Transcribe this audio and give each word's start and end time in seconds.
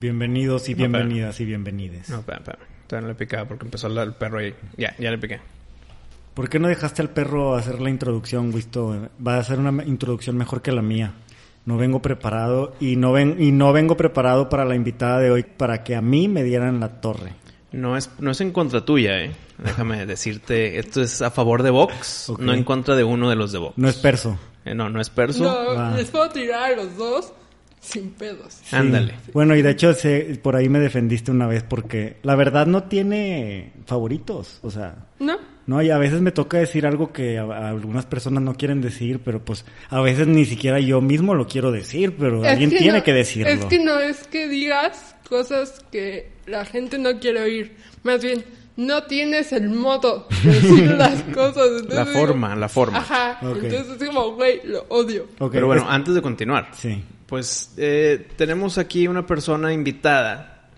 Bienvenidos 0.00 0.68
y 0.68 0.72
No, 0.72 0.78
bienvenidas 0.78 1.40
y 1.40 1.44
bienvenides. 1.44 2.10
No, 2.10 2.18
espera, 2.18 2.38
espera. 2.38 2.58
Todavía 2.86 3.06
no 3.06 3.12
le 3.12 3.14
picaba 3.18 3.46
porque 3.48 3.64
empezó 3.64 3.86
el 3.86 4.12
perro 4.14 4.38
ahí. 4.38 4.52
Ya, 4.76 4.94
ya 4.98 5.10
le 5.10 5.18
piqué. 5.18 5.40
¿Por 6.34 6.48
qué 6.48 6.58
no 6.58 6.66
dejaste 6.68 7.00
al 7.00 7.10
perro 7.10 7.54
hacer 7.54 7.80
la 7.80 7.90
introducción, 7.90 8.52
Wisto? 8.52 9.08
Va 9.26 9.38
a 9.38 9.44
ser 9.44 9.60
una 9.60 9.84
introducción 9.84 10.36
mejor 10.36 10.62
que 10.62 10.72
la 10.72 10.82
mía. 10.82 11.12
No 11.64 11.76
vengo 11.78 12.02
preparado 12.02 12.74
y 12.80 12.96
no 12.96 13.12
ven 13.12 13.36
y 13.38 13.52
no 13.52 13.72
vengo 13.72 13.96
preparado 13.96 14.48
para 14.48 14.64
la 14.64 14.74
invitada 14.74 15.20
de 15.20 15.30
hoy 15.30 15.44
para 15.44 15.84
que 15.84 15.94
a 15.94 16.02
mí 16.02 16.28
me 16.28 16.42
dieran 16.42 16.80
la 16.80 17.00
torre. 17.00 17.32
No 17.72 17.96
es, 17.96 18.10
no 18.18 18.32
es 18.32 18.40
en 18.40 18.50
contra 18.52 18.84
tuya, 18.84 19.20
¿eh? 19.22 19.32
Déjame 19.58 20.04
decirte, 20.06 20.78
esto 20.78 21.02
es 21.02 21.22
a 21.22 21.30
favor 21.30 21.62
de 21.62 21.70
Vox, 21.70 22.32
no 22.38 22.52
en 22.52 22.64
contra 22.64 22.94
de 22.96 23.04
uno 23.04 23.30
de 23.30 23.36
los 23.36 23.52
de 23.52 23.58
Vox. 23.58 23.78
No 23.78 23.88
es 23.88 23.96
perso. 23.96 24.38
Eh, 24.64 24.74
no, 24.74 24.90
no 24.90 25.00
es 25.00 25.08
perso. 25.08 25.44
No, 25.44 25.80
Ah. 25.80 25.94
les 25.96 26.10
puedo 26.10 26.28
tirar 26.30 26.72
a 26.72 26.76
los 26.76 26.96
dos 26.96 27.32
sin 27.84 28.10
pedos. 28.10 28.60
Sí. 28.64 28.74
Ándale. 28.76 29.14
Bueno, 29.32 29.54
y 29.54 29.62
de 29.62 29.70
hecho 29.70 29.92
se- 29.94 30.38
por 30.42 30.56
ahí 30.56 30.68
me 30.68 30.80
defendiste 30.80 31.30
una 31.30 31.46
vez 31.46 31.62
porque 31.62 32.16
la 32.22 32.34
verdad 32.34 32.66
no 32.66 32.84
tiene 32.84 33.72
favoritos, 33.86 34.58
o 34.62 34.70
sea, 34.70 35.06
¿No? 35.20 35.36
no, 35.66 35.82
y 35.82 35.90
a 35.90 35.98
veces 35.98 36.20
me 36.20 36.32
toca 36.32 36.58
decir 36.58 36.86
algo 36.86 37.12
que 37.12 37.38
a, 37.38 37.42
a 37.44 37.68
algunas 37.68 38.06
personas 38.06 38.42
no 38.42 38.54
quieren 38.54 38.80
decir, 38.80 39.20
pero 39.24 39.44
pues 39.44 39.64
a 39.90 40.00
veces 40.00 40.26
ni 40.26 40.44
siquiera 40.44 40.80
yo 40.80 41.00
mismo 41.00 41.34
lo 41.34 41.46
quiero 41.46 41.70
decir, 41.70 42.16
pero 42.18 42.42
Es 42.44 42.50
alguien 42.52 42.70
que 42.70 42.78
tiene 42.78 42.98
no- 42.98 43.04
que 43.04 43.12
decirlo. 43.12 43.52
Es 43.52 43.64
que 43.66 43.78
no 43.78 43.98
es 44.00 44.26
que 44.26 44.48
digas 44.48 45.14
cosas 45.28 45.84
que 45.92 46.30
la 46.46 46.64
gente 46.64 46.98
no 46.98 47.18
quiere 47.20 47.42
oír. 47.42 47.76
Más 48.02 48.22
bien, 48.22 48.44
no 48.76 49.04
tienes 49.04 49.52
el 49.52 49.70
modo 49.70 50.26
de 50.42 50.50
decir 50.52 50.90
las 50.98 51.22
cosas. 51.34 51.68
Entonces 51.80 51.94
La 51.94 52.06
forma, 52.06 52.56
la 52.56 52.68
forma. 52.68 52.98
Ajá. 52.98 53.38
Entonces 53.40 53.86
es 54.00 54.08
como, 54.08 54.32
güey, 54.34 54.60
lo 54.64 54.84
odio. 54.88 55.26
Pero 55.52 55.66
bueno, 55.66 55.82
es- 55.82 55.88
antes 55.90 56.14
de 56.14 56.20
continuar, 56.22 56.68
sí. 56.76 57.02
Pues 57.34 57.72
eh, 57.78 58.28
tenemos 58.36 58.78
aquí 58.78 59.08
una 59.08 59.26
persona 59.26 59.72
invitada. 59.72 60.68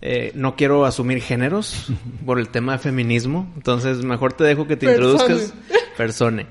Eh, 0.00 0.32
no 0.34 0.56
quiero 0.56 0.84
asumir 0.84 1.20
géneros 1.22 1.86
por 2.26 2.40
el 2.40 2.48
tema 2.48 2.72
de 2.72 2.78
feminismo, 2.78 3.52
entonces 3.54 3.98
mejor 4.04 4.32
te 4.32 4.42
dejo 4.42 4.66
que 4.66 4.76
te 4.76 4.86
Persone. 4.86 5.12
introduzcas. 5.12 5.54
Persone. 5.96 6.46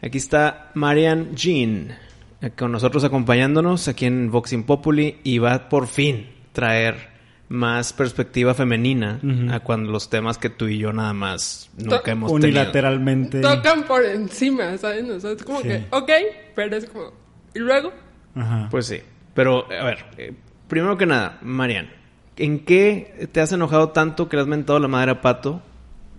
Aquí 0.00 0.16
está 0.16 0.70
Marian 0.72 1.34
Jean, 1.36 1.94
eh, 2.40 2.50
con 2.56 2.72
nosotros 2.72 3.04
acompañándonos 3.04 3.88
aquí 3.88 4.06
en 4.06 4.30
Voxing 4.30 4.64
Populi 4.64 5.18
y 5.22 5.36
va 5.36 5.52
a 5.52 5.68
por 5.68 5.86
fin 5.86 6.30
traer 6.54 7.12
más 7.50 7.92
perspectiva 7.92 8.54
femenina 8.54 9.20
a 9.52 9.60
cuando 9.60 9.92
los 9.92 10.08
temas 10.08 10.38
que 10.38 10.48
tú 10.48 10.66
y 10.66 10.78
yo 10.78 10.94
nada 10.94 11.12
más 11.12 11.68
nunca 11.76 12.00
To- 12.04 12.10
hemos 12.10 12.32
tenido. 12.32 12.48
Unilateralmente. 12.48 13.42
Tocan 13.42 13.82
por 13.84 14.02
encima, 14.02 14.78
¿saben? 14.78 15.10
O 15.10 15.20
sea, 15.20 15.32
es 15.32 15.42
como 15.42 15.60
Sí. 15.60 15.68
que, 15.68 15.84
ok, 15.90 16.10
pero 16.54 16.74
es 16.76 16.86
como... 16.86 17.12
Y 17.54 17.58
luego, 17.58 17.92
Ajá. 18.34 18.68
Pues 18.70 18.86
sí. 18.86 19.00
Pero, 19.34 19.66
a 19.72 19.84
ver, 19.84 20.04
eh, 20.18 20.32
primero 20.68 20.96
que 20.96 21.06
nada, 21.06 21.38
Marian, 21.42 21.90
¿en 22.36 22.64
qué 22.64 23.28
te 23.32 23.40
has 23.40 23.52
enojado 23.52 23.90
tanto 23.90 24.28
que 24.28 24.36
le 24.36 24.42
has 24.42 24.48
mentado 24.48 24.78
la 24.78 24.88
madre 24.88 25.10
a 25.12 25.20
Pato 25.20 25.62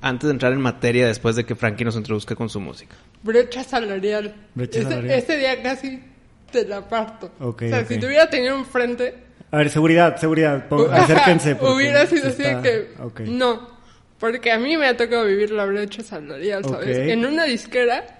antes 0.01 0.27
de 0.27 0.31
entrar 0.33 0.53
en 0.53 0.61
materia 0.61 1.07
después 1.07 1.35
de 1.35 1.45
que 1.45 1.55
Frankie 1.55 1.83
nos 1.85 1.95
introduzca 1.95 2.35
con 2.35 2.49
su 2.49 2.59
música? 2.59 2.95
brecha 3.23 3.63
salarial. 3.63 4.35
Brecha 4.53 4.79
ese, 4.79 4.89
salarial. 4.89 5.17
ese 5.19 5.37
día 5.37 5.63
casi 5.63 5.99
te 6.51 6.65
la 6.67 6.87
parto. 6.87 7.31
O 7.39 7.55
sea, 7.57 7.83
si 7.85 7.97
te 7.99 8.05
hubiera 8.05 8.29
tenido 8.29 8.55
enfrente... 8.55 9.15
A 9.51 9.57
ver, 9.57 9.69
seguridad, 9.69 10.17
seguridad. 10.17 10.65
acérquense. 10.91 11.57
Hubiera 11.59 12.05
sido 12.05 12.27
así 12.27 12.43
está- 12.43 12.61
de 12.61 12.87
que 13.15 13.23
no. 13.25 13.75
Porque 14.19 14.51
a 14.51 14.57
mí 14.59 14.77
me 14.77 14.87
ha 14.87 14.95
tocado 14.95 15.25
vivir 15.25 15.51
la 15.51 15.65
brecha 15.65 16.03
salarial, 16.03 16.63
¿sabes? 16.63 16.97
En 16.97 17.25
una 17.25 17.45
disquera 17.45 18.15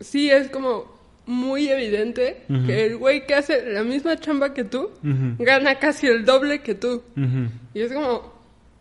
sí 0.00 0.30
es 0.30 0.48
como 0.48 0.92
muy 1.26 1.68
evidente 1.68 2.42
que 2.66 2.86
el 2.86 2.96
güey 2.96 3.26
que 3.26 3.34
hace 3.34 3.72
la 3.72 3.82
misma 3.84 4.16
chamba 4.18 4.52
que 4.54 4.64
tú 4.64 4.90
gana 5.38 5.78
casi 5.78 6.06
el 6.06 6.24
doble 6.24 6.60
que 6.62 6.74
tú. 6.74 7.02
Y 7.74 7.80
es 7.80 7.92
como, 7.92 8.32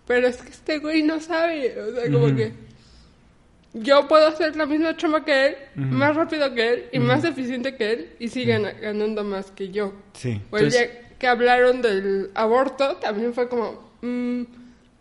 pero 0.08 0.28
es 0.28 0.38
que 0.38 0.50
este 0.50 0.80
güey 0.80 1.04
no 1.04 1.20
sabe. 1.20 1.80
O 1.82 1.94
sea, 1.94 2.12
como 2.12 2.36
que 2.36 2.52
yo 3.74 4.08
puedo 4.08 4.28
hacer 4.28 4.56
la 4.56 4.66
misma 4.66 4.98
chamba 4.98 5.24
que 5.24 5.46
él, 5.48 5.56
más 5.76 6.16
rápido 6.16 6.54
que 6.54 6.74
él 6.74 6.86
y 6.92 7.00
más 7.00 7.24
eficiente 7.24 7.76
que 7.76 7.92
él 7.94 8.10
y 8.20 8.28
sigue 8.28 8.54
gana- 8.54 8.74
ganando 8.74 9.24
más 9.24 9.52
que 9.52 9.70
yo. 9.70 9.94
Sí. 10.14 10.42
O 10.52 10.58
el 10.58 10.66
Entonces- 10.66 10.90
día 10.92 11.02
que 11.20 11.28
hablaron 11.28 11.82
del 11.84 12.32
aborto, 12.34 12.96
también 12.98 13.34
fue 13.34 13.48
como, 13.48 13.92
mm, 14.02 14.42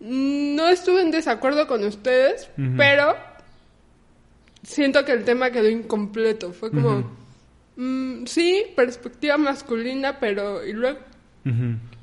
no 0.01 0.69
estuve 0.69 1.01
en 1.03 1.11
desacuerdo 1.11 1.67
con 1.67 1.83
ustedes, 1.85 2.49
pero 2.77 3.17
siento 4.63 5.05
que 5.05 5.13
el 5.13 5.25
tema 5.25 5.51
quedó 5.51 5.69
incompleto. 5.69 6.53
Fue 6.53 6.71
como, 6.71 7.19
mm, 7.81 8.27
sí, 8.27 8.65
perspectiva 8.77 9.37
masculina, 9.39 10.19
pero 10.21 10.67
¿y 10.67 10.73
luego? 10.73 10.99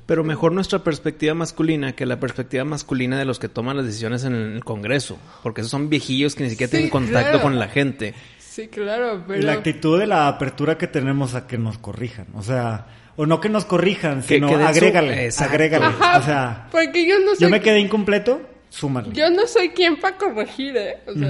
Pero 0.06 0.24
mejor 0.24 0.52
nuestra 0.52 0.82
perspectiva 0.82 1.34
masculina 1.34 1.92
que 1.94 2.06
la 2.06 2.18
perspectiva 2.18 2.64
masculina 2.64 3.18
de 3.18 3.24
los 3.26 3.38
que 3.38 3.48
toman 3.48 3.76
las 3.76 3.86
decisiones 3.86 4.24
en 4.24 4.34
el 4.34 4.64
Congreso. 4.64 5.18
Porque 5.42 5.60
esos 5.60 5.70
son 5.70 5.88
viejillos 5.90 6.34
que 6.34 6.44
ni 6.44 6.50
siquiera 6.50 6.70
Sí, 6.70 6.76
tienen 6.78 6.90
contacto 6.90 7.30
claro. 7.32 7.42
con 7.42 7.58
la 7.58 7.68
gente. 7.68 8.14
Sí, 8.38 8.68
claro, 8.68 9.18
Y 9.18 9.22
pero... 9.28 9.42
la 9.42 9.52
actitud 9.52 9.98
de 10.00 10.06
la 10.06 10.26
apertura 10.28 10.78
que 10.78 10.86
tenemos 10.86 11.34
a 11.34 11.46
que 11.46 11.58
nos 11.58 11.78
corrijan. 11.78 12.26
O 12.34 12.42
sea, 12.42 12.86
o 13.16 13.26
no 13.26 13.40
que 13.40 13.48
nos 13.50 13.64
corrijan, 13.66 14.22
Que- 14.22 14.36
sino 14.36 14.48
que 14.48 14.54
agrégale. 14.56 15.26
Exacto. 15.26 15.52
Agrégale. 15.54 15.84
Ajá, 15.84 16.18
O 16.18 16.22
sea, 16.22 16.68
porque 16.72 17.06
yo 17.06 17.18
no 17.20 17.34
soy... 17.34 17.38
yo 17.40 17.50
me 17.50 17.60
quedé 17.60 17.78
incompleto, 17.78 18.40
súmale. 18.70 19.10
Yo 19.12 19.30
no 19.30 19.46
soy 19.46 19.68
quien 19.68 20.00
para 20.00 20.16
corregir, 20.16 20.76
¿eh? 20.76 20.96
O 21.06 21.12
sea. 21.12 21.28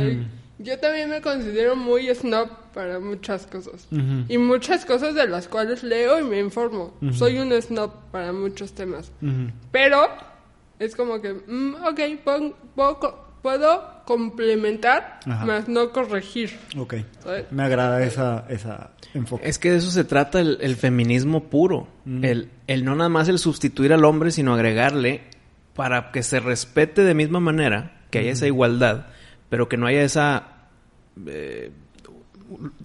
Yo 0.58 0.78
también 0.78 1.08
me 1.10 1.20
considero 1.20 1.76
muy 1.76 2.12
snob 2.14 2.48
para 2.74 2.98
muchas 3.00 3.46
cosas. 3.46 3.86
Y 4.28 4.38
muchas 4.38 4.84
cosas 4.84 5.14
de 5.14 5.26
las 5.28 5.48
cuales 5.48 5.82
leo 5.82 6.18
y 6.20 6.24
me 6.24 6.38
informo. 6.40 6.94
Soy 7.12 7.38
un 7.38 7.52
snob 7.60 7.92
para 8.10 8.32
muchos 8.32 8.72
temas. 8.72 9.10
Pero 9.72 10.06
es 10.78 10.94
como 10.96 11.20
que, 11.20 11.32
mm, 11.46 11.74
ok, 11.86 12.00
pon- 12.24 12.54
puedo, 12.74 13.24
puedo 13.42 13.98
complementar, 14.04 15.20
Ajá. 15.26 15.44
más 15.46 15.68
no 15.68 15.90
corregir. 15.92 16.56
Ok. 16.76 16.94
¿sabes? 17.22 17.50
Me 17.50 17.62
agrada 17.64 18.02
esa, 18.04 18.44
esa 18.48 18.90
enfoque. 19.14 19.48
Es 19.48 19.58
que 19.58 19.70
de 19.70 19.78
eso 19.78 19.90
se 19.90 20.04
trata 20.04 20.40
el, 20.40 20.58
el 20.60 20.76
feminismo 20.76 21.44
puro. 21.44 21.88
El, 22.06 22.50
el 22.66 22.84
no 22.84 22.94
nada 22.94 23.08
más 23.08 23.28
el 23.28 23.38
sustituir 23.38 23.92
al 23.92 24.04
hombre, 24.04 24.30
sino 24.30 24.54
agregarle 24.54 25.22
para 25.74 26.10
que 26.12 26.22
se 26.22 26.40
respete 26.40 27.02
de 27.02 27.14
misma 27.14 27.40
manera, 27.40 28.00
que 28.10 28.18
haya 28.20 28.32
esa 28.32 28.46
igualdad, 28.46 29.06
pero 29.48 29.68
que 29.68 29.76
no 29.76 29.86
haya 29.86 30.02
esa... 30.02 30.68
eh, 31.26 31.70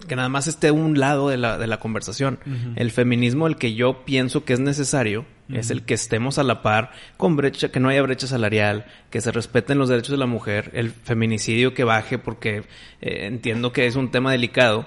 que 0.06 0.14
nada 0.14 0.28
más 0.28 0.46
esté 0.46 0.70
un 0.70 0.98
lado 0.98 1.30
de 1.30 1.38
la, 1.38 1.56
de 1.56 1.66
la 1.66 1.78
conversación. 1.80 2.38
El 2.76 2.90
feminismo, 2.90 3.46
el 3.46 3.56
que 3.56 3.72
yo 3.72 4.04
pienso 4.04 4.44
que 4.44 4.52
es 4.52 4.60
necesario, 4.60 5.24
es 5.48 5.70
el 5.70 5.84
que 5.84 5.94
estemos 5.94 6.38
a 6.38 6.42
la 6.42 6.60
par 6.60 6.90
con 7.16 7.34
brecha, 7.36 7.70
que 7.70 7.80
no 7.80 7.88
haya 7.88 8.02
brecha 8.02 8.26
salarial, 8.26 8.84
que 9.08 9.22
se 9.22 9.32
respeten 9.32 9.78
los 9.78 9.88
derechos 9.88 10.10
de 10.10 10.18
la 10.18 10.26
mujer, 10.26 10.70
el 10.74 10.90
feminicidio 10.90 11.72
que 11.72 11.82
baje, 11.84 12.18
porque 12.18 12.64
eh, 13.00 13.26
entiendo 13.26 13.72
que 13.72 13.86
es 13.86 13.96
un 13.96 14.10
tema 14.10 14.32
delicado, 14.32 14.86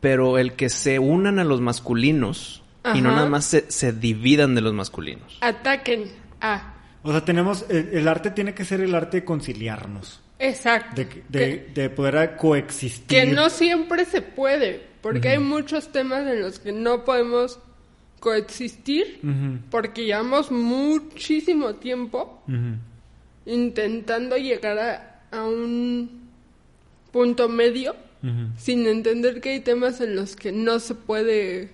pero 0.00 0.36
el 0.36 0.52
que 0.52 0.68
se 0.68 0.98
unan 0.98 1.38
a 1.38 1.44
los 1.44 1.62
masculinos 1.62 2.62
y 2.94 3.00
no 3.00 3.10
nada 3.12 3.30
más 3.30 3.46
se, 3.46 3.70
se 3.70 3.94
dividan 3.94 4.54
de 4.54 4.60
los 4.60 4.74
masculinos. 4.74 5.38
Ataquen 5.40 6.04
a... 6.42 6.74
O 7.02 7.12
sea, 7.12 7.24
tenemos, 7.24 7.64
el, 7.70 7.88
el 7.94 8.08
arte 8.08 8.30
tiene 8.30 8.52
que 8.52 8.66
ser 8.66 8.82
el 8.82 8.94
arte 8.94 9.18
de 9.18 9.24
conciliarnos. 9.24 10.20
Exacto. 10.38 10.94
De, 10.96 11.08
Que- 11.08 11.22
de, 11.28 11.68
de 11.74 11.90
poder 11.90 12.36
coexistir. 12.36 13.06
Que 13.06 13.26
no 13.26 13.50
siempre 13.50 14.04
se 14.04 14.22
puede, 14.22 14.82
porque 15.02 15.28
hay 15.30 15.38
muchos 15.38 15.90
temas 15.92 16.26
en 16.26 16.40
los 16.42 16.58
que 16.58 16.72
no 16.72 17.04
podemos 17.04 17.58
coexistir, 18.20 19.20
porque 19.70 20.04
llevamos 20.04 20.50
muchísimo 20.50 21.74
tiempo 21.74 22.42
intentando 23.46 24.36
llegar 24.36 24.78
a, 24.78 25.20
a 25.30 25.44
un 25.44 26.28
punto 27.12 27.48
medio, 27.48 27.94
sin 28.56 28.86
entender 28.86 29.40
que 29.40 29.50
hay 29.50 29.60
temas 29.60 30.00
en 30.00 30.16
los 30.16 30.34
que 30.34 30.50
no 30.50 30.80
se 30.80 30.94
puede, 30.96 31.70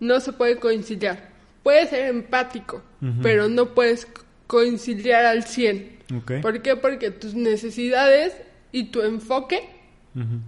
no 0.00 0.20
se 0.20 0.32
puede 0.32 0.56
conciliar. 0.56 1.30
Puedes 1.64 1.90
ser 1.90 2.06
empático, 2.08 2.82
pero 3.22 3.48
no 3.48 3.74
puedes 3.74 4.06
co- 4.06 4.22
conciliar 4.46 5.24
al 5.24 5.42
100. 5.44 5.95
Ok. 6.14 6.32
¿Por 6.42 6.62
qué? 6.62 6.76
Porque 6.76 7.10
tus 7.10 7.34
necesidades 7.34 8.34
y 8.72 8.84
tu 8.84 9.02
enfoque 9.02 9.76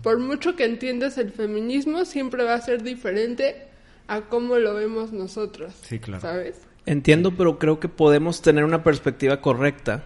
por 0.02 0.18
mucho 0.18 0.56
que 0.56 0.64
entiendas 0.64 1.18
el 1.18 1.30
feminismo, 1.30 2.04
siempre 2.06 2.42
va 2.44 2.54
a 2.54 2.60
ser 2.60 2.82
diferente 2.82 3.66
a 4.06 4.22
cómo 4.22 4.56
lo 4.56 4.74
vemos 4.74 5.12
nosotros. 5.12 5.74
Sí, 5.82 5.98
claro. 5.98 6.22
¿Sabes? 6.22 6.62
Entiendo, 6.86 7.36
pero 7.36 7.58
creo 7.58 7.78
que 7.78 7.88
podemos 7.88 8.40
tener 8.40 8.64
una 8.64 8.82
perspectiva 8.82 9.42
correcta, 9.42 10.04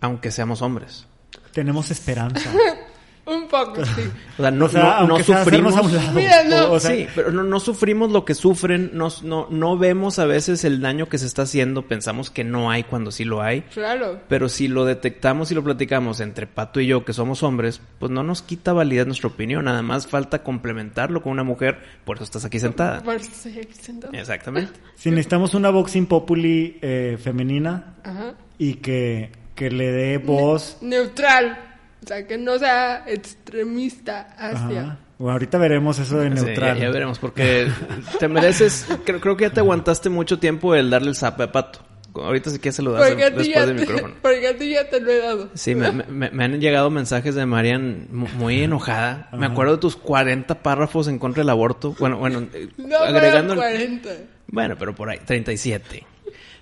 aunque 0.00 0.32
seamos 0.32 0.62
hombres. 0.62 1.06
Tenemos 1.52 1.92
esperanza. 1.92 2.52
Un 3.28 3.46
poco, 3.48 3.84
sí. 3.96 4.02
O 4.38 4.42
sea, 4.42 4.50
no, 4.50 4.64
O 4.64 4.68
sea, 4.68 5.00
no- 5.06 5.18
sufrimos. 5.22 5.76
a 5.76 5.82
un 5.82 5.94
lado. 5.94 6.12
Mira, 6.14 6.44
no. 6.44 6.64
O- 6.68 6.72
o 6.72 6.80
sea, 6.80 6.92
sí, 6.94 7.06
pero 7.14 7.30
no, 7.30 7.42
no 7.42 7.60
sufrimos 7.60 8.10
lo 8.10 8.24
que 8.24 8.34
sufren, 8.34 8.90
no, 8.94 9.08
no, 9.22 9.46
no 9.50 9.76
vemos 9.76 10.18
a 10.18 10.24
veces 10.26 10.64
el 10.64 10.80
daño 10.80 11.08
que 11.08 11.18
se 11.18 11.26
está 11.26 11.42
haciendo, 11.42 11.82
pensamos 11.82 12.30
que 12.30 12.44
no 12.44 12.70
hay 12.70 12.84
cuando 12.84 13.10
sí 13.10 13.24
lo 13.24 13.42
hay. 13.42 13.60
Claro. 13.62 14.20
Pero 14.28 14.48
si 14.48 14.68
lo 14.68 14.84
detectamos 14.84 15.50
y 15.50 15.54
lo 15.54 15.62
platicamos 15.62 16.20
entre 16.20 16.46
Pato 16.46 16.80
y 16.80 16.86
yo, 16.86 17.04
que 17.04 17.12
somos 17.12 17.42
hombres, 17.42 17.80
pues 17.98 18.10
no 18.10 18.22
nos 18.22 18.40
quita 18.42 18.72
validez 18.72 19.06
nuestra 19.06 19.28
opinión. 19.28 19.66
Nada 19.66 19.82
más 19.82 20.06
falta 20.06 20.42
complementarlo 20.42 21.22
con 21.22 21.32
una 21.32 21.44
mujer. 21.44 21.78
Por 22.04 22.16
eso 22.16 22.24
estás 22.24 22.44
aquí 22.44 22.58
sentada. 22.58 23.02
Por 23.02 23.16
eso 23.16 23.30
estoy 23.30 23.58
aquí 23.58 23.74
sentado. 23.74 24.12
Exactamente. 24.14 24.72
Si 24.98 25.10
necesitamos 25.10 25.54
una 25.54 25.70
boxing 25.70 26.06
populi 26.06 26.78
eh, 26.82 27.18
femenina 27.22 27.94
Ajá. 28.02 28.34
y 28.58 28.74
que, 28.74 29.30
que 29.54 29.70
le 29.70 29.92
dé 29.92 30.18
voz. 30.18 30.78
Neutral. 30.80 31.67
O 32.04 32.06
sea, 32.06 32.26
que 32.26 32.38
no 32.38 32.58
sea 32.58 33.04
extremista 33.06 34.28
hacia. 34.38 34.80
Ajá. 34.82 34.98
Bueno, 35.18 35.32
ahorita 35.32 35.58
veremos 35.58 35.98
eso 35.98 36.18
de 36.18 36.28
Sí, 36.28 36.34
neutral. 36.44 36.76
ya, 36.78 36.84
ya 36.84 36.90
veremos, 36.90 37.18
porque 37.18 37.68
te 38.20 38.28
mereces, 38.28 38.86
creo, 39.04 39.20
creo 39.20 39.36
que 39.36 39.44
ya 39.46 39.50
te 39.52 39.60
aguantaste 39.60 40.08
mucho 40.10 40.38
tiempo 40.38 40.74
el 40.76 40.90
darle 40.90 41.08
el 41.08 41.16
zap 41.16 41.40
a 41.40 41.50
Pato. 41.50 41.80
Ahorita 42.14 42.50
sí 42.50 42.58
que 42.58 42.72
se 42.72 42.82
lo 42.82 42.92
das 42.92 43.06
Porque 43.08 43.24
después 43.24 43.48
ya 43.48 43.66
del 43.66 43.76
te, 43.76 43.80
micrófono. 43.82 44.14
porque 44.22 44.48
a 44.48 44.56
ti 44.56 44.70
ya 44.70 44.88
te 44.88 45.00
lo 45.00 45.10
he 45.10 45.18
dado. 45.18 45.50
Sí, 45.54 45.74
me, 45.74 45.92
me- 45.92 46.30
me 46.30 46.44
han 46.44 46.60
llegado 46.60 46.90
mensajes 46.90 47.34
de 47.36 47.46
Marian 47.46 48.08
mu- 48.10 48.26
muy 48.38 48.62
enojada. 48.62 49.28
Me 49.32 49.46
Ajá. 49.46 49.52
acuerdo 49.52 49.72
de 49.74 49.78
tus 49.78 49.94
40 49.96 50.62
párrafos 50.62 51.06
en 51.08 51.18
contra 51.20 51.42
del 51.42 51.50
aborto. 51.50 51.94
Bueno, 51.98 52.18
bueno, 52.18 52.44
eh, 52.54 52.68
No, 52.76 52.96
agregando... 52.98 53.54
pero 53.54 53.66
el- 53.68 54.00
40. 54.00 54.08
Bueno, 54.48 54.76
pero 54.78 54.94
por 54.96 55.10
ahí, 55.10 55.18
37. 55.24 56.06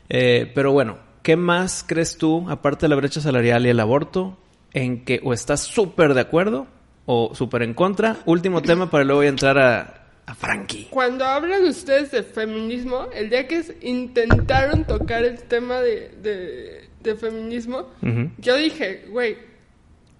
Eh, 0.09 0.50
pero 0.55 0.73
bueno, 0.73 0.99
¿qué 1.23 1.37
más 1.37 1.85
crees 1.87 2.19
tú, 2.19 2.49
aparte 2.50 2.85
de 2.87 2.88
la 2.91 2.97
brecha 2.97 3.21
salarial 3.21 3.65
y 3.65 3.71
el 3.71 3.81
aborto, 3.81 4.38
en 4.72 5.04
que 5.04 5.20
o 5.22 5.32
estás 5.32 5.60
súper 5.60 6.14
de 6.14 6.20
acuerdo 6.20 6.66
o 7.06 7.34
súper 7.34 7.62
en 7.62 7.74
contra? 7.74 8.18
Último 8.26 8.62
tema 8.62 8.90
para 8.90 9.04
luego 9.04 9.22
ya 9.22 9.28
entrar 9.28 9.58
a, 9.58 10.06
a 10.26 10.34
Frankie. 10.34 10.88
Cuando 10.90 11.24
hablan 11.24 11.64
ustedes 11.64 12.10
de 12.10 12.22
feminismo, 12.22 13.08
el 13.14 13.30
día 13.30 13.46
que 13.46 13.62
intentaron 13.82 14.84
tocar 14.84 15.24
el 15.24 15.38
tema 15.44 15.80
de, 15.80 16.10
de, 16.22 16.88
de 17.02 17.16
feminismo, 17.16 17.88
Ujú. 18.02 18.30
yo 18.38 18.56
dije, 18.56 19.06
güey, 19.10 19.36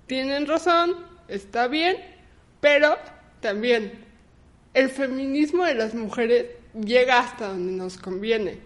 tienen 0.07 0.47
razón, 0.47 0.97
está 1.29 1.67
bien, 1.67 1.97
pero 2.61 2.97
también 3.41 3.93
el 4.75 4.89
feminismo 4.91 5.65
de 5.65 5.75
las 5.75 5.95
mujeres 5.95 6.47
llega 6.75 7.19
hasta 7.21 7.49
donde 7.49 7.73
nos 7.73 7.97
conviene. 7.97 8.59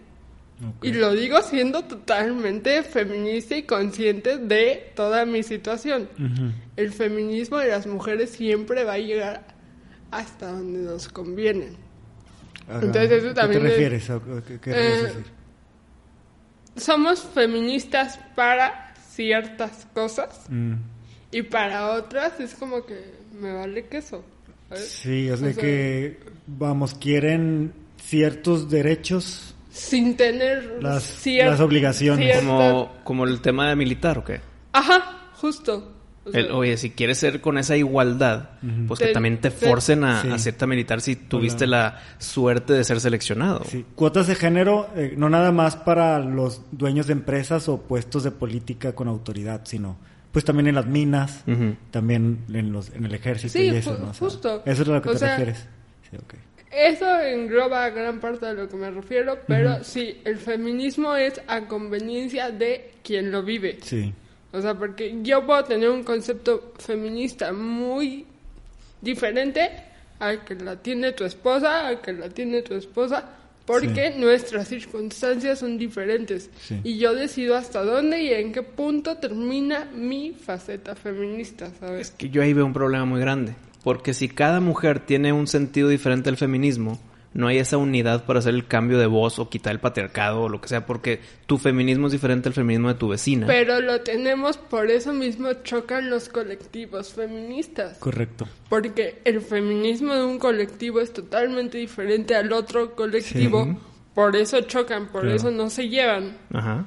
Y 0.83 0.91
lo 0.93 1.13
digo 1.13 1.41
siendo 1.41 1.83
totalmente 1.85 2.83
feminista 2.83 3.55
y 3.55 3.63
consciente 3.63 4.37
de 4.37 4.91
toda 4.95 5.25
mi 5.25 5.41
situación. 5.43 6.07
El 6.75 6.91
feminismo 6.91 7.57
de 7.57 7.69
las 7.69 7.87
mujeres 7.87 8.29
siempre 8.31 8.83
va 8.83 8.93
a 8.93 8.97
llegar 8.99 9.47
hasta 10.11 10.51
donde 10.51 10.79
nos 10.79 11.07
conviene. 11.09 11.69
Entonces, 12.69 13.11
eso 13.11 13.29
¿A 13.29 13.33
también 13.33 13.61
¿Qué 13.63 13.67
te 13.67 13.73
es- 13.73 13.79
refieres? 13.79 14.09
¿A 14.09 14.21
qué- 14.47 14.59
qué 14.59 14.71
Eh, 14.71 15.03
decir? 15.03 15.25
Somos 16.77 17.19
feministas 17.21 18.19
para 18.35 18.93
ciertas 19.09 19.85
cosas 19.93 20.45
Mm. 20.49 20.73
y 21.31 21.41
para 21.43 21.91
otras 21.91 22.39
es 22.39 22.53
como 22.55 22.85
que 22.85 22.97
me 23.39 23.51
vale 23.53 23.85
queso. 23.87 24.23
¿sabes? 24.69 24.87
Sí, 24.87 25.29
O 25.29 25.35
sea, 25.37 25.51
que, 25.53 26.17
vamos, 26.47 26.93
quieren 26.93 27.73
ciertos 28.01 28.69
derechos. 28.69 29.53
Sin 29.71 30.17
tener 30.17 30.79
Las- 30.81 31.25
cier- 31.25 31.49
las 31.49 31.59
obligaciones. 31.59 32.25
cierta- 32.31 32.45
Como, 32.45 32.91
como 33.03 33.23
el 33.25 33.41
tema 33.41 33.69
de 33.69 33.75
militar, 33.75 34.17
¿o 34.17 34.23
qué? 34.23 34.41
Ajá, 34.73 35.29
justo. 35.33 35.93
O 36.23 36.29
sea, 36.31 36.39
El- 36.41 36.51
oye, 36.51 36.77
si 36.77 36.91
quieres 36.91 37.17
ser 37.17 37.41
con 37.41 37.57
esa 37.57 37.75
igualdad, 37.77 38.49
pues 38.87 38.99
que 38.99 39.07
Te- 39.07 39.13
también 39.13 39.41
te 39.41 39.49
te- 39.49 39.65
forcen 39.67 40.03
a, 40.03 40.21
Sí. 40.21 40.29
a 40.29 40.37
cierta 40.37 40.67
militar 40.67 41.01
si 41.01 41.15
tuviste 41.15 41.65
la 41.65 41.99
suerte 42.19 42.73
de 42.73 42.83
ser 42.83 42.99
seleccionado. 42.99 43.63
Sí, 43.65 43.85
cuotas 43.95 44.27
de 44.27 44.35
género, 44.35 44.87
eh, 44.95 45.15
no 45.17 45.29
nada 45.29 45.51
más 45.51 45.75
para 45.77 46.19
los 46.19 46.61
dueños 46.71 47.07
de 47.07 47.13
empresas 47.13 47.67
o 47.69 47.81
puestos 47.81 48.23
de 48.23 48.29
política 48.31 48.93
con 48.93 49.07
autoridad, 49.07 49.61
sino 49.63 49.97
pues 50.31 50.45
también 50.45 50.67
en 50.67 50.75
las 50.75 50.85
minas, 50.85 51.43
también 51.89 52.45
en 52.53 52.71
los 52.71 52.89
en 52.91 53.05
el 53.05 53.13
ejército 53.15 53.53
Sí, 53.53 53.65
y 53.65 53.69
eso, 53.69 53.97
¿no? 53.99 54.11
O 54.11 54.13
sea, 54.13 54.27
justo. 54.27 54.61
Eso 54.65 54.83
es 54.83 54.89
a 54.89 54.91
lo 54.91 55.01
que 55.01 55.09
O 55.09 55.13
te 55.13 55.17
sea, 55.19 55.29
refieres. 55.37 55.67
Sí, 56.09 56.17
ok. 56.17 56.35
Eso 56.71 57.19
engloba 57.21 57.89
gran 57.89 58.19
parte 58.19 58.45
de 58.45 58.53
lo 58.53 58.69
que 58.69 58.77
me 58.77 58.89
refiero, 58.91 59.39
pero 59.45 59.83
sí, 59.83 60.21
el 60.23 60.37
feminismo 60.37 61.15
es 61.15 61.41
a 61.47 61.61
conveniencia 61.67 62.49
de 62.49 62.91
quien 63.03 63.29
lo 63.31 63.43
vive. 63.43 63.79
Sí. 63.81 64.13
O 64.53 64.61
sea, 64.61 64.73
porque 64.75 65.17
yo 65.21 65.45
puedo 65.45 65.63
tener 65.65 65.89
un 65.89 66.03
concepto 66.03 66.73
feminista 66.79 67.51
muy 67.51 68.25
diferente 69.01 69.69
al 70.19 70.43
que 70.45 70.55
la 70.55 70.75
tiene 70.77 71.11
tu 71.13 71.23
esposa, 71.25 71.87
al 71.87 72.01
que 72.01 72.13
la 72.13 72.29
tiene 72.29 72.61
tu 72.61 72.75
esposa, 72.75 73.27
porque 73.65 74.11
nuestras 74.17 74.67
circunstancias 74.67 75.59
son 75.59 75.77
diferentes. 75.77 76.49
Sí. 76.61 76.79
Y 76.83 76.97
yo 76.97 77.13
decido 77.13 77.55
hasta 77.55 77.83
dónde 77.83 78.21
y 78.23 78.33
en 78.33 78.51
qué 78.51 78.61
punto 78.63 79.17
termina 79.17 79.85
mi 79.93 80.31
faceta 80.31 80.95
feminista, 80.95 81.65
Es 81.67 81.73
¿sabes? 81.79 82.11
que 82.11 82.29
yo 82.29 82.41
ahí 82.41 82.53
veo 82.53 82.65
un 82.65 82.73
problema 82.73 83.05
muy 83.05 83.19
grande. 83.21 83.53
Porque 83.83 84.13
si 84.13 84.29
cada 84.29 84.59
mujer 84.59 84.99
tiene 84.99 85.33
un 85.33 85.47
sentido 85.47 85.89
diferente 85.89 86.29
al 86.29 86.37
feminismo, 86.37 86.99
no 87.33 87.47
hay 87.47 87.57
esa 87.59 87.77
unidad 87.77 88.25
para 88.25 88.39
hacer 88.39 88.53
el 88.53 88.67
cambio 88.67 88.97
de 88.99 89.05
voz 89.07 89.39
o 89.39 89.49
quitar 89.49 89.71
el 89.71 89.79
patriarcado 89.79 90.41
o 90.41 90.49
lo 90.49 90.59
que 90.59 90.67
sea, 90.67 90.85
porque 90.85 91.21
tu 91.45 91.57
feminismo 91.57 92.07
es 92.07 92.11
diferente 92.11 92.49
al 92.49 92.53
feminismo 92.53 92.89
de 92.89 92.95
tu 92.95 93.07
vecina. 93.07 93.47
Pero 93.47 93.79
lo 93.79 94.01
tenemos, 94.01 94.57
por 94.57 94.91
eso 94.91 95.13
mismo 95.13 95.51
chocan 95.63 96.09
los 96.09 96.27
colectivos 96.29 97.13
feministas. 97.13 97.97
Correcto. 97.99 98.47
Porque 98.69 99.21
el 99.23 99.39
feminismo 99.41 100.13
de 100.13 100.25
un 100.25 100.39
colectivo 100.39 100.99
es 100.99 101.13
totalmente 101.13 101.77
diferente 101.77 102.35
al 102.35 102.51
otro 102.51 102.95
colectivo. 102.95 103.63
Sí. 103.63 103.77
Por 104.13 104.35
eso 104.35 104.59
chocan, 104.61 105.07
por 105.07 105.21
Claro. 105.21 105.35
eso 105.37 105.51
no 105.51 105.69
se 105.69 105.87
llevan. 105.87 106.37
Ajá. 106.53 106.85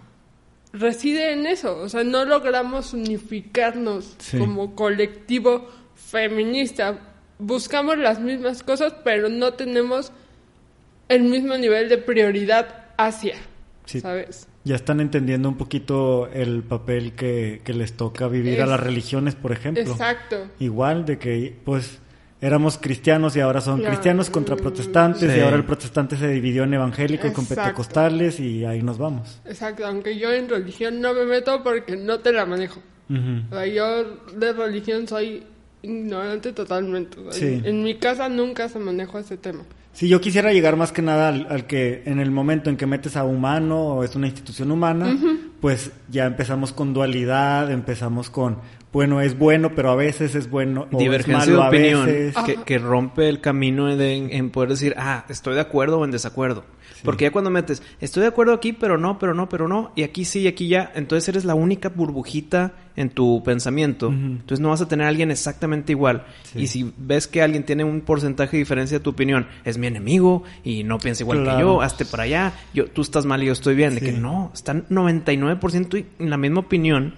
Reside 0.75 1.32
en 1.32 1.46
eso. 1.46 1.79
O 1.79 1.88
sea, 1.88 2.05
no 2.05 2.25
logramos 2.26 2.93
unificarnos 2.93 4.14
Sí. 4.19 4.38
como 4.38 4.75
colectivo 4.75 5.69
feminista. 6.15 6.99
Buscamos 7.39 7.99
las 7.99 8.21
mismas 8.21 8.63
cosas, 8.63 8.95
pero 9.03 9.29
no 9.29 9.55
tenemos 9.55 10.13
el 11.09 11.25
mismo 11.25 11.57
nivel 11.57 11.89
de 11.89 11.99
prioridad 11.99 12.85
hacia. 12.97 13.35
Sí. 13.85 14.01
¿Sabes? 14.01 14.47
Ya 14.63 14.77
están 14.77 15.01
entendiendo 15.01 15.49
un 15.49 15.57
poquito 15.59 16.29
el 16.33 16.63
papel 16.63 17.13
que, 17.13 17.61
que 17.65 17.75
les 17.75 17.97
toca 17.97 18.29
vivir 18.29 18.63
a 18.63 18.67
las 18.67 18.81
religiones, 18.81 19.35
por 19.35 19.53
ejemplo. 19.53 19.83
Exacto. 19.83 20.37
Igual 20.59 21.05
de 21.05 21.19
que, 21.19 21.55
pues, 21.65 21.99
éramos 22.41 22.79
cristianos 22.79 23.37
y 23.37 23.41
ahora 23.41 23.61
son 23.61 23.83
cristianos 23.83 24.31
contra 24.31 24.56
protestantes 24.56 25.31
Sí. 25.33 25.39
y 25.39 25.41
ahora 25.43 25.56
el 25.56 25.65
protestante 25.65 26.17
se 26.17 26.29
dividió 26.29 26.63
en 26.65 26.75
evangélicos 26.75 27.33
con 27.33 27.44
pentecostales 27.47 28.39
y 28.41 28.65
ahí 28.65 28.83
nos 28.83 28.97
vamos. 28.97 29.41
Exacto. 29.44 29.85
Aunque 29.87 30.17
yo 30.19 30.33
en 30.33 30.49
religión 30.49 31.01
no 31.01 31.13
me 31.13 31.25
meto 31.27 31.63
porque 31.63 31.97
no 31.97 32.21
te 32.21 32.33
la 32.33 32.47
manejo. 32.47 32.81
Ujú. 33.11 33.43
O 33.51 33.55
sea, 33.55 33.67
yo 33.67 34.05
de 34.35 34.53
religión 34.55 35.06
soy 35.06 35.43
ignorante 35.84 36.53
totalmente. 36.53 37.20
O 37.20 37.31
sea, 37.32 37.32
Sí. 37.32 37.60
En 37.64 37.82
mi 37.82 37.96
casa 37.96 38.29
nunca 38.29 38.69
se 38.69 38.79
manejó 38.79 39.19
ese 39.19 39.36
tema. 39.36 39.62
Sí, 39.93 40.08
yo 40.08 40.20
quisiera 40.20 40.53
llegar 40.53 40.74
más 40.76 40.91
que 40.91 41.03
nada 41.03 41.29
al, 41.29 41.46
al 41.48 41.67
que 41.67 42.03
en 42.06 42.19
el 42.19 42.32
momento 42.32 42.69
en 42.69 42.76
que 42.76 42.84
metes 42.86 43.17
a 43.17 43.22
humano 43.24 43.81
o 43.81 44.05
es 44.05 44.17
una 44.17 44.26
institución 44.26 44.72
humana, 44.72 45.17
pues 45.60 45.93
ya 46.10 46.26
empezamos 46.26 46.72
con 46.72 46.93
dualidad, 46.93 47.70
empezamos 47.70 48.29
con, 48.29 48.58
bueno, 48.94 49.20
es 49.20 49.36
bueno, 49.39 49.74
pero 49.74 49.91
a 49.91 49.94
veces 49.96 50.34
es 50.34 50.48
bueno 50.48 50.82
o 50.91 50.96
es 50.96 50.98
Divergencia 50.98 51.53
malo 51.53 51.56
de 51.56 51.63
a 51.63 51.69
opinión 51.69 52.06
veces. 52.06 52.36
que, 52.46 52.56
que 52.65 52.79
rompe 52.79 53.29
el 53.29 53.43
camino 53.43 53.94
de- 53.94 54.15
en, 54.17 54.32
en 54.32 54.48
poder 54.51 54.70
decir, 54.70 54.94
ah, 54.96 55.27
estoy 55.29 55.55
de 55.55 55.60
acuerdo 55.60 55.98
o 55.98 56.05
en 56.06 56.10
desacuerdo. 56.13 56.65
Porque 57.03 57.24
ya 57.27 57.32
cuando 57.32 57.51
metes, 57.51 57.82
estoy 58.01 58.22
de 58.22 58.29
acuerdo 58.29 58.55
aquí, 58.55 58.72
pero 58.72 58.96
no, 58.96 59.19
pero 59.19 59.34
no, 59.34 59.46
pero 59.51 59.69
no, 59.69 59.93
y 59.94 60.05
aquí 60.05 60.24
sí, 60.24 60.41
y 60.41 60.46
aquí 60.46 60.69
ya, 60.69 60.91
entonces 60.94 61.29
eres 61.29 61.44
la 61.44 61.55
única 61.55 61.91
burbujita 61.91 62.72
en 62.96 63.10
tu 63.10 63.43
pensamiento. 63.44 64.06
Entonces 64.08 64.60
no 64.60 64.70
vas 64.70 64.81
a 64.81 64.89
tener 64.89 65.05
a 65.05 65.10
alguien 65.10 65.31
exactamente 65.31 65.93
igual. 65.93 66.24
Sí. 66.44 66.60
Y 66.63 66.67
si 66.69 66.94
ves 66.96 67.27
que 67.27 67.43
alguien 67.43 67.65
tiene 67.65 67.84
un 67.84 68.01
porcentaje 68.01 68.53
de 68.53 68.58
diferencia 68.63 68.98
de 68.98 69.05
tu 69.05 69.10
opinión, 69.10 69.46
es 69.67 69.77
mi 69.77 69.86
enemigo 69.86 70.44
y 70.63 70.84
no 70.84 70.96
piensa 70.98 71.24
igual 71.24 71.44
que 71.44 71.51
yo, 71.60 71.82
hazte 71.82 72.06
para 72.06 72.22
allá, 72.22 72.53
yo, 72.72 72.86
tú 72.86 73.03
estás 73.03 73.27
mal 73.27 73.43
y 73.43 73.46
yo 73.46 73.53
estoy 73.53 73.74
bien. 73.74 73.96
De 73.96 74.01
que 74.01 74.13
no, 74.13 74.51
están 74.55 74.86
99% 74.89 75.98
y- 75.98 76.06
en 76.20 76.31
la 76.31 76.36
misma 76.39 76.60
opinión. 76.60 77.15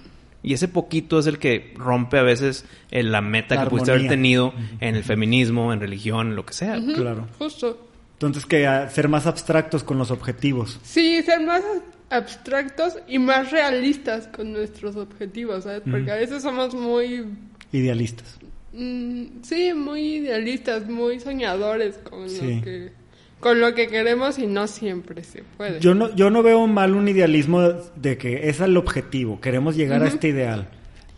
Y 0.47 0.55
ese 0.55 0.69
poquito 0.69 1.19
es 1.19 1.27
el 1.27 1.39
que 1.39 1.75
rompe 1.77 2.19
a 2.19 2.23
veces 2.23 2.65
eh, 2.91 3.03
la 3.03 3.21
meta 3.21 3.57
La 3.57 3.65
que 3.65 3.71
pudiste 3.71 3.91
haber 3.91 4.07
tenido 4.09 4.55
en 4.81 4.95
el 4.95 5.03
feminismo, 5.05 5.73
en 5.73 5.81
religión, 5.81 6.29
en 6.29 6.37
lo 6.37 6.47
que 6.47 6.55
sea. 6.55 6.81
Claro. 6.95 7.27
Justo. 7.39 7.89
Entonces 8.15 8.47
que 8.47 8.67
a- 8.67 8.89
ser 8.89 9.09
más 9.09 9.27
abstractos 9.27 9.83
con 9.85 9.99
los 9.99 10.11
objetivos. 10.11 10.79
Sí, 10.85 11.21
ser 11.23 11.41
más 11.45 11.63
abstractos 12.11 12.97
y 13.09 13.19
más 13.19 13.51
realistas 13.51 14.29
con 14.29 14.53
nuestros 14.53 14.97
objetivos, 14.97 15.65
¿sabes? 15.65 15.83
Porque 15.91 16.11
a 16.11 16.15
veces 16.15 16.43
somos 16.43 16.75
muy, 16.75 17.25
Idealistas. 17.73 18.39
mm, 18.73 19.25
sí, 19.43 19.75
muy 19.75 20.01
idealistas, 20.19 20.89
muy 20.89 21.19
soñadores 21.21 21.99
con 21.99 22.29
Sí. 22.31 22.55
lo 22.57 22.63
que 22.63 22.93
con 23.41 23.61
lo 23.61 23.75
que 23.75 23.87
queremos 23.89 24.39
y 24.39 24.47
no 24.47 24.67
siempre 24.67 25.23
se 25.25 25.43
puede. 25.57 25.81
Yo 25.81 25.95
no, 25.95 26.15
yo 26.15 26.31
no 26.31 26.43
veo 26.43 26.67
mal 26.67 26.95
un 26.95 27.09
idealismo 27.09 27.61
de 27.95 28.17
que 28.19 28.49
es 28.49 28.61
el 28.61 28.77
objetivo, 28.77 29.41
queremos 29.41 29.77
llegar 29.77 30.03
a 30.03 30.09
este 30.09 30.29
ideal. 30.29 30.69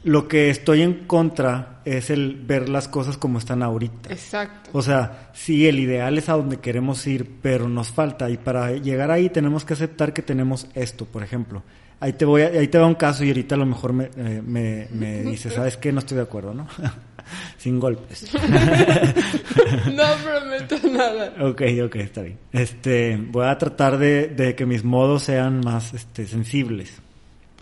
Lo 0.04 0.28
que 0.28 0.48
estoy 0.48 0.82
en 0.82 1.06
contra 1.06 1.80
es 1.84 2.08
el 2.10 2.36
ver 2.46 2.68
las 2.68 2.86
cosas 2.86 3.18
como 3.18 3.38
están 3.38 3.62
ahorita. 3.64 4.10
Exacto. 4.12 4.70
O 4.72 4.80
sea, 4.80 5.30
sí, 5.34 5.66
el 5.66 5.80
ideal 5.80 6.16
es 6.16 6.28
a 6.28 6.34
donde 6.34 6.58
queremos 6.58 7.04
ir, 7.08 7.28
pero 7.42 7.68
nos 7.68 7.90
falta. 7.90 8.30
Y 8.30 8.36
para 8.36 8.72
llegar 8.72 9.10
ahí 9.10 9.28
tenemos 9.28 9.64
que 9.64 9.72
aceptar 9.74 10.12
que 10.12 10.22
tenemos 10.22 10.68
esto, 10.74 11.04
por 11.04 11.24
ejemplo. 11.24 11.62
Ahí 12.00 12.12
te 12.12 12.24
voy 12.24 12.42
a- 12.42 12.46
ahí 12.46 12.68
te 12.68 12.78
va 12.78 12.86
un 12.86 12.94
caso 12.94 13.24
y 13.24 13.28
ahorita 13.28 13.56
a 13.56 13.58
lo 13.58 13.66
mejor 13.66 13.92
me, 13.92 14.04
eh, 14.16 14.40
me, 14.46 14.86
me 14.92 15.22
dices, 15.24 15.52
¿sabes 15.54 15.76
qué? 15.76 15.90
No 15.92 15.98
estoy 15.98 16.16
de 16.16 16.22
acuerdo, 16.22 16.54
¿no? 16.54 16.68
Sin 17.58 17.78
golpes. 17.80 18.30
no 18.34 20.02
prometo 20.24 20.88
nada. 20.90 21.34
ok, 21.40 21.62
ok, 21.86 21.96
está 21.96 22.22
bien. 22.22 22.38
Este, 22.52 23.16
voy 23.16 23.46
a 23.46 23.58
tratar 23.58 23.98
de, 23.98 24.28
de 24.28 24.54
que 24.54 24.66
mis 24.66 24.84
modos 24.84 25.22
sean 25.24 25.60
más 25.60 25.94
este, 25.94 26.26
sensibles. 26.26 27.00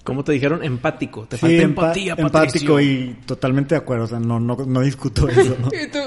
¿Cómo 0.04 0.23
te 0.23 0.32
dijeron? 0.32 0.62
Empático. 0.62 1.26
Te 1.26 1.37
Sí, 1.37 1.40
falta 1.40 1.56
empa- 1.56 1.64
empatía, 1.64 2.14
empático 2.16 2.75
Patricio. 2.75 2.80
y 2.80 3.16
totalmente 3.26 3.75
de 3.75 3.80
acuerdo. 3.80 4.04
O 4.04 4.08
sea, 4.08 4.20
no, 4.20 4.38
no, 4.38 4.56
no 4.56 4.80
discuto 4.80 5.28
eso. 5.28 5.56
¿no? 5.61 5.66
Y 5.68 5.88
tú, 5.90 5.99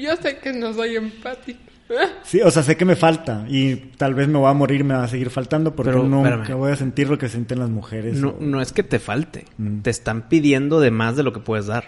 yo 0.00 0.14
sé 0.16 0.38
que 0.38 0.52
no 0.52 0.72
soy 0.72 0.94
empático. 0.96 1.58
Sí, 2.22 2.40
o 2.42 2.50
sea, 2.50 2.62
sé 2.62 2.76
que 2.76 2.84
me 2.84 2.96
falta 2.96 3.46
y 3.48 3.74
tal 3.96 4.12
vez 4.14 4.28
me 4.28 4.38
voy 4.38 4.50
a 4.50 4.52
morir, 4.52 4.84
me 4.84 4.92
va 4.92 5.04
a 5.04 5.08
seguir 5.08 5.30
faltando 5.30 5.74
porque 5.74 5.90
Pero, 5.90 6.04
nunca 6.04 6.28
espérame. 6.34 6.58
voy 6.58 6.70
a 6.70 6.76
sentir 6.76 7.08
lo 7.08 7.16
que 7.16 7.30
sienten 7.30 7.58
las 7.60 7.70
mujeres. 7.70 8.16
No, 8.20 8.28
o- 8.28 8.36
no 8.40 8.60
es 8.60 8.72
que 8.72 8.82
te 8.82 8.98
falte. 8.98 9.46
Mm. 9.56 9.78
Te 9.80 9.88
están 9.90 10.28
pidiendo 10.28 10.80
de 10.80 10.90
más 10.90 11.16
de 11.16 11.22
lo 11.22 11.32
que 11.32 11.40
puedes 11.40 11.66
dar. 11.66 11.84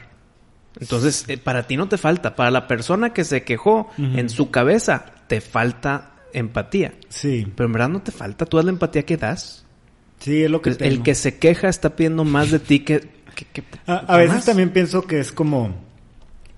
Entonces, 0.79 1.25
eh, 1.29 1.37
para 1.39 1.67
ti 1.67 1.77
no 1.77 1.89
te 1.89 1.99
falta. 1.99 2.37
Para 2.37 2.51
la 2.51 2.69
persona 2.69 3.13
que 3.13 3.25
se 3.25 3.43
quejó, 3.43 3.91
en 3.99 4.29
su 4.29 4.51
cabeza, 4.51 5.07
te 5.27 5.41
falta 5.41 6.13
empatía. 6.33 6.95
Sí, 7.09 7.47
Pero 7.57 7.67
en 7.67 7.73
verdad 7.73 7.89
no 7.89 8.03
te 8.03 8.13
falta. 8.13 8.47
Tú 8.47 8.57
das 8.57 8.67
la 8.67 8.73
empatía 8.73 9.05
que 9.05 9.17
das. 9.17 9.65
sí, 10.21 10.45
es 10.45 10.51
lo 10.51 10.63
que 10.63 10.71
El, 10.71 10.77
tengo. 10.79 11.03
que 11.03 11.15
se 11.15 11.39
queja 11.39 11.69
está 11.69 11.97
pidiendo 11.97 12.25
más 12.25 12.51
de 12.51 12.59
ti 12.61 12.81
que... 12.81 13.01
que- 13.35 13.47
que- 13.53 13.65
A, 13.87 13.97
a 13.97 14.17
veces 14.19 14.37
más. 14.37 14.45
también 14.47 14.71
pienso 14.71 15.03
que 15.03 15.19
es 15.19 15.33
como 15.33 15.75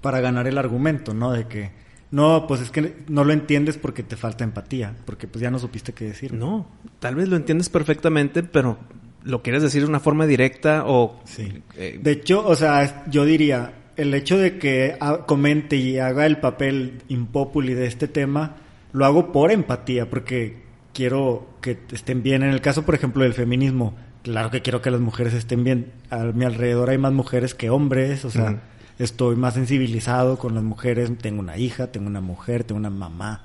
para 0.02 0.21
ganar 0.21 0.47
el 0.47 0.59
argumento, 0.59 1.14
¿no? 1.14 1.33
De 1.33 1.47
que, 1.47 1.71
no, 2.11 2.47
pues 2.47 2.61
es 2.61 2.71
que 2.71 2.97
no 3.09 3.25
lo 3.25 3.33
entiendes 3.33 3.78
porque 3.78 4.02
te 4.02 4.16
falta 4.16 4.45
empatía, 4.45 4.95
porque 5.07 5.26
pues 5.28 5.40
ya 5.40 5.50
no 5.50 5.59
supiste 5.59 5.92
qué 5.95 6.04
decir. 6.07 6.35
No, 6.35 6.66
tal 6.99 7.14
vez 7.14 7.28
lo 7.28 7.37
entiendes 7.37 7.69
perfectamente, 7.71 8.42
pero 8.42 8.78
lo 9.23 9.42
quieres 9.42 9.62
decir 9.62 9.83
de 9.83 9.88
una 9.88 10.00
forma 10.00 10.26
directa 10.26 10.83
o... 10.87 11.21
Sí. 11.25 11.62
eh, 11.76 11.99
De 12.02 12.11
hecho, 12.11 12.45
o 12.47 12.57
sea, 12.57 13.04
yo 13.09 13.25
diría, 13.25 13.73
el 13.96 14.14
hecho 14.14 14.38
de 14.38 14.58
que 14.58 14.96
comente 15.26 15.76
y 15.76 15.99
haga 15.99 16.26
el 16.26 16.38
papel 16.38 17.02
impopuli 17.08 17.75
de 17.75 17.87
este 17.87 18.08
tema, 18.08 18.56
lo 18.92 19.04
hago 19.04 19.32
por 19.32 19.50
empatía, 19.50 20.08
porque 20.08 20.62
quiero 20.92 21.46
que 21.61 21.78
estén 21.92 22.22
bien. 22.22 22.42
En 22.42 22.50
el 22.50 22.61
caso, 22.61 22.84
por 22.84 22.94
ejemplo, 22.94 23.22
del 23.22 23.34
feminismo, 23.34 23.94
claro 24.22 24.50
que 24.50 24.62
quiero 24.62 24.82
que 24.82 24.90
las 24.90 25.00
mujeres 25.00 25.34
estén 25.34 25.64
bien. 25.64 25.92
A 26.11 26.25
mi 26.25 26.44
alrededor 26.44 26.90
hay 26.90 26.99
más 26.99 27.12
mujeres 27.12 27.54
que 27.54 27.70
hombres, 27.70 28.25
o 28.25 28.30
sea, 28.30 28.62
estoy 28.99 29.37
más 29.37 29.54
sensibilizado 29.54 30.38
con 30.38 30.54
las 30.54 30.64
mujeres. 30.64 31.11
Tengo 31.18 31.40
una 31.40 31.56
hija, 31.56 31.88
tengo 31.88 32.06
una 32.06 32.20
mujer, 32.20 32.64
tengo 32.64 32.78
una 32.78 32.90
mamá. 32.90 33.44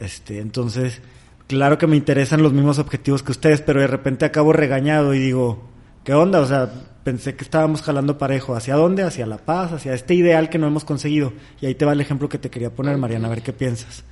Este, 0.00 0.40
entonces, 0.40 1.00
claro 1.46 1.78
que 1.78 1.86
me 1.86 1.96
interesan 1.96 2.42
los 2.42 2.52
mismos 2.52 2.78
objetivos 2.78 3.22
que 3.22 3.32
ustedes, 3.32 3.60
pero 3.60 3.80
de 3.80 3.86
repente 3.86 4.24
acabo 4.24 4.52
regañado 4.52 5.14
y 5.14 5.18
digo, 5.18 5.68
¿qué 6.04 6.14
onda? 6.14 6.40
O 6.40 6.46
sea, 6.46 6.70
pensé 7.08 7.34
que 7.34 7.42
estábamos 7.42 7.80
jalando 7.80 8.18
parejo. 8.18 8.54
¿Hacia 8.54 8.74
dónde? 8.74 9.02
Hacia 9.02 9.24
la 9.24 9.38
paz, 9.38 9.72
hacia 9.72 9.94
este 9.94 10.12
ideal 10.12 10.50
que 10.50 10.58
no 10.58 10.66
hemos 10.66 10.84
conseguido. 10.84 11.32
Y 11.58 11.64
ahí 11.64 11.74
te 11.74 11.86
va 11.86 11.94
el 11.94 12.02
ejemplo 12.02 12.28
que 12.28 12.36
te 12.36 12.50
quería 12.50 12.68
poner, 12.68 12.98
Mariana, 12.98 13.28
a 13.28 13.30
ver 13.30 13.40
qué 13.40 13.54
piensas. 13.54 14.04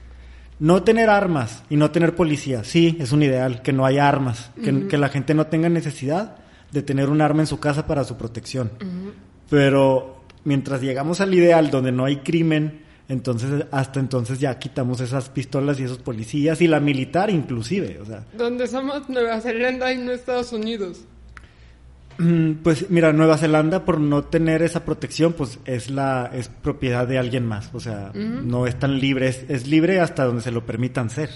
No 0.58 0.82
tener 0.82 1.10
armas 1.10 1.62
y 1.68 1.76
no 1.76 1.90
tener 1.90 2.14
policía, 2.14 2.64
sí, 2.64 2.96
es 2.98 3.12
un 3.12 3.22
ideal, 3.22 3.60
que 3.60 3.74
no 3.74 3.84
haya 3.84 4.08
armas, 4.08 4.50
que, 4.64 4.88
que 4.88 4.96
la 4.96 5.10
gente 5.10 5.34
no 5.34 5.48
tenga 5.48 5.68
necesidad 5.68 6.36
de 6.72 6.82
tener 6.82 7.10
un 7.10 7.20
arma 7.20 7.42
en 7.42 7.46
su 7.46 7.60
casa 7.60 7.86
para 7.86 8.02
su 8.04 8.16
protección. 8.16 8.70
Pero 9.50 10.22
mientras 10.44 10.80
llegamos 10.80 11.20
al 11.20 11.34
ideal 11.34 11.70
donde 11.70 11.92
no 11.92 12.06
hay 12.06 12.20
crimen, 12.20 12.80
entonces 13.10 13.66
hasta 13.72 14.00
entonces 14.00 14.40
ya 14.40 14.58
quitamos 14.58 15.02
esas 15.02 15.28
pistolas 15.28 15.78
y 15.78 15.82
esos 15.82 15.98
policías 15.98 16.62
y 16.62 16.66
la 16.66 16.80
militar 16.80 17.28
inclusive, 17.28 18.00
o 18.00 18.06
sea, 18.06 18.24
Donde 18.32 18.66
somos 18.66 19.06
Nueva 19.10 19.38
Zelanda 19.42 19.92
y 19.92 19.98
no 19.98 20.12
Estados 20.12 20.54
Unidos. 20.54 21.02
Mm, 22.18 22.52
Pues 22.62 22.90
mira, 22.90 23.12
Nueva 23.12 23.36
Zelanda 23.38 23.84
por 23.84 24.00
no 24.00 24.24
tener 24.24 24.62
esa 24.62 24.84
protección, 24.84 25.32
pues 25.34 25.58
es 25.66 25.90
la 25.90 26.30
es 26.32 26.48
propiedad 26.48 27.06
de 27.06 27.18
alguien 27.18 27.46
más, 27.46 27.70
o 27.74 27.80
sea, 27.80 28.10
no 28.48 28.66
es 28.66 28.78
tan 28.78 28.98
libre, 28.98 29.28
es, 29.28 29.44
es 29.48 29.66
libre 29.66 30.00
hasta 30.00 30.24
donde 30.24 30.42
se 30.42 30.50
lo 30.50 30.64
permitan 30.64 31.10
ser. 31.10 31.30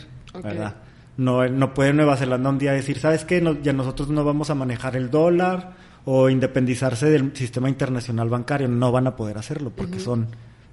¿verdad? 0.50 0.76
No, 1.16 1.46
no 1.48 1.74
puede 1.74 1.92
Nueva 1.92 2.16
Zelanda 2.16 2.48
un 2.50 2.58
día 2.58 2.72
decir, 2.72 2.98
¿sabes 2.98 3.24
qué? 3.24 3.40
No- 3.40 3.60
ya 3.60 3.72
nosotros 3.72 4.08
no 4.08 4.24
vamos 4.24 4.48
a 4.48 4.54
manejar 4.54 4.96
el 4.96 5.10
dólar 5.10 5.72
o 6.06 6.30
independizarse 6.30 7.10
del 7.10 7.36
sistema 7.36 7.68
internacional 7.68 8.28
bancario, 8.30 8.68
no 8.68 8.90
van 8.90 9.06
a 9.06 9.16
poder 9.16 9.36
hacerlo 9.36 9.70
porque 9.74 10.00
son 10.00 10.28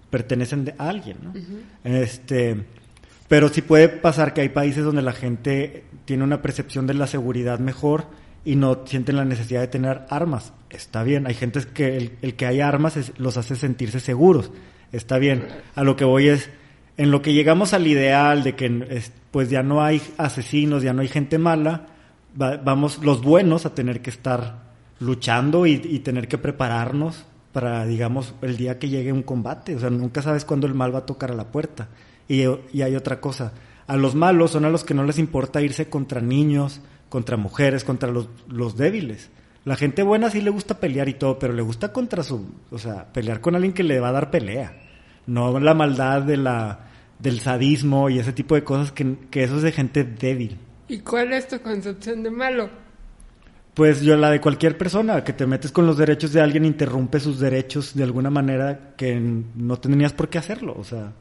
pertenecen 0.10 0.64
de- 0.64 0.76
a 0.78 0.88
alguien, 0.90 1.18
¿no? 1.22 1.34
Este, 1.84 2.64
pero 3.28 3.50
sí 3.50 3.62
puede 3.62 3.90
pasar 3.90 4.34
que 4.34 4.40
hay 4.42 4.50
países 4.50 4.86
donde 4.86 5.02
la 5.02 5.12
gente 5.12 5.84
tiene 6.06 6.24
una 6.24 6.42
percepción 6.42 6.88
de 6.88 6.94
la 6.94 7.08
seguridad 7.08 7.60
mejor 7.60 8.06
y 8.48 8.56
no 8.56 8.84
sienten 8.86 9.18
la 9.18 9.26
necesidad 9.26 9.60
de 9.60 9.68
tener 9.68 10.06
armas. 10.10 10.54
Está 10.70 11.04
bien, 11.04 11.28
hay 11.28 11.34
gente 11.34 11.60
que 11.74 11.98
el, 12.22 12.36
que 12.36 12.46
hay 12.46 12.62
armas 12.62 13.12
los 13.18 13.36
hace 13.36 13.58
sentirse 13.58 14.00
seguros. 14.00 14.52
Está 14.94 15.18
bien. 15.18 15.46
A 15.76 15.84
lo 15.84 15.98
que 15.98 16.06
voy 16.06 16.30
es, 16.30 16.50
en 16.96 17.12
lo 17.12 17.22
que 17.22 17.34
llegamos 17.34 17.74
al 17.74 17.86
ideal 17.88 18.44
de 18.44 18.56
que 18.56 18.86
es- 18.90 19.12
pues 19.32 19.50
ya 19.50 19.64
no 19.64 19.84
hay 19.84 20.02
asesinos, 20.18 20.82
ya 20.82 20.94
no 20.94 21.02
hay 21.02 21.10
gente 21.10 21.38
mala, 21.38 21.88
va- 22.42 22.56
vamos 22.56 23.04
los 23.04 23.22
buenos 23.22 23.66
a 23.66 23.76
tener 23.76 24.02
que 24.02 24.10
estar 24.12 24.64
luchando 25.00 25.66
y, 25.66 25.74
y 25.84 26.00
tener 26.00 26.30
que 26.30 26.38
prepararnos 26.38 27.26
para, 27.52 27.86
digamos, 27.86 28.34
el 28.42 28.56
día 28.56 28.80
que 28.80 28.88
llegue 28.88 29.12
un 29.12 29.24
combate. 29.24 29.76
O 29.76 29.80
sea, 29.80 29.90
nunca 29.90 30.22
sabes 30.22 30.46
cuándo 30.46 30.68
el 30.68 30.74
mal 30.74 30.96
va 30.96 31.00
a 31.00 31.06
tocar 31.06 31.32
a 31.32 31.36
la 31.36 31.52
puerta. 31.52 31.90
Y, 32.30 32.44
y 32.72 32.82
hay 32.82 32.96
otra 32.96 33.20
cosa. 33.20 33.52
A 33.88 33.98
los 33.98 34.16
malos 34.16 34.52
son 34.52 34.64
a 34.66 34.70
los 34.70 34.84
que 34.86 34.94
no 34.94 35.04
les 35.04 35.18
importa 35.20 35.62
irse 35.62 35.90
contra 35.90 36.22
niños, 36.22 36.82
contra 37.10 37.38
mujeres, 37.38 37.84
contra 37.84 38.10
los, 38.12 38.30
los 38.50 38.78
débiles. 38.78 39.30
La 39.66 39.76
gente 39.76 40.04
buena 40.04 40.30
sí 40.30 40.42
le 40.42 40.50
gusta 40.50 40.80
pelear 40.80 41.10
y 41.10 41.16
todo, 41.16 41.38
pero 41.40 41.54
le 41.54 41.62
gusta 41.62 41.92
contra 41.92 42.24
su... 42.24 42.50
O 42.72 42.78
sea, 42.78 43.12
pelear 43.12 43.42
con 43.42 43.56
alguien 43.56 43.74
que 43.74 43.84
le 43.84 44.00
va 44.00 44.10
a 44.10 44.14
dar 44.14 44.32
pelea. 44.32 44.74
No 45.26 45.60
la 45.60 45.74
maldad 45.74 46.22
de 46.22 46.38
la, 46.38 46.88
del 47.20 47.42
sadismo 47.42 48.10
y 48.10 48.20
ese 48.20 48.32
tipo 48.32 48.56
de 48.56 48.64
cosas 48.64 48.92
que, 48.94 49.16
que 49.30 49.44
eso 49.44 49.58
es 49.58 49.64
de 49.64 49.72
gente 49.74 50.04
débil. 50.06 50.58
¿Y 50.88 51.00
cuál 51.00 51.34
es 51.34 51.48
tu 51.50 51.60
concepción 51.60 52.24
de 52.24 52.32
malo? 52.32 52.70
Pues 53.74 54.02
yo 54.02 54.16
la 54.16 54.32
de 54.32 54.40
cualquier 54.42 54.78
persona, 54.78 55.24
que 55.24 55.34
te 55.34 55.46
metes 55.46 55.72
con 55.72 55.86
los 55.86 55.98
derechos 55.98 56.32
de 56.34 56.42
alguien, 56.42 56.64
interrumpe 56.66 57.20
sus 57.20 57.40
derechos 57.40 57.94
de 57.94 58.04
alguna 58.04 58.30
manera 58.30 58.94
que 58.96 59.20
no 59.20 59.78
tenías 59.78 60.14
por 60.14 60.30
qué 60.30 60.38
hacerlo. 60.40 60.76
O 60.80 60.84
sea, 60.86 61.12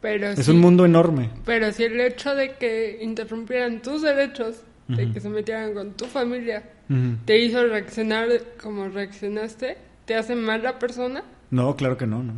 Pero 0.00 0.28
es 0.28 0.44
sí- 0.44 0.50
un 0.52 0.60
mundo 0.60 0.84
enorme. 0.84 1.30
Pero 1.44 1.72
si 1.72 1.82
el 1.84 1.98
hecho 2.00 2.34
de 2.34 2.56
que 2.56 2.98
interrumpieran 3.02 3.80
tus 3.82 4.02
derechos, 4.02 4.62
de 4.88 5.12
que 5.12 5.20
se 5.20 5.28
metieran 5.28 5.74
con 5.74 5.92
tu 5.92 6.06
familia, 6.06 6.62
Ujú. 6.88 7.16
te 7.24 7.38
hizo 7.38 7.62
reaccionar 7.66 8.28
como 8.62 8.88
reaccionaste, 8.88 9.76
te 10.06 10.14
hace 10.16 10.34
mala 10.34 10.78
persona. 10.78 11.22
No, 11.50 11.76
claro 11.76 11.96
que 11.96 12.06
no, 12.06 12.22
no. 12.22 12.32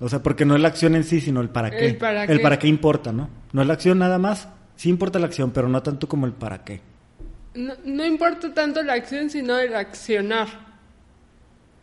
O 0.00 0.08
sea, 0.08 0.22
porque 0.22 0.44
no 0.44 0.54
es 0.54 0.60
la 0.60 0.68
acción 0.68 0.94
en 0.94 1.02
sí, 1.04 1.20
sino 1.20 1.40
el 1.40 1.48
para 1.48 1.70
qué. 1.70 1.86
El 1.86 1.96
para 1.96 2.22
El 2.24 2.36
qué. 2.36 2.42
para 2.42 2.58
qué 2.58 2.68
importa, 2.68 3.10
¿no? 3.12 3.28
No 3.52 3.62
es 3.62 3.66
la 3.68 3.74
acción 3.74 3.98
nada 3.98 4.18
más. 4.18 4.48
Sí 4.76 4.88
importa 4.88 5.18
la 5.18 5.26
acción, 5.26 5.50
pero 5.50 5.68
no 5.68 5.82
tanto 5.82 6.08
como 6.08 6.26
el 6.26 6.32
para 6.32 6.62
qué. 6.62 6.80
No, 7.54 7.74
no 7.84 8.04
importa 8.06 8.54
tanto 8.54 8.80
la 8.84 8.92
acción, 8.92 9.28
sino 9.28 9.58
el 9.58 9.74
accionar. 9.74 10.46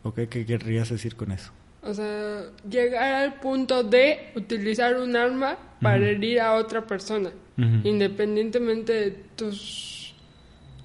¿Ok? 0.03 0.21
¿Qué 0.29 0.45
querrías 0.45 0.89
decir 0.89 1.15
con 1.17 1.31
eso? 1.33 1.51
O 1.81 1.93
sea, 1.93 2.43
llegar 2.69 3.13
al 3.15 3.33
punto 3.35 3.83
de 3.83 4.31
utilizar 4.35 4.95
un 4.97 5.15
arma 5.15 5.57
para 5.81 5.97
herir 6.07 6.39
a 6.39 6.53
otra 6.55 6.87
persona, 6.87 7.29
Ujú. 7.57 7.87
independientemente 7.87 8.93
de 8.93 9.11
tus 9.35 9.94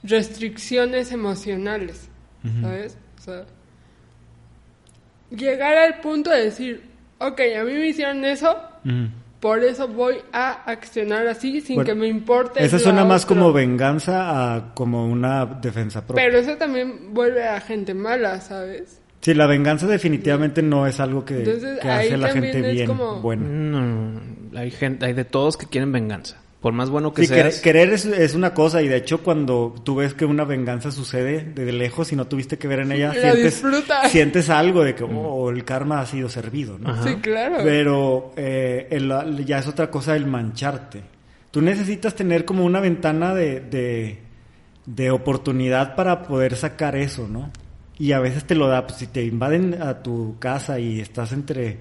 restricciones 0.02 1.12
emocionales, 1.12 2.08
¿sabes? 2.62 2.96
O 3.18 3.22
sea, 3.22 3.44
llegar 5.30 5.76
al 5.76 6.00
punto 6.00 6.30
de 6.30 6.44
decir, 6.44 6.82
ok, 7.18 7.40
a 7.60 7.64
mí 7.64 7.72
me 7.74 7.88
hicieron 7.88 8.24
eso, 8.24 8.56
por 9.40 9.62
eso 9.62 9.88
voy 9.88 10.16
a 10.32 10.64
accionar 10.70 11.26
así 11.26 11.60
sin 11.60 11.76
Bueno, 11.76 11.86
que 11.88 11.94
me 11.94 12.08
importe. 12.08 12.64
Esa 12.64 12.76
la 12.76 12.82
suena 12.82 13.04
más 13.04 13.24
como 13.26 13.52
venganza 13.52 14.54
a 14.56 14.74
como 14.74 15.06
una 15.06 15.46
defensa 15.46 16.06
propia. 16.06 16.24
Pero 16.24 16.38
eso 16.38 16.56
también 16.56 17.14
vuelve 17.14 17.46
a 17.46 17.60
gente 17.60 17.94
mala, 17.94 18.40
¿sabes? 18.40 19.00
Sí, 19.20 19.34
la 19.34 19.46
venganza 19.46 19.86
definitivamente 19.86 20.62
no 20.62 20.86
es 20.86 20.98
algo 20.98 21.26
que, 21.26 21.38
Entonces, 21.40 21.78
que 21.80 21.88
ahí 21.90 22.08
hace 22.08 22.16
la 22.16 22.28
también 22.28 22.54
gente 22.54 22.72
bien, 22.72 22.86
como- 22.86 23.20
buena. 23.20 23.46
No, 23.46 23.80
no, 23.82 24.20
no. 24.52 24.58
hay 24.58 24.70
gente, 24.70 25.04
hay 25.04 25.12
de 25.12 25.24
todos 25.26 25.58
que 25.58 25.66
quieren 25.66 25.92
venganza. 25.92 26.38
Por 26.60 26.74
más 26.74 26.90
bueno 26.90 27.14
que 27.14 27.22
Sí, 27.22 27.28
querer, 27.28 27.52
seas. 27.52 27.62
querer 27.62 27.88
es, 27.90 28.04
es 28.04 28.34
una 28.34 28.52
cosa 28.52 28.82
y 28.82 28.88
de 28.88 28.96
hecho 28.96 29.22
cuando 29.22 29.74
tú 29.82 29.94
ves 29.96 30.12
que 30.12 30.26
una 30.26 30.44
venganza 30.44 30.90
sucede 30.92 31.42
desde 31.54 31.72
lejos 31.72 32.12
y 32.12 32.16
no 32.16 32.26
tuviste 32.26 32.58
que 32.58 32.68
ver 32.68 32.80
en 32.80 32.92
ella, 32.92 33.08
La 33.14 33.14
sientes, 34.10 34.50
algo 34.50 34.84
de 34.84 34.94
que 34.94 35.04
oh, 35.04 35.48
el 35.50 35.64
karma 35.64 36.00
ha 36.00 36.06
sido 36.06 36.28
servido, 36.28 36.78
¿no? 36.78 36.90
Ajá. 36.90 37.02
Sí, 37.04 37.14
claro. 37.16 37.56
Pero 37.64 38.32
eh, 38.36 38.88
el- 38.90 39.44
ya 39.46 39.58
es 39.58 39.66
otra 39.68 39.90
cosa 39.90 40.14
el 40.16 40.26
mancharte. 40.26 41.00
Tú 41.50 41.62
necesitas 41.62 42.14
tener 42.14 42.44
como 42.44 42.64
una 42.64 42.80
ventana 42.80 43.34
de, 43.34 43.60
de, 43.60 44.18
de 44.86 45.10
oportunidad 45.10 45.94
para 45.96 46.22
poder 46.24 46.56
sacar 46.56 46.94
eso, 46.94 47.26
¿no? 47.26 47.50
Y 47.98 48.12
a 48.12 48.20
veces 48.20 48.44
te 48.44 48.54
lo 48.54 48.66
da, 48.68 48.86
pues 48.86 48.98
si 48.98 49.06
te 49.06 49.24
invaden 49.24 49.80
a 49.80 50.02
tu 50.02 50.36
casa 50.38 50.78
y 50.78 51.00
estás 51.00 51.32
entre 51.32 51.78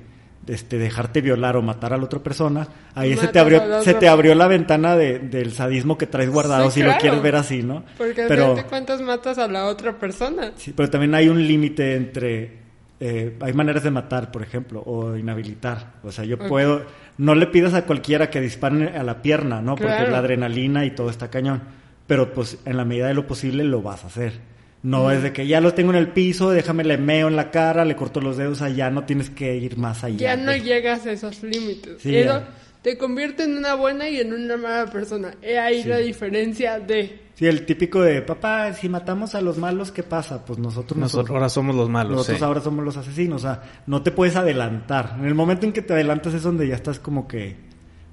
este, 0.50 0.78
dejarte 0.78 1.22
violar 1.22 1.56
o 1.56 1.62
matar 1.62 1.94
a 1.94 1.98
la 1.98 2.04
otra 2.04 2.20
persona, 2.20 2.68
ahí 2.96 3.16
se 3.16 3.28
te 3.28 3.40
abrió, 3.40 3.82
se 3.84 3.94
te 3.94 4.08
abrió 4.08 4.34
la 4.36 4.48
ventana 4.48 4.96
de, 4.96 5.20
del 5.20 5.54
sadismo 5.54 5.98
que 5.98 6.08
traes 6.08 6.30
guardado, 6.30 6.70
Sí, 6.72 6.82
si 6.82 6.86
lo 6.86 6.98
quieres 6.98 7.22
ver 7.22 7.36
así, 7.36 7.64
¿no? 7.64 7.84
Porque 7.98 8.26
Pero, 8.28 8.56
de 8.56 8.64
cuántas 8.64 9.02
matas 9.02 9.38
a 9.38 9.48
la 9.48 9.68
otra 9.68 9.98
persona. 9.98 10.52
sí, 10.56 10.74
pero 10.76 10.90
también 10.90 11.14
hay 11.16 11.30
un 11.30 11.46
límite 11.46 11.96
entre, 11.96 12.58
eh, 13.00 13.38
hay 13.40 13.54
maneras 13.54 13.84
de 13.84 13.92
matar, 13.92 14.32
por 14.32 14.42
ejemplo, 14.42 14.82
o 14.86 15.16
inhabilitar. 15.16 15.94
O 16.04 16.12
sea, 16.12 16.26
yo 16.26 16.38
puedo, 16.38 16.84
no 17.18 17.36
le 17.36 17.48
pidas 17.48 17.74
a 17.74 17.86
cualquiera 17.86 18.30
que 18.30 18.42
dispare 18.42 18.98
a 18.98 19.04
la 19.04 19.22
pierna, 19.22 19.62
¿no? 19.62 19.76
Porque 19.76 20.08
la 20.10 20.18
adrenalina 20.18 20.86
y 20.86 20.92
todo 20.92 21.10
está 21.10 21.30
cañón. 21.30 21.62
Pero 22.08 22.34
pues 22.34 22.58
en 22.66 22.76
la 22.76 22.86
medida 22.86 23.08
de 23.08 23.14
lo 23.14 23.28
posible 23.28 23.64
lo 23.64 23.82
vas 23.82 24.04
a 24.04 24.08
hacer. 24.08 24.34
No 24.82 25.12
es 25.12 25.22
de 25.24 25.34
que 25.34 25.46
ya 25.46 25.60
lo 25.60 25.74
tengo 25.74 25.92
en 25.92 25.98
el 25.98 26.08
piso, 26.10 26.52
déjame 26.52 26.84
le 26.86 26.98
meo 26.98 27.28
en 27.28 27.36
la 27.36 27.52
cara, 27.52 27.84
le 27.84 27.96
corto 27.98 28.22
los 28.22 28.38
dedos, 28.38 28.62
allá 28.62 28.90
no 28.90 29.04
tienes 29.04 29.30
que 29.30 29.58
ir 29.58 29.78
más 29.78 30.04
allá. 30.06 30.18
Ya 30.18 30.38
no 30.38 30.52
de- 30.52 30.62
llegas 30.62 31.06
a 31.06 31.12
esos 31.12 31.44
límites. 31.44 32.02
Sí, 32.02 32.16
Eso 32.16 32.40
ya. 32.40 32.50
te 32.82 32.98
convierte 32.98 33.44
en 33.44 33.58
una 33.58 33.74
buena 33.74 34.08
y 34.08 34.22
en 34.22 34.32
una 34.34 34.56
mala 34.56 34.86
persona. 34.86 35.34
He 35.42 35.60
ahí 35.60 35.84
Sí. 35.84 35.90
la 35.90 35.98
diferencia 35.98 36.80
de... 36.80 37.28
Sí, 37.36 37.46
el 37.46 37.66
típico 37.66 38.02
de, 38.02 38.22
papá, 38.22 38.72
si 38.74 38.88
matamos 38.90 39.36
a 39.36 39.42
los 39.42 39.58
malos, 39.58 39.92
¿qué 39.92 40.04
pasa? 40.04 40.46
Pues 40.46 40.60
nosotros, 40.60 40.98
Nosotros 40.98 41.30
ahora 41.36 41.50
somos 41.50 41.76
los 41.76 41.90
malos. 41.90 42.14
nosotros 42.16 42.38
sí. 42.38 42.44
ahora 42.44 42.62
somos 42.62 42.84
los 42.86 42.96
asesinos. 42.98 43.44
O 43.44 43.48
sea, 43.48 43.62
no 43.86 44.02
te 44.02 44.12
puedes 44.12 44.36
adelantar. 44.38 45.16
En 45.20 45.26
el 45.26 45.36
momento 45.36 45.66
en 45.66 45.72
que 45.74 45.82
te 45.82 45.94
adelantas 45.94 46.34
es 46.34 46.44
donde 46.44 46.68
ya 46.68 46.76
estás 46.76 47.00
como 47.00 47.28
que, 47.30 47.56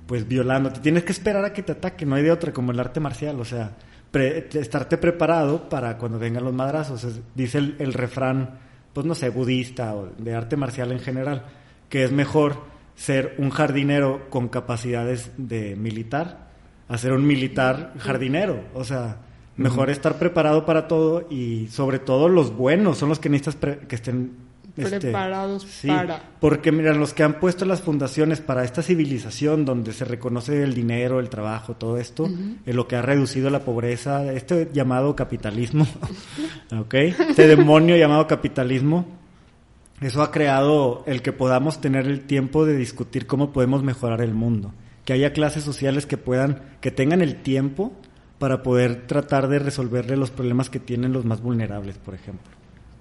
pues, 0.07 0.27
violando. 0.29 0.73
Te 0.73 0.79
tienes 0.81 1.03
que 1.05 1.11
esperar 1.13 1.45
a 1.45 1.53
que 1.53 1.63
te 1.65 1.73
ataque, 1.73 2.07
no 2.07 2.15
hay 2.17 2.23
de 2.23 2.31
otra, 2.33 2.53
como 2.53 2.71
el 2.73 2.79
arte 2.79 3.01
marcial. 3.01 3.41
O 3.41 3.45
sea, 3.45 3.73
pre- 4.17 4.43
te- 4.43 4.61
estarte 4.61 4.97
preparado 4.99 5.69
para 5.69 5.99
cuando 5.99 6.19
vengan 6.19 6.45
los 6.45 6.55
madrazos. 6.55 7.05
Es- 7.05 7.21
dice 7.35 7.59
el, 7.59 7.77
el 7.79 7.93
refrán, 7.93 8.59
pues, 8.93 9.07
no 9.07 9.15
sé, 9.15 9.29
budista 9.31 9.95
o 9.95 10.07
de 10.17 10.35
arte 10.35 10.57
marcial 10.57 10.91
en 10.93 11.01
general, 11.01 11.45
que 11.89 12.05
es 12.05 12.13
mejor 12.13 12.63
ser 12.95 13.35
un 13.39 13.51
jardinero 13.51 14.31
con 14.31 14.49
capacidades 14.49 15.31
de 15.37 15.77
militar 15.77 16.47
a 16.89 16.97
ser 16.99 17.13
un 17.13 17.27
militar 17.27 17.93
jardinero. 17.99 18.65
O 18.75 18.85
sea, 18.85 19.19
mejor 19.57 19.91
estar 19.91 20.19
preparado 20.19 20.65
para 20.65 20.87
todo 20.89 21.27
y 21.31 21.67
sobre 21.69 21.99
todo 21.99 22.29
los 22.29 22.55
buenos 22.57 22.99
son 22.99 23.09
los 23.11 23.19
que 23.19 23.29
necesitas 23.29 23.57
pre- 23.57 23.79
que 23.87 23.97
estén 23.97 24.33
este, 24.77 25.01
Preparados 25.01 25.63
sí, 25.63 25.89
para. 25.89 26.21
Porque 26.41 26.71
mira, 26.71 26.93
los 26.93 27.15
que 27.15 27.23
han 27.23 27.41
puesto 27.41 27.65
las 27.65 27.81
fundaciones 27.81 28.41
para 28.41 28.65
esta 28.65 28.83
civilización 28.83 29.65
donde 29.65 29.93
se 29.93 30.05
reconoce 30.05 30.63
el 30.63 30.75
dinero, 30.75 31.19
el 31.19 31.31
trabajo, 31.31 31.75
todo 31.75 31.99
esto, 31.99 32.29
es 32.65 32.75
lo 32.75 32.87
que 32.87 32.97
ha 32.97 33.03
reducido 33.03 33.49
la 33.51 33.61
pobreza, 33.61 34.33
este 34.33 34.69
llamado 34.73 35.17
capitalismo, 35.17 35.87
¿ok? 36.79 36.95
Este 36.95 37.47
demonio 37.47 37.97
llamado 37.97 38.27
capitalismo, 38.27 39.07
eso 40.01 40.23
ha 40.23 40.31
creado 40.31 41.05
el 41.07 41.23
que 41.23 41.33
podamos 41.33 41.81
tener 41.81 42.07
el 42.07 42.21
tiempo 42.27 42.67
de 42.67 42.77
discutir 42.77 43.27
cómo 43.27 43.53
podemos 43.53 43.83
mejorar 43.83 44.21
el 44.21 44.35
mundo. 44.35 44.73
Que 45.07 45.13
haya 45.13 45.33
clases 45.33 45.65
sociales 45.65 46.05
que 46.05 46.19
puedan, 46.19 46.63
que 46.81 46.91
tengan 46.91 47.23
el 47.23 47.37
tiempo 47.37 47.93
para 48.39 48.63
poder 48.63 49.07
tratar 49.07 49.49
de 49.49 49.59
resolverle 49.59 50.17
los 50.17 50.31
problemas 50.31 50.69
que 50.69 50.81
tienen 50.81 51.13
los 51.13 51.25
más 51.25 51.41
vulnerables, 51.41 51.97
por 51.97 52.15
ejemplo. 52.15 52.56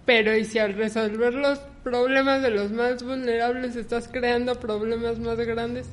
Pero 0.05 0.35
y 0.35 0.45
si 0.45 0.59
al 0.59 0.73
resolver 0.75 1.33
los 1.33 1.59
problemas 1.83 2.41
de 2.41 2.51
los 2.51 2.71
más 2.71 3.01
vulnerables 3.03 3.75
estás 3.75 4.07
creando 4.11 4.55
problemas 4.59 5.19
más 5.19 5.37
grandes. 5.37 5.87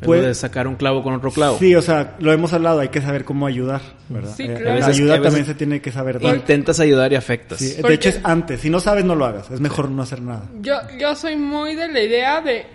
Es 0.00 0.04
Puede- 0.06 0.20
lo 0.22 0.28
de 0.28 0.34
sacar 0.34 0.66
un 0.68 0.76
clavo 0.76 1.02
con 1.02 1.14
otro 1.14 1.30
clavo. 1.30 1.58
Sí, 1.58 1.74
o 1.74 1.80
sea, 1.80 2.16
lo 2.18 2.30
hemos 2.30 2.52
hablado, 2.52 2.80
hay 2.80 2.88
que 2.90 3.00
saber 3.00 3.24
cómo 3.24 3.46
ayudar, 3.46 3.80
¿verdad? 4.10 4.34
Sí, 4.36 4.42
Eh, 4.42 4.54
claro. 4.54 4.78
La 4.80 4.86
ayuda 4.88 5.22
también 5.22 5.46
se 5.46 5.54
tiene 5.54 5.80
que 5.80 5.90
saber 5.90 6.20
dar. 6.20 6.34
Intentas 6.36 6.80
ayudar 6.80 7.10
y 7.12 7.16
afectas. 7.16 7.58
Sí, 7.60 7.80
de 7.80 7.94
hecho 7.94 8.10
es 8.10 8.20
antes, 8.22 8.60
si 8.60 8.68
no 8.68 8.78
sabes 8.80 9.06
no 9.06 9.14
lo 9.14 9.24
hagas, 9.24 9.50
es 9.50 9.58
mejor 9.60 9.90
no 9.90 10.02
hacer 10.02 10.20
nada. 10.20 10.50
Yo, 10.60 10.74
yo 10.98 11.14
soy 11.14 11.36
muy 11.36 11.74
de 11.74 11.88
la 11.88 12.00
idea 12.02 12.42
de 12.42 12.66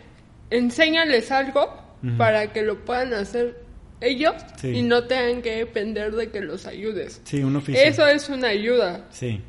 enséñales 0.50 1.32
algo 1.32 1.78
para 2.18 2.52
que 2.52 2.64
lo 2.64 2.84
puedan 2.84 3.14
hacer 3.14 3.62
ellos 4.00 4.34
Sí. 4.60 4.70
y 4.70 4.82
no 4.82 5.04
tengan 5.04 5.44
que 5.44 5.58
depender 5.58 6.12
de 6.14 6.30
que 6.32 6.42
los 6.42 6.66
ayudes. 6.66 7.22
Sí, 7.24 7.44
un 7.44 7.56
oficio. 7.56 7.80
Eso 7.84 8.08
es 8.08 8.28
una 8.30 8.48
ayuda. 8.48 9.06
Sí. 9.12 9.40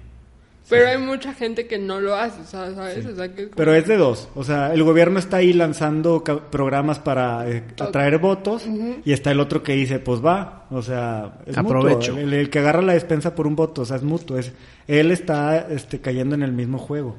Pero 0.78 0.88
hay 0.88 0.98
mucha 0.98 1.32
gente 1.34 1.66
que 1.66 1.78
no 1.78 2.00
lo 2.00 2.14
hace, 2.16 2.40
o 2.40 2.44
sea, 2.44 2.74
¿sabes? 2.74 3.06
O 3.06 3.14
sea, 3.14 3.28
que 3.34 3.42
es 3.42 3.48
como- 3.48 3.56
Pero 3.56 3.74
es 3.74 3.86
de 3.86 3.96
dos. 3.96 4.28
O 4.34 4.42
sea, 4.44 4.72
el 4.74 4.82
gobierno 4.82 5.18
está 5.18 5.38
ahí 5.38 5.52
lanzando 5.52 6.24
programas 6.50 6.98
para 6.98 7.48
eh, 7.48 7.62
atraer 7.78 8.18
votos 8.18 8.64
y 9.04 9.12
está 9.12 9.30
el 9.30 9.40
otro 9.40 9.62
que 9.62 9.74
dice, 9.74 9.98
pues 9.98 10.24
va. 10.24 10.66
O 10.70 10.82
sea, 10.82 11.34
es 11.46 11.56
Aprovecho. 11.58 12.12
mutuo. 12.12 12.18
El, 12.18 12.32
el 12.32 12.50
que 12.50 12.58
agarra 12.60 12.82
la 12.82 12.94
despensa 12.94 13.34
por 13.34 13.46
un 13.46 13.54
voto, 13.56 13.82
o 13.82 13.84
sea, 13.84 13.96
es 13.96 14.02
mutuo. 14.02 14.38
Es, 14.38 14.52
él 14.88 15.10
está 15.10 15.58
este, 15.70 16.00
cayendo 16.00 16.34
en 16.34 16.42
el 16.42 16.52
mismo 16.52 16.78
juego. 16.78 17.16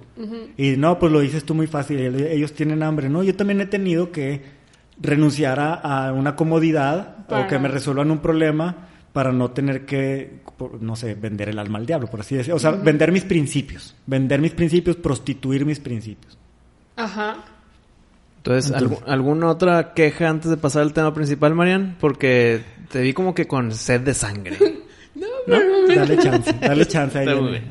Y 0.58 0.72
no, 0.78 0.98
pues 1.00 1.12
lo 1.12 1.20
dices 1.20 1.44
tú 1.44 1.54
muy 1.54 1.68
fácil. 1.68 2.00
el- 2.00 2.28
Ellos 2.28 2.54
tienen 2.54 2.84
hambre. 2.84 3.10
No, 3.10 3.24
yo 3.24 3.36
también 3.36 3.62
he 3.62 3.66
tenido 3.68 4.12
que 4.12 4.42
renunciar 5.02 5.60
a, 5.60 5.74
a 6.08 6.14
una 6.14 6.36
comodidad 6.36 7.18
o 7.30 7.48
que 7.48 7.58
me 7.60 7.68
resuelvan 7.68 8.12
un 8.12 8.20
problema 8.20 8.90
para 9.14 9.32
no 9.32 9.52
tener 9.52 9.86
que, 9.86 10.40
por- 10.58 10.82
no 10.82 10.96
sé, 10.96 11.14
vender 11.16 11.50
el 11.50 11.60
alma 11.60 11.78
al 11.78 11.86
diablo, 11.86 12.08
por 12.08 12.20
así 12.22 12.36
decirlo. 12.36 12.56
O 12.56 12.60
sea, 12.60 12.72
vender 12.72 13.12
mis 13.12 13.24
principios. 13.24 13.96
Vender 14.08 14.42
mis 14.42 14.52
principios, 14.52 14.96
prostituir 14.96 15.66
mis 15.66 15.80
principios. 15.80 16.38
Ajá. 16.96 17.38
Entonces, 18.38 18.72
Entonces- 18.72 19.00
¿algu- 19.00 19.04
¿alguna 19.08 19.48
otra 19.50 19.94
queja 19.94 20.28
antes 20.30 20.50
de 20.52 20.58
pasar 20.58 20.82
al 20.82 20.94
tema 20.94 21.14
principal, 21.14 21.54
Marian? 21.56 21.96
Porque 22.00 22.62
te 22.92 23.02
vi 23.02 23.14
como 23.14 23.34
que 23.34 23.46
con 23.48 23.72
sed 23.72 24.02
de 24.02 24.14
sangre. 24.14 24.58
Dale 25.96 26.18
chance, 26.18 26.54
dale 26.60 26.86
chance 26.88 27.20
ahí. 27.20 27.28
Está 27.28 27.40
muy 27.40 27.52
bien. 27.52 27.66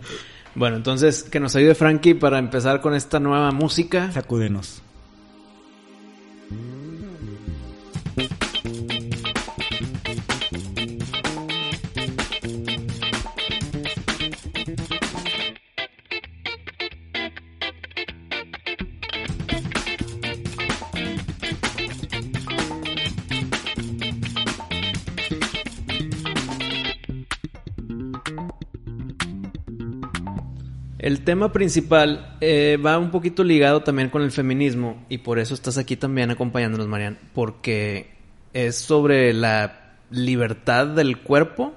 Bueno, 0.55 0.77
entonces 0.77 1.23
que 1.25 1.41
nos 1.41 1.57
ayude 1.57 1.75
Frankie 1.75 2.15
para 2.15 2.39
empezar 2.39 2.81
con 2.81 2.95
esta 2.95 3.19
nueva 3.19 3.51
música. 3.53 4.13
Sacúdenos. 4.13 4.83
El 31.13 31.25
tema 31.25 31.53
principal 31.53 32.39
eh, 32.41 32.79
va 32.83 32.97
un 32.97 33.11
poquito 33.11 33.45
ligado 33.45 33.83
también 33.83 34.09
con 34.09 34.23
el 34.23 34.31
feminismo 34.33 35.05
y 35.11 35.19
por 35.19 35.39
eso 35.39 35.53
estás 35.53 35.77
aquí 35.77 35.95
también 35.95 36.31
acompañándonos, 36.31 36.89
Marian, 36.89 37.19
porque 37.35 38.15
es 38.55 38.77
sobre 38.77 39.35
la 39.35 39.99
libertad 40.11 40.87
del 40.87 41.19
cuerpo, 41.19 41.75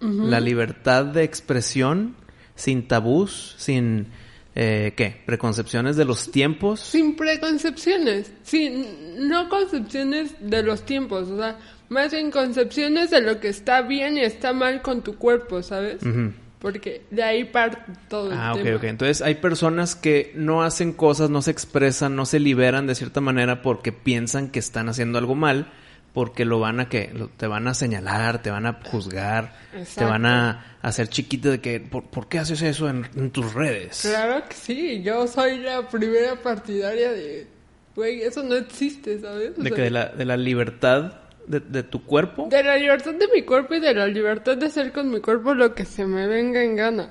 la 0.00 0.38
libertad 0.38 1.04
de 1.04 1.24
expresión, 1.24 2.14
sin 2.54 2.86
tabús, 2.86 3.56
sin, 3.58 4.06
eh, 4.54 4.92
¿qué? 4.96 5.20
Preconcepciones 5.26 5.96
de 5.96 6.04
los 6.04 6.30
tiempos. 6.30 6.78
Sin 6.78 7.16
preconcepciones. 7.16 8.32
Sin, 8.44 9.28
no 9.28 9.48
concepciones 9.48 10.36
de 10.38 10.62
los 10.62 10.86
tiempos, 10.86 11.28
o 11.28 11.38
sea, 11.38 11.58
más 11.88 12.12
bien 12.12 12.30
concepciones 12.30 13.10
de 13.10 13.20
lo 13.20 13.40
que 13.40 13.48
está 13.48 13.82
bien 13.82 14.16
y 14.16 14.20
está 14.20 14.52
mal 14.52 14.80
con 14.80 15.02
tu 15.02 15.16
cuerpo, 15.16 15.60
¿sabes? 15.60 16.04
Ujú. 16.04 16.45
Porque 16.66 17.02
de 17.12 17.22
ahí 17.22 17.44
parte 17.44 17.78
todo 18.08 18.32
el 18.32 18.36
Ah, 18.36 18.52
ok, 18.54 18.62
tema. 18.64 18.76
ok. 18.78 18.84
Entonces 18.84 19.22
hay 19.22 19.36
personas 19.36 19.94
que 19.94 20.32
no 20.34 20.64
hacen 20.64 20.92
cosas, 20.92 21.30
no 21.30 21.40
se 21.40 21.52
expresan, 21.52 22.16
no 22.16 22.26
se 22.26 22.40
liberan 22.40 22.88
de 22.88 22.96
cierta 22.96 23.20
manera 23.20 23.62
porque 23.62 23.92
piensan 23.92 24.48
que 24.50 24.58
están 24.58 24.88
haciendo 24.88 25.18
algo 25.18 25.36
mal, 25.36 25.68
porque 26.12 26.44
lo 26.44 26.58
van 26.58 26.80
a 26.80 26.88
que 26.88 27.12
lo- 27.14 27.28
te 27.28 27.46
van 27.46 27.68
a 27.68 27.74
señalar, 27.74 28.42
te 28.42 28.50
van 28.50 28.66
a 28.66 28.80
juzgar, 28.84 29.52
te 29.94 30.04
van 30.04 30.26
a 30.26 30.76
hacer 30.82 31.06
chiquito 31.08 31.50
de 31.52 31.60
que 31.60 31.78
¿por, 31.78 32.02
por 32.04 32.26
qué 32.28 32.40
haces 32.40 32.62
eso 32.62 32.88
en, 32.88 33.06
en 33.14 33.30
tus 33.30 33.54
redes? 33.54 34.00
Claro 34.02 34.42
que 34.48 34.54
sí, 34.56 35.02
yo 35.04 35.28
soy 35.28 35.58
la 35.58 35.88
primera 35.88 36.34
partidaria 36.42 37.12
de, 37.12 37.46
güey, 37.94 38.22
eso 38.22 38.42
no 38.42 38.56
existe, 38.56 39.20
¿sabes? 39.20 39.52
O 39.56 39.62
De 39.62 39.68
sea, 39.68 39.76
que 39.76 39.82
de 39.82 39.90
la, 39.90 40.06
de 40.06 40.24
la 40.24 40.36
libertad 40.36 41.12
de, 41.46 41.60
de 41.60 41.82
tu 41.82 42.02
cuerpo. 42.04 42.48
de 42.50 42.62
la 42.62 42.76
libertad 42.76 43.14
de 43.14 43.28
mi 43.34 43.42
cuerpo 43.42 43.74
y 43.74 43.80
de 43.80 43.94
la 43.94 44.06
libertad 44.06 44.56
de 44.56 44.66
hacer 44.66 44.92
con 44.92 45.10
mi 45.10 45.20
cuerpo 45.20 45.54
lo 45.54 45.74
que 45.74 45.84
se 45.84 46.06
me 46.06 46.26
venga 46.26 46.62
en 46.62 46.76
gana. 46.76 47.10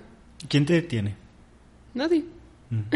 ¿Quién 0.49 0.65
te 0.65 0.73
detiene? 0.73 1.15
Nadie. 1.93 2.25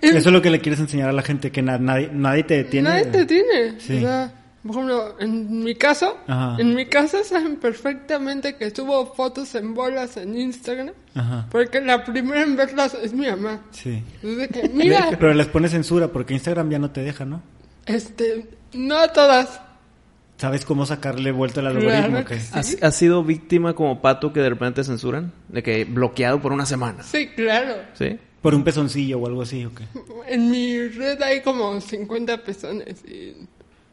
Eso 0.00 0.16
es 0.18 0.26
lo 0.26 0.42
que 0.42 0.50
le 0.50 0.60
quieres 0.60 0.80
enseñar 0.80 1.08
a 1.08 1.12
la 1.12 1.22
gente, 1.22 1.50
que 1.50 1.62
na- 1.62 1.78
nadie, 1.78 2.10
nadie 2.12 2.42
te 2.44 2.54
detiene. 2.58 2.88
Nadie 2.88 3.04
te 3.06 3.24
tiene. 3.24 3.80
Sí. 3.80 3.96
O 3.98 4.00
sea, 4.00 4.32
por 4.62 4.70
ejemplo, 4.72 5.16
en 5.20 5.62
mi 5.64 5.74
caso, 5.74 6.18
Ajá. 6.26 6.56
en 6.60 6.74
mi 6.74 6.86
casa 6.86 7.24
saben 7.24 7.56
perfectamente 7.56 8.56
que 8.56 8.70
subo 8.70 9.12
fotos 9.14 9.54
en 9.54 9.74
bolas 9.74 10.16
en 10.16 10.36
Instagram, 10.36 10.92
Ajá, 11.14 11.46
porque 11.50 11.80
la 11.80 12.04
primera 12.04 12.42
en 12.42 12.54
verlas 12.56 12.94
es 12.94 13.12
mi 13.12 13.26
mamá. 13.26 13.60
sí. 13.70 14.02
Desde 14.22 14.48
que, 14.48 14.68
mira, 14.68 15.08
Pero 15.18 15.34
les 15.34 15.46
pones 15.48 15.70
censura 15.72 16.08
porque 16.08 16.34
Instagram 16.34 16.70
ya 16.70 16.78
no 16.78 16.90
te 16.90 17.02
deja, 17.02 17.24
¿no? 17.24 17.42
este, 17.86 18.46
no 18.74 18.96
a 18.98 19.08
todas. 19.08 19.60
¿Sabes 20.42 20.64
cómo 20.64 20.86
sacarle 20.86 21.30
vuelta 21.30 21.60
al 21.60 21.68
algoritmo? 21.68 22.24
Que 22.24 22.40
sí. 22.40 22.50
¿Has, 22.52 22.76
has 22.82 22.96
sido 22.96 23.22
víctima 23.22 23.74
como 23.76 24.02
pato 24.02 24.32
que 24.32 24.40
de 24.40 24.50
repente 24.50 24.80
te 24.80 24.84
censuran? 24.84 25.32
De 25.46 25.62
que 25.62 25.84
bloqueado 25.84 26.40
por 26.40 26.50
una 26.52 26.66
semana. 26.66 27.04
Sí, 27.04 27.28
claro. 27.28 27.76
¿Sí? 27.94 28.18
Por 28.40 28.52
un 28.56 28.64
pezoncillo 28.64 29.20
o 29.20 29.26
algo 29.28 29.42
así, 29.42 29.64
¿o 29.64 29.70
qué? 29.72 29.84
En 30.26 30.50
mi 30.50 30.88
red 30.88 31.22
hay 31.22 31.42
como 31.42 31.80
50 31.80 32.38
pezones 32.42 33.04
y 33.04 33.36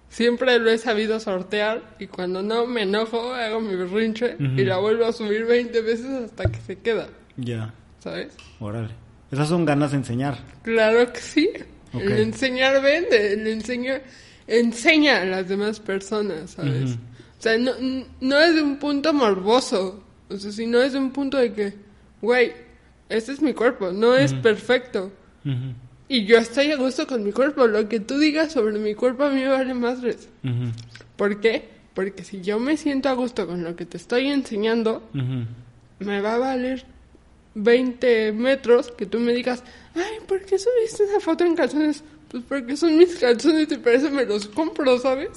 siempre 0.10 0.58
lo 0.58 0.72
he 0.72 0.80
sabido 0.80 1.20
sortear 1.20 1.84
y 2.00 2.08
cuando 2.08 2.42
no 2.42 2.66
me 2.66 2.82
enojo 2.82 3.32
hago 3.36 3.62
mi 3.62 3.76
berrinche 3.76 4.36
y 4.40 4.64
la 4.66 4.78
vuelvo 4.78 5.06
a 5.06 5.14
subir 5.14 5.46
20 5.46 5.82
veces 5.84 6.08
hasta 6.08 6.46
que 6.50 6.60
se 6.62 6.80
queda, 6.80 7.10
Ya, 7.38 7.76
¿sabes? 8.00 8.34
órale. 8.60 8.90
Esas 9.32 9.50
son 9.50 9.66
ganas 9.66 9.92
de 9.92 9.98
enseñar. 9.98 10.40
Claro 10.64 11.14
que 11.14 11.20
sí. 11.20 11.48
Ok. 11.94 12.02
El 12.02 12.20
enseñar 12.22 12.82
vende, 12.82 13.34
el 13.34 13.46
enseñar 13.46 14.02
enseña 14.50 15.22
a 15.22 15.26
las 15.26 15.48
demás 15.48 15.80
personas, 15.80 16.52
¿sabes? 16.52 16.92
Ujú. 16.92 17.00
O 17.40 17.42
sea, 17.42 17.58
no, 17.58 17.72
no 18.20 18.40
es 18.40 18.56
de 18.56 18.62
un 18.62 18.78
punto 18.78 19.14
morboso, 19.14 20.04
o 20.30 20.38
sea, 20.38 20.52
sino 20.52 20.82
es 20.82 20.94
de 20.94 21.00
un 21.00 21.12
punto 21.12 21.38
de 21.38 21.54
que, 21.54 21.74
güey, 22.22 22.52
este 23.08 23.32
es 23.32 23.42
mi 23.42 23.54
cuerpo, 23.54 23.92
no 23.92 24.16
es 24.16 24.34
perfecto. 24.34 25.12
Y 26.08 26.26
yo 26.26 26.38
estoy 26.38 26.72
a 26.72 26.76
gusto 26.76 27.08
con 27.08 27.24
mi 27.24 27.32
cuerpo. 27.32 27.68
Lo 27.68 27.88
que 27.88 28.00
tú 28.00 28.18
digas 28.18 28.52
sobre 28.52 28.78
mi 28.78 28.94
cuerpo 28.94 29.24
a 29.24 29.30
mí 29.30 29.42
me 29.42 29.48
vale 29.48 29.74
ujú, 29.74 29.86
¿Por 31.16 31.40
qué? 31.40 31.70
Porque 31.94 32.24
si 32.24 32.42
yo 32.42 32.60
me 32.60 32.78
siento 32.78 33.10
a 33.10 33.14
gusto 33.14 33.48
con 33.48 33.64
lo 33.64 33.76
que 33.76 33.86
te 33.86 33.98
estoy 33.98 34.28
enseñando, 34.28 35.04
me 36.00 36.22
va 36.22 36.36
a 36.36 36.38
valer 36.38 36.86
20 37.56 38.32
metros 38.32 38.92
que 38.92 39.06
tú 39.06 39.20
me 39.20 39.34
digas, 39.34 39.64
ay, 39.96 40.20
¿por 40.28 40.42
qué 40.42 40.58
subiste 40.58 41.04
esa 41.04 41.20
foto 41.20 41.46
en 41.46 41.56
calzones? 41.56 42.04
Pues 42.30 42.44
porque 42.48 42.78
son 42.78 42.98
mis 42.98 43.16
calzones 43.16 43.72
y 43.72 43.78
por 43.78 43.94
eso 43.94 44.10
me 44.12 44.26
los 44.26 44.48
compro, 44.48 44.98
¿sabes? 45.00 45.30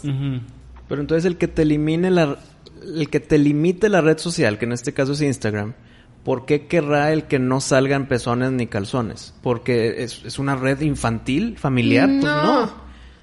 Pero 0.89 1.01
entonces 1.01 1.25
el 1.25 1.37
que 1.37 1.49
te 1.49 1.63
elimine 1.63 2.11
la... 2.11 2.39
El 2.83 3.09
que 3.09 3.21
te 3.21 3.39
limite 3.39 3.89
la 3.89 4.01
red 4.01 4.19
social, 4.19 4.59
que 4.59 4.65
en 4.65 4.73
este 4.73 4.93
caso 4.93 5.13
es 5.13 5.23
Instagram, 5.23 5.75
¿por 6.25 6.47
qué 6.47 6.67
querrá 6.67 7.13
el 7.13 7.25
que 7.25 7.39
no 7.39 7.61
salgan 7.61 8.09
pezones 8.09 8.51
ni 8.51 8.67
calzones? 8.67 9.35
¿Porque 9.41 10.03
es, 10.03 10.25
es 10.25 10.39
una 10.41 10.57
red 10.57 10.81
infantil, 10.81 11.57
familiar? 11.59 12.09
Pues 12.09 12.25
no. 12.25 12.73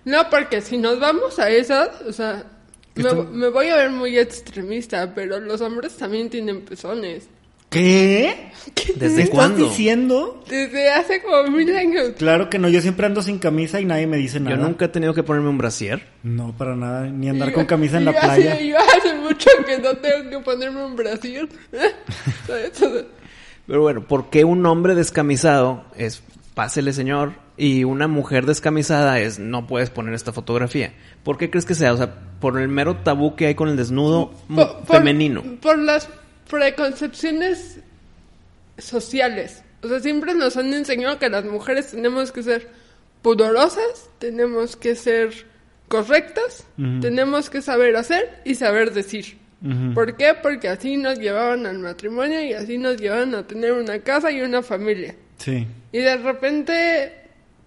No, 0.05 0.29
porque 0.29 0.61
si 0.61 0.77
nos 0.77 0.99
vamos 0.99 1.39
a 1.39 1.49
esas, 1.49 2.01
o 2.03 2.13
sea, 2.13 2.45
me 2.95 3.49
voy 3.49 3.67
a 3.67 3.75
ver 3.75 3.91
muy 3.91 4.17
extremista, 4.17 5.13
pero 5.13 5.39
los 5.39 5.61
hombres 5.61 5.95
también 5.97 6.29
tienen 6.29 6.61
pezones. 6.61 7.27
¿Qué? 7.69 8.49
¿Qué 8.75 8.93
¿Desde 8.93 9.23
estás 9.23 9.29
cuándo? 9.35 9.65
diciendo? 9.65 10.43
Desde 10.49 10.89
hace 10.91 11.21
como 11.21 11.43
mil 11.51 11.75
años. 11.75 12.11
Claro 12.17 12.49
que 12.49 12.59
no, 12.59 12.69
yo 12.69 12.81
siempre 12.81 13.05
ando 13.05 13.21
sin 13.21 13.39
camisa 13.39 13.79
y 13.81 13.85
nadie 13.85 14.07
me 14.07 14.17
dice 14.17 14.39
nada. 14.39 14.55
Yo 14.57 14.61
nunca 14.63 14.85
he 14.85 14.87
tenido 14.89 15.13
que 15.13 15.23
ponerme 15.23 15.49
un 15.49 15.57
brasier. 15.57 16.07
No, 16.23 16.55
para 16.57 16.75
nada, 16.75 17.05
ni 17.07 17.29
andar 17.29 17.51
con 17.53 17.65
camisa 17.65 17.97
en 17.97 18.05
la 18.05 18.13
yo 18.13 18.19
playa. 18.19 18.53
Hace, 18.53 18.67
yo 18.67 18.77
hace 18.77 19.15
mucho 19.15 19.49
que 19.65 19.77
no 19.79 19.95
tengo 19.97 20.29
que 20.29 20.39
ponerme 20.39 20.83
un 20.85 20.95
sea, 20.97 21.47
Pero 23.67 23.81
bueno, 23.81 24.07
¿por 24.07 24.29
qué 24.29 24.43
un 24.45 24.65
hombre 24.65 24.95
descamisado 24.95 25.83
es 25.95 26.23
pásele 26.55 26.91
señor 26.91 27.33
y 27.55 27.83
una 27.83 28.07
mujer 28.07 28.45
descamisada 28.45 29.19
es 29.19 29.37
no 29.39 29.67
puedes 29.67 29.89
poner 29.91 30.13
esta 30.15 30.33
fotografía? 30.33 30.93
¿Por 31.23 31.37
qué 31.37 31.49
crees 31.51 31.65
que 31.65 31.75
sea? 31.75 31.93
O 31.93 31.97
sea, 31.97 32.15
por 32.39 32.59
el 32.59 32.67
mero 32.67 32.97
tabú 32.97 33.35
que 33.35 33.45
hay 33.47 33.55
con 33.55 33.69
el 33.69 33.77
desnudo 33.77 34.31
mu- 34.47 34.55
por- 34.55 34.79
por- 34.85 34.97
femenino. 34.97 35.43
Por 35.61 35.77
las 35.77 36.09
preconcepciones 36.49 37.79
sociales. 38.77 39.63
O 39.81 39.87
sea, 39.87 39.99
siempre 39.99 40.33
nos 40.33 40.57
han 40.57 40.73
enseñado 40.73 41.19
que 41.19 41.29
las 41.29 41.45
mujeres 41.45 41.91
tenemos 41.91 42.31
que 42.31 42.43
ser 42.43 42.67
pudorosas, 43.21 44.09
tenemos 44.19 44.75
que 44.75 44.95
ser 44.95 45.45
correctas, 45.87 46.65
tenemos 47.01 47.49
que 47.49 47.61
saber 47.61 47.95
hacer 47.95 48.41
y 48.45 48.55
saber 48.55 48.93
decir. 48.93 49.37
¿Por 49.93 50.15
qué? 50.15 50.33
Porque 50.41 50.69
así 50.69 50.95
nos 50.97 51.19
llevaban 51.19 51.65
al 51.65 51.79
matrimonio 51.79 52.41
y 52.43 52.53
así 52.53 52.77
nos 52.77 52.97
llevaban 52.97 53.35
a 53.35 53.45
tener 53.45 53.73
una 53.73 53.99
casa 53.99 54.31
y 54.31 54.41
una 54.41 54.61
familia. 54.61 55.15
Sí. 55.37 55.67
Y 55.91 55.97
de 55.99 56.15
repente 56.17 57.13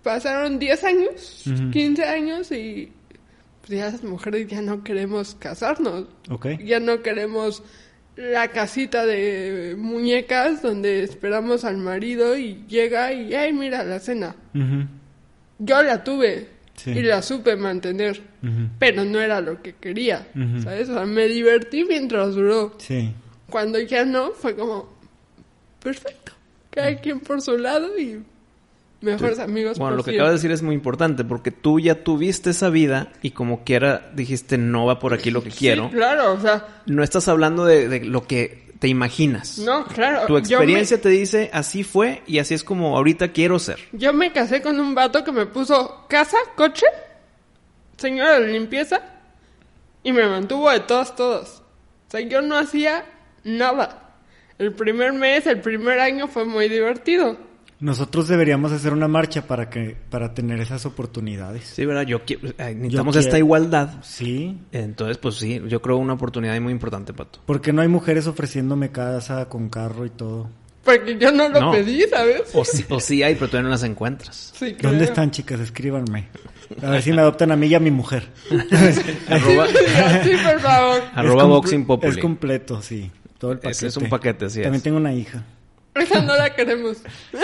pasaron 0.02 0.58
10 0.58 0.84
años, 0.84 1.44
Ujú. 1.46 1.70
15 1.70 2.04
años 2.04 2.50
y 2.52 2.92
pues 3.60 3.78
ya 3.78 3.90
las 3.90 4.02
mujeres 4.04 4.46
ya 4.48 4.62
no 4.62 4.82
queremos 4.82 5.34
casarnos. 5.38 6.06
Ok. 6.30 6.46
Ya 6.64 6.80
no 6.80 7.02
queremos 7.02 7.62
la 8.16 8.48
casita 8.48 9.06
de 9.06 9.74
muñecas 9.78 10.62
donde 10.62 11.02
esperamos 11.02 11.64
al 11.64 11.78
marido 11.78 12.36
y 12.36 12.64
llega 12.68 13.12
y, 13.12 13.34
ay, 13.34 13.52
mira 13.52 13.82
la 13.84 13.98
cena. 14.00 14.34
Yo 15.58 15.82
la 15.82 16.02
tuve 16.04 16.48
Sí. 16.74 16.90
y 16.90 17.02
la 17.02 17.20
supe 17.22 17.54
mantener, 17.54 18.20
pero 18.78 19.04
no 19.04 19.20
era 19.20 19.40
lo 19.40 19.62
que 19.62 19.74
quería. 19.74 20.26
¿sabes? 20.62 20.88
O 20.88 20.94
sea, 20.94 21.04
me 21.04 21.28
divertí 21.28 21.84
mientras 21.84 22.34
duró. 22.34 22.74
Sí. 22.78 23.12
Cuando 23.50 23.78
ya 23.78 24.04
no, 24.04 24.30
fue 24.32 24.56
como, 24.56 24.92
perfecto, 25.82 26.32
cada 26.70 26.96
quien 26.96 27.20
por 27.20 27.40
su 27.42 27.56
lado 27.58 27.98
y 27.98 28.22
mejores 29.02 29.38
amigos 29.38 29.78
Bueno, 29.78 29.96
por 29.96 29.98
lo 29.98 30.04
que 30.04 30.12
acabas 30.16 30.30
de 30.30 30.36
decir 30.38 30.50
es 30.52 30.62
muy 30.62 30.74
importante 30.74 31.24
porque 31.24 31.50
tú 31.50 31.78
ya 31.80 32.02
tuviste 32.04 32.50
esa 32.50 32.70
vida 32.70 33.12
y 33.22 33.32
como 33.32 33.64
quiera 33.64 34.10
dijiste 34.14 34.58
no 34.58 34.86
va 34.86 34.98
por 34.98 35.12
aquí 35.14 35.30
lo 35.30 35.42
que 35.42 35.50
quiero. 35.50 35.90
Claro, 35.90 36.32
o 36.34 36.40
sea, 36.40 36.82
No 36.86 37.02
estás 37.02 37.28
hablando 37.28 37.64
de, 37.64 37.88
de 37.88 38.04
lo 38.04 38.26
que 38.26 38.62
te 38.78 38.88
imaginas. 38.88 39.58
no, 39.58 39.84
claro. 39.86 40.26
Tu 40.26 40.36
experiencia 40.38 40.96
me- 40.96 41.02
te 41.02 41.08
dice 41.10 41.50
así 41.52 41.84
fue 41.84 42.22
y 42.26 42.38
así 42.38 42.54
es 42.54 42.64
como 42.64 42.96
ahorita 42.96 43.28
quiero 43.32 43.58
ser. 43.58 43.78
Yo 43.92 44.12
me 44.12 44.32
casé 44.32 44.60
con 44.62 44.78
un 44.80 44.94
vato 44.94 45.22
que 45.24 45.30
me 45.32 45.46
puso 45.46 46.04
casa, 46.08 46.36
coche, 46.56 46.86
señora 47.96 48.40
de 48.40 48.48
limpieza 48.48 49.00
y 50.02 50.12
me 50.12 50.26
mantuvo 50.26 50.70
de 50.70 50.80
todos, 50.80 51.14
todos. 51.14 51.62
O 52.08 52.10
sea, 52.10 52.20
yo 52.20 52.42
no 52.42 52.56
hacía 52.58 53.04
nada. 53.44 53.98
El 54.58 54.72
primer 54.72 55.12
mes, 55.12 55.46
el 55.46 55.60
primer 55.60 55.98
año 56.00 56.26
fue 56.28 56.44
muy 56.44 56.68
divertido. 56.68 57.36
Nosotros 57.82 58.28
deberíamos 58.28 58.70
hacer 58.70 58.92
una 58.92 59.08
marcha 59.08 59.46
para 59.48 59.68
que 59.68 59.96
para 60.08 60.32
tener 60.34 60.60
esas 60.60 60.86
oportunidades. 60.86 61.64
Sí, 61.64 61.84
¿verdad? 61.84 62.02
Yo 62.06 62.24
quiero, 62.24 62.48
ay, 62.58 62.76
necesitamos 62.76 63.14
Yo 63.14 63.20
esta 63.20 63.30
quiero. 63.32 63.44
igualdad. 63.46 63.90
Sí. 64.02 64.56
Entonces, 64.70 65.18
pues 65.18 65.34
sí, 65.34 65.60
yo 65.68 65.82
creo 65.82 65.96
una 65.96 66.12
oportunidad 66.12 66.58
muy 66.60 66.72
importante, 66.72 67.12
Pato. 67.12 67.40
Porque 67.44 67.72
no 67.72 67.82
hay 67.82 67.88
mujeres 67.88 68.28
ofreciéndome 68.28 68.92
casa 68.92 69.48
con 69.48 69.68
carro 69.68 70.06
y 70.06 70.10
todo. 70.10 70.48
Porque 70.84 71.18
yo 71.18 71.32
no 71.32 71.48
lo 71.48 71.60
No. 71.60 71.70
pedí, 71.72 72.02
¿sabes? 72.08 72.42
O 72.54 72.64
sí, 72.64 72.84
o 72.88 73.00
sí 73.00 73.22
hay, 73.24 73.34
pero 73.34 73.48
todavía 73.48 73.64
no 73.64 73.70
las 73.70 73.82
encuentras. 73.82 74.52
Sí, 74.56 74.74
creo. 74.74 74.90
¿Dónde 74.90 75.04
están, 75.06 75.30
chicas? 75.32 75.58
Escríbanme. 75.60 76.28
A 76.82 76.90
ver 76.90 77.02
si 77.02 77.12
me 77.12 77.20
adoptan 77.20 77.50
a 77.52 77.56
mí 77.56 77.66
y 77.66 77.74
a 77.74 77.80
mi 77.80 77.90
mujer. 77.90 78.28
Arroba, 79.28 79.66
Sí, 80.22 80.30
por 80.42 80.60
favor. 80.60 81.02
arroba 81.14 81.44
Boxing 81.44 81.84
Populi. 81.86 82.10
Es 82.12 82.18
completo, 82.18 82.80
sí. 82.80 83.10
Todo 83.38 83.52
el 83.52 83.58
paquete. 83.58 83.86
es 83.88 83.96
un 83.96 84.08
paquete, 84.08 84.44
así 84.46 84.62
También 84.62 84.76
es. 84.78 84.82
tengo 84.84 84.96
una 84.98 85.12
hija. 85.12 85.44
Esa 85.94 86.22
no 86.22 86.36
la 86.36 86.54
queremos. 86.54 86.98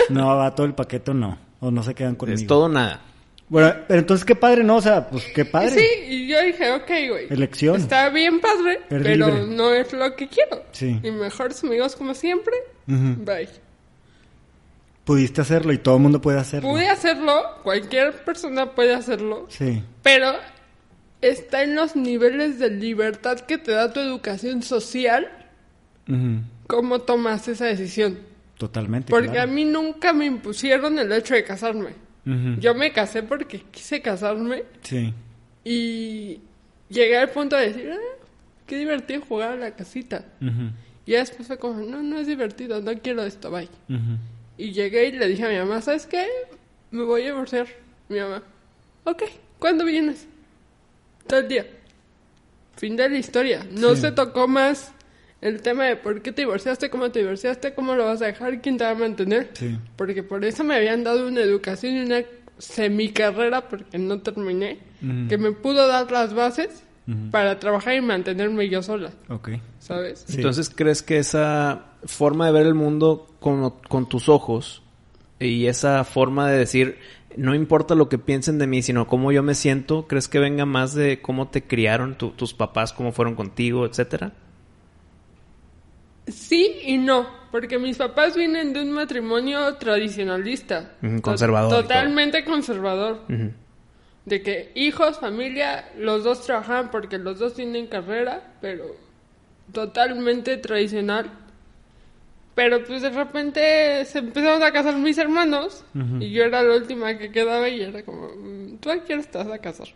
No, 0.09 0.35
va 0.37 0.53
todo 0.55 0.65
el 0.65 0.73
paquete 0.73 1.11
o 1.11 1.13
no. 1.13 1.37
O 1.59 1.71
no 1.71 1.83
se 1.83 1.93
quedan 1.93 2.15
conmigo. 2.15 2.39
Es 2.39 2.47
todo 2.47 2.67
nada. 2.69 3.01
Bueno, 3.47 3.73
pero 3.87 3.99
entonces 4.01 4.25
qué 4.25 4.35
padre, 4.35 4.63
¿no? 4.63 4.75
O 4.77 4.81
sea, 4.81 5.07
pues 5.09 5.25
qué 5.33 5.43
padre. 5.43 5.71
Sí, 5.71 5.85
y 6.07 6.27
yo 6.27 6.41
dije, 6.41 6.71
ok, 6.71 6.87
güey. 7.09 7.27
Elección. 7.31 7.77
Está 7.77 8.09
bien 8.09 8.39
padre, 8.39 8.81
pero 8.87 9.03
libre. 9.27 9.47
no 9.47 9.73
es 9.73 9.91
lo 9.91 10.15
que 10.15 10.27
quiero. 10.27 10.63
Sí. 10.71 10.99
Y 11.03 11.11
mejores 11.11 11.63
amigos 11.63 11.95
como 11.95 12.13
siempre. 12.13 12.53
Ujú. 12.87 13.23
Bye. 13.25 13.49
Pudiste 15.03 15.41
hacerlo 15.41 15.73
y 15.73 15.79
todo 15.79 15.95
el 15.95 16.01
mundo 16.03 16.21
puede 16.21 16.37
hacerlo. 16.39 16.69
Pude 16.69 16.87
hacerlo, 16.87 17.41
cualquier 17.63 18.23
persona 18.23 18.71
puede 18.75 18.93
hacerlo, 18.93 19.47
Sí. 19.49 19.81
pero 20.03 20.33
está 21.21 21.63
en 21.63 21.73
los 21.75 21.95
niveles 21.95 22.59
de 22.59 22.69
libertad 22.69 23.39
que 23.39 23.57
te 23.57 23.71
da 23.71 23.91
tu 23.91 23.99
educación 23.99 24.61
social, 24.61 25.27
Ujú. 26.07 26.41
cómo 26.67 26.99
tomas 26.99 27.47
esa 27.47 27.65
decisión. 27.65 28.19
Totalmente. 28.59 29.09
Porque 29.09 29.29
claro. 29.29 29.49
a 29.49 29.53
mí 29.53 29.63
nunca 29.65 30.11
me 30.13 30.25
impusieron 30.25 30.99
el 30.99 31.11
hecho 31.13 31.33
de 31.33 31.43
casarme. 31.43 31.95
Yo 32.59 32.75
me 32.75 32.91
casé 32.91 33.23
porque 33.23 33.63
quise 33.71 34.01
casarme 34.03 34.63
Sí. 34.83 35.11
y 35.63 36.41
llegué 36.89 37.17
al 37.17 37.29
punto 37.29 37.55
de 37.55 37.67
decir, 37.69 37.89
ah, 37.91 38.25
qué 38.67 38.77
divertido 38.77 39.21
jugar 39.21 39.53
a 39.53 39.55
la 39.55 39.71
casita. 39.75 40.25
Y 41.07 41.13
después 41.13 41.47
fue 41.47 41.57
como, 41.57 41.79
no, 41.81 42.03
no 42.03 42.19
es 42.19 42.27
divertido, 42.27 42.81
no 42.81 42.91
quiero 43.01 43.23
esto, 43.23 43.49
bye. 43.49 43.67
Y 44.57 44.73
llegué 44.73 45.07
y 45.07 45.11
le 45.13 45.27
dije 45.27 45.45
a 45.45 45.49
mi 45.49 45.57
mamá, 45.57 45.81
¿sabes 45.81 46.05
qué? 46.05 46.27
Me 46.91 47.03
voy 47.03 47.21
a 47.23 47.25
divorciar. 47.27 47.65
Mi 48.09 48.19
mamá, 48.19 48.43
ok, 49.05 49.23
¿cuándo 49.57 49.85
vienes? 49.85 50.27
Todo 51.25 51.39
el 51.39 51.47
día. 51.47 51.65
Fin 52.75 52.95
de 52.95 53.09
la 53.09 53.17
historia. 53.17 53.65
No 53.71 53.95
Sí. 53.95 54.01
se 54.01 54.11
tocó 54.11 54.47
más 54.47 54.91
el 55.41 55.61
tema 55.61 55.85
de 55.85 55.95
por 55.95 56.21
qué 56.21 56.31
te 56.31 56.41
divorciaste, 56.41 56.89
cómo 56.89 57.11
te 57.11 57.19
divorciaste, 57.19 57.73
cómo 57.73 57.95
lo 57.95 58.05
vas 58.05 58.21
a 58.21 58.25
dejar, 58.27 58.61
quién 58.61 58.77
te 58.77 58.83
va 58.83 58.91
a 58.91 58.95
mantener. 58.95 59.49
Sí. 59.53 59.77
Porque 59.95 60.21
por 60.23 60.43
eso 60.43 60.63
me 60.63 60.75
habían 60.75 61.03
dado 61.03 61.27
una 61.27 61.41
educación 61.41 61.95
y 61.95 61.99
una 62.01 62.21
semicarrera, 62.57 63.67
porque 63.67 63.97
no 63.97 64.19
terminé, 64.21 64.79
que 65.29 65.37
me 65.37 65.51
pudo 65.53 65.87
dar 65.87 66.11
las 66.11 66.33
bases 66.33 66.83
para 67.31 67.57
trabajar 67.57 67.95
y 67.95 68.01
mantenerme 68.01 68.69
yo 68.69 68.83
sola, 68.83 69.09
Ok. 69.29 69.49
¿sabes? 69.79 70.25
Sí. 70.27 70.35
Entonces, 70.37 70.69
¿crees 70.69 71.01
que 71.01 71.17
esa 71.17 71.85
forma 72.05 72.45
de 72.45 72.51
ver 72.51 72.67
el 72.67 72.75
mundo 72.75 73.25
con, 73.39 73.71
con 73.87 74.07
tus 74.07 74.29
ojos 74.29 74.83
y 75.39 75.65
esa 75.65 76.03
forma 76.03 76.51
de 76.51 76.57
decir, 76.59 76.97
no 77.35 77.55
importa 77.55 77.95
lo 77.95 78.09
que 78.09 78.19
piensen 78.19 78.59
de 78.59 78.67
mí, 78.67 78.83
sino 78.83 79.07
cómo 79.07 79.31
yo 79.31 79.41
me 79.41 79.55
siento, 79.55 80.05
¿crees 80.07 80.27
que 80.27 80.37
venga 80.37 80.65
más 80.67 80.93
de 80.93 81.19
cómo 81.21 81.47
te 81.47 81.63
criaron 81.63 82.15
tu- 82.15 82.31
tus 82.31 82.53
papás, 82.53 82.93
cómo 82.93 83.11
fueron 83.11 83.33
contigo, 83.35 83.85
etcétera? 83.87 84.33
Sí 86.27 86.79
y 86.83 86.97
no, 86.97 87.27
porque 87.51 87.79
mis 87.79 87.97
papás 87.97 88.35
vienen 88.35 88.73
de 88.73 88.81
un 88.81 88.91
matrimonio 88.91 89.75
tradicionalista. 89.75 90.91
Conservador. 91.21 91.81
Totalmente 91.81 92.43
conservador. 92.45 93.21
De 94.25 94.41
que 94.43 94.71
hijos, 94.75 95.19
familia, 95.19 95.89
los 95.97 96.23
dos 96.23 96.45
trabajan 96.45 96.91
porque 96.91 97.17
los 97.17 97.39
dos 97.39 97.55
tienen 97.55 97.87
carrera, 97.87 98.53
pero 98.61 98.95
totalmente 99.71 100.57
tradicional. 100.57 101.29
Pero 102.55 102.83
pues 102.83 103.01
de 103.01 103.09
repente 103.09 104.03
se 104.05 104.19
empezaron 104.19 104.61
a 104.63 104.71
casar 104.71 104.95
mis 104.97 105.17
hermanos 105.17 105.85
y 106.19 106.29
yo 106.31 106.43
era 106.43 106.61
la 106.61 106.75
última 106.75 107.17
que 107.17 107.31
quedaba 107.31 107.69
y 107.69 107.81
era 107.81 108.03
como, 108.03 108.27
"Mm, 108.35 108.77
tú 108.79 108.91
a 108.91 108.97
quién 109.03 109.19
estás 109.19 109.47
a 109.47 109.57
casar. 109.59 109.87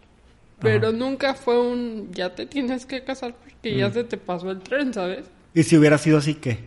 Pero 0.61 0.93
nunca 0.93 1.33
fue 1.33 1.59
un, 1.59 2.09
ya 2.13 2.33
te 2.33 2.45
tienes 2.45 2.85
que 2.85 3.03
casar 3.03 3.33
porque 3.35 3.75
ya 3.75 3.91
se 3.91 4.05
te 4.05 4.17
pasó 4.17 4.49
el 4.49 4.59
tren, 4.61 4.93
¿sabes? 4.93 5.25
Y 5.53 5.63
si 5.63 5.77
hubiera 5.77 5.97
sido 5.97 6.17
así, 6.17 6.35
¿qué? 6.35 6.59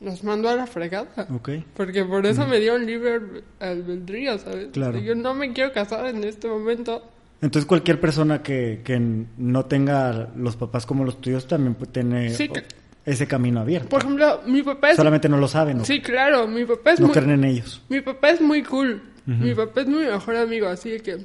Nos 0.00 0.22
mandó 0.22 0.48
a 0.48 0.54
la 0.54 0.66
fregada. 0.66 1.26
Ok. 1.34 1.50
Porque 1.76 2.04
por 2.04 2.24
eso 2.26 2.46
me 2.46 2.60
dio 2.60 2.76
un 2.76 2.86
libre 2.86 3.20
albedrío, 3.58 4.38
¿sabes? 4.38 4.68
Claro. 4.72 4.98
Yo 4.98 5.14
no 5.14 5.34
me 5.34 5.52
quiero 5.52 5.72
casar 5.72 6.06
en 6.06 6.22
este 6.24 6.46
momento. 6.48 7.02
Entonces 7.40 7.66
cualquier 7.66 8.00
persona 8.00 8.42
que, 8.42 8.80
que 8.84 9.00
no 9.38 9.64
tenga 9.66 10.28
los 10.36 10.56
papás 10.56 10.86
como 10.86 11.04
los 11.04 11.20
tuyos 11.20 11.46
también 11.48 11.74
puede 11.74 11.92
tener 11.92 12.30
Sí, 12.32 12.48
que- 12.48 12.64
ese 13.04 13.26
camino 13.26 13.60
abierto. 13.60 13.88
Por 13.88 14.02
ejemplo, 14.02 14.42
mi 14.46 14.62
papá 14.62 14.90
es... 14.90 14.96
Solamente 14.96 15.28
no 15.28 15.38
lo 15.38 15.48
saben, 15.48 15.78
¿no? 15.78 15.84
Sí, 15.84 16.00
claro, 16.02 16.46
mi 16.46 16.64
papá 16.64 16.92
es 16.92 17.00
no 17.00 17.06
muy... 17.06 17.14
creen 17.14 17.30
en 17.30 17.44
ellos. 17.44 17.80
Mi 17.88 18.00
papá 18.00 18.30
es 18.30 18.40
muy 18.40 18.62
cool. 18.62 19.02
Mi 19.26 19.54
papá 19.54 19.82
es 19.82 19.86
mi 19.88 19.96
mejor 19.96 20.36
amigo, 20.36 20.68
así 20.68 21.00
que 21.00 21.18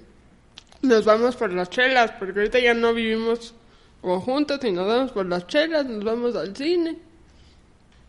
nos 0.82 1.06
vamos 1.06 1.36
por 1.38 1.54
las 1.54 1.70
chelas, 1.70 2.12
porque 2.20 2.40
ahorita 2.40 2.60
ya 2.60 2.74
no 2.74 2.94
vivimos 2.94 3.54
como 4.04 4.20
juntos 4.20 4.60
y 4.66 4.72
nos 4.74 4.86
vamos 4.86 5.12
por 5.14 5.26
las 5.26 5.48
chelas, 5.48 5.86
nos 5.86 6.04
vamos 6.04 6.36
al 6.36 6.54
cine. 6.54 6.98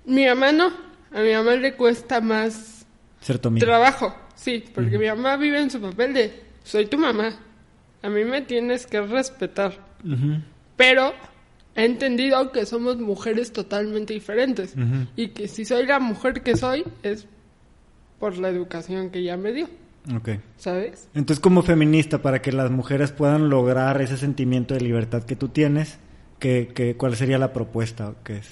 Mi 0.07 0.27
mamá 0.27 0.51
no, 0.51 0.73
a 1.13 1.21
mi 1.21 1.33
mamá 1.33 1.55
le 1.55 1.75
cuesta 1.77 2.21
más 2.21 2.85
amigo. 3.45 3.65
trabajo, 3.65 4.13
sí, 4.35 4.65
porque 4.75 4.99
mi 4.99 5.07
mamá 5.07 5.37
vive 5.37 5.61
en 5.61 5.71
su 5.71 5.81
papel 5.81 6.13
de 6.13 6.43
soy 6.65 6.87
tu 6.87 6.99
mamá, 6.99 7.37
a 8.03 8.11
mí 8.11 8.25
me 8.25 8.43
tienes 8.43 8.89
que 8.89 9.03
respetar. 9.03 9.79
Pero 10.77 11.15
he 11.77 11.85
entendido 11.85 12.51
que 12.51 12.67
somos 12.67 12.97
mujeres 12.97 13.53
totalmente 13.53 14.15
diferentes 14.15 14.75
y 15.15 15.29
que 15.29 15.47
si 15.47 15.65
soy 15.65 15.87
la 15.87 16.01
mujer 16.01 16.43
que 16.43 16.57
soy 16.57 16.83
es 17.05 17.29
por 18.19 18.37
la 18.37 18.49
educación 18.49 19.11
que 19.11 19.21
ella 19.21 19.37
me 19.37 19.53
dio, 19.53 19.69
Ok. 20.15 20.31
¿sabes? 20.59 21.09
Entonces, 21.15 21.41
como 21.41 21.63
feminista, 21.63 22.19
para 22.21 22.43
que 22.43 22.53
las 22.53 22.71
mujeres 22.71 23.13
puedan 23.13 23.49
lograr 23.49 24.03
ese 24.03 24.17
sentimiento 24.19 24.75
de 24.75 24.81
libertad 24.81 25.23
que 25.23 25.37
tú 25.37 25.49
tienes, 25.49 25.99
¿qué, 26.39 26.71
qué, 26.75 26.97
cuál 26.97 27.17
sería 27.17 27.39
la 27.39 27.53
propuesta? 27.53 28.13
¿Qué 28.25 28.39
es? 28.39 28.49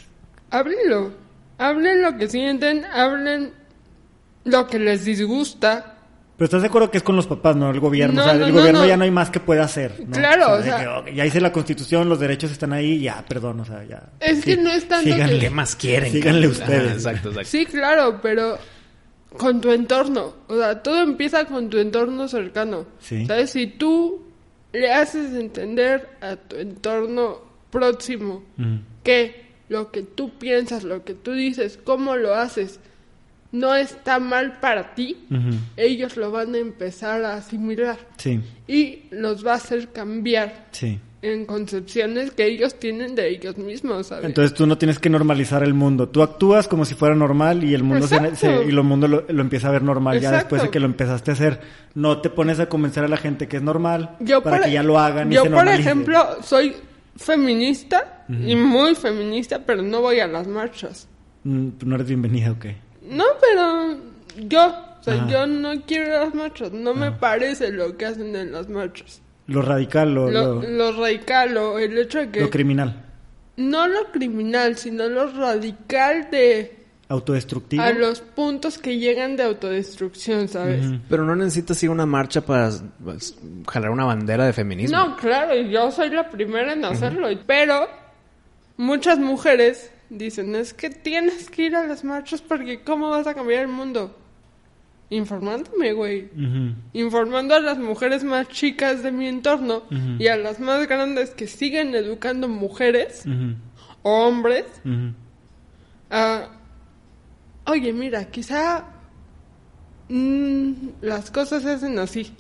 Háblenlo, 0.50 1.12
hablen 1.58 2.02
lo 2.02 2.16
que 2.16 2.28
sienten, 2.28 2.84
hablen 2.86 3.52
lo 4.44 4.66
que 4.66 4.78
les 4.78 5.04
disgusta. 5.04 5.88
Pero 6.36 6.46
estás 6.46 6.62
de 6.62 6.68
acuerdo 6.68 6.90
que 6.90 6.96
es 6.96 7.02
con 7.04 7.14
los 7.14 7.26
papás, 7.26 7.54
no 7.54 7.70
el 7.70 7.78
gobierno. 7.80 8.14
No, 8.16 8.22
o 8.22 8.24
sea, 8.24 8.34
no, 8.34 8.46
el 8.46 8.52
no, 8.52 8.58
gobierno 8.58 8.80
no. 8.80 8.86
ya 8.86 8.96
no 8.96 9.04
hay 9.04 9.10
más 9.10 9.30
que 9.30 9.38
pueda 9.38 9.64
hacer. 9.64 10.02
¿no? 10.06 10.12
Claro, 10.16 10.52
o 10.52 10.56
de 10.56 10.64
sea- 10.64 10.78
que, 10.80 10.88
ok, 10.88 11.14
ya 11.14 11.26
hice 11.26 11.40
la 11.40 11.52
constitución, 11.52 12.08
los 12.08 12.18
derechos 12.18 12.50
están 12.50 12.72
ahí, 12.72 12.98
ya, 13.00 13.24
perdón, 13.28 13.60
o 13.60 13.64
sea, 13.64 13.84
ya. 13.84 14.02
Es 14.18 14.42
que 14.44 14.56
no 14.56 14.70
es 14.72 14.88
tanto 14.88 15.04
síganle. 15.12 15.34
que- 15.34 15.40
¿Qué 15.40 15.50
más 15.50 15.76
quieren? 15.76 16.10
Síganle 16.10 16.48
ustedes. 16.48 16.86
Ajá, 16.86 16.92
exacto, 16.94 17.28
exacto. 17.28 17.48
Sí, 17.50 17.66
claro, 17.66 18.18
pero 18.22 18.58
con 19.38 19.60
tu 19.60 19.70
entorno. 19.70 20.34
O 20.48 20.56
sea, 20.56 20.82
todo 20.82 21.02
empieza 21.02 21.44
con 21.46 21.70
tu 21.70 21.78
entorno 21.78 22.28
cercano. 22.28 22.86
Sí. 23.00 23.26
¿Sabes? 23.26 23.50
Si 23.50 23.66
tú 23.66 24.22
le 24.72 24.92
haces 24.92 25.32
entender 25.34 26.08
a 26.20 26.36
tu 26.36 26.56
entorno 26.56 27.38
próximo 27.70 28.44
Mm. 28.56 28.76
que 29.02 29.42
lo 29.68 29.90
que 29.90 30.02
tú 30.02 30.30
piensas, 30.38 30.84
lo 30.84 31.04
que 31.04 31.14
tú 31.14 31.32
dices, 31.32 31.78
cómo 31.82 32.16
lo 32.16 32.34
haces, 32.34 32.78
no 33.52 33.74
está 33.74 34.18
mal 34.18 34.60
para 34.60 34.94
ti, 34.94 35.16
ellos 35.76 36.16
lo 36.16 36.30
van 36.30 36.54
a 36.54 36.58
empezar 36.58 37.22
a 37.24 37.34
asimilar 37.36 37.98
Sí, 38.16 38.40
y 38.66 39.04
los 39.10 39.46
va 39.46 39.52
a 39.52 39.56
hacer 39.56 39.88
cambiar 39.92 40.68
sí. 40.72 40.98
En 41.22 41.46
concepciones 41.46 42.32
que 42.32 42.44
ellos 42.46 42.74
tienen 42.80 43.14
de 43.14 43.28
ellos 43.28 43.56
mismos, 43.56 44.08
¿sabes? 44.08 44.24
Entonces 44.24 44.54
tú 44.54 44.66
no 44.66 44.76
tienes 44.76 44.98
que 44.98 45.08
normalizar 45.08 45.62
el 45.62 45.72
mundo. 45.72 46.08
Tú 46.08 46.20
actúas 46.22 46.66
como 46.66 46.84
si 46.84 46.94
fuera 46.94 47.14
normal 47.14 47.62
y 47.62 47.74
el 47.74 47.84
mundo 47.84 48.08
se, 48.08 48.16
Exacto. 48.16 48.36
se- 48.36 48.64
y 48.64 48.68
el 48.70 48.82
mundo 48.82 49.06
lo, 49.06 49.24
lo 49.28 49.40
empieza 49.42 49.68
a 49.68 49.70
ver 49.70 49.82
normal 49.84 50.20
ya 50.20 50.32
después 50.32 50.62
de 50.62 50.70
que 50.70 50.80
lo 50.80 50.86
empezaste 50.86 51.30
a 51.30 51.34
hacer. 51.34 51.60
No 51.94 52.20
te 52.20 52.28
pones 52.28 52.58
a 52.58 52.68
convencer 52.68 53.04
a 53.04 53.08
la 53.08 53.16
gente 53.16 53.46
que 53.46 53.58
es 53.58 53.62
normal 53.62 54.16
yo 54.20 54.42
para 54.42 54.56
por, 54.56 54.66
que 54.66 54.72
ya 54.72 54.82
lo 54.82 54.98
hagan 54.98 55.30
y 55.30 55.36
yo 55.36 55.44
se 55.44 55.50
por 55.50 55.68
ejemplo 55.68 56.42
soy 56.42 56.74
feminista 57.16 58.24
y 58.28 58.56
muy 58.56 58.94
feminista 58.94 59.60
pero 59.64 59.82
no 59.82 60.00
voy 60.00 60.20
a 60.20 60.26
las 60.26 60.46
marchas 60.46 61.08
Mm, 61.44 61.70
no 61.84 61.96
eres 61.96 62.06
bienvenida, 62.06 62.52
ok. 62.52 62.66
no 63.10 63.24
pero 63.40 63.96
yo 64.48 64.68
o 65.00 65.02
sea 65.02 65.14
Ajá. 65.14 65.28
yo 65.28 65.46
no 65.48 65.72
quiero 65.86 66.24
las 66.24 66.34
marchas 66.36 66.70
no 66.72 66.94
me 66.94 67.10
parece 67.10 67.72
lo 67.72 67.96
que 67.96 68.06
hacen 68.06 68.34
en 68.36 68.52
las 68.52 68.68
marchas 68.68 69.20
Lo 69.52 69.62
radical, 69.62 70.14
lo, 70.14 70.30
lo, 70.30 70.60
lo, 70.60 70.68
lo 70.68 71.00
radical 71.00 71.56
o 71.56 71.78
el 71.78 71.96
hecho 71.98 72.18
de 72.18 72.30
que 72.30 72.40
lo 72.40 72.50
criminal, 72.50 73.04
no 73.56 73.86
lo 73.88 74.10
criminal 74.10 74.76
sino 74.76 75.08
lo 75.08 75.30
radical 75.32 76.30
de 76.30 76.82
autodestructivo. 77.08 77.82
a 77.82 77.92
los 77.92 78.20
puntos 78.20 78.78
que 78.78 78.98
llegan 78.98 79.36
de 79.36 79.42
autodestrucción 79.42 80.48
sabes. 80.48 80.84
Pero 81.08 81.24
no 81.24 81.36
necesitas 81.36 81.82
ir 81.82 81.90
a 81.90 81.92
una 81.92 82.06
marcha 82.06 82.40
para 82.40 82.70
pues, 83.04 83.36
jalar 83.68 83.90
una 83.90 84.04
bandera 84.04 84.46
de 84.46 84.52
feminismo. 84.52 84.96
No, 84.96 85.16
claro, 85.16 85.54
yo 85.54 85.90
soy 85.90 86.10
la 86.10 86.30
primera 86.30 86.72
en 86.72 86.84
hacerlo, 86.84 87.28
pero 87.46 87.86
muchas 88.76 89.18
mujeres 89.18 89.90
dicen, 90.08 90.54
es 90.54 90.72
que 90.72 90.90
tienes 90.90 91.50
que 91.50 91.66
ir 91.66 91.76
a 91.76 91.86
las 91.86 92.04
marchas 92.04 92.40
porque 92.40 92.82
¿cómo 92.82 93.10
vas 93.10 93.26
a 93.26 93.34
cambiar 93.34 93.62
el 93.62 93.68
mundo? 93.68 94.16
Informándome, 95.12 95.92
güey. 95.92 96.30
Informando 96.94 97.54
a 97.54 97.60
las 97.60 97.78
mujeres 97.78 98.24
más 98.24 98.48
chicas 98.48 99.02
de 99.02 99.12
mi 99.12 99.28
entorno 99.28 99.82
y 100.18 100.26
a 100.28 100.36
las 100.36 100.58
más 100.58 100.88
grandes 100.88 101.30
que 101.30 101.46
siguen 101.46 101.94
educando 101.94 102.48
mujeres 102.48 103.24
o 104.02 104.26
hombres 104.26 104.64
a, 106.10 106.48
oye, 107.66 107.92
mira, 107.92 108.24
quizá 108.30 108.84
mm, 110.08 110.72
las 111.02 111.30
cosas 111.30 111.62
se 111.62 111.70
hacen 111.72 111.98
así. 111.98 112.34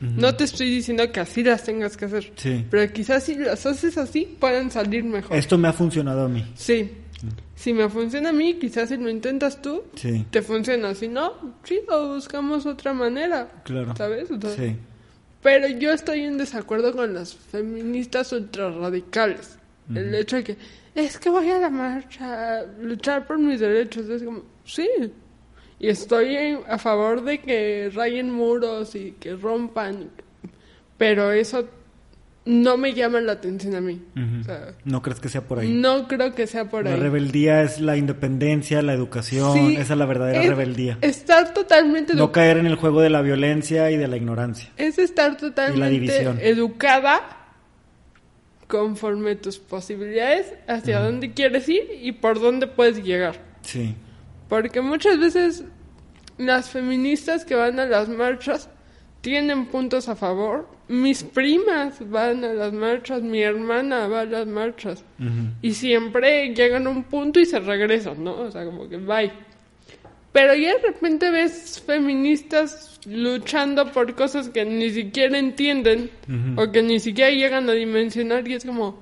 No 0.00 0.34
te 0.34 0.44
estoy 0.44 0.68
diciendo 0.68 1.10
que 1.10 1.20
así 1.20 1.42
las 1.42 1.64
tengas 1.64 1.96
que 1.96 2.04
hacer. 2.04 2.32
Sí. 2.36 2.66
Pero 2.70 2.92
quizás 2.92 3.22
si 3.22 3.36
las 3.36 3.64
haces 3.64 3.96
así, 3.96 4.36
pueden 4.38 4.70
salir 4.70 5.04
mejor. 5.04 5.36
Esto 5.36 5.56
me 5.56 5.68
ha 5.68 5.72
funcionado 5.72 6.24
a 6.24 6.28
mí. 6.28 6.44
Sí. 6.54 6.90
Si 7.64 7.72
me 7.72 7.88
funciona 7.88 8.28
a 8.28 8.32
mí, 8.34 8.58
quizás 8.58 8.90
si 8.90 8.98
lo 8.98 9.08
intentas 9.08 9.62
tú, 9.62 9.84
Sí. 9.94 10.26
te 10.30 10.42
funciona. 10.42 10.94
Si 10.94 11.08
no, 11.08 11.54
sí, 11.64 11.80
lo 11.88 12.14
buscamos 12.14 12.66
otra 12.66 12.92
manera. 12.92 13.48
Claro. 13.64 13.96
¿Sabes? 13.96 14.30
O 14.30 14.38
sea, 14.38 14.50
Sí. 14.50 14.76
Pero 15.42 15.68
yo 15.68 15.90
estoy 15.94 16.20
en 16.20 16.36
desacuerdo 16.36 16.92
con 16.92 17.14
las 17.14 17.34
feministas 17.34 18.30
ultrarradicales. 18.32 19.58
El 19.94 20.14
hecho 20.14 20.36
de 20.36 20.44
que, 20.44 20.56
es 20.94 21.18
que 21.18 21.30
voy 21.30 21.48
a 21.50 21.58
la 21.58 21.70
marcha 21.70 22.58
a 22.58 22.62
luchar 22.82 23.26
por 23.26 23.38
mis 23.38 23.60
derechos. 23.60 24.10
Es 24.10 24.22
como, 24.22 24.42
sí. 24.66 24.86
Y 25.78 25.88
estoy 25.88 26.36
en- 26.36 26.60
a 26.68 26.76
favor 26.78 27.24
de 27.24 27.38
que 27.40 27.90
rayen 27.94 28.30
muros 28.30 28.94
y 28.94 29.12
que 29.12 29.36
rompan. 29.36 30.10
Pero 30.98 31.32
eso 31.32 31.66
no 32.46 32.76
me 32.76 32.92
llama 32.92 33.20
la 33.22 33.32
atención 33.32 33.74
a 33.74 33.80
mí. 33.80 34.02
Ujú. 34.16 34.40
O 34.40 34.44
sea, 34.44 34.74
¿No 34.84 35.00
crees 35.00 35.18
que 35.20 35.28
sea 35.30 35.42
por 35.46 35.60
ahí? 35.60 35.72
no 35.72 36.06
creo 36.08 36.34
que 36.34 36.46
sea 36.46 36.68
por 36.68 36.84
La 36.84 36.90
ahí. 36.94 37.00
rebeldía 37.00 37.62
es 37.62 37.80
la 37.80 37.96
independencia, 37.96 38.82
la 38.82 38.92
educación, 38.92 39.52
Sí, 39.54 39.76
esa 39.76 39.94
es 39.94 39.98
la 39.98 40.04
verdadera 40.06 40.42
es 40.42 40.48
rebeldía. 40.50 40.98
Estar 41.00 41.54
totalmente 41.54 42.14
No 42.14 42.32
caer 42.32 42.58
en 42.58 42.66
el 42.66 42.74
juego 42.74 43.00
de 43.00 43.08
la 43.10 43.22
violencia 43.22 43.90
y 43.90 43.96
de 43.96 44.08
la 44.08 44.16
ignorancia. 44.18 44.70
es 44.76 44.98
estar 44.98 45.36
totalmente 45.38 45.90
división. 45.90 46.38
educada 46.42 47.20
conforme 48.66 49.36
tus 49.36 49.58
posibilidades 49.58 50.52
hacia 50.66 51.00
dónde 51.00 51.32
quieres 51.32 51.68
ir 51.68 51.82
y 52.02 52.12
por 52.12 52.40
dónde 52.40 52.66
puedes 52.66 53.02
llegar. 53.04 53.40
Sí. 53.62 53.94
Porque 54.48 54.80
muchas 54.80 55.18
veces 55.18 55.64
las 56.38 56.70
feministas 56.70 57.44
que 57.44 57.54
van 57.54 57.78
a 57.78 57.86
las 57.86 58.08
marchas 58.08 58.68
tienen 59.24 59.64
puntos 59.66 60.10
a 60.10 60.14
favor. 60.14 60.68
Mis 60.86 61.22
primas 61.24 61.98
van 62.10 62.44
a 62.44 62.52
las 62.52 62.74
marchas, 62.74 63.22
mi 63.22 63.40
hermana 63.40 64.06
va 64.06 64.20
a 64.20 64.24
las 64.26 64.46
marchas. 64.46 65.02
Y 65.62 65.72
siempre 65.72 66.54
llegan 66.54 66.86
a 66.86 66.90
un 66.90 67.04
punto 67.04 67.40
y 67.40 67.46
se 67.46 67.58
regresan, 67.58 68.22
¿no? 68.22 68.38
O 68.42 68.50
sea, 68.50 68.66
como 68.66 68.86
que 68.86 68.98
bye. 68.98 69.32
Pero 70.30 70.54
ya 70.54 70.74
de 70.74 70.88
repente 70.88 71.30
ves 71.30 71.82
feministas 71.86 73.00
luchando 73.06 73.90
por 73.92 74.14
cosas 74.14 74.50
que 74.50 74.66
ni 74.66 74.90
siquiera 74.90 75.38
entienden 75.38 76.10
o 76.56 76.70
que 76.70 76.82
ni 76.82 77.00
siquiera 77.00 77.30
llegan 77.30 77.70
a 77.70 77.72
dimensionar 77.72 78.46
y 78.46 78.54
es 78.54 78.66
como, 78.66 78.98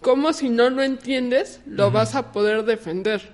¿cómo 0.00 0.32
si 0.32 0.50
no 0.50 0.70
lo 0.70 0.84
entiendes 0.84 1.60
lo 1.66 1.90
vas 1.90 2.14
a 2.14 2.30
poder 2.30 2.64
defender? 2.64 3.32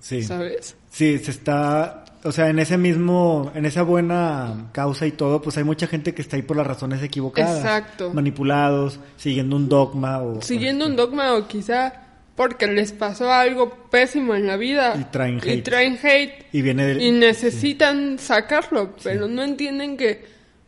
Sí. 0.00 0.22
¿Sabes? 0.22 0.76
Sí, 0.90 1.16
se 1.16 1.30
está 1.30 2.04
o 2.24 2.32
sea, 2.32 2.48
en 2.48 2.58
ese 2.58 2.76
mismo, 2.76 3.50
en 3.54 3.64
esa 3.66 3.82
buena 3.82 4.68
causa 4.72 5.06
y 5.06 5.12
todo, 5.12 5.40
pues 5.42 5.56
hay 5.56 5.64
mucha 5.64 5.86
gente 5.86 6.14
que 6.14 6.22
está 6.22 6.36
ahí 6.36 6.42
por 6.42 6.56
las 6.56 6.66
razones 6.66 7.02
equivocadas. 7.02 7.58
Exacto. 7.58 8.12
Manipulados, 8.12 8.98
siguiendo 9.16 9.56
un 9.56 9.68
dogma 9.68 10.22
o... 10.22 10.42
Siguiendo 10.42 10.86
un 10.86 10.96
dogma 10.96 11.34
o 11.34 11.46
quizá 11.46 11.92
porque 12.36 12.66
les 12.68 12.92
pasó 12.92 13.32
algo 13.32 13.70
pésimo 13.90 14.34
en 14.34 14.46
la 14.46 14.56
vida. 14.56 14.94
Y 15.00 15.04
traen 15.04 15.38
hate. 15.38 15.46
Y 15.58 15.62
traen 15.62 15.98
hate. 16.02 16.46
Y 16.52 16.62
viene 16.62 16.86
del- 16.86 17.02
Y 17.02 17.10
necesitan 17.10 18.18
sacarlo, 18.18 18.94
pero 19.02 19.26
no 19.28 19.42
entienden 19.42 19.96
que 19.96 20.24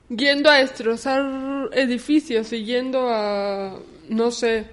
yendo 0.08 0.50
a 0.50 0.54
destrozar 0.56 1.68
edificios 1.72 2.52
y 2.52 2.64
yendo 2.64 3.08
a, 3.08 3.76
no 4.08 4.30
sé, 4.32 4.66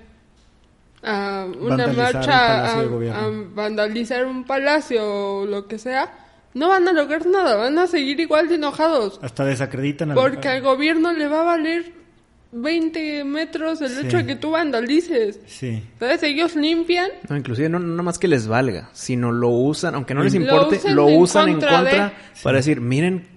a 1.03 1.45
una 1.59 1.77
Vandalizar 1.77 1.95
un 1.95 2.13
marcha, 2.13 2.31
palacio 2.31 3.13
a, 3.13 3.23
a 3.23 3.31
vandalizar 3.53 4.25
un 4.25 4.43
palacio 4.45 5.03
o 5.41 5.45
lo 5.45 5.67
que 5.67 5.77
sea, 5.77 6.11
no 6.57 6.69
van 6.69 6.87
a 6.87 6.93
lograr 6.93 7.25
nada, 7.27 7.55
van 7.55 7.77
a 7.77 7.87
seguir 7.87 8.19
igual 8.19 8.47
de 8.49 8.55
enojados. 8.55 9.19
Hasta 9.21 9.45
desacreditan 9.45 10.11
al... 10.11 10.15
Porque 10.15 10.47
al 10.47 10.61
gobierno 10.61 11.11
le 11.13 11.27
va 11.27 11.41
a 11.41 11.43
valer 11.43 11.93
20 12.51 13.23
metros 13.25 13.81
el 13.81 13.89
Sí. 13.89 14.05
hecho 14.07 14.17
de 14.17 14.25
que 14.25 14.35
tú 14.35 14.51
vandalices. 14.51 15.39
Sí. 15.47 15.83
¿Sabes? 15.99 16.23
Ellos 16.23 16.55
limpian 16.55 17.09
No, 17.29 17.35
inclusive 17.37 17.69
no, 17.69 17.77
no 17.79 18.03
más 18.03 18.17
que 18.17 18.27
les 18.27 18.47
valga, 18.47 18.89
sino 18.93 19.31
lo 19.31 19.49
usan, 19.49 19.95
aunque 19.95 20.13
no 20.13 20.23
les 20.23 20.33
Lo 20.33 20.39
importe, 20.41 20.77
usan 20.77 20.95
lo 20.95 21.09
en 21.09 21.21
usan 21.21 21.47
en 21.49 21.53
contra 21.55 21.77
contra 21.79 22.05
de- 22.05 22.11
para 22.43 22.57
decir, 22.57 22.79
miren 22.81 23.27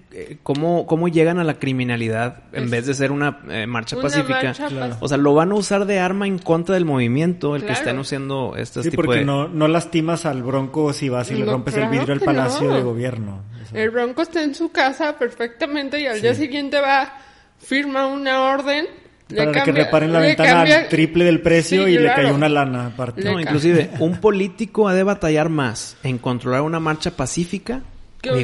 cómo, 0.43 0.85
cómo 0.85 1.07
llegan 1.07 1.39
a 1.39 1.43
la 1.43 1.55
criminalidad 1.59 2.43
en 2.53 2.65
Es- 2.65 2.69
vez 2.71 2.85
de 2.85 2.93
ser 2.93 3.11
una 3.11 3.39
eh, 3.49 3.65
marcha 3.67 3.95
una 3.95 4.03
pacífica. 4.03 4.43
marcha 4.43 4.67
Claro. 4.67 4.97
O 4.99 5.07
sea, 5.07 5.17
lo 5.17 5.33
van 5.33 5.51
a 5.51 5.55
usar 5.55 5.85
de 5.85 5.99
arma 5.99 6.27
en 6.27 6.37
contra 6.37 6.75
del 6.75 6.85
movimiento, 6.85 7.55
el 7.55 7.63
que 7.65 7.71
estén 7.73 7.97
haciendo 7.99 8.55
este 8.57 8.83
Sí, 8.83 8.89
tipo 8.91 9.03
porque 9.03 9.19
de... 9.19 9.25
no, 9.25 9.47
no 9.47 9.67
lastimas 9.67 10.25
al 10.25 10.43
bronco 10.43 10.91
si 10.93 11.09
vas 11.09 11.31
y 11.31 11.35
le 11.35 11.45
rompes 11.45 11.75
el 11.77 11.87
vidrio 11.89 12.13
al 12.13 12.19
palacio 12.21 12.67
no. 12.69 12.75
de 12.75 12.81
gobierno. 12.81 13.43
El 13.73 13.89
Bronco 13.89 14.21
está 14.21 14.43
en 14.43 14.53
su 14.53 14.69
casa 14.69 15.17
perfectamente 15.17 15.99
y 16.01 16.05
al 16.05 16.21
día 16.21 16.35
siguiente 16.35 16.81
va, 16.81 17.13
firma 17.57 18.05
una 18.07 18.41
orden. 18.53 18.85
para 19.33 19.63
que 19.63 19.71
reparen 19.71 20.11
la 20.11 20.19
ventana 20.19 20.49
cambia- 20.55 20.79
al 20.79 20.87
triple 20.89 21.23
del 21.23 21.39
precio 21.41 21.85
Sí, 21.85 21.91
y 21.93 21.97
le 21.97 22.13
cayó 22.13 22.35
una 22.35 22.49
lana 22.49 22.87
aparte. 22.87 23.23
No, 23.23 23.39
inclusive, 23.39 23.89
un 23.99 24.17
político 24.19 24.89
ha 24.89 24.93
de 24.93 25.03
batallar 25.03 25.47
más 25.47 25.95
en 26.03 26.17
controlar 26.17 26.63
una 26.63 26.81
marcha 26.81 27.11
pacífica. 27.11 27.81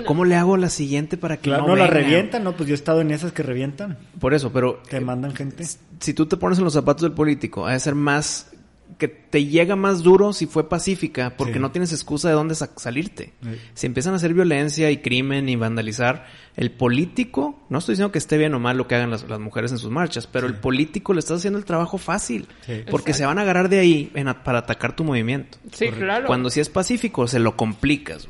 ¿Cómo 0.06 0.26
le 0.26 0.36
hago 0.36 0.58
la 0.58 0.70
siguiente 0.70 1.18
para 1.18 1.38
que 1.38 1.44
Claro, 1.50 1.64
no 1.64 1.70
no, 1.70 1.76
la 1.76 1.88
revientan, 1.88 2.44
¿no? 2.44 2.54
Pues 2.56 2.68
yo 2.68 2.74
he 2.74 2.76
estado 2.76 3.02
en 3.02 3.12
esas 3.12 3.32
que 3.32 3.44
revientan, 3.44 3.98
Por 4.20 4.34
eso, 4.34 4.52
pero 4.52 4.82
que 4.84 5.00
mandan 5.00 5.36
gente. 5.36 5.64
si 6.00 6.14
tú 6.14 6.26
te 6.26 6.38
pones 6.38 6.58
en 6.58 6.64
los 6.64 6.74
zapatos 6.74 7.04
del 7.04 7.12
político, 7.14 7.66
ha 7.68 7.74
de 7.74 7.80
ser 7.80 7.96
más 7.96 8.52
que 8.98 9.08
te 9.10 9.46
llega 9.46 9.76
más 9.76 10.02
duro 10.02 10.34
si 10.34 10.48
fue 10.48 10.68
pacífica, 10.70 11.36
porque 11.38 11.54
Sí. 11.56 11.60
no 11.60 11.70
tienes 11.72 11.92
excusa 11.92 12.30
de 12.30 12.34
dónde 12.34 12.56
sa- 12.56 12.72
salirte. 12.78 13.34
Sí. 13.44 13.50
Si 13.76 13.86
empiezan 13.86 14.14
a 14.14 14.16
hacer 14.16 14.34
violencia 14.34 14.90
y 14.90 14.98
crimen 14.98 15.50
y 15.50 15.56
vandalizar, 15.56 16.26
el 16.56 16.72
político, 16.72 17.60
no 17.70 17.78
estoy 17.78 17.94
diciendo 17.94 18.12
que 18.12 18.18
esté 18.18 18.40
bien 18.40 18.56
o 18.56 18.60
mal 18.60 18.76
lo 18.78 18.88
que 18.88 18.96
hagan 18.96 19.12
las, 19.12 19.28
las 19.30 19.40
mujeres 19.40 19.72
en 19.72 19.78
sus 19.78 19.92
marchas, 19.92 20.26
pero 20.26 20.48
el 20.48 20.56
político 20.56 21.14
le 21.14 21.20
está 21.20 21.36
haciendo 21.36 21.60
el 21.60 21.66
trabajo 21.66 22.00
fácil, 22.00 22.48
Sí. 22.66 22.82
porque 22.90 23.14
se 23.14 23.26
van 23.26 23.38
a 23.38 23.44
agarrar 23.44 23.70
de 23.70 23.78
ahí 23.78 24.10
en 24.16 24.30
a- 24.30 24.44
para 24.44 24.60
atacar 24.60 24.96
tu 24.96 25.04
movimiento. 25.04 25.60
Sí, 25.74 25.90
claro. 25.90 26.26
Cuando 26.26 26.50
si 26.50 26.60
es 26.62 26.70
pacífico, 26.70 27.28
se 27.28 27.38
lo 27.40 27.56
complicas. 27.56 28.28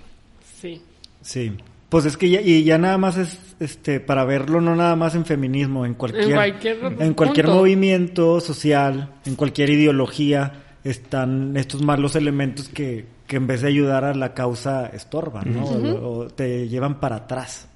Sí. 0.60 0.81
Sí. 1.27 1.51
Pues 1.89 2.05
es 2.05 2.15
que 2.15 2.29
ya, 2.29 2.41
y 2.41 2.63
ya 2.63 2.77
nada 2.77 2.97
más 2.97 3.17
es, 3.17 3.37
este, 3.59 3.99
para 3.99 4.23
verlo, 4.23 4.61
no 4.61 4.75
nada 4.75 4.95
más 4.95 5.13
en 5.15 5.25
feminismo, 5.25 5.85
en 5.85 5.93
cualquier, 5.93 6.23
En 6.29 6.33
cualquier 6.35 6.77
en 6.99 7.13
cualquier 7.13 7.45
punto. 7.45 7.59
movimiento 7.59 8.39
social, 8.39 9.13
en 9.25 9.35
cualquier 9.35 9.69
ideología, 9.69 10.63
están 10.83 11.55
estos 11.57 11.81
malos 11.81 12.15
elementos 12.15 12.69
que, 12.69 13.05
que 13.27 13.35
en 13.35 13.45
vez 13.47 13.61
de 13.61 13.67
ayudar 13.67 14.05
a 14.05 14.13
la 14.13 14.33
causa 14.33 14.87
estorban, 14.87 15.53
¿no? 15.53 15.65
o, 15.65 16.19
o 16.19 16.27
te 16.27 16.69
llevan 16.69 16.99
para 17.01 17.17
atrás. 17.17 17.67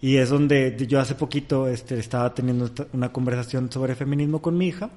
Y 0.00 0.16
es 0.16 0.30
donde 0.30 0.76
yo 0.88 1.00
hace 1.00 1.16
poquito 1.16 1.66
este, 1.66 1.98
estaba 1.98 2.32
teniendo 2.32 2.70
una 2.92 3.10
conversación 3.12 3.72
sobre 3.72 3.96
feminismo 3.96 4.40
con 4.40 4.56
mi 4.56 4.68
hija 4.68 4.90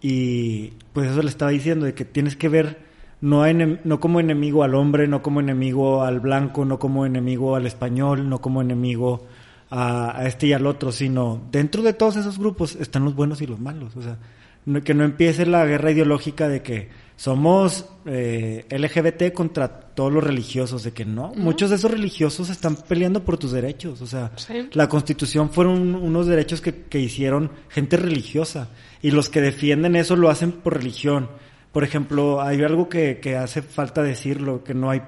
y 0.00 0.72
pues 0.92 1.10
eso 1.10 1.22
le 1.22 1.28
estaba 1.30 1.50
diciendo 1.50 1.86
de 1.86 1.94
que 1.94 2.04
tienes 2.04 2.36
que 2.36 2.48
ver 2.48 2.85
no, 3.20 3.44
no 3.84 4.00
como 4.00 4.20
enemigo 4.20 4.62
al 4.62 4.74
hombre, 4.74 5.08
no 5.08 5.22
como 5.22 5.40
enemigo 5.40 6.02
al 6.02 6.20
blanco, 6.20 6.64
no 6.64 6.78
como 6.78 7.06
enemigo 7.06 7.56
al 7.56 7.66
español, 7.66 8.28
no 8.28 8.40
como 8.40 8.60
enemigo 8.62 9.26
a, 9.70 10.18
a 10.20 10.26
este 10.26 10.48
y 10.48 10.52
al 10.52 10.66
otro, 10.66 10.92
sino 10.92 11.42
dentro 11.50 11.82
de 11.82 11.92
todos 11.92 12.16
esos 12.16 12.38
grupos 12.38 12.76
están 12.76 13.04
los 13.04 13.14
buenos 13.14 13.40
y 13.40 13.46
los 13.46 13.58
malos. 13.58 13.96
O 13.96 14.02
sea, 14.02 14.18
no- 14.64 14.82
que 14.82 14.94
no 14.94 15.04
empiece 15.04 15.46
la 15.46 15.64
guerra 15.66 15.90
ideológica 15.92 16.48
de 16.48 16.62
que 16.62 16.88
somos 17.16 17.86
eh, 18.04 18.66
LGBT 18.70 19.32
contra 19.32 19.80
todos 19.80 20.12
los 20.12 20.22
religiosos, 20.22 20.82
de 20.84 20.92
que 20.92 21.06
no, 21.06 21.32
muchos 21.34 21.70
de 21.70 21.76
esos 21.76 21.90
religiosos 21.90 22.50
están 22.50 22.76
peleando 22.76 23.24
por 23.24 23.38
tus 23.38 23.52
derechos. 23.52 24.02
O 24.02 24.06
sea, 24.06 24.32
Sí. 24.36 24.68
la 24.74 24.88
constitución 24.90 25.48
fueron 25.50 25.94
unos 25.94 26.26
derechos 26.26 26.60
que, 26.60 26.82
que 26.82 27.00
hicieron 27.00 27.50
gente 27.70 27.96
religiosa 27.96 28.68
y 29.00 29.10
los 29.12 29.30
que 29.30 29.40
defienden 29.40 29.96
eso 29.96 30.14
lo 30.14 30.28
hacen 30.28 30.52
por 30.52 30.74
religión. 30.74 31.30
Por 31.76 31.84
ejemplo, 31.84 32.40
hay 32.40 32.62
algo 32.62 32.88
que, 32.88 33.18
que 33.20 33.36
hace 33.36 33.60
falta 33.60 34.02
decirlo, 34.02 34.64
que 34.64 34.72
no 34.72 34.88
hay, 34.88 35.02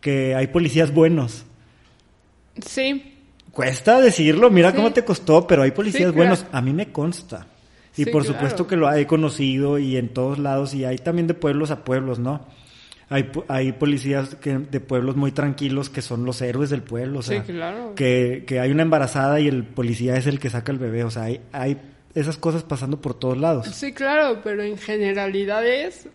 que 0.00 0.34
hay 0.34 0.46
policías 0.46 0.90
buenos. 0.94 1.44
Sí. 2.64 3.12
Cuesta 3.52 4.00
decirlo, 4.00 4.48
mira 4.50 4.70
Sí. 4.70 4.76
cómo 4.76 4.94
te 4.94 5.04
costó, 5.04 5.46
pero 5.46 5.60
hay 5.60 5.72
policías 5.72 6.08
Sí, 6.08 6.14
claro. 6.14 6.16
buenos. 6.16 6.46
A 6.52 6.62
mí 6.62 6.72
me 6.72 6.90
consta. 6.90 7.48
Y 7.98 8.04
Sí, 8.04 8.10
por 8.10 8.22
claro. 8.22 8.32
supuesto 8.38 8.66
que 8.66 8.76
lo 8.76 8.90
he 8.90 9.06
conocido 9.06 9.78
y 9.78 9.98
en 9.98 10.08
todos 10.08 10.38
lados 10.38 10.72
y 10.72 10.86
hay 10.86 10.96
también 10.96 11.26
de 11.26 11.34
pueblos 11.34 11.70
a 11.70 11.84
pueblos, 11.84 12.18
¿no? 12.18 12.46
Hay, 13.10 13.30
hay 13.48 13.72
policías 13.72 14.36
que, 14.36 14.56
de 14.56 14.80
pueblos 14.80 15.16
muy 15.16 15.32
tranquilos 15.32 15.90
que 15.90 16.00
son 16.00 16.24
los 16.24 16.40
héroes 16.40 16.70
del 16.70 16.82
pueblo, 16.82 17.18
o 17.18 17.22
Sí, 17.22 17.34
sea, 17.34 17.42
claro. 17.44 17.94
que, 17.94 18.44
que 18.46 18.58
hay 18.58 18.70
una 18.70 18.84
embarazada 18.84 19.38
y 19.38 19.48
el 19.48 19.64
policía 19.64 20.16
es 20.16 20.26
el 20.26 20.38
que 20.40 20.48
saca 20.48 20.72
el 20.72 20.78
bebé, 20.78 21.04
o 21.04 21.10
sea, 21.10 21.24
hay, 21.24 21.42
hay 21.52 21.76
esas 22.16 22.36
cosas 22.36 22.64
pasando 22.64 23.00
por 23.00 23.14
todos 23.14 23.38
lados. 23.38 23.66
Sí, 23.68 23.92
claro, 23.92 24.40
pero 24.42 24.62
en 24.62 24.76
generalidades 24.76 26.08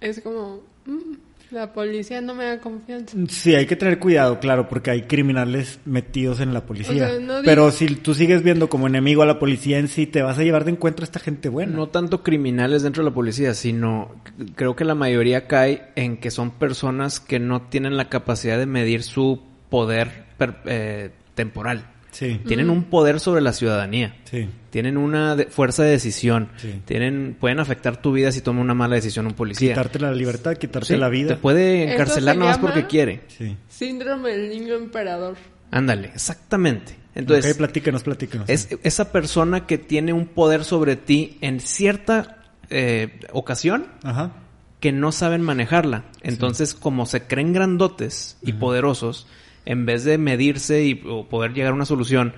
es 0.00 0.20
como... 0.20 0.60
mm, 0.84 1.24
la 1.52 1.72
policía 1.72 2.20
no 2.20 2.34
me 2.34 2.44
da 2.44 2.58
confianza. 2.60 3.16
Sí, 3.28 3.54
hay 3.54 3.66
que 3.66 3.76
tener 3.76 4.00
cuidado, 4.00 4.40
claro, 4.40 4.68
porque 4.68 4.90
hay 4.90 5.02
criminales 5.02 5.78
metidos 5.84 6.40
en 6.40 6.52
la 6.52 6.66
policía. 6.66 7.04
O 7.06 7.08
sea, 7.08 7.20
no 7.20 7.40
di- 7.40 7.44
Pero 7.46 7.70
si 7.70 7.86
tú 7.94 8.14
sigues 8.14 8.42
viendo 8.42 8.68
como 8.68 8.88
enemigo 8.88 9.22
a 9.22 9.26
la 9.26 9.38
policía 9.38 9.78
en 9.78 9.86
sí, 9.86 10.08
te 10.08 10.22
vas 10.22 10.38
a 10.38 10.42
llevar 10.42 10.64
de 10.64 10.72
encuentro 10.72 11.04
a 11.04 11.06
esta 11.06 11.20
gente 11.20 11.48
buena. 11.48 11.72
No 11.76 11.86
tanto 11.86 12.24
criminales 12.24 12.82
dentro 12.82 13.04
de 13.04 13.10
la 13.10 13.14
policía, 13.14 13.54
sino 13.54 14.10
creo 14.56 14.74
que 14.74 14.84
la 14.84 14.96
mayoría 14.96 15.46
cae 15.46 15.84
en 15.94 16.16
que 16.16 16.32
son 16.32 16.50
personas 16.50 17.20
que 17.20 17.38
no 17.38 17.62
tienen 17.62 17.96
la 17.96 18.08
capacidad 18.08 18.58
de 18.58 18.66
medir 18.66 19.04
su 19.04 19.40
poder 19.70 20.24
per- 20.36 20.56
eh, 20.66 21.10
temporal. 21.36 21.86
Sí, 22.16 22.40
Tienen 22.46 22.70
un 22.70 22.84
poder 22.84 23.20
sobre 23.20 23.42
la 23.42 23.52
ciudadanía. 23.52 24.16
sí. 24.24 24.48
Tienen 24.70 24.96
una 24.98 25.36
de- 25.36 25.46
fuerza 25.46 25.82
de 25.84 25.90
decisión. 25.90 26.48
Sí. 26.58 26.80
Tienen, 26.84 27.36
pueden 27.40 27.60
afectar 27.60 28.00
tu 28.00 28.12
vida 28.12 28.30
si 28.32 28.40
toma 28.42 28.60
una 28.60 28.74
mala 28.74 28.94
decisión 28.96 29.26
un 29.26 29.32
policía. 29.34 29.72
Quitarte 29.72 29.98
la 29.98 30.12
libertad, 30.12 30.54
quitarte 30.56 30.88
Sí, 30.94 30.96
la 30.96 31.08
vida. 31.08 31.28
Te 31.28 31.36
puede 31.36 31.92
encarcelar 31.92 32.36
nada 32.36 32.50
más 32.52 32.58
porque 32.58 32.86
quiere. 32.86 33.22
Sí. 33.28 33.56
Síndrome 33.68 34.30
del 34.36 34.48
niño 34.50 34.74
emperador. 34.74 35.36
Ándale, 35.70 36.08
exactamente. 36.14 36.96
Entonces, 37.14 37.52
ok, 37.52 37.58
platícanos, 37.58 38.02
platícanos. 38.02 38.48
es 38.50 38.68
esa 38.82 39.10
persona 39.12 39.66
que 39.66 39.78
tiene 39.78 40.12
un 40.12 40.26
poder 40.26 40.64
sobre 40.64 40.96
ti 40.96 41.38
en 41.40 41.60
cierta 41.60 42.42
eh, 42.68 43.20
ocasión 43.32 43.86
Ajá. 44.02 44.32
que 44.80 44.92
no 44.92 45.10
saben 45.12 45.40
manejarla. 45.40 46.04
Entonces, 46.22 46.74
como 46.74 47.06
se 47.06 47.22
creen 47.26 47.52
grandotes 47.54 48.36
y 48.42 48.52
poderosos, 48.54 49.26
en 49.66 49.84
vez 49.84 50.04
de 50.04 50.16
medirse 50.16 50.84
y 50.84 51.02
o 51.06 51.28
poder 51.28 51.52
llegar 51.52 51.72
a 51.72 51.74
una 51.74 51.84
solución, 51.84 52.32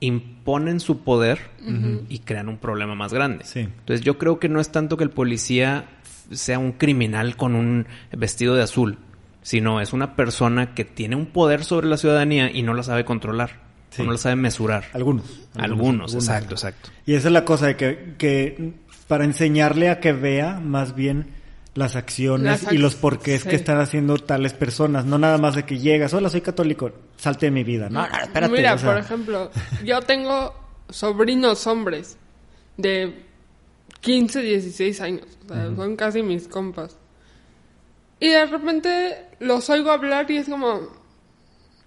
imponen 0.00 0.80
su 0.80 1.00
poder 1.04 1.38
y 2.08 2.20
crean 2.20 2.48
un 2.48 2.56
problema 2.56 2.94
más 2.94 3.12
grande. 3.12 3.44
Sí. 3.44 3.60
Entonces, 3.60 4.00
yo 4.00 4.16
creo 4.16 4.38
que 4.38 4.48
no 4.48 4.60
es 4.60 4.72
tanto 4.72 4.96
que 4.96 5.04
el 5.04 5.10
policía 5.10 5.84
sea 6.32 6.58
un 6.58 6.72
criminal 6.72 7.36
con 7.36 7.54
un 7.54 7.86
vestido 8.12 8.54
de 8.54 8.62
azul, 8.62 8.98
sino 9.42 9.80
es 9.80 9.92
una 9.92 10.16
persona 10.16 10.74
que 10.74 10.84
tiene 10.84 11.16
un 11.16 11.26
poder 11.26 11.64
sobre 11.64 11.86
la 11.88 11.96
ciudadanía 11.96 12.50
y 12.50 12.62
no 12.62 12.72
la 12.72 12.82
sabe 12.82 13.04
controlar, 13.04 13.68
Sí. 13.90 14.02
o 14.02 14.04
no 14.06 14.12
la 14.12 14.18
sabe 14.18 14.36
mesurar. 14.36 14.84
Algunos. 14.94 15.48
Algunos, 15.56 16.14
exacto, 16.14 16.54
exacto. 16.54 16.90
Y 17.06 17.14
esa 17.14 17.28
es 17.28 17.32
la 17.32 17.44
cosa 17.44 17.66
de 17.66 17.76
que, 17.76 18.14
que 18.16 18.74
para 19.08 19.24
enseñarle 19.24 19.90
a 19.90 19.98
que 19.98 20.12
vea 20.12 20.60
más 20.60 20.94
bien 20.94 21.26
las 21.74 21.96
acciones 21.96 22.64
Las 22.64 22.72
y 22.72 22.78
los 22.78 22.96
porqués 22.96 23.42
sí. 23.42 23.48
que 23.48 23.56
están 23.56 23.78
haciendo 23.78 24.16
tales 24.18 24.52
personas. 24.52 25.04
No 25.04 25.18
nada 25.18 25.38
más 25.38 25.54
de 25.54 25.64
que 25.64 25.78
llegas, 25.78 26.12
hola, 26.14 26.28
soy 26.28 26.40
católico, 26.40 26.90
salte 27.16 27.46
de 27.46 27.52
mi 27.52 27.64
vida. 27.64 27.88
No, 27.88 28.06
no, 28.06 28.18
espérate. 28.18 28.52
Mira, 28.52 28.74
o 28.74 28.78
sea, 28.78 28.90
por 28.90 28.98
ejemplo, 28.98 29.50
yo 29.84 30.00
tengo 30.02 30.54
sobrinos 30.88 31.66
hombres 31.66 32.16
de 32.76 33.24
15, 34.00 34.42
16 34.42 35.00
años. 35.00 35.26
O 35.44 35.54
sea, 35.54 35.74
son 35.74 35.96
casi 35.96 36.22
mis 36.22 36.48
compas. 36.48 36.96
Y 38.18 38.28
de 38.28 38.46
repente 38.46 39.26
los 39.38 39.70
oigo 39.70 39.90
hablar 39.90 40.30
y 40.30 40.36
es 40.36 40.48
como, 40.48 40.88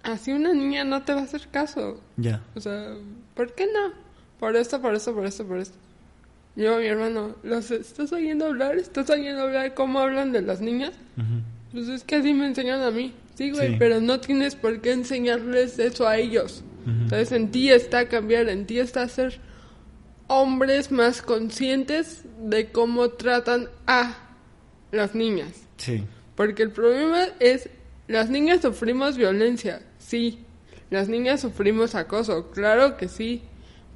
así 0.02 0.32
una 0.32 0.52
niña 0.52 0.84
no 0.84 1.02
te 1.02 1.14
va 1.14 1.20
a 1.20 1.24
hacer 1.24 1.48
caso. 1.48 2.00
Ya. 2.16 2.42
O 2.54 2.60
sea, 2.60 2.94
¿por 3.34 3.54
qué 3.54 3.66
no? 3.66 3.92
Por 4.38 4.56
esto, 4.56 4.80
por 4.80 4.94
esto, 4.94 5.14
por 5.14 5.26
esto, 5.26 5.46
por 5.46 5.58
esto. 5.58 5.78
Yo, 6.56 6.78
mi 6.78 6.86
hermano, 6.86 7.34
¿los 7.42 7.70
estás 7.70 8.12
oyendo 8.12 8.46
hablar? 8.46 8.76
¿Estás 8.76 9.10
oyendo 9.10 9.42
hablar 9.42 9.74
cómo 9.74 9.98
hablan 10.00 10.32
de 10.32 10.42
las 10.42 10.60
niñas? 10.60 10.92
Pues 11.72 11.88
es 11.88 12.04
que 12.04 12.16
así 12.16 12.32
me 12.32 12.46
enseñan 12.46 12.80
a 12.82 12.90
mí. 12.90 13.12
Sí, 13.34 13.50
güey, 13.50 13.70
Sí. 13.70 13.76
pero 13.78 14.00
no 14.00 14.20
tienes 14.20 14.54
por 14.54 14.80
qué 14.80 14.92
enseñarles 14.92 15.78
eso 15.80 16.06
a 16.06 16.16
ellos. 16.18 16.62
Entonces 16.86 17.32
en 17.32 17.50
ti 17.50 17.70
está 17.70 18.08
cambiar, 18.08 18.48
en 18.48 18.66
ti 18.66 18.78
está 18.78 19.08
ser 19.08 19.40
hombres 20.28 20.92
más 20.92 21.22
conscientes 21.22 22.22
de 22.40 22.70
cómo 22.70 23.08
tratan 23.10 23.68
a 23.86 24.16
las 24.92 25.14
niñas. 25.14 25.66
Sí. 25.78 26.04
Porque 26.36 26.62
el 26.62 26.70
problema 26.70 27.24
es, 27.40 27.68
las 28.06 28.30
niñas 28.30 28.60
sufrimos 28.62 29.16
violencia, 29.16 29.82
sí. 29.98 30.38
Las 30.90 31.08
niñas 31.08 31.40
sufrimos 31.40 31.94
acoso, 31.96 32.50
claro 32.52 32.96
que 32.96 33.08
sí. 33.08 33.42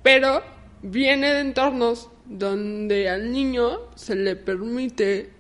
Pero 0.03 0.43
viene 0.83 1.33
de 1.35 1.41
entornos 1.41 2.09
donde 2.29 3.09
al 3.09 3.33
niño 3.33 3.81
se 3.95 4.15
le 4.15 4.37
permite 4.37 5.31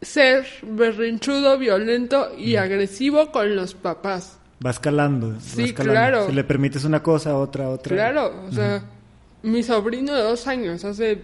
ser 0.00 0.46
berrinchudo, 0.62 1.58
violento 1.58 2.32
y 2.36 2.56
agresivo 2.56 3.30
con 3.30 3.54
los 3.54 3.74
papás. 3.74 4.38
Va 4.64 4.70
escalando. 4.70 5.38
Sí, 5.40 5.72
claro. 5.72 6.26
Si 6.26 6.32
le 6.32 6.44
permites 6.44 6.84
una 6.84 7.02
cosa, 7.02 7.36
otra, 7.36 7.68
otra. 7.68 7.94
Claro, 7.96 8.44
o 8.48 8.52
sea, 8.52 8.82
mi 9.42 9.62
sobrino 9.62 10.14
de 10.14 10.22
dos 10.22 10.46
años 10.46 10.84
hace 10.84 11.22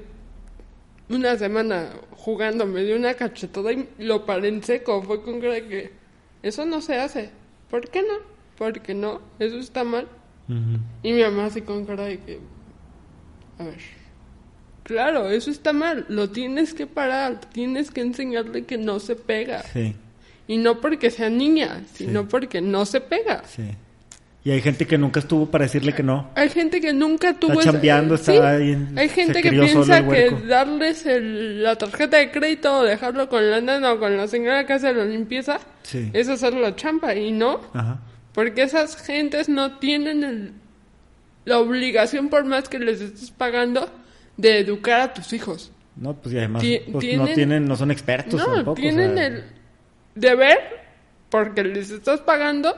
una 1.09 1.37
semana 1.37 1.91
jugando 2.13 2.67
me 2.67 2.83
dio 2.83 2.97
una 2.97 3.15
cachetada 3.15 3.73
y 3.73 3.89
lo 3.99 4.27
paré 4.27 4.49
en 4.49 4.63
seco. 4.63 5.03
Fue 5.03 5.23
con 5.23 5.41
cara 5.41 5.61
que 5.61 5.93
eso 6.43 6.65
no 6.67 6.81
se 6.81 6.99
hace. 6.99 7.31
¿Por 7.71 7.89
qué 7.89 8.03
no? 8.03 8.15
Porque 8.57 8.95
no, 8.95 9.21
eso 9.39 9.59
está 9.59 9.85
mal. 9.85 10.09
Y 11.03 11.13
mi 11.13 11.23
mamá 11.23 11.47
así 11.47 11.63
con 11.63 11.85
cara 11.85 12.05
de 12.05 12.21
que, 12.21 12.41
a 13.59 13.65
ver, 13.65 13.79
claro, 14.83 15.31
eso 15.31 15.51
está 15.51 15.73
mal, 15.73 16.05
lo 16.09 16.31
tienes 16.31 16.75
que 16.75 16.87
parar, 16.87 17.41
tienes 17.53 17.91
que 17.91 18.01
enseñarle 18.03 18.65
que 18.65 18.79
no 18.79 19.01
se 19.01 19.17
pega. 19.17 19.63
Sí, 19.73 19.95
Y 20.49 20.59
no 20.59 20.81
porque 20.81 21.11
sea 21.11 21.29
niña, 21.29 21.83
sino 21.95 22.21
Sí. 22.23 22.29
porque 22.31 22.61
no 22.61 22.85
se 22.87 23.01
pega. 23.01 23.43
sí. 23.47 23.65
Y 24.45 24.53
hay 24.53 24.61
gente 24.61 24.87
que 24.87 24.97
nunca 24.97 25.19
estuvo 25.19 25.47
para 25.51 25.65
decirle 25.65 25.93
que 25.93 26.05
no. 26.05 26.31
Hay 26.37 26.49
gente 26.51 26.81
que 26.81 26.93
nunca 26.93 27.35
tuvo... 27.35 27.61
chambeando, 27.61 28.15
está 28.15 28.31
Sí, 28.31 28.39
ahí 28.39 28.71
en- 28.75 28.97
Hay 28.97 29.09
gente 29.09 29.43
que 29.43 29.51
piensa 29.51 30.07
que 30.09 30.31
darles 30.47 31.05
el- 31.05 31.65
la 31.65 31.75
tarjeta 31.75 32.19
de 32.19 32.31
crédito 32.31 32.79
o 32.79 32.85
dejarlo 32.85 33.29
con 33.29 33.51
la 33.51 33.61
nana 33.61 33.93
o 33.95 33.99
con 33.99 34.17
la 34.17 34.29
señora 34.29 34.65
que 34.65 34.75
hace 34.75 34.95
la 34.95 35.05
limpieza 35.05 35.59
Sí. 35.83 36.11
es 36.13 36.29
hacer 36.29 36.55
la 36.55 36.77
champa 36.77 37.17
y 37.17 37.33
no. 37.33 37.61
Ajá. 37.75 37.99
Porque 38.33 38.63
esas 38.63 38.97
gentes 39.05 39.49
no 39.49 39.79
tienen 39.79 40.23
el- 40.23 40.53
la 41.47 41.59
obligación, 41.59 42.29
por 42.29 42.45
más 42.45 42.69
que 42.69 42.79
les 42.79 43.01
estés 43.01 43.31
pagando, 43.31 43.89
de 44.37 44.59
educar 44.59 45.01
a 45.01 45.15
tus 45.15 45.33
hijos. 45.33 45.73
No, 45.97 46.15
pues 46.15 46.35
y 46.35 46.39
además 46.39 46.61
Ti- 46.61 46.81
pues, 46.93 47.17
no 47.17 47.27
tienen- 47.29 47.67
no 47.67 47.75
son 47.77 47.91
expertos 47.91 48.35
no, 48.39 48.45
tampoco. 48.57 48.73
o 48.73 48.75
tienen 48.75 49.15
sea, 49.15 49.27
el 49.29 49.45
deber, 50.15 50.59
porque 51.31 51.65
les 51.65 51.91
estás 51.91 52.21
pagando, 52.21 52.75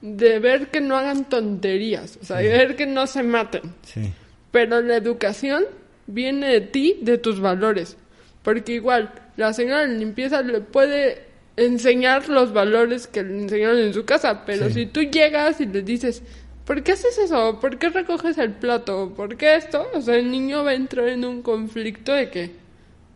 de 0.00 0.38
ver 0.38 0.68
que 0.68 0.80
no 0.80 0.96
hagan 0.96 1.28
tonterías, 1.28 2.18
o 2.22 2.24
sea, 2.24 2.36
de 2.36 2.48
ver 2.48 2.76
que 2.76 2.86
no 2.86 3.06
se 3.08 3.22
maten. 3.24 3.62
Sí, 3.82 4.12
Pero 4.52 4.80
la 4.80 4.96
educación 4.96 5.64
viene 6.06 6.48
de 6.48 6.60
ti, 6.60 6.98
de 7.02 7.18
tus 7.18 7.40
valores. 7.40 7.96
Porque 8.42 8.74
igual, 8.74 9.12
la 9.36 9.52
señora 9.52 9.80
de 9.86 9.88
limpieza 9.98 10.40
le 10.42 10.60
puede 10.60 11.24
enseñar 11.56 12.28
los 12.28 12.52
valores 12.52 13.06
que 13.06 13.22
le 13.22 13.42
enseñaron 13.42 13.78
en 13.78 13.92
su 13.92 14.04
casa, 14.04 14.44
pero 14.46 14.68
Sí. 14.68 14.74
si 14.74 14.86
tú 14.86 15.00
llegas 15.02 15.60
y 15.60 15.66
le 15.66 15.82
dices, 15.82 16.22
¿por 16.66 16.82
qué 16.82 16.92
haces 16.92 17.16
eso? 17.16 17.58
¿Por 17.60 17.78
qué 17.78 17.88
recoges 17.88 18.36
el 18.36 18.52
plato? 18.52 19.14
¿Por 19.16 19.36
qué 19.38 19.56
esto? 19.56 19.86
O 19.94 20.00
sea, 20.02 20.16
el 20.16 20.30
niño 20.30 20.62
va 20.64 20.70
a 20.72 20.74
entrar 20.74 21.08
en 21.08 21.24
un 21.24 21.40
conflicto 21.40 22.12
de 22.12 22.28
que, 22.30 22.50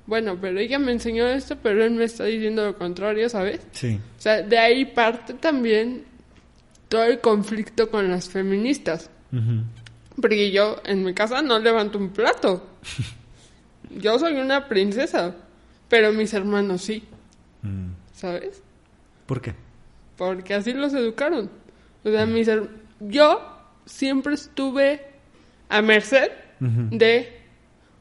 bueno, 0.07 0.39
pero 0.41 0.59
ella 0.59 0.79
me 0.79 0.93
enseñó 0.93 1.27
esto, 1.29 1.57
pero 1.63 1.85
él 1.85 1.91
me 1.93 2.05
está 2.05 2.25
diciendo 2.25 2.65
lo 2.65 2.77
contrario, 2.79 3.29
¿sabes? 3.29 3.61
sí. 3.73 4.01
O 4.19 4.21
sea, 4.23 4.41
de 4.43 4.59
ahí 4.59 4.85
parte 4.87 5.35
también 5.35 6.05
todo 6.89 7.05
el 7.05 7.21
conflicto 7.21 7.91
con 7.91 8.11
las 8.11 8.29
feministas. 8.31 9.11
Porque 10.21 10.51
yo 10.51 10.81
en 10.85 11.05
mi 11.05 11.15
casa 11.15 11.41
no 11.43 11.59
levanto 11.59 11.99
un 11.99 12.11
plato. 12.11 12.67
Yo 13.91 14.19
soy 14.21 14.35
una 14.37 14.69
princesa, 14.69 15.35
pero 15.89 16.13
mis 16.13 16.33
hermanos 16.35 16.83
sí, 16.83 17.03
Mm. 17.63 17.91
¿sabes? 18.15 18.63
¿Por 19.27 19.41
qué? 19.43 19.55
Porque 20.17 20.55
así 20.55 20.73
los 20.73 20.95
educaron. 20.95 21.51
O 22.05 22.11
sea, 22.11 22.25
mis 22.27 22.49
her- 22.49 22.69
yo 23.01 23.41
siempre 23.87 24.35
estuve 24.35 25.05
a 25.69 25.83
merced 25.83 26.31
de 26.61 27.33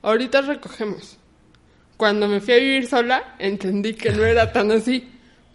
ahorita 0.01 0.41
recogemos. 0.41 1.17
Cuando 1.97 2.27
me 2.27 2.39
fui 2.41 2.53
a 2.53 2.57
vivir 2.57 2.87
sola, 2.87 3.35
entendí 3.39 3.93
que 3.93 4.11
no 4.11 4.23
era 4.25 4.51
tan 4.51 4.71
así. 4.71 5.09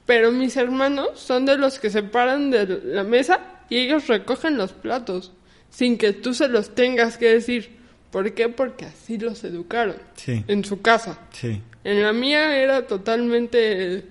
Pero 0.07 0.31
mis 0.33 0.57
hermanos 0.57 1.19
son 1.21 1.47
de 1.47 1.57
los 1.57 1.79
que 1.79 1.89
se 1.91 2.03
paran 2.03 2.51
de 2.51 2.67
la 2.85 3.05
mesa 3.05 3.41
y 3.71 3.79
ellos 3.79 4.07
recogen 4.07 4.57
los 4.59 4.73
platos, 4.73 5.33
sin 5.71 5.97
que 5.97 6.13
tú 6.13 6.35
se 6.35 6.49
los 6.49 6.75
tengas 6.75 7.17
que 7.17 7.31
decir. 7.33 7.77
¿Por 8.11 8.33
qué? 8.35 8.49
Porque 8.49 8.85
así 8.85 9.19
los 9.19 9.43
educaron, 9.45 9.97
Sí, 10.17 10.45
en 10.47 10.65
su 10.65 10.81
casa. 10.83 11.19
sí. 11.33 11.63
En 11.85 12.03
la 12.03 12.13
mía 12.15 12.57
era 12.57 12.87
totalmente 12.87 14.05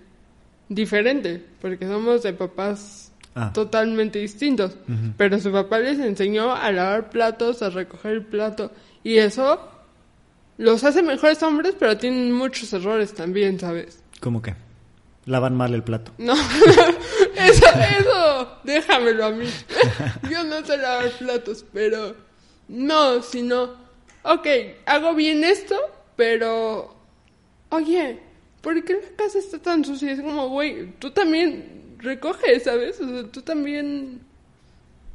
diferente, 0.70 1.44
porque 1.62 1.88
somos 1.88 2.22
de 2.24 2.34
papás 2.34 3.03
Ah. 3.36 3.52
totalmente 3.52 4.20
distintos. 4.20 4.78
Pero 5.18 5.40
su 5.40 5.52
papá 5.52 5.80
les 5.80 5.98
enseñó 6.00 6.54
a 6.54 6.72
lavar 6.72 7.10
platos, 7.10 7.64
a 7.64 7.70
recoger 7.70 8.12
el 8.12 8.26
plato, 8.26 8.72
y 9.04 9.18
eso 9.18 9.60
los 10.58 10.84
hace 10.84 11.02
mejores 11.02 11.42
hombres, 11.42 11.76
pero 11.80 11.98
tienen 11.98 12.32
muchos 12.32 12.72
errores 12.74 13.14
también, 13.14 13.60
¿sabes? 13.60 14.04
¿Cómo 14.20 14.42
que? 14.42 14.56
Lavan 15.26 15.56
mal 15.56 15.74
el 15.74 15.84
plato. 15.84 16.12
No, 16.18 16.34
eso, 17.36 17.66
eso, 18.00 18.58
déjamelo 18.64 19.26
a 19.26 19.32
mí. 19.32 19.48
Yo 20.30 20.44
no 20.44 20.64
sé 20.64 20.78
lavar 20.78 21.10
platos, 21.12 21.66
pero 21.74 22.16
no, 22.68 23.22
sino, 23.24 23.76
ok, 24.24 24.48
hago 24.86 25.16
bien 25.16 25.44
esto, 25.44 25.76
pero, 26.16 26.96
oye, 27.70 28.20
¿por 28.62 28.84
qué 28.84 28.94
la 28.94 29.16
casa 29.16 29.40
está 29.40 29.58
tan 29.58 29.84
sucia? 29.84 30.12
Es 30.12 30.22
como, 30.22 30.50
güey, 30.50 30.92
tú 31.00 31.10
también 31.10 31.83
recoges, 32.04 32.64
¿sabes? 32.64 33.00
O 33.02 33.08
sea, 33.08 33.24
tú 33.32 33.42
también 33.42 34.20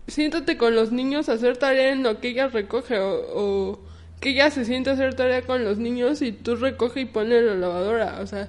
siéntate 0.06 0.56
con 0.56 0.74
los 0.74 0.90
niños 0.92 1.28
a 1.28 1.34
hacer 1.34 1.56
tarea 1.56 1.92
en 1.92 2.02
lo 2.02 2.20
que 2.20 2.28
ella 2.28 2.48
recoge 2.48 2.98
o, 2.98 3.20
o 3.34 3.80
que 4.20 4.30
ella 4.30 4.50
se 4.50 4.64
siente 4.64 4.90
a 4.90 4.94
hacer 4.94 5.14
tarea 5.14 5.42
con 5.42 5.64
los 5.64 5.78
niños 5.78 6.22
y 6.22 6.32
tú 6.32 6.56
recoge 6.56 7.00
y 7.00 7.04
pone 7.04 7.38
en 7.38 7.46
la 7.46 7.54
lavadora. 7.54 8.18
O 8.22 8.26
sea, 8.26 8.48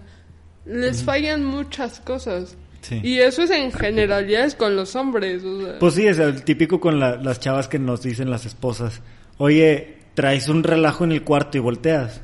les 0.66 1.04
fallan 1.04 1.44
muchas 1.46 2.00
cosas. 2.00 2.56
Sí. 2.82 3.00
Y 3.04 3.20
eso 3.20 3.44
es 3.44 3.52
en 3.52 3.72
generalidades 3.74 4.56
con 4.56 4.76
los 4.76 4.96
hombres. 4.96 5.44
O 5.44 5.62
sea, 5.62 5.80
Pues 5.80 5.94
sí, 5.96 6.08
es 6.08 6.18
el 6.18 6.44
típico 6.44 6.80
con 6.80 7.00
la- 7.00 7.18
las 7.18 7.40
chavas 7.40 7.68
que 7.68 7.78
nos 7.78 8.02
dicen 8.02 8.30
las 8.32 8.46
esposas. 8.46 9.02
Oye, 9.38 9.98
traes 10.14 10.48
un 10.48 10.64
relajo 10.64 11.04
en 11.04 11.12
el 11.12 11.24
cuarto 11.24 11.58
y 11.58 11.62
volteas. 11.62 12.22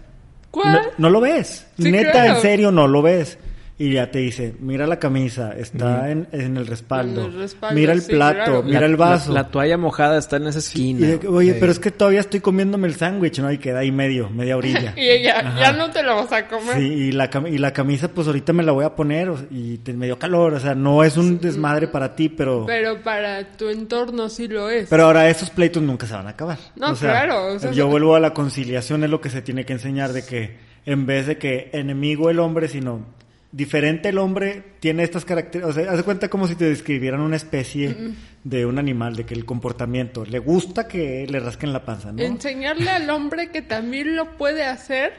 ¿Cuál? 0.52 0.74
No, 0.74 0.82
no 0.98 1.10
lo 1.10 1.20
ves. 1.22 1.68
Sí, 1.78 1.92
Neta, 1.92 2.12
claro. 2.14 2.36
en 2.38 2.42
serio, 2.42 2.72
no 2.72 2.88
lo 2.88 3.02
ves. 3.02 3.38
Y 3.78 3.92
ya 3.92 4.10
te 4.10 4.20
dice, 4.20 4.56
mira 4.62 4.88
la 4.88 5.00
camisa, 5.00 5.52
está 5.52 6.10
en, 6.10 6.30
en 6.32 6.56
el 6.56 6.66
respaldo. 6.66 7.26
En 7.26 7.34
el 7.34 7.40
respaldo, 7.40 7.76
mira 7.76 7.92
el 7.92 8.02
sí, 8.02 8.14
plato, 8.14 8.36
claro. 8.46 8.64
mira 8.64 8.80
La- 8.80 8.86
el 8.86 8.96
vaso. 8.96 9.34
La, 9.34 9.42
la 9.42 9.48
toalla 9.50 9.78
mojada 9.78 10.18
está 10.18 10.38
en 10.38 10.48
esa 10.48 10.60
Y 10.60 10.62
esquina. 10.62 11.08
de 11.08 11.20
que, 11.20 11.28
Oye, 11.28 11.56
pero 11.56 11.74
es 11.74 11.80
que 11.80 11.92
todavía 11.92 12.22
estoy 12.22 12.40
comiéndome 12.40 12.88
el 12.88 12.96
sándwich, 12.96 13.40
¿no? 13.40 13.52
Y 13.52 13.58
queda 13.58 13.80
ahí 13.80 13.92
medio, 13.92 14.30
media 14.30 14.56
orilla. 14.56 14.94
y 14.98 15.02
ella, 15.10 15.42
Ajá. 15.42 15.60
ya 15.60 15.74
no 15.74 15.92
te 15.92 16.04
lo 16.04 16.16
vas 16.16 16.32
a 16.32 16.48
comer. 16.48 16.78
Sí, 16.78 16.84
y 16.86 17.12
la, 17.12 17.30
y 17.52 17.58
la 17.58 17.74
camisa, 17.74 18.08
pues 18.08 18.28
ahorita 18.28 18.54
me 18.54 18.64
la 18.64 18.72
voy 18.72 18.86
a 18.86 18.96
poner 18.96 19.34
y 19.52 19.80
te, 19.80 19.92
me 19.92 20.06
dio 20.06 20.18
calor. 20.18 20.54
O 20.54 20.60
sea, 20.62 20.74
no 20.74 21.04
es 21.04 21.18
un 21.18 21.42
desmadre 21.42 21.90
para 21.90 22.16
ti, 22.16 22.30
pero... 22.30 22.64
Pero 22.66 23.02
para 23.04 23.58
tu 23.58 23.68
entorno 23.68 24.30
sí 24.30 24.48
lo 24.48 24.70
es. 24.70 24.88
Pero 24.90 25.04
ahora 25.04 25.28
esos 25.30 25.50
pleitos 25.50 25.84
nunca 25.84 26.08
se 26.08 26.14
van 26.14 26.28
a 26.28 26.30
acabar. 26.30 26.60
No, 26.78 26.92
O 26.92 26.96
sea, 26.96 27.12
claro, 27.12 27.48
o 27.56 27.60
sea, 27.60 27.72
yo 27.72 27.88
vuelvo 27.88 28.16
a 28.16 28.22
la 28.22 28.34
conciliación, 28.34 29.04
es 29.04 29.10
lo 29.10 29.20
que 29.20 29.30
se 29.30 29.42
tiene 29.42 29.66
que 29.66 29.74
enseñar 29.74 30.14
de 30.14 30.24
que 30.26 30.56
en 30.86 31.06
vez 31.06 31.28
de 31.28 31.38
que 31.38 31.72
enemigo 31.74 32.30
el 32.30 32.40
hombre, 32.40 32.70
sino 32.70 33.14
diferente 33.56 34.10
el 34.10 34.18
hombre 34.18 34.64
tiene 34.82 35.04
estas 35.04 35.24
características. 35.24 35.70
O 35.70 35.80
sea, 35.80 35.92
haz 35.92 35.98
de 35.98 36.04
cuenta 36.04 36.30
como 36.30 36.48
si 36.48 36.56
te 36.56 36.66
describieran 36.66 37.22
una 37.22 37.38
especie 37.38 37.96
de 38.44 38.66
un 38.66 38.78
animal, 38.78 39.16
de 39.16 39.26
que 39.26 39.34
el 39.34 39.46
comportamiento 39.46 40.26
le 40.26 40.40
gusta 40.40 40.90
que 40.90 41.26
le 41.28 41.40
rasquen 41.40 41.72
la 41.72 41.86
panza, 41.86 42.12
¿no? 42.12 42.22
Enseñarle 42.22 42.90
al 42.90 43.10
hombre 43.10 43.52
que 43.52 43.62
también 43.62 44.18
lo 44.18 44.36
puede 44.38 44.66
hacer 44.66 45.14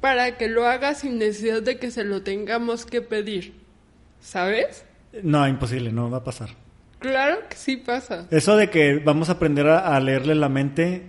para 0.00 0.38
que 0.38 0.48
lo 0.48 0.66
haga 0.66 0.94
sin 0.94 1.18
necesidad 1.18 1.62
de 1.62 1.78
que 1.78 1.90
se 1.90 2.04
lo 2.04 2.22
tengamos 2.22 2.86
que 2.86 3.02
pedir. 3.02 3.54
¿Sabes? 4.20 4.84
No, 5.24 5.48
imposible, 5.48 5.90
no 5.90 6.10
va 6.10 6.18
a 6.18 6.24
pasar. 6.24 6.50
Claro 7.00 7.38
que 7.48 7.56
sí 7.56 7.76
pasa. 7.76 8.26
Eso 8.30 8.56
de 8.56 8.70
que 8.70 8.98
vamos 8.98 9.30
a 9.30 9.32
aprender 9.32 9.66
a, 9.66 9.96
a 9.96 10.00
leerle 10.00 10.36
la 10.36 10.48
mente, 10.48 11.02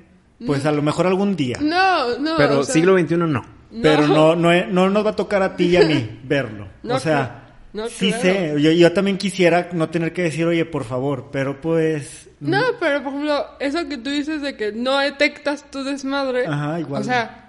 pues 0.47 0.65
a 0.65 0.71
lo 0.71 0.82
mejor 0.82 1.05
algún 1.05 1.36
día. 1.36 1.59
No, 1.61 2.17
no. 2.17 2.38
Pero 2.38 2.59
o 2.59 2.63
sea, 2.63 2.73
siglo 2.73 2.97
XXI 2.97 3.17
no. 3.17 3.61
Pero 3.82 4.07
no, 4.07 4.36
no, 4.36 4.65
no 4.67 4.89
nos 4.89 5.05
va 5.05 5.11
a 5.11 5.15
tocar 5.15 5.41
a 5.41 5.55
ti 5.55 5.65
y 5.65 5.76
a 5.78 5.86
mí 5.86 6.19
verlo. 6.24 6.67
No, 6.84 6.95
o 6.95 6.99
sea, 6.99 7.53
no, 7.74 7.88
sí 7.88 8.09
claro. 8.09 8.22
sé. 8.22 8.61
Yo, 8.61 8.72
yo 8.72 8.91
también 8.91 9.17
quisiera 9.17 9.69
no 9.72 9.89
tener 9.89 10.13
que 10.13 10.24
decir, 10.24 10.45
oye, 10.45 10.65
por 10.65 10.84
favor, 10.84 11.30
pero 11.32 11.61
pues... 11.61 12.30
No, 12.39 12.59
pero 12.80 13.03
por 13.03 13.13
ejemplo, 13.13 13.45
eso 13.59 13.88
que 13.88 13.97
tú 13.97 14.09
dices 14.09 14.41
de 14.41 14.57
que 14.57 14.72
no 14.72 14.97
detectas 14.97 15.69
tu 15.69 15.84
desmadre. 15.84 16.47
Ajá, 16.47 16.80
igual. 16.80 17.01
O 17.01 17.05
sea, 17.05 17.40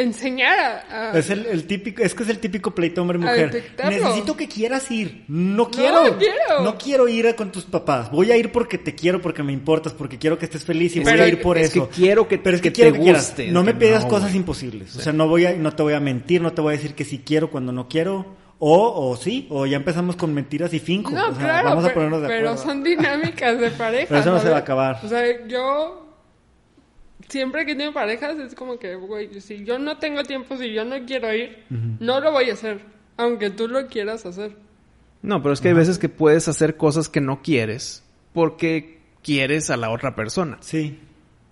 enseñar 0.00 0.58
a... 0.58 1.10
a- 1.12 1.18
Es 1.18 1.30
el, 1.30 1.46
el 1.46 1.66
típico, 1.66 2.02
es 2.02 2.14
que 2.14 2.22
es 2.22 2.28
el 2.28 2.38
típico 2.38 2.74
pleito 2.74 3.00
A 3.00 3.02
hombre-mujer. 3.02 3.50
detectarlo. 3.50 3.98
Necesito 3.98 4.36
que 4.36 4.48
quieras 4.48 4.90
ir. 4.90 5.24
No 5.28 5.70
quiero. 5.70 6.16
quiero. 6.18 6.62
No 6.64 6.78
quiero 6.78 7.08
ir 7.08 7.26
a 7.28 7.34
con 7.36 7.50
tus 7.52 7.64
papás. 7.64 8.10
Voy 8.10 8.30
a 8.32 8.36
ir 8.36 8.52
porque 8.52 8.78
te 8.78 8.94
quiero, 8.94 9.20
porque 9.20 9.42
me 9.42 9.52
importas, 9.52 9.92
porque 9.92 10.18
quiero 10.18 10.38
que 10.38 10.46
estés 10.46 10.64
feliz 10.64 10.94
y 10.96 11.00
voy 11.00 11.12
Pero 11.12 11.24
a 11.24 11.28
ir 11.28 11.40
por 11.40 11.58
es 11.58 11.70
eso. 11.70 11.88
que 11.88 11.94
quiero 11.96 12.26
que- 12.28 12.38
Pero 12.38 12.56
es 12.56 12.62
que, 12.62 12.68
que 12.70 12.74
quiero 12.74 12.92
te 12.92 12.98
que 12.98 13.04
quieras. 13.04 13.26
guste. 13.28 13.48
No 13.50 13.62
me 13.62 13.74
pidas 13.74 14.04
no, 14.04 14.08
cosas 14.10 14.34
imposibles. 14.34 14.96
O 14.96 15.00
sea, 15.00 15.12
no 15.12 15.28
voy 15.28 15.46
a, 15.46 15.52
no 15.54 15.72
te 15.74 15.82
voy 15.82 15.94
a 15.94 16.00
mentir, 16.00 16.40
no 16.40 16.52
te 16.52 16.60
voy 16.60 16.74
a 16.74 16.76
decir 16.76 16.94
que 16.94 17.04
sí 17.04 17.22
quiero 17.24 17.50
cuando 17.50 17.72
no 17.72 17.88
quiero. 17.88 18.36
O, 18.60 19.10
o 19.10 19.16
sí, 19.16 19.46
o 19.50 19.66
ya 19.66 19.76
empezamos 19.76 20.16
con 20.16 20.34
mentiras 20.34 20.74
y 20.74 20.80
finco. 20.80 21.12
No, 21.12 21.28
o 21.28 21.34
sea, 21.34 21.44
claro, 21.44 21.68
vamos 21.68 21.84
a 21.84 21.88
pero, 21.88 21.94
ponernos 21.94 22.22
de 22.22 22.26
pero 22.26 22.50
acuerdo. 22.50 22.64
son 22.64 22.82
dinámicas 22.82 23.60
de 23.60 23.70
pareja. 23.70 24.06
Pero 24.08 24.20
eso 24.20 24.30
no 24.32 24.40
se 24.40 24.48
va 24.50 24.56
a 24.56 24.60
acabar. 24.60 24.98
O 25.04 25.08
sea, 25.08 25.46
yo 25.46 26.07
siempre 27.28 27.66
que 27.66 27.74
tengo 27.74 27.92
parejas 27.92 28.38
es 28.38 28.54
como 28.54 28.78
que, 28.78 28.94
güey, 28.94 29.40
si 29.40 29.64
yo 29.64 29.78
no 29.78 29.98
tengo 29.98 30.22
tiempo, 30.22 30.56
si 30.56 30.72
yo 30.72 30.84
no 30.84 30.96
quiero 31.06 31.32
ir, 31.32 31.64
no 31.68 32.20
lo 32.20 32.32
voy 32.32 32.50
a 32.50 32.54
hacer, 32.54 32.80
aunque 33.16 33.50
tú 33.50 33.68
lo 33.68 33.86
quieras 33.86 34.26
hacer. 34.26 34.56
No, 35.22 35.42
pero 35.42 35.52
es 35.52 35.60
que 35.60 35.68
hay 35.68 35.74
veces 35.74 35.98
que 35.98 36.08
puedes 36.08 36.48
hacer 36.48 36.76
cosas 36.76 37.08
que 37.08 37.20
no 37.20 37.42
quieres 37.42 38.04
porque 38.32 39.00
quieres 39.22 39.70
a 39.70 39.76
la 39.76 39.90
otra 39.90 40.14
persona. 40.14 40.58
Sí. 40.60 41.00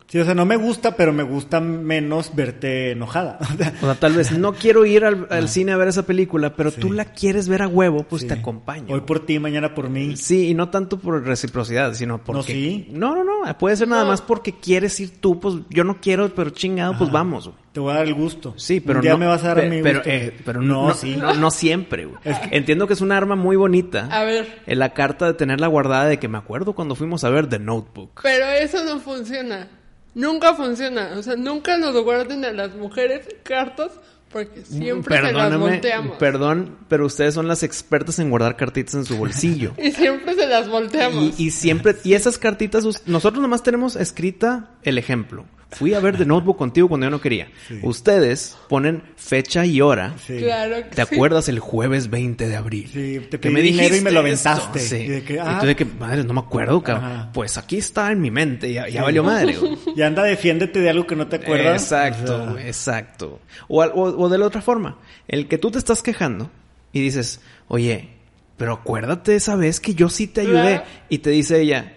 Sí, 0.09 0.21
o 0.21 0.25
sea, 0.25 0.35
no 0.35 0.47
me 0.47 0.55
gusta, 0.57 0.95
pero 0.97 1.13
me 1.13 1.25
gusta 1.25 1.59
menos 1.61 2.31
verte 2.35 2.93
enojada. 2.93 3.39
O 3.83 3.87
sea, 3.87 3.95
tal 3.97 4.15
vez 4.15 4.31
no 4.39 4.53
quiero 4.55 4.87
ir 4.87 5.05
al, 5.05 5.27
al 5.31 5.49
cine 5.49 5.73
a 5.73 5.77
ver 5.77 5.89
esa 5.89 6.05
película, 6.07 6.55
pero 6.55 6.71
tú 6.71 6.93
la 6.93 7.07
quieres 7.07 7.49
ver 7.49 7.63
a 7.63 7.69
huevo, 7.69 8.05
pues 8.05 8.23
sí. 8.23 8.29
te 8.29 8.35
acompaño. 8.35 8.95
Hoy 8.95 9.01
por 9.01 9.27
ti, 9.27 9.39
mañana 9.41 9.75
por 9.75 9.91
mí. 9.91 10.17
Sí, 10.17 10.49
y 10.49 10.55
no 10.55 10.69
tanto 10.71 10.99
por 11.01 11.25
reciprocidad, 11.25 11.93
sino 11.95 12.23
porque... 12.23 12.53
sí. 12.53 12.89
No, 12.93 13.15
no, 13.17 13.25
no. 13.25 13.59
Puede 13.59 13.77
ser 13.77 13.89
nada 13.89 14.03
No. 14.05 14.11
más 14.11 14.23
porque 14.23 14.53
quieres 14.61 14.99
ir 15.01 15.21
tú, 15.21 15.41
pues 15.41 15.57
yo 15.71 15.83
no 15.85 16.01
quiero, 16.01 16.33
pero 16.35 16.51
chingado, 16.51 16.97
pues 16.97 17.11
vamos, 17.11 17.49
güey. 17.49 17.59
Te 17.73 17.81
voy 17.81 17.93
a 17.93 17.97
dar 17.97 18.07
el 18.07 18.15
gusto. 18.15 18.55
Sí, 18.57 18.81
pero 18.81 19.01
Un 19.01 19.03
día 19.03 19.13
no... 19.13 19.19
me 19.19 19.27
vas 19.27 19.43
a 19.45 19.49
dar 19.49 19.61
pe- 19.61 19.69
mi 19.69 19.83
pero, 19.83 19.99
gusto. 19.99 20.11
eh, 20.11 20.35
pero 20.45 20.63
no, 20.63 20.89
no, 20.89 20.95
sí. 20.95 21.17
no, 21.17 21.35
no 21.35 21.51
siempre, 21.51 22.07
güey. 22.07 22.17
Es 22.25 22.39
que- 22.39 22.57
Entiendo 22.57 22.87
que 22.87 22.95
es 22.95 23.01
un 23.01 23.11
arma 23.13 23.35
muy 23.37 23.57
bonita. 23.57 24.09
A 24.11 24.23
ver, 24.25 24.63
En 24.67 24.79
la 24.79 24.95
carta 24.95 25.27
de 25.27 25.35
tenerla 25.35 25.67
guardada 25.67 26.07
de 26.07 26.19
que 26.19 26.29
me 26.29 26.39
acuerdo 26.39 26.75
cuando 26.75 26.95
fuimos 26.95 27.25
a 27.25 27.31
ver 27.31 27.49
The 27.49 27.59
Notebook. 27.59 28.21
pero 28.23 28.47
eso 28.47 28.83
no 28.85 28.99
funciona. 29.01 29.69
Nunca 30.17 30.55
funciona. 30.55 31.11
O 31.19 31.23
sea, 31.23 31.37
nunca 31.37 31.77
nos 31.77 31.95
guarden 32.03 32.47
a 32.47 32.53
las 32.53 32.75
mujeres 32.75 33.29
cartas 33.43 33.93
porque 34.33 34.63
siempre 34.65 35.15
se 35.15 35.33
las 35.33 35.59
volteamos. 35.59 36.17
perdón, 36.17 36.79
pero 36.89 37.05
ustedes 37.05 37.35
son 37.35 37.49
las 37.49 37.63
expertas 37.63 38.19
en 38.19 38.31
guardar 38.31 38.57
cartitas 38.57 38.95
en 38.95 39.05
su 39.05 39.19
bolsillo. 39.19 39.75
Y 39.79 39.93
siempre 39.93 40.35
se 40.35 40.47
las 40.47 40.71
volteamos. 40.71 41.39
Y, 41.39 41.49
y 41.49 41.51
siempre, 41.51 41.97
y 42.03 42.15
esas 42.15 42.39
cartitas, 42.39 42.85
nosotros 43.07 43.43
nomás 43.43 43.63
tenemos 43.63 43.95
escrita 43.95 44.71
el 44.83 44.97
ejemplo. 44.97 45.45
Fui 45.73 45.95
a 45.95 46.01
ver 46.01 46.17
The 46.17 46.25
Notebook 46.25 46.57
contigo 46.57 46.89
cuando 46.89 47.07
yo 47.07 47.11
no 47.11 47.21
quería. 47.21 47.49
Ustedes 47.83 48.57
ponen 48.69 49.03
fecha 49.17 49.67
y 49.67 49.81
hora. 49.81 50.15
Sí. 50.25 50.39
Claro 50.39 50.77
que 50.77 50.83
¿Te 50.95 51.05
sí. 51.05 51.15
acuerdas 51.15 51.49
el 51.49 51.59
jueves 51.59 52.09
20 52.09 52.49
de 52.49 52.57
abril? 52.57 52.89
Sí, 52.93 53.21
te 53.31 53.39
Que 53.41 53.51
pedí 53.51 53.63
dinero 53.73 53.97
y 53.97 54.01
me 54.01 54.11
lo 54.13 54.25
esto? 54.27 54.49
aventaste. 54.49 54.79
Sí. 54.79 54.97
Y 54.97 55.09
de 55.09 55.23
que, 55.25 55.35
Y 55.35 55.39
ah. 55.39 55.59
tú 55.61 55.67
de 55.67 55.77
que, 55.77 55.85
madre, 55.85 56.25
no 56.25 56.35
me 56.35 56.41
acuerdo, 56.41 56.83
cabrón. 56.83 57.05
Ajá. 57.11 57.31
Pues 57.33 57.59
aquí 57.59 57.79
está 57.79 58.11
en 58.13 58.21
mi 58.21 58.31
mente, 58.31 58.73
ya, 58.73 58.89
ya 58.89 59.03
valió 59.03 59.23
madre. 59.25 59.57
güey. 59.57 59.77
Y 59.97 60.03
anda, 60.03 60.23
defiéndete 60.23 60.81
de 60.81 60.91
algo 60.91 61.07
que 61.07 61.17
no 61.17 61.27
te 61.27 61.37
acuerdas. 61.37 61.83
Exacto, 61.83 62.35
O 62.35 62.39
sea, 62.45 62.53
güey, 62.53 62.67
exacto. 62.67 63.41
O, 63.69 63.83
al- 63.83 63.93
o- 63.95 64.03
o 64.19 64.29
de 64.29 64.39
la 64.39 64.47
otra 64.47 64.61
forma, 64.63 64.99
el 65.29 65.49
que 65.49 65.59
tú 65.59 65.71
te 65.71 65.79
estás 65.79 66.03
quejando 66.03 66.51
y 66.93 67.01
dices, 67.01 67.41
oye, 67.69 68.11
pero 68.57 68.73
acuérdate 68.73 69.35
esa 69.35 69.57
vez 69.57 69.81
que 69.81 69.95
yo 69.95 70.09
sí 70.09 70.27
te 70.29 70.43
ayudé. 70.43 70.83
Y 71.09 71.19
te 71.19 71.31
dice 71.31 71.61
ella, 71.61 71.96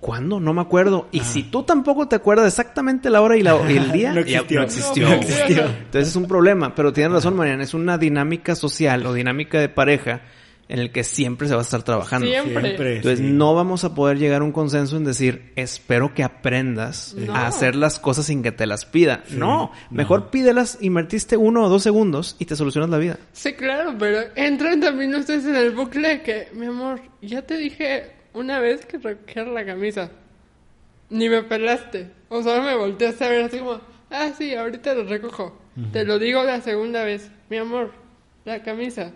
¿cuándo? 0.00 0.40
No 0.40 0.52
me 0.54 0.60
acuerdo. 0.62 1.08
Y 1.12 1.20
si 1.20 1.42
tú 1.44 1.62
tampoco 1.62 2.08
te 2.08 2.16
acuerdas 2.16 2.46
exactamente 2.46 3.10
la 3.10 3.20
hora 3.22 3.36
y, 3.36 3.42
la- 3.42 3.58
y 3.70 3.76
el 3.76 3.92
día, 3.92 4.12
No 4.12 4.20
existió. 4.20 4.58
no 4.60 4.64
existió. 4.66 5.08
No 5.08 5.14
existió. 5.14 5.64
Entonces 5.66 6.08
es 6.08 6.16
un 6.16 6.26
problema, 6.26 6.74
pero 6.74 6.92
tienes 6.92 7.12
razón, 7.12 7.36
Mariana, 7.36 7.62
es 7.64 7.74
una 7.74 7.98
dinámica 7.98 8.54
social 8.54 9.04
o 9.06 9.12
dinámica 9.12 9.58
de 9.60 9.68
pareja 9.68 10.22
en 10.66 10.78
el 10.78 10.92
que 10.92 11.04
siempre 11.04 11.46
se 11.46 11.52
va 11.54 11.60
a 11.60 11.62
estar 11.62 11.82
trabajando. 11.82 12.26
Siempre. 12.26 12.62
Siempre. 12.62 12.96
Entonces 12.96 13.18
sí. 13.18 13.26
no 13.30 13.54
vamos 13.54 13.84
a 13.84 13.94
poder 13.94 14.18
llegar 14.18 14.40
a 14.40 14.44
un 14.44 14.52
consenso 14.52 14.96
en 14.96 15.04
decir, 15.04 15.52
espero 15.56 16.14
que 16.14 16.24
aprendas 16.24 17.14
No. 17.18 17.34
a 17.34 17.46
hacer 17.46 17.76
las 17.76 17.98
cosas 17.98 18.24
sin 18.24 18.42
que 18.42 18.50
te 18.50 18.64
las 18.66 18.86
pida. 18.86 19.24
no, 19.30 19.72
mejor 19.90 20.30
pídelas, 20.30 20.78
invertiste 20.80 21.36
uno 21.36 21.64
o 21.64 21.68
dos 21.68 21.82
segundos 21.82 22.36
y 22.38 22.46
te 22.46 22.56
solucionas 22.56 22.88
la 22.88 22.96
vida. 22.96 23.18
Sí, 23.32 23.52
claro, 23.52 23.94
pero 23.98 24.20
entran 24.36 24.80
también 24.80 25.14
ustedes 25.14 25.44
en 25.44 25.54
el 25.56 25.72
bucle 25.72 26.08
de 26.08 26.22
que, 26.22 26.48
mi 26.54 26.64
amor, 26.64 26.98
ya 27.20 27.42
te 27.42 27.58
dije 27.58 28.13
una 28.34 28.58
vez 28.60 28.84
que 28.84 28.98
recoger 28.98 29.46
la 29.48 29.64
camisa. 29.64 30.10
Ni 31.10 31.28
me 31.28 31.42
pelaste. 31.42 32.10
O 32.28 32.42
solo 32.42 32.62
me 32.62 32.74
volteaste 32.74 33.24
a 33.24 33.28
ver 33.28 33.44
así 33.44 33.58
como, 33.58 33.80
ah, 34.10 34.32
sí, 34.36 34.54
ahorita 34.54 34.94
lo 34.94 35.04
recojo. 35.04 35.58
Te 35.92 36.04
lo 36.04 36.18
digo 36.18 36.44
la 36.44 36.60
segunda 36.60 37.02
vez, 37.04 37.30
mi 37.50 37.56
amor, 37.56 37.92
la 38.44 38.62
camisa. 38.62 39.12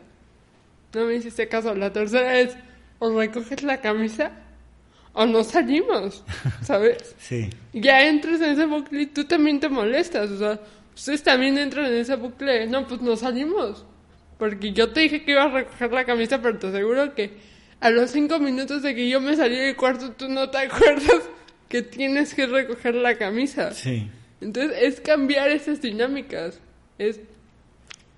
No 0.92 1.04
me 1.04 1.14
hiciste 1.14 1.46
caso. 1.48 1.74
La 1.74 1.92
tercera 1.92 2.38
es, 2.38 2.56
o 2.98 3.16
recoges 3.16 3.62
la 3.62 3.80
camisa 3.80 4.32
o 5.12 5.26
no 5.26 5.42
salimos, 5.42 6.22
¿sabes? 6.62 7.16
Sí. 7.18 7.50
ya 7.72 8.06
entras 8.06 8.40
en 8.40 8.50
ese 8.50 8.66
bucle 8.66 9.02
y 9.02 9.06
tú 9.06 9.24
también 9.24 9.58
te 9.58 9.68
molestas. 9.68 10.30
O 10.30 10.38
sea, 10.38 10.60
ustedes 10.94 11.22
también 11.22 11.58
entran 11.58 11.86
en 11.86 11.94
ese 11.94 12.16
bucle. 12.16 12.66
No, 12.66 12.86
pues 12.86 13.00
nos 13.00 13.20
salimos. 13.20 13.84
Porque 14.38 14.72
yo 14.72 14.92
te 14.92 15.00
dije 15.00 15.24
que 15.24 15.32
iba 15.32 15.44
a 15.44 15.48
recoger 15.48 15.92
la 15.92 16.04
camisa, 16.04 16.40
pero 16.40 16.58
te 16.58 16.68
aseguro 16.68 17.14
que 17.14 17.36
a 17.80 17.90
los 17.90 18.10
cinco 18.10 18.38
minutos 18.38 18.82
de 18.82 18.94
que 18.94 19.08
yo 19.08 19.20
me 19.20 19.36
salí 19.36 19.56
del 19.56 19.76
cuarto, 19.76 20.12
tú 20.12 20.28
no 20.28 20.50
te 20.50 20.58
acuerdas 20.58 21.22
que 21.68 21.82
tienes 21.82 22.34
que 22.34 22.46
recoger 22.46 22.94
la 22.94 23.16
camisa. 23.16 23.72
Sí. 23.72 24.10
Entonces 24.40 24.78
es 24.80 25.00
cambiar 25.00 25.50
esas 25.50 25.80
dinámicas. 25.80 26.60
Es. 26.98 27.20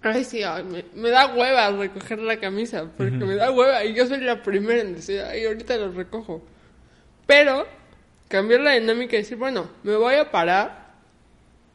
Ay, 0.03 0.25
sí, 0.25 0.43
ay, 0.43 0.65
me, 0.65 0.85
me 0.95 1.11
da 1.11 1.27
hueva 1.35 1.71
recoger 1.73 2.21
la 2.21 2.41
camisa, 2.41 2.91
porque 2.97 3.13
me 3.13 3.35
da 3.35 3.51
hueva 3.51 3.85
y 3.85 3.95
yo 3.95 4.07
soy 4.07 4.21
la 4.21 4.43
primera 4.43 4.81
en 4.81 4.95
decir, 4.95 5.21
ay, 5.21 5.45
ahorita 5.45 5.77
lo 5.77 5.93
recojo. 5.93 6.43
Pero 7.27 7.67
cambiar 8.29 8.61
la 8.61 8.73
dinámica 8.73 9.17
y 9.17 9.21
decir, 9.21 9.37
bueno, 9.37 9.69
me 9.83 9.97
voy 9.97 10.15
a 10.15 10.31
parar 10.31 10.80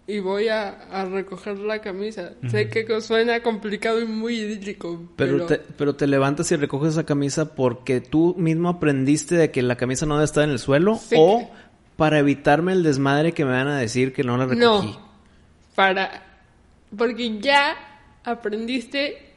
y 0.07 0.19
voy 0.19 0.49
a, 0.49 0.69
a 0.91 1.05
recoger 1.05 1.57
la 1.57 1.79
camisa. 1.81 2.33
Sé 2.47 2.69
que 2.69 3.01
suena 3.01 3.41
complicado 3.41 3.99
y 4.01 4.05
muy 4.05 4.37
idílico, 4.37 5.01
Pero, 5.15 5.33
pero, 5.33 5.45
te, 5.47 5.57
pero 5.77 5.95
te 5.95 6.05
levantas 6.07 6.51
y 6.51 6.55
recoges 6.55 6.93
esa 6.93 7.05
camisa 7.05 7.55
porque 7.55 8.01
tú 8.01 8.35
mismo 8.37 8.69
aprendiste 8.69 9.35
de 9.35 9.49
que 9.49 9.61
la 9.63 9.77
camisa 9.77 10.05
no 10.05 10.15
debe 10.15 10.25
estar 10.25 10.43
en 10.43 10.51
el 10.51 10.59
suelo 10.59 10.95
Sí. 10.95 11.15
o 11.17 11.49
para 11.95 12.19
evitarme 12.19 12.73
el 12.73 12.83
desmadre 12.83 13.31
que 13.31 13.45
me 13.45 13.51
van 13.51 13.67
a 13.67 13.79
decir 13.79 14.13
que 14.13 14.23
no 14.23 14.37
la 14.37 14.45
recogí. 14.45 14.63
no, 14.91 15.09
para... 15.75 16.21
Porque 16.95 17.39
ya 17.39 17.75
aprendiste 18.23 19.33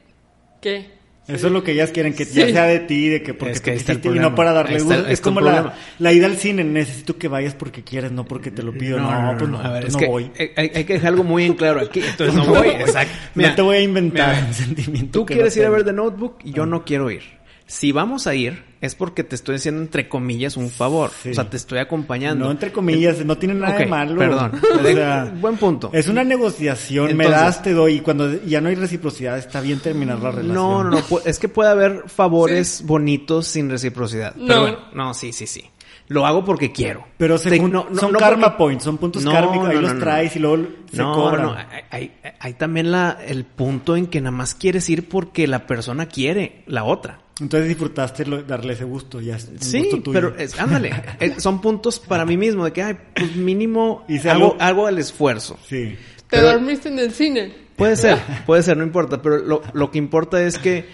que... 0.61 0.98
Eso 1.29 1.47
es 1.47 1.53
lo 1.53 1.63
que 1.63 1.71
ellas 1.73 1.91
quieren, 1.91 2.13
que 2.13 2.25
Sí. 2.25 2.39
ya 2.39 2.47
sea 2.49 2.63
de 2.65 2.79
ti, 2.79 3.07
de 3.07 3.21
que 3.21 3.33
porque 3.33 3.53
Es 3.53 3.61
que 3.61 3.95
te 3.95 4.09
el 4.09 4.15
y 4.15 4.19
no 4.19 4.35
para 4.35 4.51
darle 4.51 4.79
gusto. 4.79 5.07
Es 5.07 5.19
el 5.19 5.21
como 5.21 5.41
la, 5.41 5.75
la 5.99 6.13
ida 6.13 6.25
al 6.25 6.37
cine, 6.37 6.63
necesito 6.63 7.17
que 7.17 7.27
vayas 7.27 7.53
porque 7.53 7.83
quieres, 7.83 8.11
no 8.11 8.25
porque 8.25 8.51
te 8.51 8.63
lo 8.63 8.73
pido. 8.73 8.99
No, 8.99 9.35
pues 9.37 9.49
no, 9.49 9.59
A 9.59 9.69
ver, 9.71 9.81
pues 9.83 9.85
es 9.87 9.93
no 9.93 9.99
que 9.99 10.07
voy. 10.07 10.31
Hay, 10.57 10.71
hay 10.73 10.83
que 10.83 10.93
dejar 10.93 11.09
algo 11.09 11.23
muy 11.23 11.45
en 11.45 11.53
claro 11.53 11.79
aquí. 11.81 12.01
Entonces 12.01 12.35
no 12.35 12.45
voy. 12.45 12.67
Exacto. 12.69 13.13
no 13.35 13.55
te 13.55 13.61
voy 13.61 13.77
a 13.77 13.81
inventar 13.81 14.35
mira, 14.35 14.47
un 14.47 14.53
sentimiento. 14.53 15.19
Tú 15.19 15.25
que 15.25 15.35
quieres 15.35 15.55
no 15.55 15.61
ir 15.61 15.67
a 15.67 15.69
ver. 15.71 15.85
The 15.85 15.93
Notebook 15.93 16.37
y 16.43 16.51
yo 16.51 16.65
no 16.65 16.83
quiero 16.83 17.09
ir. 17.09 17.38
Si 17.71 17.91
vamos 17.91 18.25
a 18.25 18.33
ir, 18.33 18.63
es 18.81 18.95
porque 18.95 19.23
te 19.23 19.35
estoy 19.35 19.57
haciendo 19.57 19.81
entre 19.83 20.09
comillas 20.09 20.57
un 20.57 20.71
favor. 20.71 21.11
Sí. 21.21 21.29
O 21.29 21.33
sea, 21.35 21.47
te 21.51 21.55
estoy 21.55 21.77
acompañando. 21.77 22.45
No, 22.45 22.51
entre 22.51 22.71
comillas, 22.71 23.23
no 23.23 23.37
tiene 23.37 23.53
nada 23.53 23.77
de 23.77 23.85
malo. 23.85 24.17
perdón. 24.17 24.53
O 24.79 24.83
sea, 24.83 25.31
Buen 25.39 25.55
punto. 25.57 25.91
Es 25.93 26.07
una 26.07 26.23
negociación, 26.23 27.15
me 27.15 27.29
das, 27.29 27.61
te 27.61 27.73
doy, 27.73 27.97
y 27.97 27.99
cuando 27.99 28.41
ya 28.43 28.59
no 28.59 28.69
hay 28.69 28.75
reciprocidad, 28.75 29.37
está 29.37 29.61
bien 29.61 29.79
terminar 29.79 30.17
la 30.19 30.31
relación. 30.31 30.55
No, 30.55 30.83
no, 30.83 30.89
no. 30.89 31.19
Es 31.25 31.37
que 31.37 31.47
puede 31.47 31.69
haber 31.69 32.05
favores 32.07 32.81
bonitos 32.85 33.45
sin 33.45 33.69
reciprocidad. 33.69 34.33
Pero 34.33 34.47
No. 34.55 34.61
bueno, 34.61 34.77
no, 34.93 35.13
sí, 35.13 35.31
sí, 35.31 35.45
sí. 35.45 35.63
Lo 36.07 36.25
hago 36.25 36.43
porque 36.43 36.71
quiero. 36.71 37.05
Pero 37.19 37.37
se 37.37 37.51
Te- 37.51 37.59
jun- 37.59 37.71
no, 37.71 37.85
no, 37.91 37.99
son 37.99 38.13
no 38.13 38.17
karma 38.17 38.47
porque- 38.47 38.57
points, 38.57 38.83
son 38.83 38.97
puntos 38.97 39.23
No, 39.23 39.31
kármicos, 39.31 39.69
ahí 39.69 39.75
no, 39.75 39.81
los 39.81 39.91
no, 39.91 39.99
no. 39.99 40.03
traes 40.03 40.35
y 40.35 40.39
luego 40.39 40.65
se 40.91 40.97
no, 40.97 41.13
cobran. 41.13 41.41
no, 41.45 41.53
hay, 41.53 41.67
hay- 41.91 42.11
hay 42.39 42.53
también 42.55 42.91
la, 42.91 43.15
el 43.27 43.45
punto 43.45 43.95
en 43.95 44.07
que 44.07 44.19
nada 44.19 44.31
más 44.35 44.55
quieres 44.55 44.89
ir 44.89 45.07
porque 45.07 45.45
la 45.47 45.67
persona 45.67 46.07
quiere 46.07 46.63
la 46.65 46.83
otra. 46.83 47.19
Entonces 47.41 47.69
disfrutaste 47.69 48.25
lo- 48.25 48.43
darle 48.43 48.73
ese 48.73 48.83
gusto, 48.83 49.21
ya 49.21 49.37
es 49.37 49.47
un 49.47 49.61
Sí, 49.61 49.79
gusto 49.79 50.01
tuyo. 50.01 50.13
pero 50.13 50.35
es- 50.37 50.59
ándale, 50.59 50.91
son 51.37 51.61
puntos 51.61 51.99
para 51.99 52.25
mí 52.25 52.35
mismo 52.37 52.65
de 52.65 52.73
que, 52.73 52.83
ay, 52.83 52.97
pues 53.15 53.35
mínimo 53.35 54.03
Hice 54.09 54.29
hago, 54.29 54.53
algo- 54.53 54.61
hago 54.61 54.89
el 54.89 54.97
esfuerzo. 54.97 55.57
Sí. 55.67 55.95
Te 56.27 56.37
Pero- 56.37 56.51
dormiste 56.51 56.89
en 56.89 56.99
el 56.99 57.11
cine. 57.11 57.53
Puede 57.75 57.95
ser, 57.97 58.17
puede 58.45 58.61
ser, 58.63 58.75
no 58.77 58.83
importa, 58.83 59.21
pero 59.21 59.37
lo, 59.37 59.61
lo 59.73 59.89
que 59.91 59.97
importa 59.97 60.41
es 60.43 60.57
que 60.57 60.85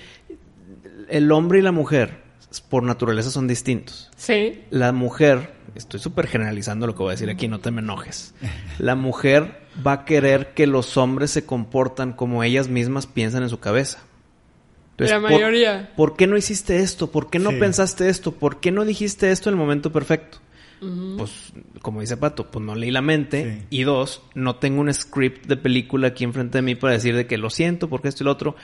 el 1.10 1.32
hombre 1.32 1.60
y 1.60 1.62
la 1.62 1.72
mujer 1.72 2.24
por 2.70 2.84
naturaleza 2.84 3.30
son 3.32 3.48
distintos. 3.48 4.10
Sí. 4.16 4.62
La 4.70 4.92
mujer, 4.92 5.54
estoy 5.76 6.00
súper 6.00 6.28
generalizando 6.28 6.88
lo 6.88 6.94
que 6.94 7.00
voy 7.00 7.10
a 7.10 7.12
decir 7.12 7.30
aquí, 7.30 7.48
no 7.48 7.60
te 7.60 7.72
me 7.72 7.82
enojes. 7.82 8.34
La 8.80 8.96
mujer 8.96 9.62
va 9.86 9.92
a 9.94 10.06
querer 10.06 10.54
que 10.54 10.68
los 10.68 10.96
hombres 10.96 11.32
se 11.32 11.46
comportan 11.46 12.14
como 12.14 12.44
ellas 12.44 12.70
mismas 12.70 13.08
piensan 13.08 13.44
en 13.44 13.50
su 13.50 13.60
cabeza. 13.60 14.00
La 14.98 15.20
por- 15.20 15.32
mayoría. 15.32 15.92
¿Por, 15.96 16.16
qué 16.16 16.28
no 16.28 16.38
hiciste 16.38 16.78
esto? 16.78 17.12
¿Por 17.12 17.30
qué 17.30 17.40
no 17.40 17.52
Sí. 17.52 17.58
pensaste 17.60 18.10
esto? 18.10 18.32
¿Por 18.32 18.60
qué 18.60 18.72
no 18.72 18.86
dijiste 18.86 19.32
esto 19.32 19.50
en 19.50 19.54
el 19.56 19.60
momento 19.60 19.92
perfecto? 19.92 20.40
pues, 21.18 21.32
como 21.82 22.02
dice 22.02 22.16
Pato, 22.16 22.52
pues 22.52 22.64
no 22.64 22.76
leí 22.76 22.92
la 22.92 23.02
mente. 23.02 23.60
Sí. 23.72 23.78
Y 23.80 23.84
dos, 23.84 24.22
no 24.36 24.58
tengo 24.58 24.82
un 24.82 24.94
script 24.94 25.48
de 25.48 25.58
película 25.58 26.10
aquí 26.10 26.24
enfrente 26.26 26.60
de 26.60 26.62
mí 26.62 26.76
para 26.76 26.94
decir 26.94 27.16
de 27.16 27.26
que 27.26 27.38
lo 27.40 27.50
siento 27.50 27.90
porque 27.90 28.10
esto 28.10 28.24
y 28.24 28.26
lo 28.26 28.32
otro. 28.32 28.56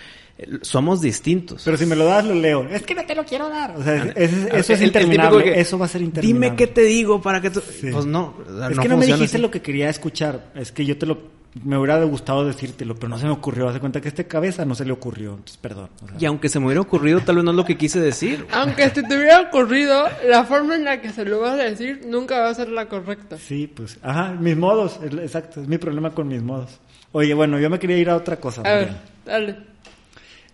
Somos 0.61 1.01
distintos. 1.01 1.63
Pero 1.65 1.77
si 1.77 1.85
me 1.87 1.95
lo 1.95 2.05
das, 2.05 2.23
lo 2.25 2.35
leo. 2.35 2.67
Es 2.69 2.83
que 2.83 2.93
no 2.93 3.05
te 3.05 3.15
lo 3.15 3.25
quiero 3.25 3.49
dar. 3.49 3.75
O 3.75 3.83
sea, 3.83 4.03
es- 4.15 4.33
es- 4.33 4.45
eso 4.53 4.73
es 4.73 4.81
el 4.81 4.87
interminable. 4.87 5.43
que, 5.45 5.59
eso 5.61 5.79
va 5.79 5.85
a 5.85 5.89
ser 5.89 6.01
interminable. 6.01 6.47
Dime 6.47 6.55
qué 6.57 6.67
te 6.67 6.81
digo 6.83 7.21
para 7.21 7.41
que 7.41 7.49
tú... 7.49 7.59
Sí. 7.61 7.89
Pues 7.91 8.05
no. 8.05 8.35
o 8.47 8.57
sea, 8.57 8.69
Es 8.69 8.77
que 8.79 8.89
no 8.89 8.97
me 8.97 9.05
dijiste 9.07 9.37
así. 9.37 9.41
lo 9.41 9.49
que 9.49 9.61
quería 9.63 9.89
escuchar. 9.89 10.51
Es 10.55 10.71
que 10.71 10.85
yo 10.85 10.97
te 10.97 11.05
lo... 11.07 11.40
Me 11.63 11.77
hubiera 11.77 12.01
gustado 12.05 12.45
decírtelo, 12.45 12.95
pero 12.95 13.09
no 13.09 13.17
se 13.17 13.25
me 13.25 13.31
ocurrió. 13.31 13.67
Hace 13.67 13.81
cuenta 13.81 13.99
que 13.99 14.07
a 14.07 14.09
este 14.09 14.25
cabeza 14.25 14.63
no 14.63 14.73
se 14.73 14.85
le 14.85 14.93
ocurrió. 14.93 15.31
Entonces, 15.31 15.57
perdón. 15.57 15.89
o 16.01 16.07
sea. 16.07 16.17
Y 16.17 16.25
aunque 16.25 16.47
se 16.47 16.59
me 16.59 16.67
hubiera 16.67 16.79
ocurrido, 16.79 17.19
tal 17.19 17.35
vez 17.35 17.43
no 17.43 17.51
es 17.51 17.57
lo 17.57 17.65
que 17.65 17.77
quise 17.77 17.99
decir. 17.99 18.45
Aunque 18.51 18.89
se 18.89 19.03
te 19.03 19.17
hubiera 19.17 19.41
ocurrido, 19.41 20.05
la 20.29 20.45
forma 20.45 20.75
en 20.75 20.85
la 20.85 21.01
que 21.01 21.09
se 21.09 21.25
lo 21.25 21.41
vas 21.41 21.59
a 21.59 21.63
decir 21.63 22.05
nunca 22.07 22.39
va 22.39 22.49
a 22.49 22.53
ser 22.53 22.69
la 22.69 22.87
correcta. 22.87 23.37
Sí, 23.37 23.67
pues... 23.67 23.99
Ajá, 24.01 24.31
mis 24.39 24.55
modos. 24.55 24.99
Exacto, 25.03 25.61
es 25.61 25.67
mi 25.67 25.77
problema 25.77 26.11
con 26.11 26.29
mis 26.29 26.41
modos. 26.41 26.79
Oye, 27.11 27.33
bueno, 27.33 27.59
yo 27.59 27.69
me 27.69 27.79
quería 27.79 27.97
ir 27.97 28.09
a 28.09 28.15
otra 28.15 28.37
cosa. 28.37 28.61
A 28.61 28.73
ver, 28.73 28.91
dale. 29.25 29.57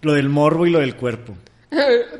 Lo 0.01 0.13
del 0.13 0.29
morbo 0.29 0.65
y 0.65 0.71
lo 0.71 0.79
del 0.79 0.95
cuerpo. 0.95 1.35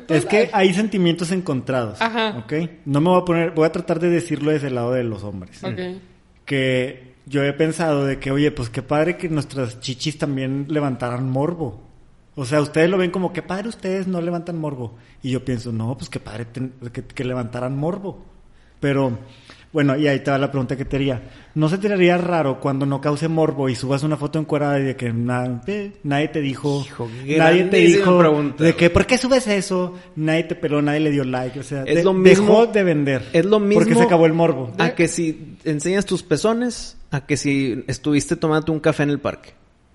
Tú 0.06 0.14
Es 0.14 0.24
que 0.24 0.50
hay 0.52 0.72
sentimientos 0.72 1.32
encontrados. 1.32 2.00
Ajá. 2.00 2.38
¿Ok? 2.38 2.52
No 2.84 3.00
me 3.00 3.10
voy 3.10 3.22
a 3.22 3.24
poner... 3.24 3.50
Voy 3.50 3.66
a 3.66 3.72
tratar 3.72 3.98
de 3.98 4.08
decirlo 4.10 4.52
desde 4.52 4.68
el 4.68 4.76
lado 4.76 4.92
de 4.92 5.02
los 5.02 5.24
hombres. 5.24 5.62
Ok. 5.64 6.00
que 6.44 7.08
yo 7.28 7.44
he 7.44 7.52
pensado 7.52 8.04
de 8.04 8.18
que, 8.18 8.30
oye, 8.30 8.50
pues 8.50 8.70
qué 8.70 8.82
padre 8.82 9.16
que 9.16 9.28
nuestras 9.28 9.80
chichis 9.80 10.18
también 10.18 10.66
levantaran 10.68 11.28
morbo. 11.28 11.82
O 12.34 12.44
sea, 12.44 12.60
ustedes 12.60 12.88
lo 12.88 12.98
ven 12.98 13.10
como, 13.10 13.32
qué 13.32 13.42
padre 13.42 13.68
ustedes 13.68 14.06
no 14.06 14.20
levantan 14.20 14.58
morbo. 14.58 14.96
Y 15.22 15.30
yo 15.30 15.44
pienso, 15.44 15.72
no, 15.72 15.96
pues 15.96 16.08
qué 16.08 16.20
padre 16.20 16.46
que, 16.92 17.04
que 17.04 17.24
levantaran 17.24 17.76
morbo. 17.76 18.24
Pero, 18.80 19.18
bueno, 19.72 19.96
y 19.96 20.06
ahí 20.08 20.20
te 20.20 20.30
va 20.30 20.38
la 20.38 20.50
pregunta 20.50 20.76
que 20.76 20.84
te 20.84 20.96
haría. 20.96 21.20
¿No 21.54 21.68
se 21.68 21.76
te 21.78 21.92
haría 21.92 22.16
raro 22.16 22.58
cuando 22.60 22.86
no 22.86 23.00
cause 23.00 23.28
morbo 23.28 23.68
y 23.68 23.74
subas 23.74 24.02
una 24.02 24.16
foto 24.16 24.38
encuerada 24.38 24.78
y 24.80 24.84
de 24.84 24.96
que 24.96 25.12
na- 25.12 25.60
eh, 25.66 25.92
nadie 26.04 26.28
te 26.28 26.40
dijo, 26.40 26.82
Hijo, 26.86 27.08
nadie 27.36 27.64
te 27.64 27.76
dijo 27.78 28.18
pregunta, 28.18 28.64
de 28.64 28.74
que, 28.74 28.88
¿por 28.90 29.04
qué 29.06 29.18
subes 29.18 29.46
eso? 29.46 29.94
Nadie 30.16 30.44
te 30.44 30.54
peló, 30.54 30.80
nadie 30.80 31.00
le 31.00 31.10
dio 31.10 31.24
like. 31.24 31.60
O 31.60 31.62
sea, 31.62 31.82
Es 31.84 31.96
de- 31.96 32.04
lo 32.04 32.14
mismo- 32.14 32.46
dejó 32.46 32.66
de 32.66 32.82
vender. 32.82 33.22
Es 33.32 33.44
lo 33.44 33.60
mismo. 33.60 33.80
Porque 33.82 33.94
se 33.94 34.02
acabó 34.04 34.26
el 34.26 34.32
morbo. 34.32 34.72
A 34.78 34.90
que 34.90 35.06
si 35.08 35.56
enseñas 35.64 36.06
tus 36.06 36.22
pezones, 36.22 36.96
a 37.10 37.26
que 37.26 37.36
si 37.36 37.84
estuviste 37.88 38.36
tomando 38.36 38.72
un 38.72 38.80
café 38.80 39.02
en 39.02 39.10
el 39.10 39.18
parque. 39.20 39.50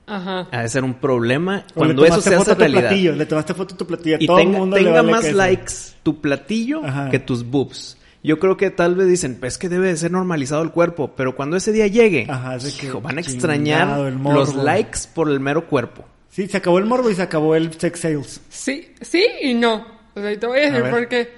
Ajá. 0.06 0.50
Ha 0.52 0.62
de 0.64 0.68
ser 0.68 0.84
un 0.84 0.96
problema 0.96 1.66
O 1.72 1.76
cuando 1.76 2.02
le 2.04 2.10
eso 2.10 2.18
tomaste 2.18 2.30
se 2.30 2.36
foto 2.38 2.42
hace 2.42 2.52
a 2.52 2.56
tu 2.56 2.60
realidad. 2.60 2.82
platillo, 2.90 3.12
le 3.16 3.26
tomaste 3.26 3.54
foto 3.54 3.74
a 3.74 3.78
tu 3.78 3.88
platillo. 3.88 4.18
Y 4.20 4.28
todo 4.28 4.38
el 4.40 4.46
tenga, 4.46 4.58
mundo 4.60 4.76
le 4.78 4.84
tenga 4.84 5.02
vale 5.02 5.12
más 5.12 5.32
likes 5.34 5.74
tu 6.04 6.20
platillo 6.20 6.86
Ajá. 6.86 7.10
que 7.10 7.20
tus 7.20 7.44
boobs. 7.50 7.98
Yo 8.24 8.40
creo 8.40 8.56
que 8.56 8.72
tal 8.72 8.96
vez 8.96 9.08
dicen, 9.08 9.36
pues 9.38 9.54
es 9.54 9.60
que 9.60 9.68
debe 9.68 9.90
de 9.90 9.98
ser 9.98 10.12
normalizado 10.12 10.64
el 10.64 10.72
cuerpo, 10.72 11.14
pero 11.16 11.36
cuando 11.36 11.58
ese 11.58 11.74
día 11.74 11.88
llegue, 11.88 12.26
Ajá, 12.30 12.58
que 12.58 12.86
hijo, 12.86 13.02
van 13.02 13.18
a 13.18 13.22
extrañar 13.22 14.00
los 14.14 14.56
likes 14.56 15.00
por 15.14 15.30
el 15.30 15.42
mero 15.42 15.68
cuerpo. 15.68 16.06
Sí, 16.30 16.48
se 16.48 16.58
acabó 16.58 16.80
el 16.80 16.86
morbo 16.86 17.10
y 17.10 17.16
se 17.16 17.22
acabó 17.22 17.54
el 17.56 17.74
sex 17.74 18.00
sales. 18.00 18.42
Sí, 18.50 18.94
sí 19.02 19.26
y 19.42 19.54
no. 19.54 19.86
O 20.16 20.22
sea, 20.22 20.32
y 20.32 20.38
te 20.38 20.48
voy 20.48 20.62
a 20.62 20.72
decir 20.72 21.08
qué. 21.10 21.30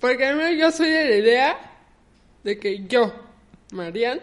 Porque 0.00 0.26
a 0.26 0.34
mí 0.34 0.56
yo 0.58 0.70
soy 0.70 0.88
de 0.88 1.08
la 1.08 1.16
idea 1.16 1.56
de 2.44 2.58
que 2.58 2.84
yo, 2.86 3.12
Marian, 3.72 4.20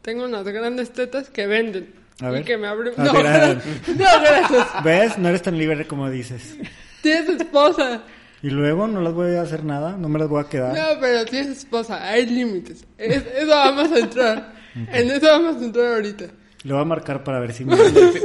tengo 0.00 0.24
unas 0.24 0.44
grandes 0.44 0.90
tetas 0.92 1.28
que 1.28 1.46
venden. 1.46 1.94
A 2.20 2.30
y 2.30 2.32
ver. 2.32 2.44
que 2.44 2.56
me 2.56 2.66
abren... 2.66 2.94
A 2.96 3.04
No, 3.04 3.10
a 3.10 3.12
no, 3.14 3.20
gracias. 3.20 4.84
¿Ves? 4.84 5.18
No 5.18 5.28
eres 5.28 5.42
tan 5.42 5.56
libre 5.56 5.86
como 5.86 6.10
dices. 6.10 6.56
Tienes 7.02 7.28
esposa. 7.28 8.02
Y 8.42 8.50
luego 8.50 8.86
no 8.86 9.00
las 9.00 9.12
voy 9.14 9.34
a 9.34 9.42
hacer 9.42 9.64
nada, 9.64 9.96
no 9.96 10.08
me 10.08 10.18
las 10.18 10.28
voy 10.28 10.40
a 10.42 10.48
quedar. 10.48 10.74
No, 10.76 11.00
pero 11.00 11.24
tienes 11.24 11.58
esposa. 11.58 12.08
Hay 12.08 12.26
límites. 12.26 12.84
Es- 12.96 13.24
eso 13.36 13.48
vamos 13.48 13.90
a 13.92 13.98
entrar. 13.98 14.52
En 14.92 15.10
eso 15.10 15.26
vamos 15.26 15.60
a 15.60 15.64
entrar 15.64 15.94
ahorita. 15.94 16.24
Le 16.62 16.72
voy 16.72 16.82
a 16.82 16.84
marcar 16.84 17.24
para 17.24 17.40
ver 17.40 17.52
si 17.52 17.64
me... 17.64 17.76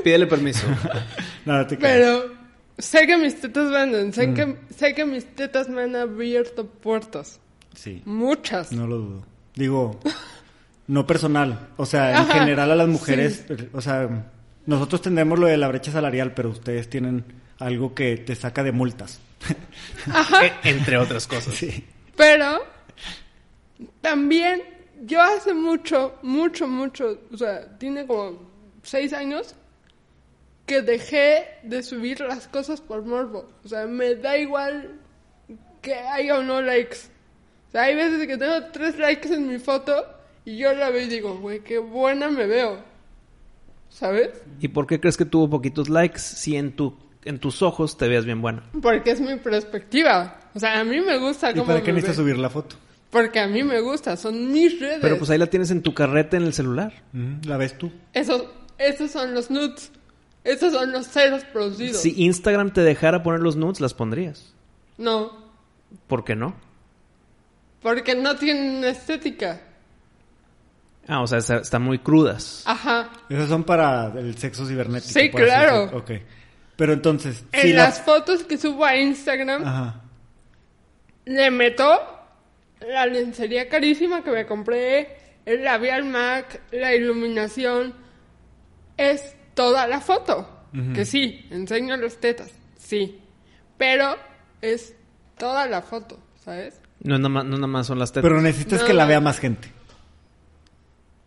Pídele 0.03 0.28
permiso. 0.28 0.66
Nada, 1.45 1.66
te. 1.68 1.78
Pero 1.78 2.32
sé 2.78 3.07
que 3.07 3.18
mis 3.18 3.39
tetas 3.41 3.72
venden. 3.72 4.14
Sé, 4.14 4.28
Mm. 4.28 4.34
que, 4.36 4.57
sé 4.76 4.93
que 4.93 5.05
mis 5.05 5.26
tetas 5.36 5.68
me 5.70 5.82
han 5.84 5.95
abierto 5.95 6.68
puertas. 6.68 7.39
Sí, 7.76 8.01
Muchas. 8.05 8.72
no 8.72 8.86
lo 8.86 8.97
dudo. 8.97 9.26
Digo, 9.55 9.99
no 10.88 11.07
personal. 11.07 11.70
O 11.78 11.86
sea, 11.88 12.11
en 12.11 12.16
Ajá, 12.18 12.34
general 12.39 12.72
a 12.72 12.76
las 12.76 12.88
mujeres, 12.88 13.45
o 13.72 13.82
sea, 13.82 14.26
nosotros 14.68 15.01
tenemos 15.01 15.39
lo 15.39 15.47
de 15.47 15.57
la 15.57 15.68
brecha 15.70 15.91
salarial, 15.91 16.34
pero 16.36 16.49
ustedes 16.49 16.89
tienen 16.89 17.24
algo 17.59 17.93
que 17.95 18.18
te 18.18 18.36
saca 18.36 18.61
de 18.64 18.72
multas. 18.72 19.20
E- 20.41 20.70
Entre 20.70 20.98
otras 20.98 21.28
cosas. 21.28 21.56
Sí. 21.56 21.84
Pero 22.16 22.64
también 24.02 24.62
yo 25.06 25.22
hace 25.22 25.54
mucho, 25.54 26.16
mucho, 26.22 26.68
mucho, 26.68 27.20
o 27.32 27.38
sea, 27.38 27.78
tiene 27.78 28.06
como 28.06 28.39
seis 28.84 29.14
años 29.14 29.56
que 30.66 30.82
dejé 30.82 31.46
de 31.64 31.84
subir 31.84 32.20
las 32.22 32.48
cosas 32.48 32.80
por 32.82 33.04
morbo. 33.04 33.50
O 33.64 33.68
sea, 33.68 33.86
me 33.86 34.16
da 34.16 34.38
igual 34.38 35.00
que 35.82 35.94
haya 35.96 36.38
o 36.38 36.44
no 36.44 36.62
likes. 36.62 36.98
O 37.70 37.72
sea, 37.72 37.84
hay 37.84 37.96
veces 37.96 38.26
que 38.28 38.38
tengo 38.38 38.66
tres 38.72 38.98
likes 38.98 39.34
en 39.34 39.48
mi 39.48 39.60
foto 39.60 40.06
y 40.46 40.58
yo 40.58 40.74
la 40.74 40.89
veo 40.89 41.02
y 41.02 41.10
digo, 41.10 41.38
güey, 41.38 41.60
qué 41.62 41.80
buena 41.80 42.30
me 42.30 42.46
veo. 42.46 42.80
¿Sabes? 43.89 44.30
¿Y 44.60 44.70
por 44.70 44.88
qué 44.88 45.00
crees 45.00 45.18
que 45.18 45.26
tuvo 45.26 45.50
poquitos 45.50 45.88
likes 45.89 46.20
si 46.20 46.56
en 46.56 46.76
tu 46.76 46.98
en 47.26 47.40
tus 47.40 47.62
ojos 47.62 47.98
te 47.98 48.08
veas 48.08 48.26
bien 48.26 48.42
buena? 48.42 48.64
Porque 48.82 49.12
es 49.12 49.22
mi 49.22 49.36
perspectiva. 49.38 50.40
O 50.54 50.60
sea, 50.60 50.80
a 50.80 50.84
mí 50.84 51.00
me 51.02 51.18
gusta 51.18 51.52
¿Y 51.52 51.54
cómo 51.54 51.66
para 51.68 51.82
qué 51.82 51.88
me 51.92 51.96
necesitas 51.96 52.18
subir 52.18 52.38
la 52.38 52.50
foto? 52.50 52.76
Porque 53.10 53.40
a 53.40 53.48
mí 53.48 53.64
me 53.64 53.80
gusta, 53.82 54.18
son 54.18 54.52
mis 54.52 54.80
redes. 54.80 55.00
Pero 55.02 55.18
pues 55.18 55.30
ahí 55.30 55.38
la 55.38 55.48
tienes 55.48 55.70
en 55.72 55.82
tu 55.84 55.94
carrete 55.94 56.38
en 56.38 56.44
el 56.44 56.54
celular. 56.54 56.94
¿La 57.46 57.58
ves 57.58 57.78
tú? 57.78 57.92
Esos, 58.14 58.46
esos 58.78 59.12
son 59.12 59.34
los 59.34 59.52
nudes. 59.52 59.92
Esos 60.44 60.74
son 60.74 60.92
los 60.92 61.08
ceros 61.08 61.44
producidos. 61.46 61.98
Si 62.02 62.14
Instagram 62.24 62.74
te 62.74 62.82
dejara 62.82 63.22
poner 63.24 63.40
los 63.42 63.56
nudes, 63.56 63.80
las 63.82 63.94
pondrías. 63.94 64.54
No, 64.98 65.32
¿Por 66.08 66.24
qué 66.24 66.36
no? 66.36 66.56
porque 67.82 68.16
no 68.16 68.36
tienen 68.38 68.84
estética. 68.86 69.62
Ah, 71.08 71.22
o 71.22 71.28
sea, 71.28 71.40
está- 71.40 71.58
están 71.58 71.82
muy 71.82 72.00
crudas. 72.00 72.64
Ajá. 72.66 73.10
Esos 73.30 73.50
son 73.50 73.64
para 73.66 74.08
el 74.18 74.38
sexo 74.38 74.66
cibernético. 74.66 75.20
Sí, 75.20 75.30
claro. 75.30 75.82
decirlo. 75.82 76.00
Ok. 76.00 76.12
Pero 76.76 76.94
entonces, 76.94 77.44
En 77.52 77.62
si 77.62 77.74
la- 77.74 77.84
las 77.86 78.02
fotos 78.02 78.44
que 78.44 78.58
subo 78.58 78.84
a 78.86 78.96
Instagram, 78.98 79.64
Ajá. 79.66 80.02
le 81.26 81.52
meto 81.52 81.86
la 82.82 83.06
lencería 83.06 83.70
carísima 83.70 84.24
que 84.24 84.32
me 84.32 84.46
compré, 84.46 85.18
el 85.46 85.64
labial 85.64 86.06
MAC, 86.06 86.62
la 86.72 86.94
iluminación. 86.96 87.94
Es 88.98 89.36
toda 89.54 89.88
la 89.88 90.00
foto. 90.02 90.50
Que 90.96 91.06
sí, 91.06 91.46
enseño 91.52 91.96
las 91.98 92.18
tetas. 92.18 92.52
Sí. 92.80 93.20
Pero 93.78 94.16
es 94.62 94.96
toda 95.38 95.68
la 95.68 95.82
foto, 95.84 96.20
¿sabes? 96.44 96.80
No, 97.02 97.18
nada 97.18 97.30
más, 97.30 97.46
no 97.46 97.58
nada 97.58 97.68
más 97.68 97.86
son 97.88 98.00
las 98.00 98.12
tetas. 98.12 98.24
Pero 98.24 98.42
necesitas 98.42 98.82
No, 98.82 98.88
que 98.88 98.94
la 98.94 99.06
vea 99.06 99.20
más 99.22 99.40
gente. 99.40 99.72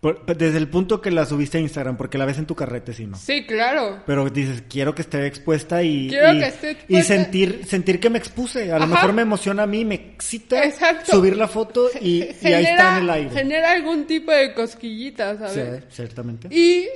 Por- 0.00 0.24
desde 0.26 0.58
el 0.58 0.68
punto 0.68 1.00
que 1.00 1.10
la 1.10 1.24
subiste 1.24 1.56
a 1.58 1.60
Instagram, 1.60 1.96
porque 1.96 2.18
la 2.18 2.26
ves 2.26 2.38
en 2.38 2.46
tu 2.46 2.54
carrete, 2.54 2.92
sí, 2.92 3.06
¿no? 3.06 3.16
Sí, 3.16 3.44
claro. 3.46 4.02
Pero 4.06 4.28
dices, 4.28 4.62
quiero 4.68 4.94
que 4.94 5.02
esté 5.02 5.26
expuesta 5.26 5.82
y, 5.82 6.08
Quiero 6.08 6.34
y, 6.34 6.38
que 6.38 6.46
esté 6.46 6.76
y 6.88 7.02
sentir, 7.02 7.64
sentir 7.66 7.98
que 7.98 8.10
me 8.10 8.18
expuse. 8.18 8.70
A 8.70 8.78
lo 8.78 8.86
mejor 8.86 9.12
me 9.14 9.22
emociona 9.22 9.62
a 9.62 9.66
mí, 9.66 9.84
me 9.84 9.94
excita 9.94 10.62
Exacto. 10.64 11.12
subir 11.16 11.36
la 11.36 11.48
foto 11.48 11.88
y, 12.00 12.24
y 12.42 12.52
ahí 12.52 12.64
está 12.66 12.98
en 12.98 13.04
el 13.04 13.10
aire. 13.10 13.30
genera 13.30 13.72
algún 13.72 14.06
tipo 14.06 14.30
de 14.30 14.52
cosquillita, 14.52 15.38
¿sabes? 15.38 15.82
Sí, 15.88 15.96
ciertamente. 15.96 16.54
Y 16.54 16.86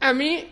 a 0.00 0.12
mí, 0.14 0.44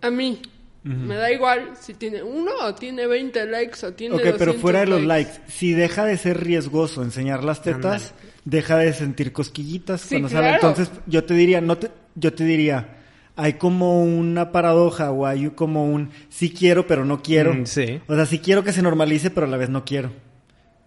a 0.00 0.10
mí, 0.10 0.40
me 0.84 1.16
da 1.16 1.30
igual 1.30 1.72
si 1.78 1.94
tiene 1.94 2.22
uno 2.22 2.52
o 2.62 2.74
tiene 2.74 3.06
20 3.06 3.44
likes 3.46 3.84
o 3.84 3.92
tiene 3.92 4.14
Ok, 4.14 4.22
pero 4.22 4.36
200 4.52 4.62
fuera 4.62 4.80
de 4.80 4.86
los 4.86 5.02
likes, 5.02 5.32
si 5.48 5.72
deja 5.72 6.06
de 6.06 6.16
ser 6.16 6.42
riesgoso 6.42 7.02
enseñar 7.02 7.44
las 7.44 7.60
tetas, 7.62 8.14
deja 8.48 8.78
de 8.78 8.92
sentir 8.94 9.32
cosquillitas 9.32 10.00
Sí, 10.00 10.08
cuando 10.14 10.28
sale. 10.30 10.48
claro. 10.58 10.68
Entonces, 10.68 10.90
yo 11.06 11.24
te 11.24 11.34
diría, 11.34 11.60
no 11.60 11.76
te, 11.76 11.90
yo 12.14 12.32
te 12.32 12.44
diría, 12.44 12.96
hay 13.36 13.54
como 13.54 14.02
una 14.02 14.52
paradoja 14.52 15.10
o 15.10 15.26
hay 15.26 15.50
como 15.50 15.84
un 15.86 16.10
sí 16.30 16.50
quiero 16.50 16.86
pero 16.86 17.04
no 17.04 17.22
quiero. 17.22 17.52
Mm, 17.54 17.66
sí. 17.66 18.00
O 18.06 18.14
sea, 18.14 18.24
sí 18.26 18.38
quiero 18.38 18.64
que 18.64 18.72
se 18.72 18.82
normalice 18.82 19.30
pero 19.30 19.46
a 19.46 19.50
la 19.50 19.56
vez 19.58 19.68
no 19.68 19.84
quiero. 19.84 20.10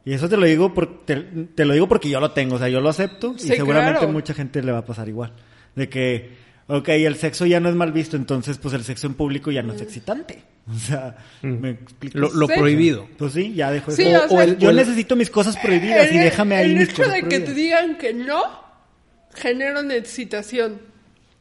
Y 0.03 0.13
eso 0.13 0.27
te 0.27 0.35
lo 0.37 0.47
digo 0.47 0.73
por, 0.73 1.05
te, 1.05 1.15
te 1.17 1.63
lo 1.63 1.73
digo 1.73 1.87
porque 1.87 2.09
yo 2.09 2.19
lo 2.19 2.31
tengo, 2.31 2.55
o 2.55 2.57
sea, 2.57 2.67
yo 2.69 2.81
lo 2.81 2.89
acepto 2.89 3.35
y 3.37 3.39
seguramente 3.41 3.99
claro. 3.99 4.11
mucha 4.13 4.33
gente 4.33 4.63
le 4.63 4.71
va 4.71 4.79
a 4.79 4.85
pasar 4.85 5.07
igual. 5.07 5.31
De 5.75 5.87
que, 5.89 6.31
ok, 6.65 6.89
el 6.89 7.15
sexo 7.17 7.45
ya 7.45 7.59
no 7.59 7.69
es 7.69 7.75
mal 7.75 7.91
visto, 7.91 8.17
entonces 8.17 8.57
pues 8.57 8.73
el 8.73 8.83
sexo 8.83 9.05
en 9.05 9.13
público 9.13 9.51
ya 9.51 9.61
no 9.61 9.73
es 9.73 9.81
excitante. 9.81 10.41
O 10.71 10.77
sea, 10.77 11.17
me 11.41 11.71
explico. 11.71 12.17
Lo, 12.19 12.31
lo 12.33 12.47
Sí. 12.47 12.53
prohibido. 12.57 13.07
Pues 13.17 13.33
sí, 13.33 13.53
ya 13.53 13.71
dejo 13.71 13.91
Sí, 13.91 14.03
eso. 14.03 14.25
o 14.25 14.29
sea, 14.29 14.45
yo 14.45 14.67
o 14.67 14.71
el- 14.71 14.75
necesito 14.77 15.15
mis 15.15 15.29
cosas 15.29 15.57
prohibidas 15.57 16.11
y 16.11 16.17
El- 16.17 16.23
déjame 16.25 16.55
ahí 16.55 16.71
el 16.71 16.77
mis 16.77 16.89
hecho 16.89 17.03
cosas 17.03 17.13
de 17.15 17.23
que 17.27 17.39
te 17.39 17.53
digan 17.53 17.97
que 17.97 18.13
no 18.13 18.41
genera 19.33 19.79
una 19.79 19.95
excitación. 19.95 20.79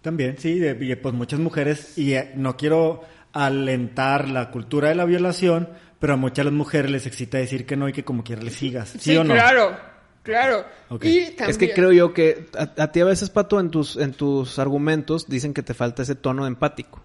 También, 0.02 0.36
sí, 0.38 0.58
de- 0.58 0.76
y, 0.80 0.94
pues 0.96 1.14
muchas 1.14 1.38
mujeres, 1.40 1.98
y 1.98 2.14
eh, 2.14 2.32
no 2.34 2.56
quiero 2.56 3.02
alentar 3.32 4.28
la 4.28 4.50
cultura 4.50 4.88
de 4.88 4.94
la 4.94 5.04
violación, 5.04 5.68
pero 5.98 6.14
a 6.14 6.16
muchas 6.16 6.46
las 6.46 6.54
mujeres 6.54 6.90
les 6.90 7.06
excita 7.06 7.36
decir 7.38 7.66
que 7.66 7.76
no 7.76 7.88
y 7.88 7.92
que 7.92 8.04
como 8.04 8.24
quiera 8.24 8.42
les 8.42 8.54
sigas. 8.54 8.88
¿Sí, 8.90 8.98
Sí, 9.00 9.16
o 9.16 9.24
no? 9.24 9.34
claro. 9.34 9.76
Claro. 10.22 10.64
Ok. 10.90 11.04
Y 11.06 11.20
también... 11.30 11.50
Es 11.50 11.58
que 11.58 11.72
creo 11.72 11.92
yo 11.92 12.12
que 12.12 12.46
a, 12.56 12.82
a 12.82 12.92
ti 12.92 13.00
a 13.00 13.04
veces, 13.06 13.30
Pato, 13.30 13.58
en 13.58 13.70
tus, 13.70 13.96
en 13.96 14.12
tus 14.12 14.58
argumentos 14.58 15.26
dicen 15.28 15.54
que 15.54 15.62
te 15.62 15.72
falta 15.74 16.02
ese 16.02 16.14
tono 16.14 16.46
empático. 16.46 17.02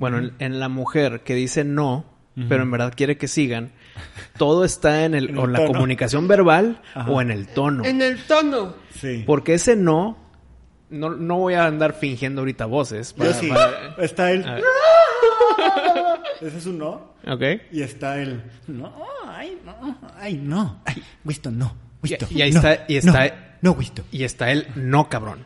Bueno, 0.00 0.18
en, 0.18 0.32
en 0.38 0.58
la 0.60 0.68
mujer 0.68 1.20
que 1.22 1.34
dice 1.34 1.62
no, 1.64 2.04
pero 2.48 2.62
en 2.62 2.70
verdad 2.70 2.92
quiere 2.96 3.18
que 3.18 3.28
sigan, 3.28 3.72
todo 4.38 4.64
está 4.64 5.04
en, 5.04 5.14
el, 5.14 5.30
En 5.30 5.38
o 5.38 5.44
el 5.44 5.52
la 5.52 5.58
tono. 5.58 5.72
comunicación 5.72 6.26
verbal 6.26 6.80
Ajá. 6.94 7.10
o 7.10 7.20
en 7.20 7.30
el 7.30 7.46
tono. 7.48 7.84
En 7.84 8.00
el 8.02 8.22
tono. 8.24 8.74
Sí. 8.98 9.24
Porque 9.26 9.54
ese 9.54 9.76
no, 9.76 10.16
no, 10.88 11.10
no 11.10 11.36
voy 11.38 11.54
a 11.54 11.66
andar 11.66 11.92
fingiendo 11.92 12.40
ahorita 12.40 12.64
voces. 12.66 13.14
Yo 13.18 13.32
sí. 13.34 13.48
para- 13.48 13.94
Está 13.98 14.30
el... 14.32 14.48
A 14.48 14.54
ver. 14.54 14.64
Ese 16.40 16.56
es 16.56 16.66
un 16.66 16.78
no. 16.78 17.12
Ok. 17.28 17.42
Y 17.70 17.82
está 17.82 18.18
el... 18.20 18.42
No, 18.66 18.90
ay, 19.26 19.58
no, 19.64 19.98
ay, 20.18 20.34
no. 20.42 20.80
Ay, 20.86 21.02
Winston, 21.24 21.58
no. 21.58 21.74
Winston, 22.02 22.28
Y- 22.32 22.38
y 22.38 22.42
ahí 22.42 22.52
no, 22.52 22.58
está- 22.60 22.84
y 22.88 22.96
está- 22.96 23.56
No, 23.60 23.76
no. 23.76 24.04
Y 24.10 24.24
está 24.24 24.50
el 24.50 24.66
no, 24.74 25.08
cabrón. 25.10 25.44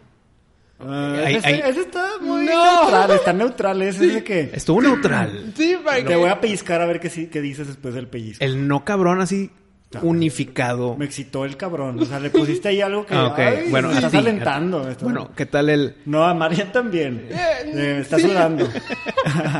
Ah, 0.81 1.23
Ahí- 1.25 1.37
ese, 1.37 1.47
ahí- 1.49 1.63
ese 1.65 1.81
está 1.81 2.05
muy 2.21 2.45
No. 2.45 2.81
neutral, 2.83 3.11
está 3.13 3.33
neutral. 3.33 3.83
Ese 3.83 4.07
es 4.07 4.15
de 4.15 4.25
que... 4.25 4.51
Estuvo 4.53 4.83
neutral. 4.83 5.53
Sí, 5.57 5.77
para 5.85 5.97
Te 5.99 6.05
que... 6.05 6.17
voy 6.17 6.29
a 6.29 6.41
pellizcar 6.41 6.81
a 6.83 6.87
ver 6.87 7.01
qué, 7.01 7.09
sí- 7.11 7.29
qué 7.29 7.41
dices 7.41 7.67
después 7.69 7.95
del 7.95 8.09
pellizco. 8.09 8.45
El 8.45 8.67
no 8.69 8.85
cabrón 8.85 9.21
así 9.21 9.51
unificado. 10.03 10.97
Me 10.97 11.05
excitó 11.05 11.45
el 11.45 11.57
cabrón. 11.57 12.01
O 12.01 12.05
sea, 12.05 12.19
le 12.19 12.29
pusiste 12.31 12.69
ahí 12.69 12.81
algo 12.81 13.07
que... 13.07 13.15
Ah, 13.15 13.27
ok. 13.29 13.39
ay, 13.39 13.71
Bueno, 13.71 13.89
me 13.89 13.95
estás 13.95 14.11
ti, 14.11 14.17
alentando. 14.19 14.83
me 14.85 14.95
Bueno, 14.95 15.31
¿qué 15.37 15.47
tal 15.47 15.69
el 15.71 15.97
No, 16.05 16.25
a 16.25 16.35
María 16.35 16.71
también. 16.73 17.29
Eh, 17.31 17.37
Eh, 17.67 17.99
está 18.01 18.17
sí. 18.19 18.23
sudando. 18.29 18.69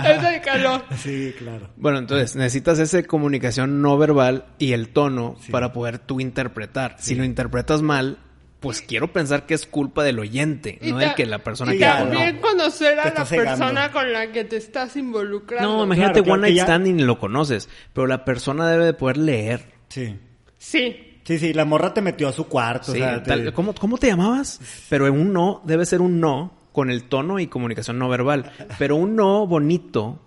Es 0.05 0.25
el 0.25 0.41
calor. 0.43 0.83
sí, 0.99 1.33
claro. 1.39 1.69
Bueno, 1.77 1.99
entonces 1.99 2.37
necesitas 2.37 2.79
esa 2.81 3.03
comunicación 3.05 3.81
no 3.81 3.97
verbal 3.97 4.47
y 4.59 4.73
el 4.73 4.89
tono 4.89 5.37
para 5.51 5.73
poder 5.73 5.99
tú 6.01 6.21
interpretar. 6.21 6.97
Si 6.99 7.15
lo 7.15 7.25
interpretas 7.25 7.81
mal, 7.83 8.19
pues 8.65 8.83
quiero 8.83 9.13
pensar 9.13 9.47
que 9.47 9.55
es 9.55 9.65
culpa 9.67 10.03
del 10.03 10.19
oyente, 10.19 10.79
Y 10.83 10.91
no 10.91 10.99
del 10.99 11.15
que 11.15 11.25
la 11.27 11.39
persona 11.45 11.73
y 11.75 11.79
que 11.79 11.85
también 11.85 12.37
no. 12.37 12.41
conocer 12.41 12.99
a 12.99 13.13
la 13.15 13.25
cegando. 13.25 13.51
persona 13.65 13.93
con 13.93 14.13
la 14.13 14.33
que 14.33 14.43
te 14.45 14.57
estás 14.57 14.97
involucrando. 14.97 15.77
No, 15.79 15.85
imagínate 15.85 16.15
Claro, 16.15 16.25
claro 16.25 16.33
One 16.35 16.43
Night 16.49 16.57
ya- 16.57 16.63
Stand 16.65 16.87
y 16.89 16.93
ni 16.95 17.03
lo 17.05 17.19
conoces, 17.19 17.69
pero 17.93 18.07
la 18.09 18.25
persona 18.25 18.67
debe 18.69 18.87
de 18.87 18.95
poder 18.95 19.19
leer. 19.19 19.73
Sí. 19.89 20.17
Sí. 20.59 20.97
Sí, 21.25 21.39
sí, 21.39 21.53
la 21.55 21.65
morra 21.65 21.95
te 21.95 22.03
metió 22.03 22.29
a 22.29 22.33
su 22.33 22.47
cuarto. 22.49 22.93
Sí, 22.93 23.01
o 23.01 23.05
sea, 23.05 23.23
te- 23.23 23.29
tal- 23.31 23.53
¿cómo, 23.55 23.75
¿Cómo 23.75 23.97
te 23.99 24.09
llamabas? 24.09 24.61
Pero 24.91 25.11
un 25.13 25.33
no 25.33 25.63
debe 25.65 25.87
ser 25.87 26.01
un 26.03 26.21
no 26.21 26.53
con 26.73 26.91
el 26.91 27.05
tono 27.05 27.39
y 27.39 27.47
comunicación 27.47 27.99
no 27.99 28.09
verbal. 28.09 28.51
Pero 28.79 28.97
un 28.97 29.15
no 29.17 29.47
bonito, 29.47 30.21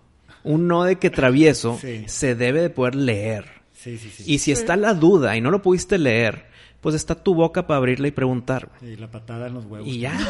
un 0.44 0.68
no 0.68 0.84
de 0.86 0.96
que 0.96 1.10
travieso, 1.10 1.78
Sí. 1.82 2.04
se 2.08 2.34
debe 2.36 2.62
de 2.62 2.70
poder 2.70 2.96
leer. 2.96 3.46
Sí, 3.74 3.98
sí, 4.00 4.10
sí. 4.10 4.24
Y 4.26 4.40
si 4.40 4.52
está 4.52 4.76
la 4.76 4.94
duda 4.96 5.36
y 5.38 5.42
no 5.42 5.52
lo 5.52 5.62
pudiste 5.62 6.00
leer, 6.00 6.47
pues 6.82 6.96
está 6.96 7.16
tu 7.16 7.34
boca 7.36 7.66
para 7.68 7.78
abrirla 7.78 8.08
y 8.08 8.12
preguntar. 8.12 8.70
Sí, 8.80 8.96
la 8.96 9.10
patada 9.10 9.48
en 9.48 9.54
los 9.56 9.66
huevos. 9.66 9.88
Y 9.88 10.00
ya. 10.00 10.14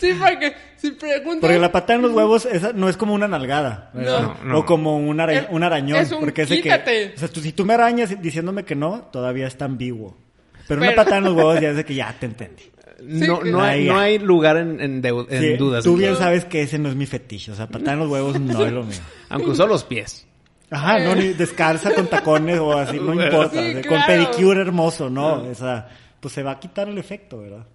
Sí, 0.00 0.12
porque 0.18 0.54
si 0.76 0.90
preguntas... 0.90 1.40
Porque 1.40 1.58
la 1.58 1.70
patada 1.72 1.94
en 1.94 2.02
los 2.02 2.12
huevos 2.12 2.44
esa 2.46 2.72
no 2.72 2.88
es 2.88 2.96
como 2.96 3.14
una 3.14 3.28
nalgada. 3.28 3.90
No, 3.94 4.34
no. 4.44 4.58
O 4.58 4.66
como 4.66 4.98
un, 4.98 5.18
ara- 5.20 5.32
Es- 5.32 5.46
un 5.50 5.62
arañón. 5.62 5.98
es 6.00 6.10
un 6.12 6.20
porque 6.20 6.42
es 6.42 6.48
de 6.48 6.60
quítate. 6.60 7.08
que. 7.10 7.14
O 7.14 7.18
sea, 7.20 7.28
tú- 7.28 7.40
si 7.40 7.52
tú 7.52 7.64
me 7.64 7.74
arañas 7.74 8.20
diciéndome 8.20 8.64
que 8.64 8.74
no, 8.74 9.02
todavía 9.12 9.46
está 9.46 9.64
ambiguo. 9.66 10.16
Pero, 10.68 10.80
una 10.80 10.90
Pero- 10.90 10.96
patada 11.02 11.18
en 11.18 11.24
los 11.24 11.34
huevos 11.34 11.60
ya 11.60 11.70
es 11.70 11.76
de 11.76 11.84
que 11.84 11.94
ya 11.94 12.14
te 12.18 12.26
entendí. 12.26 12.64
No, 13.02 13.42
no, 13.44 13.62
hay, 13.62 13.84
ya. 13.86 13.92
no 13.92 13.98
hay 13.98 14.18
lugar 14.18 14.56
en, 14.56 14.80
en 14.80 15.04
en 15.04 15.40
Sí, 15.40 15.56
dudas. 15.56 15.84
Tú 15.84 15.96
bien 15.96 16.16
sabes 16.16 16.44
que 16.44 16.62
ese 16.62 16.78
no 16.78 16.88
es 16.88 16.96
mi 16.96 17.06
fetiche. 17.06 17.52
O 17.52 17.54
sea, 17.54 17.68
patada 17.68 17.92
en 17.92 17.98
los 18.00 18.08
huevos 18.10 18.38
no 18.40 18.64
es 18.64 18.72
lo 18.72 18.82
mío. 18.82 18.98
Aunque 19.28 19.50
usó 19.50 19.66
los 19.66 19.84
pies. 19.84 20.26
Ajá, 20.70 20.98
no, 21.00 21.14
ni 21.14 21.32
descalza 21.34 21.94
con 21.94 22.06
tacones 22.08 22.58
o 22.58 22.72
así, 22.72 22.98
no 22.98 23.12
importa. 23.24 23.50
Sí, 23.50 23.58
o 23.58 23.72
sea, 23.72 23.82
Con 23.82 23.82
claro. 23.82 24.06
pedicure 24.06 24.60
hermoso, 24.60 25.10
¿no? 25.10 25.42
O 25.42 25.54
sea, 25.54 25.88
pues 26.20 26.34
se 26.34 26.42
va 26.42 26.52
a 26.52 26.60
quitar 26.60 26.88
el 26.88 26.98
efecto, 26.98 27.40
¿verdad? 27.40 27.66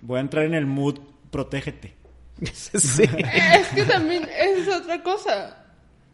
Voy 0.00 0.18
a 0.18 0.20
entrar 0.20 0.44
en 0.44 0.54
el 0.54 0.66
mood, 0.66 0.98
protégete. 1.30 1.94
sí. 2.52 3.02
Es 3.04 3.68
que 3.68 3.82
también 3.84 4.26
es 4.36 4.66
otra 4.68 5.02
cosa. 5.02 5.56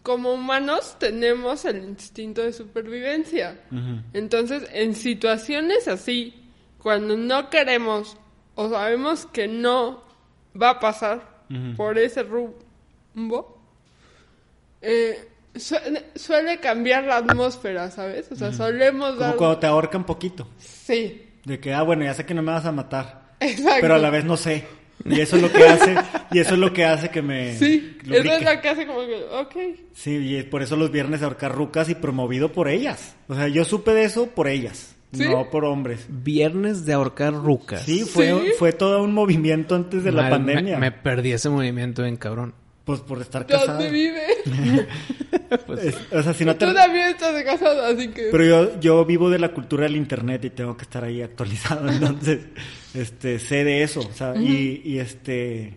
Como 0.02 0.32
humanos 0.34 0.96
tenemos 0.98 1.64
el 1.64 1.78
instinto 1.82 2.42
de 2.42 2.52
supervivencia. 2.52 3.60
Entonces, 4.12 4.68
en 4.72 4.94
situaciones 4.94 5.88
así, 5.88 6.34
cuando 6.82 7.16
no 7.16 7.50
queremos 7.50 8.16
o 8.54 8.68
sabemos 8.70 9.26
que 9.26 9.48
no 9.48 10.02
va 10.60 10.70
a 10.70 10.80
pasar 10.80 11.36
por 11.76 11.98
ese 11.98 12.22
rumbo, 12.22 13.60
eh, 14.80 15.28
suele, 15.58 16.04
suele 16.14 16.58
cambiar 16.58 17.04
la 17.04 17.18
atmósfera, 17.18 17.90
¿sabes? 17.90 18.30
O 18.32 18.36
sea, 18.36 18.52
solemos 18.52 19.10
Como 19.10 19.20
dar... 19.20 19.36
cuando 19.36 19.58
te 19.58 19.66
ahorcan 19.66 20.04
poquito. 20.04 20.48
Sí, 20.58 21.22
De 21.44 21.58
que, 21.60 21.72
ah, 21.74 21.82
bueno, 21.82 22.04
ya 22.04 22.14
sé 22.14 22.24
que 22.24 22.34
no 22.34 22.42
me 22.42 22.52
vas 22.52 22.64
a 22.66 22.72
matar. 22.72 23.34
exacto. 23.40 23.78
Pero 23.80 23.94
a 23.94 23.98
la 23.98 24.10
vez 24.10 24.24
no 24.24 24.36
sé. 24.36 24.64
Y 25.04 25.20
eso 25.20 25.36
es 25.36 25.42
lo 25.42 25.52
que 25.52 25.62
hace, 25.68 25.94
y 26.32 26.38
eso 26.40 26.54
es 26.54 26.58
lo 26.58 26.72
que 26.72 26.84
hace 26.84 27.10
que 27.10 27.20
me 27.22 27.56
Sí, 27.58 27.96
lubrique. 28.02 28.28
eso 28.28 28.38
es 28.38 28.54
lo 28.56 28.60
que 28.62 28.68
hace 28.68 28.86
como 28.86 29.00
que, 29.00 29.24
ok. 29.30 29.56
Sí, 29.92 30.16
y 30.36 30.42
por 30.44 30.62
eso 30.62 30.74
los 30.76 30.90
viernes 30.90 31.20
de 31.20 31.26
ahorcar 31.26 31.54
rucas 31.54 31.88
y 31.90 31.94
promovido 31.94 32.50
por 32.50 32.66
ellas. 32.68 33.14
O 33.28 33.34
sea, 33.34 33.46
yo 33.46 33.64
supe 33.64 33.92
de 33.92 34.04
eso 34.04 34.28
por 34.30 34.48
ellas, 34.48 34.96
¿Sí? 35.12 35.28
no 35.28 35.50
por 35.50 35.64
hombres. 35.66 36.06
Viernes 36.08 36.86
de 36.86 36.94
ahorcar 36.94 37.34
rucas. 37.34 37.82
Sí, 37.82 38.00
fue, 38.04 38.30
¿Sí? 38.32 38.50
fue 38.58 38.72
todo 38.72 39.02
un 39.02 39.12
movimiento 39.12 39.74
antes 39.76 40.02
de 40.02 40.12
la 40.12 40.30
pandemia. 40.30 40.78
Me, 40.78 40.90
me 40.90 40.92
perdí 40.92 41.32
ese 41.32 41.50
movimiento 41.50 42.04
en 42.04 42.16
cabrón. 42.16 42.54
Pues 42.86 43.00
por 43.00 43.20
estar 43.20 43.44
casado. 43.46 43.72
¿Dónde 43.74 43.90
vive? 43.90 44.22
Es- 45.82 45.98
o 46.12 46.22
sea, 46.22 46.32
si 46.32 46.44
no 46.44 46.56
te... 46.56 46.66
Tú 46.66 46.72
también 46.72 47.08
estás 47.08 47.42
casado, 47.44 47.84
así 47.84 48.08
que... 48.08 48.28
Pero 48.30 48.44
yo, 48.44 48.80
yo 48.80 49.04
vivo 49.04 49.28
de 49.28 49.38
la 49.38 49.48
cultura 49.52 49.82
del 49.84 49.96
internet 49.96 50.44
y 50.44 50.50
tengo 50.50 50.76
que 50.76 50.82
estar 50.84 51.04
ahí 51.04 51.20
actualizado, 51.20 51.88
entonces, 51.90 52.46
este, 52.94 53.38
sé 53.38 53.64
de 53.64 53.82
eso, 53.82 54.00
o 54.00 54.12
sea, 54.12 54.34
y, 54.36 54.82
y 54.84 54.98
este, 55.00 55.76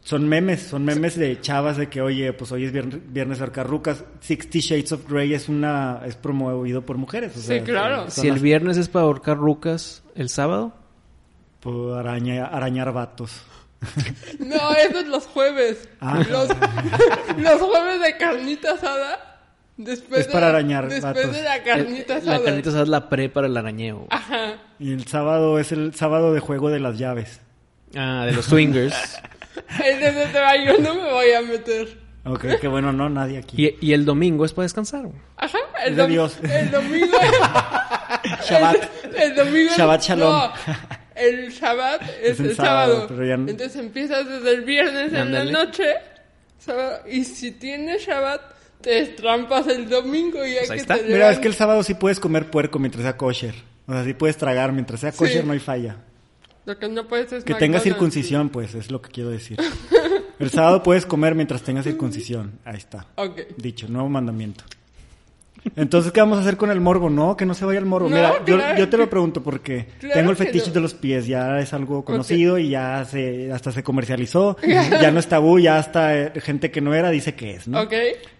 son 0.00 0.28
memes, 0.28 0.62
son 0.62 0.84
memes 0.84 1.16
de 1.18 1.40
chavas 1.40 1.76
de 1.76 1.88
que, 1.88 2.00
oye, 2.00 2.32
pues 2.32 2.50
hoy 2.52 2.64
es 2.64 2.72
viernes, 2.72 3.00
viernes 3.12 3.40
Arcarrucas, 3.40 4.04
Sixty 4.20 4.60
Shades 4.60 4.92
of 4.92 5.08
Grey 5.10 5.32
es 5.34 5.48
una, 5.48 6.00
es 6.06 6.16
promovido 6.16 6.82
por 6.82 6.96
mujeres, 6.98 7.32
o 7.36 7.40
Sí, 7.40 7.46
sea, 7.46 7.62
claro. 7.64 8.10
son 8.10 8.22
Si 8.22 8.28
el 8.28 8.38
viernes 8.40 8.76
es 8.78 8.88
para 8.88 9.04
ahorcar 9.04 9.36
rucas, 9.36 10.02
¿el 10.14 10.28
sábado? 10.30 10.74
por 11.60 11.96
araña, 11.96 12.46
arañar 12.46 12.92
vatos. 12.92 13.42
No, 14.38 14.72
eso 14.74 15.00
es 15.00 15.06
los 15.08 15.26
jueves. 15.26 15.88
Ah. 16.00 16.22
Los, 16.28 16.48
los 17.38 17.60
jueves 17.60 18.00
de 18.00 18.16
carnita 18.16 18.72
asada. 18.74 19.28
Después 19.76 20.22
Es 20.22 20.26
para 20.28 20.46
de, 20.48 20.52
arañar 20.52 20.88
Después 20.88 21.14
vatos. 21.14 21.32
de 21.32 21.42
la 21.42 21.62
carnita 21.62 22.16
asada. 22.16 22.38
La 22.38 22.44
carnita 22.44 22.68
asada 22.68 22.82
es 22.84 22.88
la 22.88 23.08
pre 23.08 23.28
para 23.28 23.46
el 23.46 23.56
arañeo. 23.56 24.06
Ajá. 24.10 24.58
Y 24.78 24.92
el 24.92 25.06
sábado 25.06 25.58
es 25.58 25.72
el 25.72 25.94
sábado 25.94 26.32
de 26.34 26.40
juego 26.40 26.68
de 26.70 26.78
las 26.80 26.98
llaves. 26.98 27.40
Ah, 27.96 28.24
de 28.26 28.32
los 28.32 28.44
swingers. 28.46 28.94
En 29.82 30.02
ese 30.02 30.26
tema 30.26 30.52
yo 30.64 30.78
no 30.78 30.94
me 30.94 31.10
voy 31.10 31.32
a 31.32 31.42
meter. 31.42 31.98
Ok, 32.24 32.44
que 32.60 32.68
bueno, 32.68 32.92
no, 32.92 33.08
nadie 33.08 33.38
aquí. 33.38 33.66
y, 33.80 33.88
y 33.88 33.92
el 33.94 34.04
domingo 34.04 34.44
es 34.44 34.52
para 34.52 34.64
descansar. 34.64 35.06
Ajá. 35.36 35.58
El, 35.84 35.96
dom- 35.96 36.06
Dios. 36.08 36.38
el 36.42 36.70
domingo. 36.70 37.16
Shabbat. 38.48 38.76
El, 39.04 39.14
el 39.22 39.34
domingo. 39.34 39.72
Shabbat 39.76 40.02
shalom. 40.02 40.30
No, 40.32 40.52
el 41.28 41.50
Shabbat 41.50 42.02
es, 42.02 42.32
Es 42.32 42.40
el 42.40 42.46
el 42.50 42.56
sábado. 42.56 43.08
sábado, 43.08 43.24
ya 43.24 43.34
Entonces 43.34 43.76
empiezas 43.76 44.28
desde 44.28 44.50
el 44.50 44.62
viernes 44.62 45.12
en 45.12 45.32
la 45.32 45.44
noche. 45.44 45.84
sábado, 46.58 47.00
y 47.10 47.24
si 47.24 47.52
tienes 47.52 48.02
Shabbat, 48.06 48.40
te 48.80 48.98
estrampas 49.00 49.66
el 49.68 49.88
domingo 49.88 50.44
y 50.44 50.54
Pues 50.56 50.70
ahí 50.70 50.76
que 50.76 50.82
está. 50.82 50.96
te 50.98 51.04
Mira, 51.04 51.30
es 51.30 51.38
que 51.38 51.48
el 51.48 51.54
sábado 51.54 51.82
sí 51.82 51.94
puedes 51.94 52.18
comer 52.20 52.50
puerco 52.50 52.78
mientras 52.78 53.02
sea 53.04 53.16
kosher. 53.16 53.54
O 53.86 53.92
sea, 53.92 54.04
sí 54.04 54.14
puedes 54.14 54.36
tragar 54.36 54.72
mientras 54.72 55.00
sea 55.00 55.12
kosher, 55.12 55.40
Sí. 55.42 55.46
no 55.46 55.52
hay 55.52 55.58
falla. 55.60 55.96
Lo 56.64 56.78
que 56.78 56.88
no 56.88 57.08
puedes 57.08 57.32
es 57.32 57.42
Que 57.44 57.54
tenga 57.54 57.78
McDonald's. 57.78 57.82
circuncisión, 57.84 58.48
pues, 58.48 58.74
es 58.76 58.90
lo 58.90 59.02
que 59.02 59.10
quiero 59.10 59.30
decir. 59.30 59.58
El 60.38 60.50
sábado 60.50 60.82
puedes 60.82 61.06
comer 61.06 61.34
mientras 61.34 61.62
tenga 61.62 61.82
circuncisión. 61.82 62.58
Ahí 62.64 62.76
está. 62.76 63.06
Dicho, 63.56 63.88
nuevo 63.88 64.08
mandamiento. 64.08 64.62
Entonces, 65.76 66.10
¿qué 66.12 66.20
vamos 66.20 66.38
a 66.38 66.40
hacer 66.40 66.56
con 66.56 66.70
el 66.70 66.80
morbo? 66.80 67.08
No, 67.08 67.36
que 67.36 67.46
no 67.46 67.54
se 67.54 67.64
vaya 67.64 67.78
el 67.78 67.86
morbo. 67.86 68.08
No, 68.08 68.16
Mira, 68.16 68.44
yo, 68.44 68.56
claro 68.56 68.78
yo 68.78 68.88
te 68.88 68.96
lo 68.96 69.08
pregunto 69.08 69.42
porque 69.42 69.86
claro 70.00 70.14
tengo 70.14 70.30
el 70.30 70.36
fetiche 70.36 70.68
no. 70.68 70.72
de 70.74 70.80
los 70.80 70.94
pies, 70.94 71.26
ya 71.26 71.58
es 71.60 71.72
algo 71.72 72.04
conocido 72.04 72.58
y 72.58 72.70
ya 72.70 73.04
se, 73.04 73.52
hasta 73.52 73.70
se 73.70 73.82
comercializó, 73.82 74.56
ya 74.66 75.10
no 75.12 75.20
es 75.20 75.28
tabú, 75.28 75.58
ya 75.60 75.78
hasta 75.78 76.18
eh, 76.18 76.32
gente 76.40 76.70
que 76.70 76.80
no 76.80 76.94
era 76.94 77.10
dice 77.10 77.34
que 77.34 77.52
es, 77.52 77.68
¿no? 77.68 77.80
Ok. 77.82 77.92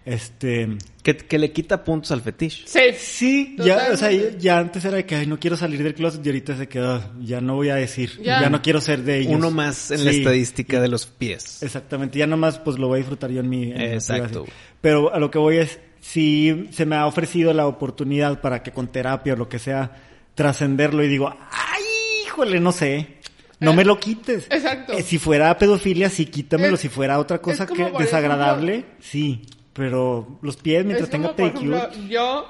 Este, 0.05 0.67
Que, 1.01 1.15
que 1.15 1.39
le 1.39 1.53
quita 1.53 1.83
puntos 1.85 2.11
al 2.11 2.21
fetiche. 2.21 2.63
Sí. 2.65 2.79
sí, 2.97 3.55
ya, 3.57 3.87
o 3.93 3.97
sea, 3.97 4.11
ya 4.11 4.59
antes 4.59 4.83
era 4.83 4.97
de 4.97 5.05
que, 5.05 5.15
ay, 5.15 5.27
no 5.27 5.39
quiero 5.39 5.55
salir 5.55 5.81
del 5.81 5.93
closet 5.95 6.25
y 6.25 6.29
ahorita 6.29 6.57
se 6.57 6.67
quedó, 6.67 7.01
ya 7.21 7.39
no 7.39 7.55
voy 7.55 7.69
a 7.69 7.75
decir, 7.75 8.19
Ya. 8.21 8.41
ya, 8.41 8.49
no 8.49 8.61
quiero 8.61 8.81
ser 8.81 9.03
de 9.03 9.19
ellos. 9.19 9.33
Uno 9.33 9.49
más 9.49 9.91
en 9.91 10.03
la 10.03 10.11
estadística 10.11 10.81
de 10.81 10.89
los 10.89 11.05
pies. 11.05 11.63
Exactamente, 11.63 12.19
ya 12.19 12.27
nomás 12.27 12.59
pues 12.59 12.77
lo 12.77 12.87
voy 12.87 12.95
a 12.95 12.99
disfrutar 12.99 13.31
yo 13.31 13.39
en 13.39 13.49
mi... 13.49 13.71
en 13.71 13.81
Exacto. 13.81 14.45
Pero 14.81 15.13
a 15.13 15.19
lo 15.19 15.31
que 15.31 15.37
voy 15.39 15.57
es, 15.57 15.79
si 16.03 16.67
se 16.73 16.85
me 16.85 16.97
ha 16.97 17.05
ofrecido 17.05 17.53
la 17.53 17.65
oportunidad 17.65 18.41
para 18.41 18.61
que 18.61 18.71
con 18.71 18.87
terapia 18.89 19.33
o 19.33 19.35
lo 19.37 19.47
que 19.47 19.57
sea, 19.57 19.91
trascenderlo 20.35 21.01
y 21.03 21.07
digo, 21.07 21.29
ay, 21.29 21.81
híjole, 22.25 22.59
no 22.59 22.73
sé, 22.73 23.19
no 23.61 23.71
Eh, 23.71 23.75
me 23.75 23.85
lo 23.85 23.97
quites. 23.99 24.47
exacto. 24.49 24.93
Eh, 24.93 25.01
si 25.01 25.17
fuera 25.17 25.57
pedofilia, 25.57 26.09
sí, 26.09 26.25
quítamelo. 26.25 26.75
Es- 26.75 26.81
si 26.81 26.89
fuera 26.89 27.19
otra 27.19 27.39
cosa 27.39 27.65
que 27.65 27.89
desagradable, 27.97 28.85
sí. 28.99 29.43
Pero 29.71 30.37
los 30.41 30.57
pies 30.57 30.83
mientras 30.85 31.09
tenga 31.09 31.35
pedicure... 31.35 31.79
yo 32.09 32.45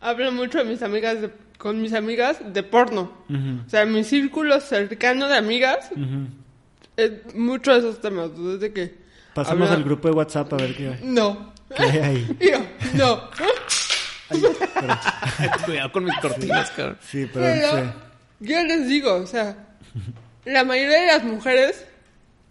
hablo 0.00 0.30
mucho 0.32 0.58
de 0.58 0.64
mis 0.64 0.80
amigas 0.82 1.20
de 1.20 1.30
con 1.58 1.80
mis 1.82 1.92
amigas 1.92 2.38
de 2.52 2.62
porno. 2.62 3.12
O 3.66 3.68
sea, 3.68 3.84
mi 3.84 4.04
círculo 4.04 4.58
cercano 4.60 5.28
de 5.28 5.36
amigas 5.36 5.90
es 6.96 7.34
mucho 7.34 7.72
de 7.72 7.78
esos 7.80 8.00
temas. 8.00 8.30
Desde 8.36 8.72
que 8.72 8.94
Pasamos 9.34 9.64
habla- 9.68 9.76
al 9.76 9.84
grupo 9.84 10.08
de 10.08 10.14
WhatsApp 10.14 10.52
a 10.52 10.56
ver 10.56 10.74
qué, 10.76 10.98
No. 11.04 11.52
Qué 11.74 11.82
hay 11.82 11.98
ahí. 11.98 12.36
Yo, 12.40 12.58
no. 12.94 13.30
Cuidado 15.66 15.92
con 15.92 16.04
mis 16.04 16.16
cortinas, 16.18 16.70
cabrón. 16.70 16.98
Sí, 17.02 17.28
pero... 17.32 17.44
Pero 17.44 17.84
sí. 17.84 17.90
yo 18.40 18.62
les 18.64 18.88
digo, 18.88 19.14
o 19.16 19.26
sea, 19.26 19.56
la 20.46 20.64
mayoría 20.64 21.00
de 21.00 21.06
las 21.06 21.24
mujeres 21.24 21.84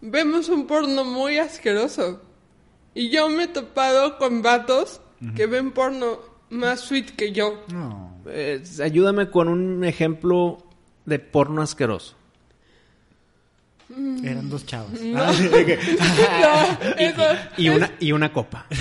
vemos 0.02 0.50
un 0.50 0.68
porno 0.68 1.04
muy 1.04 1.38
asqueroso. 1.38 2.22
Y 2.94 3.10
yo 3.10 3.30
me 3.30 3.44
he 3.44 3.48
topado 3.48 4.18
con 4.18 4.42
vatos 4.42 5.02
que 5.36 5.46
ven 5.46 5.72
porno 5.72 6.20
más 6.50 6.82
sweet 6.82 7.16
que 7.16 7.32
yo. 7.32 7.64
No. 7.72 8.22
Eh, 8.28 8.62
ayúdame 8.84 9.30
con 9.30 9.48
un 9.48 9.84
ejemplo 9.84 10.58
de 11.06 11.20
porno 11.20 11.62
asqueroso. 11.62 12.16
Eran 14.24 14.50
dos 14.50 14.66
chavos. 14.66 14.92
Ah, 15.16 15.34
sí, 15.34 15.48
de 15.48 15.66
que- 15.66 15.78
No, 16.42 16.96
eso, 16.98 17.24
Y 17.58 17.70
una, 17.70 17.92
y 18.00 18.12
una 18.12 18.32
copa. 18.32 18.66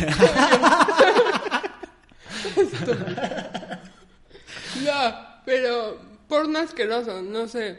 no, 4.84 5.14
pero 5.44 5.98
porno 6.28 6.58
asqueroso, 6.60 7.22
no 7.22 7.48
sé. 7.48 7.78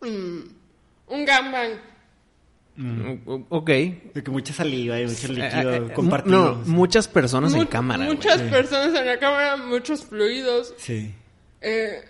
Mm, 0.00 0.38
un 1.08 1.24
gangbang. 1.24 1.72
O- 3.26 3.44
ok. 3.48 3.66
de 3.68 4.22
que 4.24 4.30
mucha 4.30 4.52
saliva 4.52 5.00
y 5.00 5.06
mucho 5.06 5.26
Eh, 5.26 5.30
líquido 5.32 5.74
eh, 5.74 5.92
compartido. 5.92 6.52
No, 6.52 6.54
muchas 6.66 7.08
personas 7.08 7.52
en 7.54 7.66
cámara. 7.66 8.04
Muchas 8.04 8.40
personas 8.42 8.94
en 8.98 9.06
la 9.06 9.18
cámara, 9.18 9.56
muchos 9.56 10.04
fluidos. 10.04 10.74
Sí. 10.78 11.12
Eh, 11.60 12.04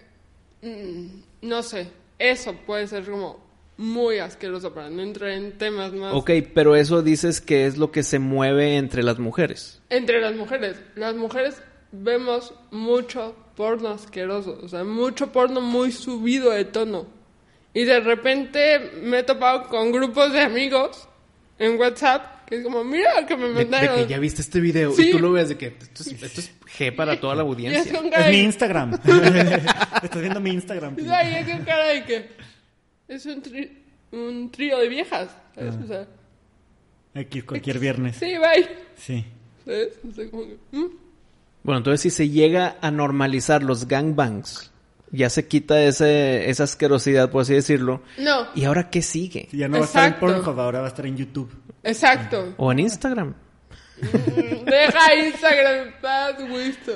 mm, 0.62 1.46
no 1.48 1.62
sé, 1.62 1.88
eso 2.18 2.54
puede 2.66 2.86
ser 2.86 3.04
como 3.10 3.47
muy 3.78 4.18
asqueroso 4.18 4.74
para 4.74 4.90
no 4.90 5.00
entrar 5.02 5.30
en 5.30 5.56
temas 5.56 5.92
más 5.92 6.12
Ok, 6.12 6.30
pero 6.52 6.76
eso 6.76 7.00
dices 7.02 7.40
que 7.40 7.64
es 7.66 7.78
lo 7.78 7.90
que 7.90 8.02
se 8.02 8.18
mueve 8.18 8.76
entre 8.76 9.02
las 9.02 9.18
mujeres. 9.18 9.80
entre 9.88 10.20
las 10.20 10.34
mujeres. 10.34 10.76
Las 10.96 11.14
mujeres 11.14 11.62
vemos 11.92 12.52
mucho 12.70 13.34
porno 13.56 13.88
asqueroso, 13.88 14.58
o 14.62 14.68
sea, 14.68 14.84
mucho 14.84 15.32
porno 15.32 15.60
muy 15.60 15.90
subido 15.92 16.50
de 16.50 16.64
tono. 16.64 17.06
Y 17.72 17.84
de 17.84 18.00
repente 18.00 18.80
me 19.02 19.20
he 19.20 19.22
topado 19.22 19.68
con 19.68 19.92
grupos 19.92 20.32
de 20.32 20.40
amigos 20.42 21.08
en 21.58 21.78
WhatsApp 21.78 22.36
que 22.48 22.56
es 22.56 22.62
como, 22.64 22.82
mira 22.82 23.26
que 23.26 23.36
me 23.36 23.48
De, 23.48 23.48
de 23.48 23.54
mandaron. 23.66 23.96
que 23.98 24.06
ya 24.06 24.18
viste 24.18 24.40
este 24.40 24.58
video 24.58 24.90
Sí. 24.92 25.08
y 25.08 25.10
tú 25.12 25.18
lo 25.18 25.32
ves 25.32 25.50
de 25.50 25.58
que 25.58 25.66
esto 25.66 26.02
es, 26.02 26.22
esto 26.22 26.40
es 26.40 26.50
G 26.78 26.96
para 26.96 27.20
toda 27.20 27.34
la 27.34 27.42
es 27.44 27.46
audiencia. 27.48 27.92
Es 27.92 28.02
mi 28.02 28.10
de- 28.10 28.42
Instagram. 28.42 28.94
Estás 30.02 30.20
viendo 30.20 30.40
mi 30.40 30.50
Instagram. 30.50 30.96
y 30.98 31.02
es 31.36 31.46
con 31.48 31.64
cara 31.64 31.86
de 31.88 32.04
que 32.04 32.28
es 33.08 33.26
un, 33.26 33.42
tri- 33.42 33.70
un 34.12 34.50
trío 34.50 34.78
de 34.78 34.88
viejas, 34.88 35.30
¿sabes? 35.54 35.74
Ah. 35.76 35.80
O 35.84 35.86
sea, 35.86 36.06
Aquí 37.14 37.42
cualquier 37.42 37.78
viernes. 37.78 38.16
sí, 38.16 38.26
bye. 38.38 38.68
Sí. 38.96 39.24
¿Sabes? 39.64 39.98
O 40.08 40.12
sea, 40.12 40.30
como 40.30 40.44
que, 40.44 40.56
¿mm? 40.72 40.86
Bueno, 41.64 41.78
entonces 41.78 42.00
si 42.02 42.10
se 42.10 42.28
llega 42.28 42.76
a 42.80 42.90
normalizar 42.90 43.62
los 43.62 43.88
gangbangs, 43.88 44.70
ya 45.10 45.28
se 45.30 45.46
quita 45.48 45.82
ese, 45.82 46.48
esa 46.50 46.64
asquerosidad, 46.64 47.30
por 47.30 47.42
así 47.42 47.54
decirlo. 47.54 48.02
No, 48.18 48.46
¿Y 48.54 48.64
ahora 48.64 48.90
qué 48.90 49.02
sigue? 49.02 49.48
Ya 49.52 49.66
no 49.68 49.78
va 49.78 49.84
a 49.84 49.86
estar 49.86 50.12
en. 50.12 50.20
Pornhub, 50.20 50.60
ahora 50.60 50.80
va 50.80 50.86
a 50.86 50.88
estar 50.88 51.06
en 51.06 51.16
YouTube. 51.16 51.50
exacto. 51.82 52.54
O 52.58 52.70
en 52.72 52.78
Instagram. 52.80 53.34
Deja 54.64 55.14
Instagram 55.14 55.88
en 55.88 55.94
paz, 56.00 56.34
Wisto. 56.50 56.92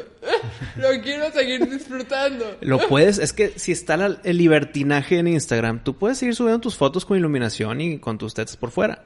Lo 0.77 0.89
quiero 1.03 1.31
seguir 1.33 1.69
disfrutando. 1.69 2.57
Lo 2.61 2.79
puedes, 2.89 3.19
es 3.19 3.33
que 3.33 3.59
si 3.59 3.73
está 3.73 3.97
la- 3.97 4.19
el 4.25 4.37
libertinaje 4.37 5.19
en 5.19 5.29
Instagram, 5.29 5.83
tú 5.83 5.97
puedes 5.97 6.19
seguir 6.19 6.35
subiendo 6.35 6.61
tus 6.61 6.77
fotos 6.77 7.05
con 7.05 7.17
iluminación 7.17 7.81
y 7.81 7.99
con 7.99 8.19
tus 8.19 8.35
tetas 8.35 8.57
por 8.57 8.71
fuera. 8.71 9.05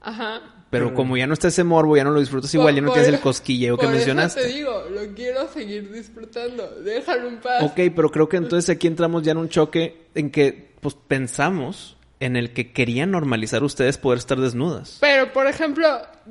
Ajá. 0.00 0.40
Pero 0.70 0.94
como 0.94 1.16
ya 1.16 1.26
no 1.26 1.34
está 1.34 1.48
ese 1.48 1.64
morbo, 1.64 1.96
ya 1.96 2.04
no 2.04 2.10
lo 2.12 2.20
disfrutas 2.20 2.54
igual, 2.54 2.74
ya 2.76 2.80
no 2.80 2.86
Por- 2.88 2.94
tienes 2.94 3.08
el 3.08 3.16
por- 3.16 3.24
cosquilleo 3.24 3.76
que 3.76 3.86
por 3.86 3.94
eso 3.94 3.96
mencionaste. 4.06 4.42
te 4.42 4.48
digo, 4.48 4.84
lo 4.88 5.14
quiero 5.14 5.48
seguir 5.48 5.90
disfrutando. 5.92 6.68
Déjalo 6.82 7.28
en 7.28 7.38
paz. 7.40 7.62
Ok, 7.64 7.80
pero 7.94 8.10
creo 8.10 8.28
que 8.28 8.36
entonces 8.36 8.70
aquí 8.74 8.86
entramos 8.86 9.22
ya 9.24 9.32
en 9.32 9.38
un 9.38 9.48
choque 9.48 10.06
en 10.14 10.30
que 10.30 10.70
pues 10.80 10.94
pensamos 10.94 11.96
en 12.20 12.36
el 12.36 12.52
que 12.52 12.72
querían 12.72 13.10
normalizar 13.10 13.64
ustedes 13.64 13.98
poder 13.98 14.18
estar 14.18 14.38
desnudas. 14.38 14.98
Pero, 15.00 15.32
por 15.32 15.46
ejemplo, 15.48 15.86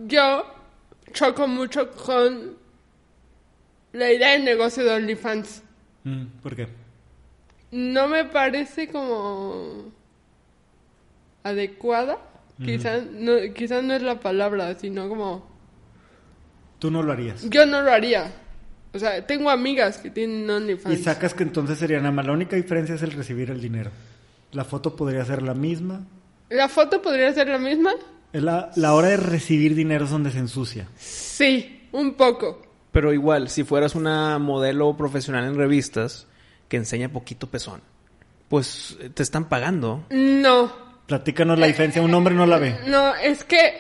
yo 0.08 0.46
choco 1.12 1.48
mucho 1.48 1.92
con 1.92 2.58
la 3.94 4.12
idea 4.12 4.32
del 4.32 4.46
negocio 4.46 4.84
de 4.84 4.92
OnlyFans. 4.92 5.64
Mm, 6.04 6.26
¿Por 6.42 6.56
qué? 6.56 6.68
No 7.72 8.08
me 8.08 8.26
parece 8.26 8.88
como 8.88 9.92
adecuada. 11.44 12.18
Quizás 12.64 13.04
no, 13.12 13.34
quizás 13.56 13.82
no 13.84 13.94
es 13.94 14.02
la 14.02 14.20
palabra, 14.20 14.74
sino 14.78 15.08
como 15.08 15.48
Tú 16.78 16.92
no 16.92 17.02
lo 17.04 17.14
harías. 17.14 17.50
yo 17.50 17.66
no 17.66 17.82
lo 17.82 17.92
haría. 17.92 18.32
O 18.94 19.00
sea, 19.00 19.26
tengo 19.26 19.50
amigas 19.50 19.98
que 20.00 20.10
tienen 20.10 20.46
Y 20.46 20.52
OnlyFans. 20.52 21.04
sacas 21.04 21.34
que 21.34 21.44
entonces 21.44 21.78
sería 21.78 22.00
nada 22.00 22.12
más. 22.12 22.26
La 22.26 22.34
única 22.34 22.56
diferencia 22.56 22.96
es 22.96 23.02
el 23.04 23.12
recibir 23.12 23.50
el 23.50 23.62
dinero. 23.62 23.92
La 24.52 24.66
foto 24.66 24.96
podría 24.96 25.24
ser 25.26 25.42
la 25.44 25.54
misma. 25.54 26.02
¿La 26.50 26.68
foto 26.68 27.02
podría 27.02 27.32
ser 27.34 27.48
la 27.48 27.60
misma? 27.60 27.92
Es 28.34 28.44
la, 28.44 28.72
la 28.76 28.94
hora 28.94 29.08
de 29.10 29.18
recibir 29.18 29.76
dinero 29.76 30.06
es 30.06 30.12
donde 30.12 30.32
se 30.32 30.40
ensucia. 30.40 30.88
Sí, 30.98 31.88
un 31.92 32.14
poco. 32.14 32.62
Pero 32.92 33.14
igual, 33.14 33.50
si 33.50 33.64
fueras 33.64 33.96
una 33.96 34.38
modelo 34.40 34.96
profesional 34.98 35.46
en 35.46 35.56
revistas 35.56 36.28
que 36.68 36.78
enseña 36.78 37.10
poquito 37.10 37.48
pezón, 37.48 37.82
pues 38.48 38.98
eh, 39.00 39.10
te 39.10 39.24
están 39.24 39.50
pagando. 39.50 40.06
No, 40.10 40.72
Platícanos 41.08 41.58
la 41.58 41.66
diferencia. 41.68 42.02
Un 42.04 42.14
hombre 42.14 42.36
no 42.36 42.46
la 42.46 42.60
ve. 42.60 42.78
no, 42.88 43.16
es 43.16 43.44
que 43.44 43.74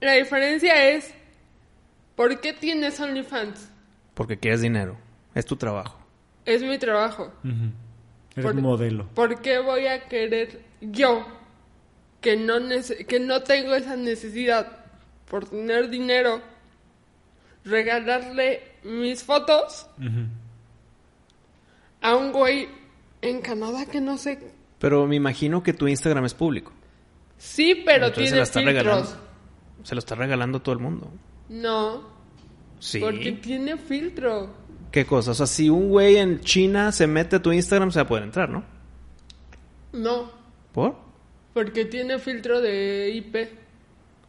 la 0.00 0.12
diferencia 0.14 0.90
es 0.90 1.12
¿por 2.16 2.40
qué 2.40 2.52
tienes 2.52 2.98
OnlyFans? 2.98 3.68
Porque 4.14 4.38
quieres 4.38 4.60
dinero. 4.60 4.96
Es 5.34 5.46
tu 5.46 5.54
trabajo. 5.56 5.98
Es 6.44 6.62
mi 6.62 6.76
trabajo. 6.78 7.32
Ujú. 7.44 7.70
Eres 8.34 8.44
Por- 8.52 8.54
modelo. 8.60 9.06
¿Por 9.14 9.40
qué 9.40 9.58
voy 9.60 9.86
a 9.86 10.08
querer 10.08 10.60
yo 10.80 11.24
que 12.20 12.36
no 12.36 12.58
nece- 12.60 13.06
que 13.06 13.18
no 13.20 13.42
tengo 13.42 13.74
esa 13.74 13.96
necesidad 13.96 14.78
por 15.28 15.46
tener 15.48 15.88
dinero 15.90 16.40
regalarle 17.64 18.62
mis 18.84 19.22
fotos 19.22 19.86
a 22.00 22.16
un 22.16 22.32
güey 22.32 22.68
en 23.22 23.40
Canadá 23.40 23.86
que 23.86 24.00
no 24.00 24.16
sé 24.18 24.38
Pero 24.78 25.06
me 25.06 25.16
imagino 25.16 25.62
que 25.62 25.72
tu 25.74 25.86
Instagram 25.88 26.24
es 26.24 26.34
público. 26.34 26.72
sí 27.38 27.82
pero 27.84 28.06
Entonces 28.06 28.50
tiene 28.50 28.72
filtros 28.72 28.74
regalando. 28.84 29.30
Se 29.82 29.94
lo 29.94 29.98
está 29.98 30.14
regalando 30.14 30.58
a 30.58 30.62
todo 30.62 30.72
el 30.74 30.78
mundo. 30.80 31.10
no 31.48 32.18
Sí. 32.78 32.98
porque 32.98 33.32
tiene 33.32 33.76
filtro 33.76 34.58
¿Qué 34.90 35.04
cosa? 35.06 35.30
O 35.30 35.34
sea, 35.34 35.46
si 35.46 35.68
un 35.70 35.88
güey 35.90 36.16
en 36.16 36.40
China 36.40 36.90
se 36.90 37.06
mete 37.06 37.36
a 37.36 37.42
tu 37.42 37.52
Instagram, 37.52 37.92
se 37.92 38.00
va 38.00 38.02
a 38.04 38.08
poder 38.08 38.24
entrar, 38.24 38.48
¿no? 38.48 38.64
no 39.92 40.30
¿Por? 40.72 40.96
Porque 41.54 41.84
tiene 41.84 42.18
filtro 42.18 42.60
de 42.60 43.10
IP 43.14 43.36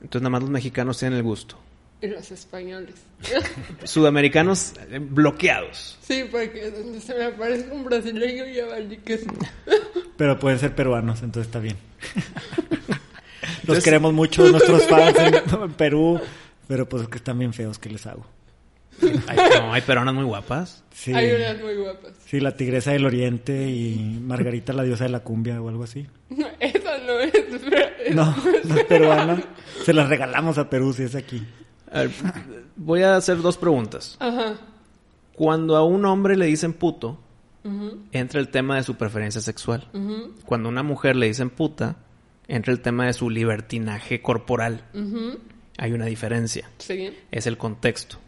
Entonces 0.02 0.22
nada 0.22 0.30
más 0.32 0.42
los 0.42 0.50
mexicanos 0.50 0.98
tienen 1.00 1.18
el 1.18 1.24
gusto. 1.24 1.58
y 2.02 2.08
los 2.08 2.32
españoles 2.32 2.96
Sudamericanos 3.84 4.74
eh, 4.90 5.00
bloqueados. 5.00 5.98
sí 6.02 6.24
porque 6.32 6.72
donde 6.72 7.00
se 7.02 7.14
me 7.16 7.26
aparece 7.26 7.70
un 7.72 7.84
brasileño 7.86 8.46
ya 8.48 8.66
valí 8.66 8.98
que 8.98 9.18
sí. 9.20 9.28
Pero 10.18 10.38
pueden 10.40 10.60
ser 10.60 10.76
peruanos, 10.76 11.22
entonces 11.24 11.48
está 11.48 11.60
bien. 11.60 11.78
Los 13.42 13.60
Entonces- 13.62 13.84
queremos 13.84 14.14
mucho, 14.14 14.48
nuestros 14.50 14.84
fans 14.88 15.16
en, 15.18 15.72
Perú. 15.74 16.20
Pero 16.68 16.88
pues 16.88 17.04
es 17.04 17.10
que 17.10 17.18
están 17.18 17.38
bien 17.40 17.54
feos, 17.54 17.80
¿qué 17.80 17.90
les 17.90 18.06
hago? 18.06 18.26
Ay, 19.28 19.38
no, 19.60 19.74
hay 19.74 19.82
peruanas 19.82 20.14
muy 20.14 20.26
guapas. 20.26 20.84
Sí, 20.94 21.14
hay 21.14 21.32
unas 21.32 21.62
muy 21.62 21.76
guapas 21.76 22.12
sí, 22.32 22.40
la 22.40 22.56
tigresa 22.56 22.92
del 22.92 23.06
oriente 23.06 23.68
y 23.70 24.18
Margarita 24.22 24.72
la 24.72 24.84
diosa 24.84 25.04
de 25.04 25.10
la 25.10 25.20
cumbia 25.20 25.62
o 25.62 25.68
algo 25.68 25.84
así. 25.84 26.08
No, 26.30 26.48
esa 26.62 26.98
no 27.00 27.20
es. 27.20 27.34
No, 28.16 28.36
no 28.64 28.76
es 28.76 28.86
peruana. 28.86 29.44
Se 29.84 29.94
las 29.94 30.08
regalamos 30.08 30.58
a 30.58 30.70
Perú 30.70 30.94
si 30.94 31.04
es 31.04 31.16
aquí. 31.16 31.46
A 31.92 32.00
ver, 32.00 32.12
voy 32.78 33.04
a 33.04 33.18
hacer 33.18 33.42
dos 33.42 33.58
preguntas. 33.58 34.16
Ajá. 34.20 34.56
Cuando 35.34 35.76
a 35.76 35.84
un 35.84 36.06
hombre 36.06 36.38
le 36.38 36.46
dicen 36.46 36.72
puto, 36.72 37.20
entra 38.14 38.40
el 38.40 38.48
tema 38.48 38.78
de 38.78 38.84
su 38.84 38.96
preferencia 38.96 39.42
sexual. 39.42 39.90
Cuando 40.46 40.70
a 40.70 40.72
una 40.72 40.84
mujer 40.84 41.18
le 41.18 41.28
dicen 41.28 41.50
puta, 41.50 41.98
entra 42.48 42.72
el 42.72 42.80
tema 42.80 43.08
de 43.08 43.14
su 43.14 43.30
libertinaje 43.30 44.22
corporal. 44.22 44.86
Hay 45.78 45.92
una 45.92 46.06
diferencia. 46.06 46.70
Sí. 46.78 47.14
Es 47.30 47.46
el 47.46 47.58
contexto. 47.58 48.20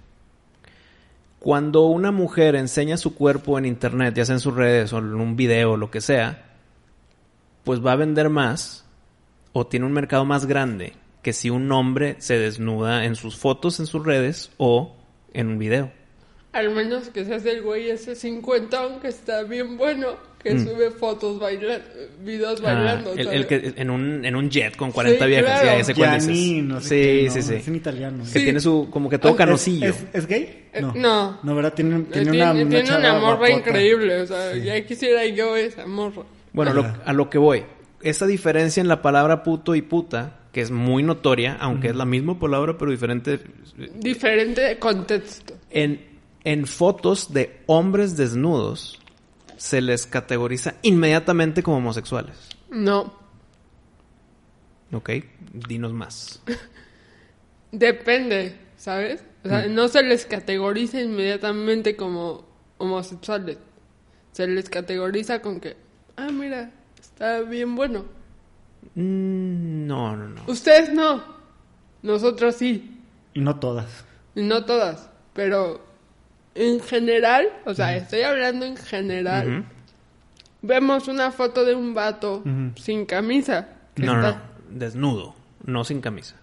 Cuando 1.43 1.87
una 1.87 2.13
mujer 2.13 2.55
enseña 2.55 2.95
su 2.95 3.15
cuerpo 3.15 3.59
en 3.59 3.65
internet, 3.65 4.15
ya 4.15 4.23
sea 4.23 4.35
en 4.35 4.39
sus 4.39 4.55
redes 4.55 4.93
o 4.93 4.99
en 4.99 5.13
un 5.15 5.35
video 5.35 5.73
o 5.73 5.77
lo 5.77 5.91
que 5.91 5.99
sea, 5.99 6.55
pues 7.65 7.85
va 7.85 7.91
a 7.91 7.97
vender 7.97 8.29
más 8.29 8.85
o 9.51 9.67
tiene 9.67 9.85
un 9.85 9.91
mercado 9.91 10.23
más 10.23 10.45
grande 10.45 10.93
que 11.21 11.33
si 11.33 11.49
un 11.49 11.69
hombre 11.73 12.15
se 12.19 12.39
desnuda 12.39 13.03
en 13.03 13.17
sus 13.17 13.35
fotos 13.35 13.81
en 13.81 13.87
sus 13.87 14.05
redes 14.05 14.51
o 14.55 14.95
en 15.33 15.49
un 15.49 15.59
video. 15.59 15.91
Al 16.53 16.73
menos 16.73 17.09
que 17.09 17.25
seas 17.25 17.45
el 17.45 17.61
güey 17.61 17.89
ese 17.89 18.15
cincuentón 18.15 19.01
que 19.01 19.09
está 19.09 19.43
bien 19.43 19.75
bueno, 19.77 20.15
que 20.43 20.53
Mm. 20.53 20.65
sube 20.65 20.91
fotos 20.91 21.39
bailando, 21.39 21.85
videos 22.23 22.59
Ah, 22.61 22.73
bailando. 22.73 23.13
el, 23.13 23.27
el 23.29 23.47
que 23.47 23.73
en 23.77 23.89
un, 23.89 24.25
en 24.25 24.35
un 24.35 24.49
jet 24.49 24.75
con 24.75 24.91
40 24.91 25.23
Sí, 25.23 25.29
viejas. 25.29 25.61
claro. 25.61 25.65
Ya 25.65 25.79
ese 25.79 25.93
no 25.93 25.95
sé 25.95 25.95
sí, 25.95 26.01
qué, 26.03 26.19
sí, 26.19 26.61
no, 26.61 26.81
sí. 26.81 27.53
Es 27.55 27.67
en 27.67 27.75
italiano. 27.75 28.23
Que 28.23 28.29
Sí. 28.39 28.43
tiene 28.43 28.59
su, 28.59 28.87
como 28.91 29.09
que 29.09 29.17
todo 29.17 29.33
Ah, 29.33 29.37
canosillo. 29.37 29.87
¿Es, 29.87 29.95
es, 30.01 30.05
es 30.13 30.27
gay? 30.27 30.63
Eh, 30.73 30.81
no. 30.81 31.39
No, 31.41 31.55
¿verdad? 31.55 31.73
Tiene, 31.73 31.99
tiene, 32.11 32.31
Tiene, 32.31 32.43
una, 32.43 32.51
una 32.51 32.69
tiene 32.69 32.83
chava 32.83 32.99
una 32.99 33.13
morra 33.13 33.35
guapota. 33.37 33.51
increíble, 33.51 34.21
o 34.21 34.27
sea, 34.27 34.55
ya 34.57 34.85
quisiera 34.85 35.25
yo 35.27 35.55
esa 35.55 35.85
morra. 35.85 36.23
Bueno, 36.51 36.71
a 36.71 36.73
lo, 36.73 36.93
a 37.05 37.13
lo 37.13 37.29
que 37.29 37.37
voy. 37.37 37.63
Esa 38.01 38.25
diferencia 38.27 38.81
en 38.81 38.87
la 38.89 39.01
palabra 39.01 39.43
puto 39.43 39.75
y 39.75 39.81
puta, 39.81 40.39
que 40.51 40.59
es 40.61 40.71
muy 40.71 41.03
notoria, 41.03 41.55
aunque 41.59 41.87
es 41.87 41.95
la 41.95 42.05
misma 42.05 42.37
palabra 42.37 42.77
pero 42.77 42.91
diferente. 42.91 43.39
Diferente 43.95 44.77
contexto. 44.77 45.53
En, 45.71 46.01
en 46.43 46.65
fotos 46.67 47.33
de 47.33 47.59
hombres 47.65 48.17
desnudos 48.17 48.99
se 49.63 49.79
les 49.79 50.05
categoriza 50.05 50.75
inmediatamente 50.81 51.63
como 51.63 51.77
homosexuales. 51.77 52.35
No. 52.69 53.13
¿Ok? 54.91 55.09
Dinos 55.53 55.93
más. 55.93 56.41
Depende, 57.71 58.57
¿sabes? 58.75 59.23
O 59.45 59.47
Mm. 59.47 59.49
sea, 59.51 59.67
no 59.67 59.87
se 59.87 60.03
les 60.03 60.25
categoriza 60.25 60.99
inmediatamente 61.01 61.95
como 61.95 62.43
homosexuales. 62.77 63.57
Se 64.33 64.47
les 64.47 64.69
categoriza 64.69 65.41
con 65.41 65.61
que, 65.61 65.77
ah, 66.17 66.27
mira, 66.29 66.71
está 66.99 67.39
bien 67.41 67.75
bueno. 67.75 68.03
Mm, 68.95 69.87
no, 69.87 70.17
no, 70.17 70.27
no. 70.27 70.41
Ustedes 70.47 70.91
no. 70.93 71.23
Nosotros 72.01 72.55
sí. 72.55 72.99
Y 73.33 73.39
no 73.39 73.59
todas. 73.61 74.03
Y 74.35 74.41
no 74.43 74.65
todas. 74.65 75.09
Pero 75.33 75.81
en 76.55 76.79
general, 76.81 77.47
o 77.65 77.73
sea, 77.73 77.95
estoy 77.95 78.21
hablando 78.21 78.65
en 78.65 78.77
general. 78.77 79.65
Vemos 80.61 81.07
una 81.07 81.31
foto 81.31 81.65
de 81.65 81.75
un 81.75 81.93
vato 81.93 82.43
sin 82.75 83.05
camisa. 83.05 83.67
que 83.95 84.03
No, 84.03 84.15
no, 84.17 84.27
está- 84.27 84.37
no. 84.69 84.79
Desnudo, 84.79 85.35
no 85.65 85.83
sin 85.83 86.01
camisa. 86.01 86.35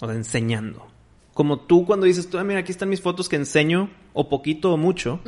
O 0.00 0.06
sea, 0.06 0.14
enseñando. 0.14 0.86
Como 1.34 1.60
tú 1.60 1.86
cuando 1.86 2.06
dices, 2.06 2.28
tú, 2.28 2.38
ah, 2.38 2.44
mira, 2.44 2.60
aquí 2.60 2.72
están 2.72 2.88
mis 2.88 3.00
fotos 3.00 3.28
que 3.28 3.36
enseño, 3.36 3.90
o 4.12 4.28
poquito 4.28 4.72
o 4.72 4.76
mucho. 4.76 5.20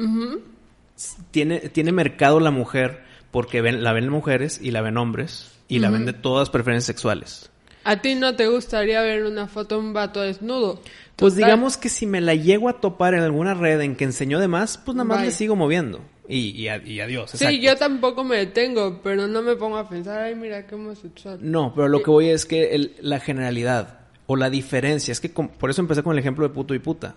tiene, 1.30 1.60
tiene 1.60 1.92
mercado 1.92 2.40
la 2.40 2.50
mujer 2.50 3.02
porque 3.30 3.60
ven, 3.62 3.82
la 3.82 3.92
ven 3.92 4.08
mujeres 4.08 4.60
y 4.62 4.70
la 4.72 4.82
ven 4.82 4.96
hombres 4.98 5.52
y 5.68 5.78
la 5.78 5.88
ven 5.90 6.04
de 6.04 6.12
todas 6.12 6.50
preferencias 6.50 6.84
sexuales. 6.86 7.48
¿A 7.84 7.96
ti 7.96 8.14
no 8.14 8.36
te 8.36 8.46
gustaría 8.46 9.00
ver 9.02 9.24
una 9.24 9.48
foto 9.48 9.76
de 9.76 9.80
un 9.80 9.92
vato 9.92 10.20
desnudo? 10.20 10.80
Pues 11.16 11.34
Total. 11.34 11.46
digamos 11.50 11.76
que 11.76 11.88
si 11.88 12.06
me 12.06 12.20
la 12.20 12.34
llego 12.34 12.68
a 12.68 12.80
topar 12.80 13.14
en 13.14 13.20
alguna 13.20 13.54
red 13.54 13.80
en 13.80 13.96
que 13.96 14.04
enseñó 14.04 14.40
de 14.40 14.48
más, 14.48 14.78
pues 14.78 14.96
nada 14.96 15.04
más 15.04 15.18
Bye. 15.18 15.26
le 15.26 15.32
sigo 15.32 15.54
moviendo. 15.56 16.00
Y, 16.28 16.50
y, 16.50 16.68
a- 16.68 16.78
y 16.84 17.00
adiós. 17.00 17.30
Sí, 17.32 17.60
yo 17.60 17.76
tampoco 17.76 18.24
me 18.24 18.36
detengo, 18.36 19.00
pero 19.02 19.26
no 19.26 19.42
me 19.42 19.54
pongo 19.56 19.76
a 19.76 19.88
pensar, 19.88 20.20
ay, 20.20 20.34
mira 20.34 20.66
qué 20.66 20.74
homosexual. 20.76 21.38
No, 21.42 21.72
pero 21.74 21.88
lo 21.88 22.02
que 22.02 22.10
voy 22.10 22.28
es 22.28 22.46
que 22.46 22.74
el- 22.74 22.96
la 23.00 23.20
generalidad 23.20 23.98
o 24.26 24.36
la 24.36 24.48
diferencia, 24.48 25.12
es 25.12 25.20
que 25.20 25.28
por 25.28 25.68
eso 25.68 25.82
empecé 25.82 26.02
con 26.02 26.12
el 26.12 26.18
ejemplo 26.20 26.46
de 26.48 26.54
puto 26.54 26.74
y 26.74 26.78
puta. 26.78 27.14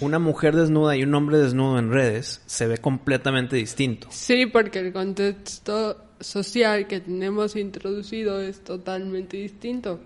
Una 0.00 0.18
mujer 0.20 0.54
desnuda 0.54 0.94
y 0.96 1.02
un 1.02 1.12
hombre 1.14 1.38
desnudo 1.38 1.78
en 1.78 1.90
redes 1.90 2.42
se 2.46 2.68
ve 2.68 2.78
completamente 2.78 3.56
distinto. 3.56 4.06
Sí, 4.10 4.46
porque 4.46 4.78
el 4.78 4.92
contexto 4.92 5.96
social 6.20 6.86
que 6.86 7.00
tenemos 7.00 7.56
introducido 7.56 8.40
es 8.40 8.62
totalmente 8.62 9.38
distinto. 9.38 9.98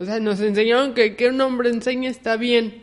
O 0.00 0.04
sea, 0.04 0.18
nos 0.18 0.40
enseñaron 0.40 0.94
que 0.94 1.14
que 1.14 1.28
un 1.28 1.40
hombre 1.40 1.68
enseñe 1.70 2.06
está 2.06 2.36
bien, 2.36 2.82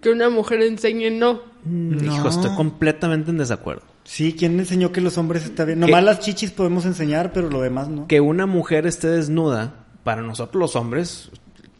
que 0.00 0.10
una 0.10 0.30
mujer 0.30 0.62
enseñe 0.62 1.10
no. 1.10 1.42
No. 1.64 2.14
Hijo, 2.14 2.28
estoy 2.28 2.54
completamente 2.54 3.30
en 3.30 3.38
desacuerdo. 3.38 3.82
Sí, 4.04 4.36
¿quién 4.38 4.58
enseñó 4.60 4.92
que 4.92 5.00
los 5.00 5.18
hombres 5.18 5.44
está 5.44 5.64
bien? 5.64 5.80
Nomás 5.80 6.04
las 6.04 6.20
chichis 6.20 6.50
podemos 6.50 6.84
enseñar, 6.84 7.32
pero 7.32 7.50
lo 7.50 7.60
demás 7.60 7.88
no. 7.88 8.06
Que 8.06 8.20
una 8.20 8.46
mujer 8.46 8.86
esté 8.86 9.08
desnuda, 9.08 9.86
para 10.04 10.22
nosotros 10.22 10.60
los 10.60 10.76
hombres, 10.76 11.30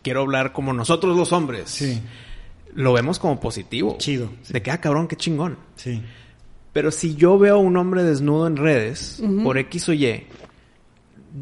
quiero 0.03 0.23
hablar 0.23 0.53
como 0.53 0.73
nosotros 0.73 1.17
los 1.17 1.33
hombres, 1.33 1.71
Sí, 1.71 2.01
lo 2.75 2.93
vemos 2.95 3.19
como 3.19 3.39
positivo. 3.39 3.97
Chido. 3.99 4.31
De 4.49 4.63
que, 4.63 4.71
ah, 4.71 4.81
cabrón, 4.81 5.07
qué 5.07 5.17
chingón. 5.17 5.57
sí. 5.77 6.03
Pero 6.73 6.91
si 6.91 7.15
yo 7.15 7.39
veo 7.39 7.55
a 7.55 7.59
un 7.59 7.77
hombre 7.77 8.03
desnudo 8.03 8.49
en 8.49 8.57
redes, 8.57 9.23
por 9.45 9.59
X 9.59 9.89
o 9.91 9.93
Y, 9.93 10.27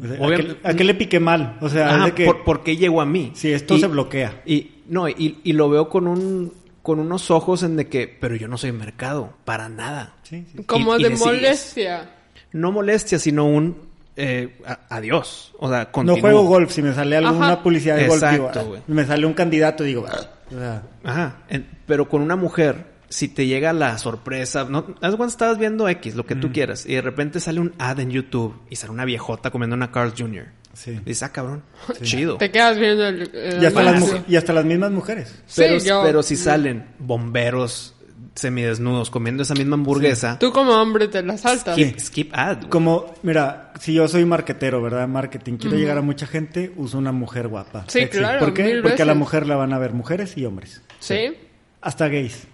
O 0.01 0.07
sea, 0.07 0.25
¿A, 0.27 0.35
qué, 0.37 0.57
a 0.63 0.73
qué 0.73 0.83
le 0.83 0.93
piqué 0.95 1.19
mal? 1.19 1.57
O 1.61 1.69
sea, 1.69 1.89
ajá, 1.89 1.97
es 1.99 2.05
de 2.05 2.11
que... 2.13 2.25
¿por, 2.25 2.43
por 2.43 2.63
qué 2.63 2.77
llegó 2.77 3.01
a 3.01 3.05
mí? 3.05 3.31
Sí, 3.35 3.51
esto 3.51 3.75
Y- 3.75 3.79
se 3.79 3.87
bloquea. 3.87 4.41
Y, 4.45 4.71
no, 4.87 5.07
y, 5.07 5.39
y 5.43 5.53
lo 5.53 5.69
veo 5.69 5.89
con 5.89 6.07
un 6.07 6.53
con 6.81 6.99
unos 6.99 7.31
ojos 7.31 7.63
en 7.63 7.77
de 7.77 7.87
que, 7.87 8.07
pero 8.19 8.35
yo 8.35 8.49
no 8.49 8.57
soy 8.57 8.73
mercado, 8.73 9.33
para 9.45 9.69
nada. 9.69 10.15
Sí, 10.23 10.45
sí. 10.51 10.63
Como 10.63 10.95
Y- 10.97 11.03
de 11.03 11.09
sigues. 11.15 11.19
molestia. 11.25 12.09
No 12.51 12.71
molestia, 12.73 13.19
sino 13.19 13.45
un 13.45 13.77
eh, 14.17 14.57
a- 14.65 14.79
adiós. 14.89 15.53
O 15.59 15.69
sea, 15.69 15.89
No 16.03 16.17
juego 16.17 16.43
golf. 16.43 16.71
Si 16.71 16.81
me 16.81 16.93
sale 16.93 17.15
alguna 17.17 17.53
Ajá. 17.53 17.63
publicidad 17.63 17.95
de 17.95 18.07
golf, 18.07 18.21
digo, 18.21 18.47
Exacto, 18.47 18.59
ah, 18.59 18.63
güey. 18.63 18.81
me 18.87 19.05
sale 19.05 19.25
un 19.25 19.33
candidato, 19.33 19.83
digo, 19.83 20.05
ah, 20.07 20.29
o 20.51 20.59
sea, 20.59 20.83
Ajá. 21.03 21.37
En- 21.49 21.65
pero 21.87 22.09
con 22.09 22.21
una 22.21 22.35
mujer, 22.35 22.85
si 23.13 23.27
te 23.27 23.45
llega 23.45 23.73
la 23.73 23.97
sorpresa, 23.99 24.65
no, 24.69 24.85
cuando 24.95 25.25
estabas 25.25 25.57
viendo 25.59 25.87
X, 25.87 26.15
lo 26.15 26.25
que 26.25 26.35
tú 26.35 26.51
quieras, 26.51 26.85
y 26.85 26.95
de 26.95 27.01
repente 27.01 27.39
sale 27.39 27.59
un 27.59 27.73
ad 27.77 27.99
en 27.99 28.09
YouTube 28.09 28.55
y 28.69 28.75
sale 28.75 28.91
una 28.91 29.05
viejota 29.05 29.51
comiendo 29.51 29.75
una 29.75 29.91
Carl's 29.91 30.15
Jr. 30.17 30.47
sí. 30.73 30.99
Dices, 31.05 31.21
ah, 31.23 31.31
cabrón, 31.31 31.63
chido. 32.01 32.37
Te 32.37 32.49
quedas 32.49 32.77
viendo 32.79 33.05
el... 33.07 33.29
el 33.35 33.61
Y 33.61 33.65
hasta, 33.67 33.83
las, 33.83 33.93
anuncio. 33.95 34.17
mu- 34.17 34.23
y 34.27 34.35
hasta 34.35 34.53
las 34.53 34.65
mismas 34.65 34.91
mujeres. 34.91 35.43
Pero, 35.55 35.79
Sí, 35.79 35.87
yo- 35.87 36.01
pero 36.03 36.23
si 36.23 36.35
salen 36.35 36.85
bomberos 36.99 37.95
semidesnudos 38.35 39.11
comiendo 39.11 39.43
esa 39.43 39.53
misma 39.53 39.75
hamburguesa, 39.75 40.39
Tú 40.39 40.51
como 40.51 40.71
hombre 40.71 41.07
te 41.07 41.21
la 41.21 41.37
saltas. 41.37 41.75
skip, 41.75 41.99
skip 41.99 42.31
ad. 42.33 42.63
Como, 42.63 43.13
mira, 43.21 43.71
si 43.79 43.93
yo 43.93 44.07
soy 44.07 44.25
marquetero, 44.25 44.81
¿verdad? 44.81 45.07
Marketing, 45.07 45.57
quiero 45.57 45.77
llegar 45.77 45.99
a 45.99 46.01
mucha 46.01 46.25
gente, 46.25 46.73
uso 46.77 46.97
una 46.97 47.11
mujer 47.11 47.47
guapa. 47.47 47.85
Sí, 47.87 47.99
sexy. 47.99 48.17
claro, 48.17 48.39
¿Por 48.39 48.53
qué? 48.55 48.79
Porque 48.81 49.03
a 49.03 49.05
la 49.05 49.13
mujer 49.13 49.45
la 49.45 49.55
van 49.55 49.71
a 49.71 49.77
ver 49.77 49.93
mujeres 49.93 50.35
y 50.35 50.45
hombres. 50.45 50.81
¿Sí? 50.99 51.35
Hasta 51.81 52.07
gays. 52.07 52.47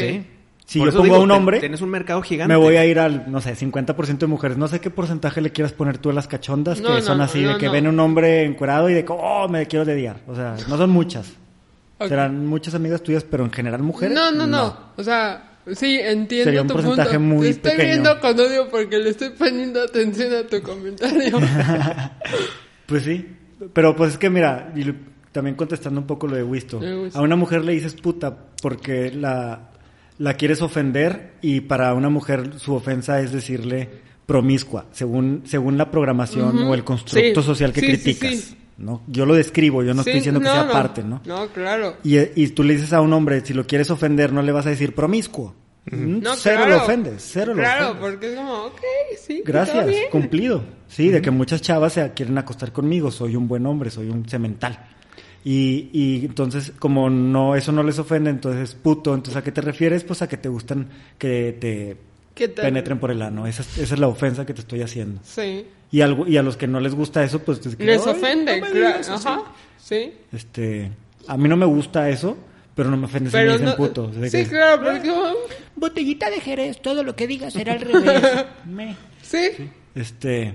Sí. 0.00 0.26
Si 0.66 0.78
Por 0.78 0.88
yo 0.88 0.92
pongo 0.92 1.04
digo, 1.04 1.16
a 1.16 1.20
un 1.20 1.30
hombre, 1.30 1.60
Tienes 1.60 1.82
un 1.82 1.90
mercado 1.90 2.22
gigante. 2.22 2.52
Me 2.52 2.56
voy 2.58 2.76
a 2.76 2.86
ir 2.86 2.98
al, 2.98 3.30
no 3.30 3.40
sé, 3.42 3.54
50% 3.54 4.18
de 4.18 4.26
mujeres. 4.26 4.56
No 4.56 4.66
sé 4.66 4.80
qué 4.80 4.88
porcentaje 4.88 5.42
le 5.42 5.50
quieras 5.52 5.72
poner 5.72 5.98
tú 5.98 6.08
a 6.08 6.14
las 6.14 6.26
cachondas 6.26 6.80
No, 6.80 6.96
que 6.96 7.02
son 7.02 7.20
así, 7.20 7.42
no, 7.42 7.52
de 7.52 7.58
que 7.58 7.68
ven 7.68 7.86
un 7.86 8.00
hombre 8.00 8.44
encuerado 8.44 8.88
y 8.88 8.94
de 8.94 9.04
que, 9.04 9.12
oh, 9.12 9.46
me 9.48 9.66
quiero 9.66 9.84
dediar. 9.84 10.20
O 10.26 10.34
sea, 10.34 10.56
no 10.68 10.76
son 10.78 10.88
muchas. 10.90 11.32
Serán 12.00 12.46
muchas 12.46 12.74
amigas 12.74 13.02
tuyas, 13.02 13.24
pero 13.24 13.44
en 13.44 13.52
general 13.52 13.82
mujeres. 13.82 14.14
No, 14.14 14.32
no, 14.32 14.46
no, 14.46 14.76
O 14.96 15.02
sea, 15.04 15.58
sí, 15.72 15.98
entiendo 16.00 16.44
Sería 16.44 16.62
un 16.62 16.68
tu 16.68 16.74
porcentaje 16.74 17.18
punto. 17.18 17.34
muy 17.34 17.46
Te 17.46 17.50
estoy 17.50 17.70
pequeño. 17.72 17.88
viendo 17.88 18.20
con 18.20 18.40
odio 18.40 18.68
porque 18.70 18.98
le 18.98 19.10
estoy 19.10 19.30
poniendo 19.30 19.82
atención 19.82 20.32
a 20.34 20.46
tu 20.46 20.62
comentario. 20.62 21.38
Pues 22.86 23.04
sí. 23.04 23.26
Pero 23.72 23.96
pues 23.96 24.12
es 24.12 24.18
que 24.18 24.28
mira, 24.28 24.70
y 24.76 24.84
también 25.32 25.56
contestando 25.56 26.00
un 26.00 26.06
poco 26.06 26.26
lo. 26.26 26.36
De 26.36 26.42
Wisto. 26.42 26.80
A 27.14 27.22
una 27.22 27.34
mujer 27.36 27.64
le 27.64 27.72
dices 27.72 27.94
puta 27.94 28.36
porque 28.60 29.10
la, 29.10 29.70
la 30.18 30.34
quieres 30.34 30.62
ofender 30.62 31.32
y 31.42 31.60
para 31.62 31.92
una 31.94 32.08
mujer 32.08 32.58
su 32.58 32.74
ofensa 32.74 33.20
es 33.20 33.32
decirle 33.32 33.88
promiscua, 34.26 34.86
según, 34.92 35.42
según 35.44 35.76
la 35.76 35.90
programación 35.90 36.56
o 36.58 36.74
el 36.74 36.82
constructo 36.84 37.40
Sí. 37.42 37.46
social 37.46 37.72
que 37.72 37.80
Sí, 37.80 37.86
criticas. 37.88 38.34
sí. 38.34 38.56
¿no? 38.78 39.02
Yo 39.06 39.24
lo 39.26 39.34
describo, 39.34 39.82
yo 39.84 39.94
no 39.94 40.00
estoy 40.00 40.14
diciendo 40.14 40.40
que 40.40 40.46
sea 40.46 40.64
no. 40.64 40.72
parte, 40.72 41.04
¿no? 41.04 41.20
No, 41.26 41.46
claro. 41.48 41.96
Y, 42.02 42.18
y 42.42 42.48
tú 42.48 42.64
le 42.64 42.74
dices 42.74 42.92
a 42.92 43.00
un 43.00 43.12
hombre, 43.12 43.40
si 43.44 43.54
lo 43.54 43.66
quieres 43.66 43.90
ofender, 43.90 44.32
no 44.32 44.42
le 44.42 44.50
vas 44.50 44.66
a 44.66 44.70
decir 44.70 44.94
promiscuo. 44.94 45.54
Mm, 45.90 46.20
No, 46.22 46.34
cero 46.34 46.62
claro. 46.64 46.76
lo 46.78 46.82
ofendes, 46.82 47.28
cero 47.32 47.52
lo 47.54 47.60
Claro, 47.62 47.90
ofendes. 47.90 48.10
porque 48.10 48.30
es 48.32 48.36
como, 48.36 48.52
ok, 48.64 48.80
sí, 49.20 49.42
Gracias, 49.44 49.86
bien. 49.86 50.04
cumplido. 50.10 50.64
Sí, 50.88 51.10
de 51.10 51.20
que 51.20 51.30
muchas 51.30 51.60
chavas 51.60 51.92
se 51.92 52.12
quieren 52.14 52.38
acostar 52.38 52.72
conmigo, 52.72 53.10
soy 53.10 53.36
un 53.36 53.46
buen 53.46 53.66
hombre, 53.66 53.90
soy 53.90 54.08
un 54.08 54.24
cemental. 54.28 54.78
Y, 55.44 55.90
y 55.92 56.24
entonces, 56.24 56.72
como 56.78 57.10
no, 57.10 57.54
eso 57.54 57.70
no 57.70 57.82
les 57.82 57.98
ofende, 57.98 58.30
entonces 58.30 58.74
puto, 58.74 59.14
entonces 59.14 59.36
¿a 59.36 59.44
qué 59.44 59.52
te 59.52 59.60
refieres? 59.60 60.02
Pues 60.02 60.22
a 60.22 60.28
que 60.28 60.36
te 60.38 60.48
gustan 60.48 60.88
que 61.18 61.56
te 61.60 61.96
penetren 62.62 62.98
por 62.98 63.10
el 63.10 63.20
ano. 63.22 63.46
Esa, 63.46 63.62
es- 63.62 63.78
esa 63.78 63.94
es 63.94 64.00
la 64.00 64.08
ofensa 64.08 64.46
que 64.46 64.54
te 64.54 64.60
estoy 64.62 64.80
haciendo. 64.82 65.20
Sí. 65.22 65.66
Y, 65.92 66.00
algo, 66.00 66.26
y 66.26 66.36
a 66.38 66.42
los 66.42 66.56
que 66.56 66.66
no 66.66 66.80
les 66.80 66.94
gusta 66.94 67.22
eso, 67.22 67.40
pues... 67.40 67.64
es 67.66 67.76
que, 67.76 67.84
Les 67.84 68.04
"Ay, 68.06 68.12
ofende, 68.14 68.60
no 68.60 68.66
claro. 68.68 68.98
así". 69.00 69.10
Ajá. 69.12 69.42
Sí. 69.78 70.12
Este, 70.32 70.90
a 71.28 71.36
mí 71.36 71.48
no 71.48 71.56
me 71.58 71.66
gusta 71.66 72.08
eso, 72.08 72.36
pero 72.74 72.90
no 72.90 72.96
me 72.96 73.04
ofende 73.04 73.30
si 73.30 73.36
me 73.36 73.42
Pero 73.42 73.52
dicen 73.52 73.66
no, 73.66 73.76
puto. 73.76 74.10
Sí, 74.14 74.30
que, 74.30 74.46
claro, 74.48 74.82
porque 74.82 75.12
Botellita 75.76 76.30
de 76.30 76.40
Jerez, 76.40 76.80
todo 76.80 77.04
lo 77.04 77.14
que 77.14 77.26
digas 77.26 77.52
será 77.52 77.74
al 77.74 77.80
revés. 77.82 78.22
Me. 78.64 78.96
sí. 79.22 79.50
Este... 79.94 80.54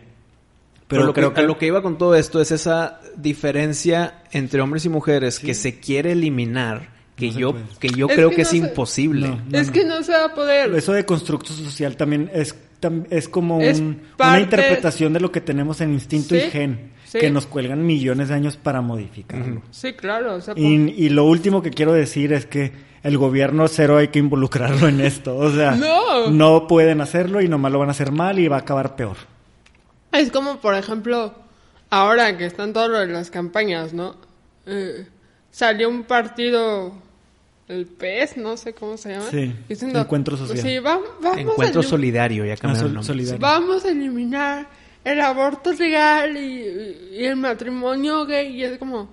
Pero 0.90 1.02
Pero 1.02 1.06
lo 1.06 1.14
creo 1.14 1.34
que, 1.34 1.42
lo 1.44 1.58
que 1.58 1.68
iba 1.68 1.82
con 1.84 1.98
todo 1.98 2.16
esto 2.16 2.42
es 2.42 2.52
esa 2.52 3.00
diferencia 3.16 4.24
entre 4.32 4.60
hombres 4.60 4.84
y 4.86 4.90
mujeres 4.90 5.40
que 5.40 5.54
se 5.54 5.80
quiere 5.80 6.12
eliminar, 6.14 6.90
que 7.16 7.32
No 7.32 7.40
yo, 7.40 7.56
que 7.80 7.90
yo 7.90 8.08
Es 8.08 8.16
creo 8.16 8.30
que 8.32 8.38
que, 8.38 8.42
no 8.42 8.48
es 8.48 8.50
se- 8.50 8.58
imposible. 8.58 9.28
No. 9.50 9.58
es 9.60 9.72
que 9.72 9.86
no 9.86 10.02
se 10.04 10.12
va 10.14 10.26
a 10.26 10.34
poder. 10.34 10.74
Eso 10.74 10.94
de 10.94 11.06
constructo 11.06 11.54
social 11.54 11.96
también 11.96 12.30
es 12.34 12.56
tam- 12.82 13.06
es 13.12 13.30
como 13.30 13.62
Es 13.62 13.80
un- 13.80 14.02
parte- 14.18 14.32
una 14.32 14.40
interpretación 14.42 15.14
de 15.14 15.20
lo 15.20 15.32
que 15.32 15.42
tenemos 15.42 15.80
en 15.82 15.94
instinto 15.94 16.36
y 16.36 16.40
gen, 16.42 16.92
sí. 17.06 17.20
que 17.20 17.30
nos 17.30 17.46
cuelgan 17.46 17.86
millones 17.86 18.30
de 18.30 18.34
años 18.36 18.58
para 18.58 18.82
modificarlo. 18.82 19.62
Sí, 19.70 19.94
claro. 19.94 20.36
O 20.36 20.42
sea, 20.42 20.54
Y, 20.58 20.74
y 20.98 21.10
lo 21.10 21.26
último 21.26 21.62
que 21.62 21.70
quiero 21.72 21.94
decir 21.94 22.34
es 22.34 22.46
que 22.48 22.72
el 23.04 23.18
gobierno 23.18 23.68
cero 23.68 23.98
hay 23.98 24.08
que 24.08 24.18
involucrarlo 24.20 24.88
en 24.88 25.02
esto. 25.02 25.36
O 25.38 25.52
sea, 25.52 25.72
No. 25.76 26.32
no 26.32 26.68
pueden 26.68 27.00
hacerlo 27.02 27.42
y 27.42 27.48
nomás 27.48 27.72
lo 27.72 27.78
van 27.80 27.90
a 27.90 27.92
hacer 27.92 28.12
mal 28.12 28.40
y 28.40 28.48
va 28.48 28.56
a 28.56 28.60
acabar 28.62 28.96
peor. 28.96 29.18
Es 30.12 30.32
como, 30.32 30.60
por 30.60 30.76
ejemplo, 30.76 31.34
ahora 31.89 32.38
que 32.38 32.45
están 32.45 32.74
todas 32.74 33.07
las 33.07 33.30
campañas, 33.32 33.93
¿no? 33.93 34.16
Eh, 34.66 35.07
salió 35.51 35.89
un 35.89 36.03
partido, 36.03 36.93
el 37.68 37.86
PES, 37.86 38.38
no 38.38 38.57
sé 38.57 38.74
cómo 38.74 38.97
se 38.97 39.12
llama. 39.12 39.30
Sí, 39.30 39.53
diciendo, 39.68 39.99
Encuentro 39.99 40.36
Social. 40.38 40.57
Sí, 40.60 40.80
va- 40.80 40.99
vamos, 41.22 41.38
Encuentro 41.38 41.84
solidario, 41.84 42.45
ya 42.45 42.53
Ah, 42.53 42.57
cambiaron 42.57 42.93
nombre. 42.93 43.07
solidario. 43.07 43.39
vamos 43.39 43.86
a 43.86 43.89
eliminar 43.91 44.68
el 45.03 45.22
aborto 45.22 45.72
legal 45.74 46.36
y, 46.36 47.18
y 47.20 47.26
el 47.26 47.36
matrimonio 47.36 48.26
gay. 48.26 48.55
Y 48.55 48.64
es 48.64 48.78
como, 48.80 49.10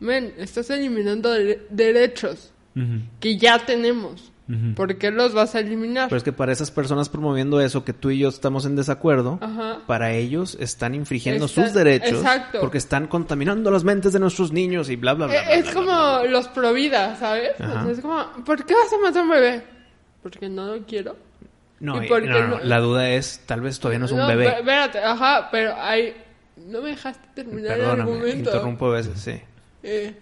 men, 0.00 0.34
estás 0.38 0.68
eliminando 0.70 1.30
de- 1.32 1.66
derechos 1.70 2.52
que 3.20 3.38
ya 3.38 3.58
tenemos. 3.64 4.30
Ujú. 4.48 4.74
¿Por 4.74 4.96
qué 4.96 5.10
los 5.10 5.32
vas 5.34 5.54
a 5.54 5.60
eliminar? 5.60 6.08
Pero 6.08 6.16
es 6.18 6.22
que 6.22 6.32
para 6.32 6.52
esas 6.52 6.70
personas 6.70 7.08
promoviendo 7.08 7.60
eso, 7.60 7.84
que 7.84 7.92
tú 7.92 8.10
y 8.10 8.18
yo 8.18 8.28
estamos 8.28 8.64
en 8.66 8.76
desacuerdo, 8.76 9.38
Ajá. 9.42 9.78
para 9.86 10.12
ellos 10.12 10.56
están 10.60 10.94
infringiendo 10.94 11.46
Está- 11.46 11.64
sus 11.64 11.74
derechos 11.74 12.18
exacto. 12.20 12.60
porque 12.60 12.78
están 12.78 13.06
contaminando 13.08 13.70
las 13.70 13.84
mentes 13.84 14.12
de 14.12 14.18
nuestros 14.20 14.52
niños 14.52 14.88
y 14.90 14.96
bla, 14.96 15.14
bla, 15.14 15.26
bla. 15.26 15.42
bla, 15.42 15.52
Eh, 15.54 15.58
Es 15.58 15.64
bla, 15.64 15.72
como 15.74 15.86
bla, 15.86 16.24
los 16.24 16.48
provida, 16.48 17.16
¿sabes? 17.16 17.60
Ajá. 17.60 17.80
O 17.80 17.84
sea, 17.84 17.92
es 17.92 18.00
como, 18.00 18.44
¿por 18.44 18.64
qué 18.64 18.74
vas 18.74 18.92
a 18.92 18.98
matar 18.98 19.20
a 19.20 19.24
un 19.24 19.30
bebé? 19.30 19.62
Porque 20.22 20.48
no 20.48 20.74
lo 20.76 20.82
quiero. 20.86 21.16
No, 21.78 22.00
¿Y 22.02 22.06
y- 22.06 22.08
por 22.08 22.22
qué 22.22 22.28
no, 22.28 22.40
no, 22.40 22.48
no? 22.58 22.64
La 22.64 22.80
duda 22.80 23.10
es, 23.10 23.42
tal 23.46 23.60
vez 23.60 23.78
todavía 23.78 23.98
no 23.98 24.06
es 24.06 24.12
un 24.12 24.18
No, 24.18 24.26
bebé. 24.26 24.46
Espérate, 24.48 24.98
ajá, 25.00 25.48
pero 25.50 25.74
hay... 25.76 26.14
No 26.56 26.80
me 26.80 26.88
dejaste 26.88 27.28
terminar 27.34 27.72
el 27.72 27.80
Perdóname, 27.80 28.02
argumento. 28.12 28.50
interrumpo 28.50 28.86
a 28.86 28.94
veces, 28.94 29.20
sí. 29.20 29.38
Eh, 29.82 30.14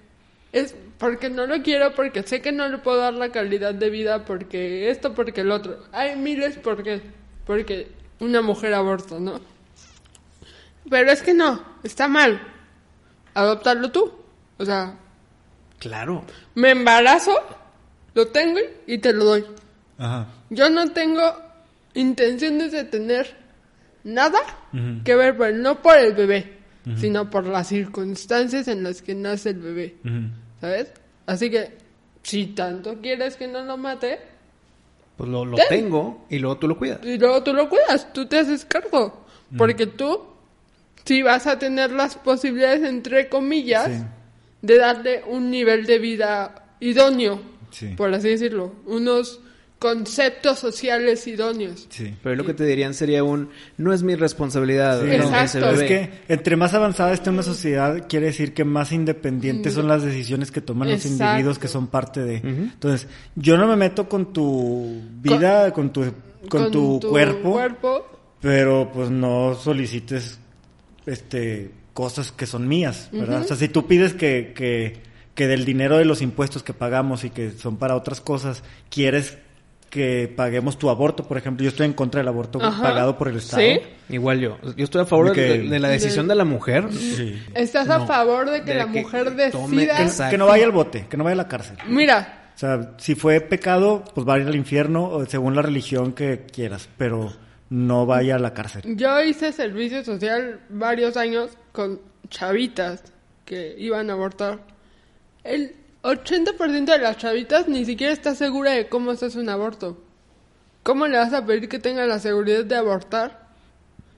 es 0.53 0.75
porque 1.05 1.29
no 1.29 1.47
lo 1.47 1.63
quiero, 1.63 1.95
porque 1.95 2.23
sé 2.23 2.41
que 2.41 2.51
no 2.51 2.67
le 2.67 2.79
puedo 2.79 2.97
dar 2.97 3.13
la 3.13 3.29
calidad 3.31 3.75
de 3.75 3.91
vida, 3.91 4.25
porque 4.25 4.89
esto, 4.89 5.13
porque 5.15 5.43
el 5.43 5.51
otro. 5.51 5.81
Hay 5.93 6.17
miles 6.17 6.57
por 6.57 6.83
qué. 6.83 7.03
Porque 7.47 7.93
una 8.21 8.41
mujer 8.41 8.73
aborta, 8.73 9.19
¿no? 9.21 9.39
Pero 10.89 11.11
es 11.11 11.21
que 11.21 11.35
no, 11.35 11.63
está 11.83 12.09
mal. 12.09 12.41
Adoptarlo 13.35 13.91
tú. 13.93 14.13
O 14.57 14.65
sea, 14.65 14.97
Claro. 15.79 16.25
me 16.55 16.71
embarazo, 16.71 17.35
lo 18.15 18.29
tengo 18.29 18.59
y 18.87 18.97
te 18.97 19.13
lo 19.13 19.25
doy. 19.25 19.45
Ajá. 19.99 20.27
Yo 20.49 20.71
no 20.71 20.91
tengo 20.93 21.21
intenciones 21.93 22.73
de 22.73 22.85
tener 22.85 23.37
nada 24.05 24.39
que 25.05 25.15
ver, 25.15 25.37
pero 25.37 25.55
no 25.55 25.83
por 25.83 25.99
el 25.99 26.15
bebé, 26.15 26.61
sino 26.97 27.29
por 27.29 27.47
las 27.47 27.69
circunstancias 27.69 28.69
en 28.69 28.83
las 28.85 29.03
que 29.03 29.15
nace 29.15 29.51
el 29.51 29.59
bebé, 29.61 29.97
Ujú. 30.03 30.29
¿Sabes? 30.65 30.93
Así 31.27 31.51
que, 31.51 31.71
si 32.23 32.47
tanto 32.47 33.01
quieres 33.03 33.37
que 33.37 33.47
no 33.49 33.63
lo 33.63 33.77
mate, 33.77 34.19
Pues 35.17 35.29
lo, 35.31 35.45
lo 35.45 35.57
Ten. 35.57 35.67
tengo 35.69 36.25
y 36.31 36.39
luego 36.39 36.57
tú 36.57 36.67
lo 36.69 36.77
cuidas. 36.79 37.01
y 37.05 37.19
luego 37.19 37.43
tú 37.43 37.53
lo 37.53 37.69
cuidas, 37.69 38.13
tú 38.13 38.27
te 38.27 38.39
haces 38.39 38.65
cargo, 38.65 39.25
porque 39.57 39.87
tú 39.87 40.23
sí 41.05 41.23
vas 41.23 41.47
a 41.47 41.59
tener 41.59 41.93
las 41.93 42.17
posibilidades, 42.17 42.83
entre 42.83 43.29
comillas, 43.29 43.87
Sí. 43.93 44.05
de 44.63 44.79
darle 44.79 45.23
un 45.27 45.51
nivel 45.51 45.85
de 45.87 45.99
vida 45.99 46.65
idóneo, 46.81 47.41
Sí. 47.71 47.89
por 47.97 48.13
así 48.15 48.31
decirlo, 48.31 48.73
unos 48.87 49.41
conceptos 49.85 50.61
sociales 50.61 51.27
idóneos. 51.27 51.87
Sí. 51.91 52.15
Pero 52.23 52.37
lo 52.37 52.47
que 52.47 52.55
te 52.55 52.65
dirían 52.65 52.95
sería 52.95 53.23
un, 53.23 53.51
no 53.77 53.93
es 53.93 54.03
mi 54.03 54.15
responsabilidad 54.15 55.03
Sí, 55.03 55.09
no, 55.09 55.13
Exacto. 55.13 55.61
bebé. 55.61 55.73
Es 55.75 55.83
que 55.83 56.33
entre 56.33 56.57
más 56.57 56.73
avanzada 56.73 57.13
esté 57.13 57.29
una 57.29 57.43
sociedad, 57.43 58.07
quiere 58.09 58.27
decir 58.27 58.55
que 58.55 58.65
más 58.65 58.93
independientes 58.93 59.75
son 59.75 59.87
las 59.87 60.03
decisiones 60.03 60.51
que 60.51 60.63
toman 60.63 60.91
los 60.91 61.05
individuos 61.05 61.59
que 61.59 61.69
son 61.69 61.89
parte 61.89 62.25
de. 62.25 62.37
Entonces, 62.37 63.09
yo 63.37 63.59
no 63.59 63.67
me 63.67 63.77
meto 63.77 64.09
con 64.09 64.33
tu 64.33 65.03
vida, 65.21 65.71
con, 65.75 65.93
tu, 65.93 66.07
con, 66.49 66.71
tu, 66.71 66.99
cuerpo, 67.01 67.53
cuerpo, 67.53 68.07
pero 68.41 68.91
pues 68.91 69.11
no 69.11 69.55
solicites 69.55 70.39
este 71.05 71.73
cosas 71.93 72.33
que 72.33 72.47
son 72.47 72.67
mías, 72.67 73.11
¿verdad? 73.13 73.43
O 73.43 73.45
sea, 73.45 73.57
si 73.59 73.69
tú 73.69 73.87
pides 73.87 74.15
que, 74.15 74.55
que, 74.57 75.03
que 75.35 75.47
del 75.47 75.67
dinero 75.67 75.99
de 75.99 76.07
los 76.07 76.23
impuestos 76.23 76.63
que 76.63 76.73
pagamos 76.73 77.23
y 77.25 77.29
que 77.29 77.51
son 77.51 77.77
para 77.77 77.97
otras 77.97 78.23
cosas, 78.23 78.63
quieres 78.89 79.44
que 79.95 80.27
paguemos 80.35 80.77
tu 80.77 80.91
aborto, 80.91 81.23
por 81.23 81.39
ejemplo, 81.39 81.63
yo 81.63 81.69
estoy 81.71 81.87
en 81.87 81.93
contra 81.93 82.21
del 82.21 82.27
aborto 82.29 82.59
Ajá. 82.61 82.83
pagado 82.83 83.17
por 83.17 83.29
el 83.29 83.37
Estado. 83.37 83.63
¿Sí? 83.63 83.79
Igual 84.09 84.41
yo. 84.41 84.59
Yo 84.77 84.83
estoy 84.85 85.03
a 85.03 85.05
favor 85.07 85.29
De 85.29 85.33
que- 85.33 85.41
de, 85.61 85.69
de 85.69 85.79
la 85.79 85.89
decisión 85.89 86.27
de 86.27 86.35
la 86.35 86.45
mujer. 86.45 86.93
Sí. 86.93 87.41
¿Estás 87.55 87.89
a 87.89 88.05
favor 88.05 88.51
de 88.51 88.63
que 88.65 88.73
de 88.73 88.79
la 88.79 88.91
que 88.91 89.03
mujer 89.03 89.25
tome 89.53 89.77
decida? 89.87 90.03
esa- 90.05 90.31
Que 90.31 90.37
no 90.37 90.47
vaya 90.49 90.65
al 90.65 90.73
bote, 90.73 91.07
que 91.09 91.17
no 91.17 91.23
vaya 91.23 91.35
a 91.35 91.37
la 91.37 91.49
cárcel. 91.49 91.77
Mira, 91.87 92.51
O 92.57 92.59
sea, 92.59 92.93
si 92.99 93.15
fue 93.15 93.41
pecado, 93.41 94.05
pues 94.15 94.27
va 94.29 94.35
a 94.35 94.39
ir 94.41 94.47
al 94.49 94.55
infierno 94.57 95.25
según 95.29 95.55
la 95.57 95.63
religión 95.63 96.13
que 96.13 96.45
quieras, 96.53 96.89
pero 96.99 97.33
no 97.71 98.05
vaya 98.07 98.35
a 98.35 98.39
la 98.39 98.53
cárcel. 98.53 98.83
yo 98.97 99.23
hice 99.23 99.53
servicio 99.53 100.05
social 100.05 100.61
varios 100.71 101.17
años 101.17 101.57
con 101.73 102.01
chavitas 102.29 103.03
que 103.45 103.75
iban 103.79 104.11
a 104.11 104.15
abortar. 104.15 104.61
El 105.45 105.75
80% 106.05 106.85
de 106.85 106.99
las 106.99 107.17
chavitas 107.17 107.67
ni 107.67 107.85
siquiera 107.85 108.13
está 108.13 108.35
segura 108.35 108.73
de 108.73 108.89
cómo 108.89 109.15
se 109.17 109.27
hace 109.27 109.39
un 109.41 109.49
aborto. 109.49 109.99
¿Cómo 110.83 111.07
le 111.07 111.17
vas 111.17 111.33
a 111.33 111.47
pedir 111.47 111.69
que 111.69 111.79
tenga 111.79 112.05
la 112.07 112.19
seguridad 112.19 112.65
de 112.65 112.77
abortar 112.77 113.49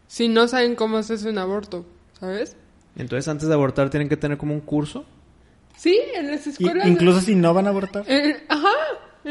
si 0.09 0.26
no 0.28 0.49
saben 0.49 0.74
cómo 0.74 1.03
se 1.05 1.14
hace 1.14 1.30
un 1.30 1.39
aborto? 1.39 1.87
¿Sabes? 2.18 2.57
Entonces, 2.97 3.28
antes 3.28 3.47
de 3.47 3.55
abortar, 3.55 3.89
tienen 3.89 4.09
que 4.09 4.16
tener 4.16 4.37
como 4.37 4.53
un 4.55 4.61
curso. 4.61 5.05
Sí, 5.76 5.97
en 6.14 6.28
las 6.32 6.47
Y- 6.47 6.51
escuelas... 6.51 6.89
incluso 6.89 7.20
si 7.20 7.34
no 7.37 7.55
van 7.55 7.66
a 7.66 7.70
abortar. 7.70 8.03
En- 8.09 8.37
ajá, 8.49 8.68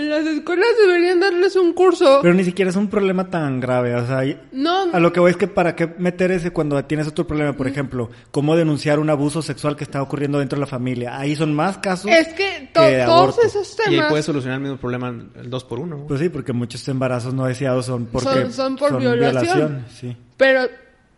las 0.01 0.25
escuelas 0.25 0.67
deberían 0.85 1.19
darles 1.21 1.55
un 1.55 1.73
curso. 1.73 2.19
Pero 2.21 2.33
ni 2.33 2.43
siquiera 2.43 2.69
es 2.69 2.75
un 2.75 2.89
problema 2.89 3.29
tan 3.29 3.59
grave. 3.61 3.95
O 3.95 4.05
sea, 4.05 4.23
no, 4.51 4.91
a 4.93 4.99
lo 4.99 5.13
que 5.13 5.19
voy 5.19 5.31
es 5.31 5.37
que 5.37 5.47
para 5.47 5.75
qué 5.75 5.87
meter 5.97 6.31
ese 6.31 6.51
cuando 6.51 6.83
tienes 6.85 7.07
otro 7.07 7.25
problema, 7.25 7.53
por 7.53 7.67
ejemplo, 7.67 8.09
cómo 8.31 8.55
denunciar 8.57 8.99
un 8.99 9.09
abuso 9.09 9.41
sexual 9.41 9.75
que 9.77 9.83
está 9.85 10.01
ocurriendo 10.01 10.39
dentro 10.39 10.57
de 10.57 10.61
la 10.61 10.67
familia. 10.67 11.17
Ahí 11.17 11.35
son 11.35 11.53
más 11.53 11.77
casos. 11.77 12.11
es 12.11 12.27
que 12.33 12.69
to- 12.73 12.81
que 12.81 13.03
todos 13.05 13.19
aborto. 13.37 13.41
esos 13.43 13.77
Y 13.77 13.81
ahí 13.89 13.95
temas 13.95 14.09
puedes 14.09 14.25
solucionar 14.25 14.57
el 14.57 14.63
mismo 14.63 14.77
problema 14.77 15.07
el 15.09 15.49
2 15.49 15.63
por 15.63 15.79
1 15.79 16.05
Pues 16.07 16.19
sí, 16.19 16.29
porque 16.29 16.51
muchos 16.53 16.85
embarazos 16.89 17.33
no 17.33 17.45
deseados 17.45 17.85
son 17.85 18.05
porque 18.07 18.27
Son- 18.29 18.51
son 18.51 18.75
por 18.75 18.99
violación. 18.99 19.85
sí. 19.93 20.15
Pero 20.37 20.67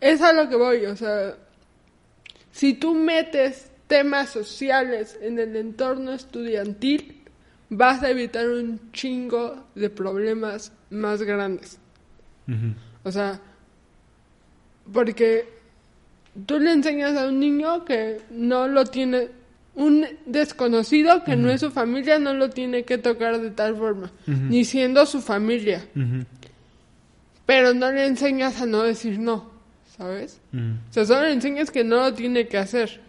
es 0.00 0.22
a 0.22 0.32
lo 0.32 0.48
que 0.48 0.54
voy, 0.54 0.84
o 0.86 0.94
sea, 0.94 1.34
si 2.52 2.74
tú 2.74 2.94
metes 2.94 3.70
temas 3.86 4.28
sociales 4.30 5.18
en 5.22 5.38
el 5.38 5.56
entorno 5.56 6.12
estudiantil, 6.12 7.17
vas 7.70 8.02
a 8.02 8.10
evitar 8.10 8.48
un 8.48 8.92
chingo 8.92 9.64
de 9.74 9.90
problemas 9.90 10.72
más 10.90 11.22
grandes. 11.22 11.78
O 13.04 13.12
sea, 13.12 13.40
porque 14.92 15.48
tú 16.46 16.58
le 16.58 16.72
enseñas 16.72 17.16
a 17.16 17.28
un 17.28 17.40
niño 17.40 17.84
que 17.84 18.22
no 18.30 18.68
lo 18.68 18.84
tiene, 18.84 19.28
un 19.74 20.06
desconocido 20.26 21.24
que 21.24 21.36
no 21.36 21.50
es 21.50 21.60
su 21.60 21.70
familia, 21.70 22.18
no 22.18 22.32
lo 22.34 22.50
tiene 22.50 22.84
que 22.84 22.98
tocar 22.98 23.40
de 23.40 23.50
tal 23.50 23.76
forma, 23.76 24.10
ni 24.26 24.64
siendo 24.64 25.04
su 25.06 25.20
familia. 25.20 25.84
Pero 27.44 27.74
no 27.74 27.90
le 27.90 28.06
enseñas 28.06 28.60
a 28.60 28.66
no 28.66 28.82
decir 28.82 29.18
no, 29.18 29.50
¿sabes? 29.96 30.40
O 30.54 30.92
sea, 30.92 31.04
solo 31.04 31.24
le 31.24 31.32
enseñas 31.32 31.70
que 31.70 31.84
no 31.84 31.96
lo 31.96 32.14
tiene 32.14 32.48
que 32.48 32.58
hacer, 32.58 33.00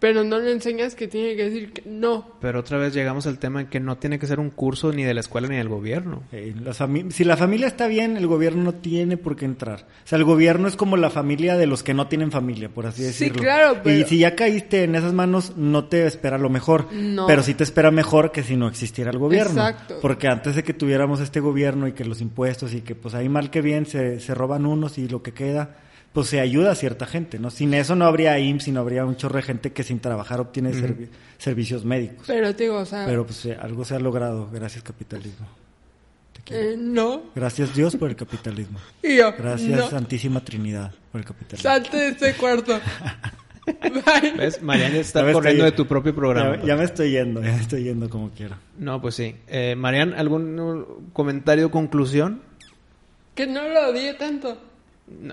pero 0.00 0.24
no 0.24 0.38
le 0.40 0.50
enseñas 0.50 0.94
que 0.96 1.06
tiene 1.06 1.36
que 1.36 1.44
decir 1.50 1.72
que 1.72 1.82
no. 1.86 2.36
Pero 2.40 2.58
otra 2.60 2.78
vez 2.78 2.92
llegamos 2.94 3.26
al 3.26 3.38
tema 3.38 3.60
en 3.60 3.66
que 3.68 3.78
no 3.78 3.98
tiene 3.98 4.18
que 4.18 4.26
ser 4.26 4.40
un 4.40 4.50
curso 4.50 4.92
ni 4.92 5.04
de 5.04 5.14
la 5.14 5.20
escuela 5.20 5.46
ni 5.46 5.56
del 5.56 5.68
gobierno. 5.68 6.22
Eh, 6.32 6.54
si 7.10 7.22
la 7.24 7.36
familia 7.36 7.66
está 7.68 7.86
bien, 7.86 8.16
el 8.16 8.26
gobierno 8.26 8.62
no 8.64 8.74
tiene 8.74 9.16
por 9.18 9.36
qué 9.36 9.44
entrar. 9.44 9.86
O 10.04 10.08
sea, 10.08 10.16
el 10.18 10.24
gobierno 10.24 10.66
es 10.66 10.74
como 10.76 10.96
la 10.96 11.10
familia 11.10 11.56
de 11.56 11.66
los 11.66 11.82
que 11.82 11.94
no 11.94 12.08
tienen 12.08 12.32
familia, 12.32 12.70
por 12.70 12.86
así 12.86 13.02
Sí, 13.02 13.08
decirlo. 13.08 13.42
claro, 13.42 13.80
pero- 13.84 13.96
Y 13.98 14.04
si 14.04 14.18
ya 14.18 14.34
caíste 14.34 14.84
en 14.84 14.94
esas 14.94 15.12
manos, 15.12 15.52
no 15.56 15.84
te 15.84 16.06
espera 16.06 16.38
lo 16.38 16.48
mejor. 16.48 16.92
No. 16.92 17.26
Pero 17.26 17.42
sí 17.42 17.54
te 17.54 17.64
espera 17.64 17.90
mejor 17.90 18.32
que 18.32 18.42
si 18.42 18.56
no 18.56 18.68
existiera 18.68 19.10
el 19.10 19.18
gobierno. 19.18 19.66
Exacto. 19.68 19.98
Porque 20.00 20.28
antes 20.28 20.56
de 20.56 20.64
que 20.64 20.72
tuviéramos 20.72 21.20
este 21.20 21.40
gobierno 21.40 21.86
y 21.86 21.92
que 21.92 22.04
los 22.06 22.20
impuestos 22.22 22.72
y 22.72 22.80
que 22.80 22.94
pues 22.94 23.14
ahí 23.14 23.28
mal 23.28 23.50
que 23.50 23.60
bien 23.60 23.84
se, 23.86 24.18
se 24.20 24.34
roban 24.34 24.64
unos 24.64 24.96
y 24.96 25.08
lo 25.08 25.22
que 25.22 25.32
queda, 25.32 25.76
pues 26.12 26.28
se 26.28 26.40
ayuda 26.40 26.72
a 26.72 26.74
cierta 26.74 27.06
gente, 27.06 27.38
¿no? 27.38 27.50
Sin 27.50 27.72
eso 27.74 27.94
no 27.94 28.04
habría 28.04 28.38
IMSS 28.38 28.68
y 28.68 28.72
no 28.72 28.80
habría 28.80 29.04
un 29.04 29.16
chorro 29.16 29.36
de 29.36 29.42
gente 29.42 29.72
que 29.72 29.82
sin 29.84 30.00
trabajar 30.00 30.40
obtiene 30.40 30.72
servi- 30.72 31.08
servicios 31.38 31.84
médicos. 31.84 32.24
Pero 32.26 32.54
te 32.54 32.64
digo, 32.64 32.78
o 32.78 32.84
sea, 32.86 33.06
Pero 33.06 33.24
pues 33.24 33.44
eh, 33.46 33.56
algo 33.60 33.84
se 33.84 33.94
ha 33.94 33.98
logrado, 34.00 34.48
gracias 34.52 34.82
capitalismo. 34.82 35.46
Te 36.32 36.42
quiero. 36.42 36.70
eh, 36.70 36.76
no. 36.76 37.22
Gracias 37.34 37.74
Dios 37.74 37.94
por 37.96 38.10
el 38.10 38.16
capitalismo. 38.16 38.78
Y 39.02 39.16
yo, 39.16 39.32
Gracias 39.38 39.78
no. 39.78 39.88
Santísima 39.88 40.40
Trinidad 40.44 40.92
por 41.12 41.20
el 41.20 41.26
capitalismo. 41.26 41.70
Salte 41.70 41.96
de 41.96 42.08
ese 42.08 42.34
cuarto. 42.34 42.80
Bye. 43.66 44.32
¿Ves? 44.36 44.60
Mariana 44.62 44.96
está 44.96 45.30
corriendo 45.32 45.64
de 45.64 45.72
tu 45.72 45.86
propio 45.86 46.12
programa. 46.14 46.56
Ya, 46.56 46.64
ya 46.64 46.76
me 46.76 46.84
estoy 46.84 47.12
yendo, 47.12 47.40
ya 47.42 47.52
me 47.52 47.60
estoy 47.60 47.84
yendo 47.84 48.08
como 48.10 48.30
quiero. 48.30 48.56
No, 48.78 49.00
pues 49.00 49.14
sí. 49.14 49.36
Eh, 49.46 49.76
Marian, 49.76 50.12
¿algún 50.14 50.58
uh, 50.58 50.86
comentario 51.12 51.70
conclusión? 51.70 52.40
Que 53.34 53.46
no 53.46 53.68
lo 53.68 53.90
odié 53.90 54.14
tanto. 54.14 54.58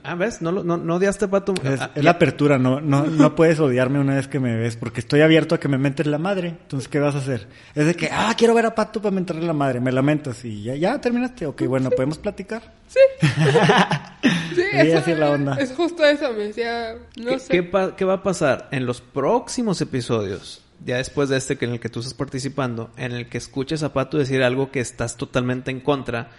Ah, 0.03 0.15
¿ves? 0.15 0.41
No, 0.41 0.51
lo- 0.51 0.63
no, 0.63 0.75
no 0.77 0.95
odiaste 0.95 1.25
a 1.25 1.29
Pato. 1.29 1.53
Es, 1.63 1.79
Ah, 1.81 1.91
es 1.95 2.03
la 2.03 2.11
apertura, 2.11 2.57
no, 2.57 2.81
no, 2.81 3.05
no 3.05 3.35
puedes 3.35 3.59
odiarme 3.59 3.99
una 3.99 4.15
vez 4.15 4.27
que 4.27 4.39
me 4.39 4.55
ves, 4.57 4.75
porque 4.75 4.99
estoy 4.99 5.21
abierto 5.21 5.55
a 5.55 5.59
que 5.59 5.67
me 5.67 5.77
mentes 5.77 6.07
la 6.07 6.17
madre. 6.17 6.49
Entonces, 6.49 6.89
¿qué 6.89 6.99
vas 6.99 7.15
a 7.15 7.19
hacer? 7.19 7.47
Es 7.75 7.85
de 7.85 7.95
que, 7.95 8.09
ah, 8.11 8.33
quiero 8.37 8.53
ver 8.53 8.65
a 8.65 8.75
Pato 8.75 9.01
para 9.01 9.13
mentarle 9.15 9.45
la 9.45 9.53
madre, 9.53 9.79
me 9.79 9.91
lamentas 9.91 10.43
y 10.45 10.63
ya, 10.63 10.75
ya 10.75 10.99
terminaste. 10.99 11.45
Ok, 11.45 11.63
bueno, 11.67 11.89
¿podemos 11.91 12.17
platicar? 12.17 12.73
Sí. 12.87 12.99
sí, 14.55 14.61
Y 14.73 14.77
eso 14.87 14.97
así 14.99 15.11
es 15.11 15.19
la 15.19 15.31
onda. 15.31 15.55
Es 15.55 15.71
justo 15.73 16.03
eso, 16.03 16.31
me 16.33 16.45
decía. 16.45 16.95
No 17.17 17.29
¿Qué, 17.31 17.39
sé. 17.39 17.47
qué 17.51 17.63
pa- 17.63 17.95
qué 17.95 18.05
va 18.05 18.13
a 18.15 18.23
pasar 18.23 18.67
en 18.71 18.85
los 18.85 19.01
próximos 19.01 19.79
episodios? 19.81 20.63
Ya 20.85 20.97
después 20.97 21.29
de 21.29 21.37
este 21.37 21.57
que 21.57 21.65
en 21.65 21.71
el 21.71 21.79
que 21.79 21.89
tú 21.89 21.99
estás 21.99 22.13
participando, 22.13 22.91
en 22.97 23.11
el 23.11 23.29
que 23.29 23.37
escuches 23.39 23.81
a 23.83 23.93
Pato 23.93 24.17
decir 24.17 24.43
algo 24.43 24.69
que 24.71 24.79
estás 24.79 25.17
totalmente 25.17 25.71
en 25.71 25.79
contra, 25.79 26.29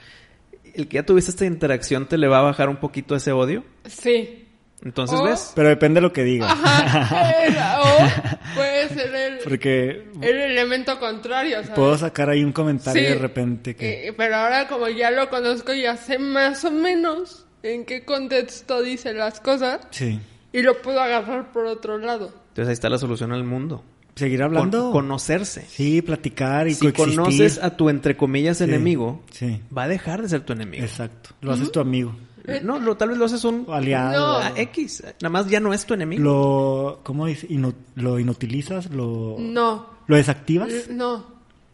el 0.79 0.89
que 0.89 0.97
ya 0.97 1.03
tuviste 1.07 1.31
esta 1.31 1.45
interacción 1.45 2.07
te 2.07 2.17
le 2.19 2.29
va 2.29 2.39
a 2.39 2.43
bajar 2.43 2.69
un 2.69 2.77
poquito 2.77 3.15
ese 3.17 3.33
odio. 3.33 3.65
Sí. 3.87 4.45
Entonces. 4.85 5.21
¿ves? 5.23 5.53
Pero 5.57 5.69
depende 5.71 5.99
de 5.99 6.03
lo 6.03 6.13
que 6.13 6.23
diga. 6.23 6.51
Ajá. 6.53 7.81
O 7.83 8.55
puede 8.55 8.89
ser 8.91 9.15
el, 9.15 9.39
Porque 9.39 10.05
el 10.23 10.37
elemento 10.41 10.99
contrario, 11.01 11.57
¿sabes? 11.63 11.71
puedo 11.71 11.99
sacar 11.99 12.31
ahí 12.31 12.45
un 12.45 12.53
comentario 12.53 13.03
Sí. 13.03 13.09
de 13.09 13.19
repente 13.19 13.75
que... 13.77 14.09
Eh, 14.09 14.13
pero 14.13 14.37
ahora 14.37 14.69
como 14.69 14.89
ya 14.89 15.11
lo 15.11 15.29
conozco, 15.31 15.73
ya 15.75 15.97
sé 15.97 16.19
más 16.19 16.65
o 16.65 16.71
menos 16.71 17.45
en 17.65 17.85
qué 17.85 18.05
contexto 18.05 18.81
dice 18.83 19.13
las 19.15 19.41
cosas 19.41 19.81
Sí. 19.91 20.21
y 20.53 20.63
lo 20.63 20.81
puedo 20.81 21.01
agarrar 21.01 21.51
por 21.51 21.67
otro 21.67 21.99
lado. 21.99 22.27
Entonces 22.51 22.69
ahí 22.69 22.73
está 22.75 22.89
la 22.89 22.99
solución 22.99 23.33
al 23.33 23.43
mundo. 23.45 23.85
Seguir 24.19 24.41
Con- 24.41 24.45
hablando. 24.47 24.91
conocerse. 24.91 25.65
Sí, 25.69 26.03
platicar 26.03 26.69
y 26.69 26.75
si 26.75 26.81
coexistir. 26.93 27.17
conoces 27.17 27.59
a 27.63 27.77
tu 27.77 27.89
entre 27.89 28.17
comillas 28.17 28.59
Sí, 28.59 28.65
enemigo, 28.65 29.23
Sí, 29.31 29.61
va 29.77 29.85
a 29.85 29.89
dejar 29.89 30.23
de 30.23 30.29
ser 30.29 30.41
tu 30.43 30.53
enemigo. 30.53 30.83
exacto. 30.85 31.31
Lo 31.41 31.53
haces 31.53 31.71
tu 31.73 31.81
amigo. 31.81 32.15
No, 32.63 32.79
lo- 32.79 32.97
tal 32.97 33.11
vez 33.11 33.19
lo 33.19 33.27
haces 33.27 33.45
un 33.45 33.67
aliado. 33.71 34.41
No. 34.41 34.47
a 34.47 34.59
X. 34.59 35.03
Nada 35.21 35.29
más 35.31 35.49
ya 35.51 35.61
no 35.61 35.73
es 35.75 35.85
tu 35.85 35.93
enemigo. 35.95 36.23
Lo... 36.25 37.01
¿Cómo 37.05 37.27
dice? 37.27 37.47
Inu- 37.49 37.75
¿Lo 37.97 38.19
inutilizas? 38.19 38.91
¿Lo... 38.91 39.37
No. 39.39 39.87
¿Lo 40.07 40.17
desactivas? 40.17 40.69
L- 40.71 40.95
No. 40.95 41.27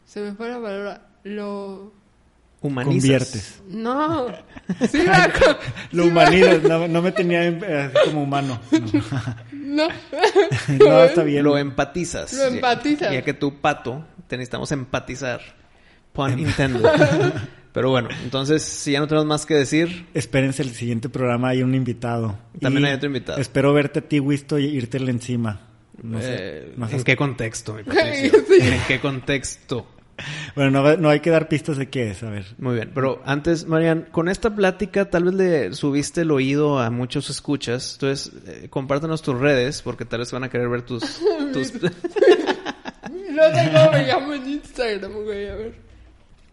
Se 0.05 0.21
me 0.21 0.33
fue 0.35 0.49
la 0.51 0.61
palabra. 0.61 1.07
Lo... 1.23 1.93
Humanizas. 2.67 3.01
Conviertes. 3.03 3.63
No. 3.69 4.27
Sí, 4.91 4.99
co- 5.39 5.57
Lo 5.93 6.05
sí, 6.05 6.09
humanizas. 6.09 6.63
No, 6.63 6.89
no 6.89 7.03
me 7.03 7.13
tenía 7.13 7.45
en- 7.45 7.63
eh, 7.63 7.91
así 7.95 8.09
como 8.11 8.23
humano. 8.23 8.59
No. 9.53 9.89
No. 9.89 9.89
No, 10.79 11.05
está 11.05 11.23
bien. 11.23 11.45
Lo 11.45 11.59
empatizas. 11.59 12.33
Lo 12.33 12.45
empatizas. 12.45 13.09
Ya, 13.11 13.15
ya 13.19 13.23
que 13.23 13.35
tú, 13.35 13.61
pato, 13.61 14.05
te 14.27 14.37
necesitamos 14.39 14.73
empatizar. 14.73 15.41
Pun 16.15 16.39
intended. 16.39 16.83
Pero 17.73 17.91
bueno, 17.91 18.09
entonces, 18.23 18.63
si 18.63 18.93
ya 18.93 19.01
no 19.01 19.09
tenemos 19.09 19.27
más 19.27 19.45
que 19.47 19.55
decir, 19.55 20.07
Espérense 20.15 20.63
el 20.63 20.71
siguiente 20.71 21.09
programa, 21.09 21.49
hay 21.49 21.63
un 21.63 21.75
invitado. 21.75 22.39
También 22.61 22.85
Y 22.85 22.89
hay 22.89 22.95
otro 22.95 23.09
invitado. 23.09 23.39
Espero 23.41 23.73
verte 23.75 23.99
a 23.99 24.03
ti, 24.03 24.21
Wisto, 24.21 24.59
y 24.59 24.67
irte 24.67 24.97
encima. 24.99 25.61
No 26.03 26.21
sé. 26.21 26.37
eh, 26.39 26.73
no 26.77 26.89
sé. 26.89 26.97
¿en 26.97 27.05
qué 27.05 27.17
contexto, 27.17 27.75
mi. 27.75 27.81
¿En 27.81 28.81
qué 28.89 29.01
contexto? 29.01 29.87
Bueno, 30.55 30.71
no, 30.71 30.97
no 30.97 31.09
hay 31.09 31.21
que 31.21 31.31
dar 31.31 31.49
pistas 31.49 31.77
de 31.77 31.89
qué 31.89 32.11
es, 32.11 32.23
a 32.23 32.31
ver. 32.31 32.45
Muy 32.59 32.75
bien, 32.77 32.93
pero 32.95 33.21
antes, 33.25 33.67
Marian, 33.67 34.07
con 34.13 34.29
esta 34.29 34.55
plática 34.55 35.11
tal 35.11 35.25
vez 35.25 35.35
le 35.35 35.73
subiste 35.75 36.21
el 36.21 36.31
oído 36.31 36.79
a 36.79 36.91
muchos 36.91 37.31
escuchas. 37.31 37.95
Entonces, 37.95 38.33
eh, 38.47 38.69
compártenos 38.71 39.23
tus 39.23 39.39
redes, 39.39 39.83
porque 39.83 40.05
tal 40.05 40.21
vez 40.21 40.31
van 40.31 40.45
a 40.45 40.49
querer 40.51 40.69
ver 40.69 40.83
tus... 40.83 41.03
tus... 41.53 41.73
No 43.31 43.43
sé 43.53 43.71
cómo 43.73 43.91
me 43.93 44.07
llamo 44.07 44.35
en 44.35 44.49
Instagram, 44.49 45.13
güey. 45.25 45.49
A 45.49 45.55
ver. 45.57 45.75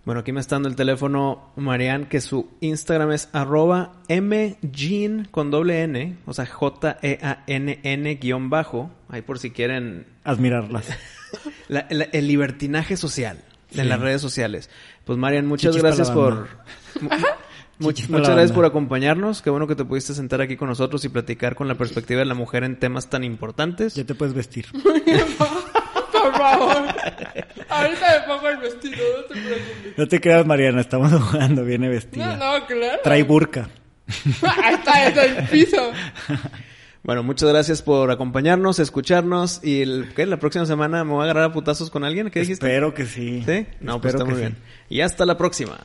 bueno, 0.03 0.21
aquí 0.21 0.31
me 0.31 0.41
está 0.41 0.55
dando 0.55 0.67
el 0.67 0.75
teléfono 0.75 1.51
Marian, 1.55 2.05
que 2.05 2.21
su 2.21 2.49
Instagram 2.59 3.11
es 3.11 3.29
arroba 3.33 3.93
mjean 4.09 5.27
con 5.29 5.51
doble 5.51 5.83
N, 5.83 6.17
o 6.25 6.33
sea, 6.33 6.47
J-E-A-N-N 6.47 8.15
guion 8.15 8.49
bajo. 8.49 8.89
Ahí 9.09 9.21
por 9.21 9.37
si 9.37 9.51
quieren 9.51 10.07
Admirarlas. 10.23 10.87
la- 11.67 11.85
la- 11.91 12.05
el 12.05 12.27
libertinaje 12.27 12.97
social 12.97 13.37
en 13.75 13.89
las 13.89 13.99
redes 13.99 14.21
sociales. 14.21 14.69
Pues 15.05 15.17
Marian, 15.17 15.45
muchas 15.45 15.71
Chichis 15.71 15.83
gracias 15.83 16.11
por... 16.11 16.47
banda. 16.47 16.65
mu- 17.79 17.85
mu- 17.87 17.91
Chichis 17.93 18.07
pa' 18.07 18.13
la 18.13 18.19
muchas 18.19 18.35
gracias 18.35 18.51
por 18.51 18.65
acompañarnos. 18.65 19.41
Qué 19.41 19.49
bueno 19.49 19.67
que 19.67 19.75
te 19.75 19.83
pudiste 19.85 20.13
sentar 20.13 20.41
aquí 20.41 20.55
con 20.57 20.67
nosotros 20.69 21.03
y 21.05 21.09
platicar 21.09 21.55
con 21.55 21.67
la 21.67 21.75
perspectiva 21.75 22.19
de 22.19 22.25
la 22.25 22.33
mujer 22.35 22.63
en 22.63 22.77
temas 22.79 23.09
tan 23.09 23.23
importantes. 23.23 23.95
Ya 23.95 24.03
te 24.05 24.15
puedes 24.15 24.33
vestir. 24.33 24.65
Por 24.73 26.33
favor. 26.37 26.77
Ahorita 27.69 28.05
me 28.19 28.27
pongo 28.27 28.49
el 28.49 28.57
vestido, 28.57 28.97
no 29.17 29.23
te 29.23 29.33
preocupes. 29.41 29.93
No 29.97 30.07
te 30.07 30.21
creas, 30.21 30.45
Mariana, 30.45 30.81
estamos 30.81 31.11
jugando, 31.13 31.63
viene 31.65 31.87
No, 31.87 31.93
vestida. 31.93 32.35
no, 32.37 32.65
claro. 32.67 32.99
Trae 33.03 33.23
burka. 33.23 33.69
Ahí 34.63 34.73
está, 34.75 35.07
está 35.07 35.25
el 35.25 35.47
piso. 35.47 35.91
Bueno, 37.03 37.23
muchas 37.23 37.49
gracias 37.49 37.81
por 37.81 38.11
acompañarnos, 38.11 38.77
escucharnos. 38.79 39.59
¿Y 39.63 39.81
el, 39.81 40.13
¿qué? 40.15 40.25
la 40.27 40.37
próxima 40.37 40.65
semana 40.65 41.03
me 41.03 41.11
voy 41.11 41.21
a 41.21 41.23
agarrar 41.23 41.45
a 41.45 41.53
putazos 41.53 41.89
con 41.89 42.03
alguien? 42.03 42.29
¿Qué 42.29 42.41
dijiste? 42.41 42.65
Espero 42.65 42.93
que 42.93 43.05
sí. 43.05 43.43
¿Sí? 43.45 43.65
No, 43.79 43.99
pues 43.99 44.13
Espero 44.13 44.13
pues 44.13 44.13
está 44.13 44.25
muy 44.25 44.35
sí. 44.35 44.39
bien. 44.41 44.57
Y 44.89 45.01
hasta 45.01 45.25
la 45.25 45.37
próxima. 45.37 45.79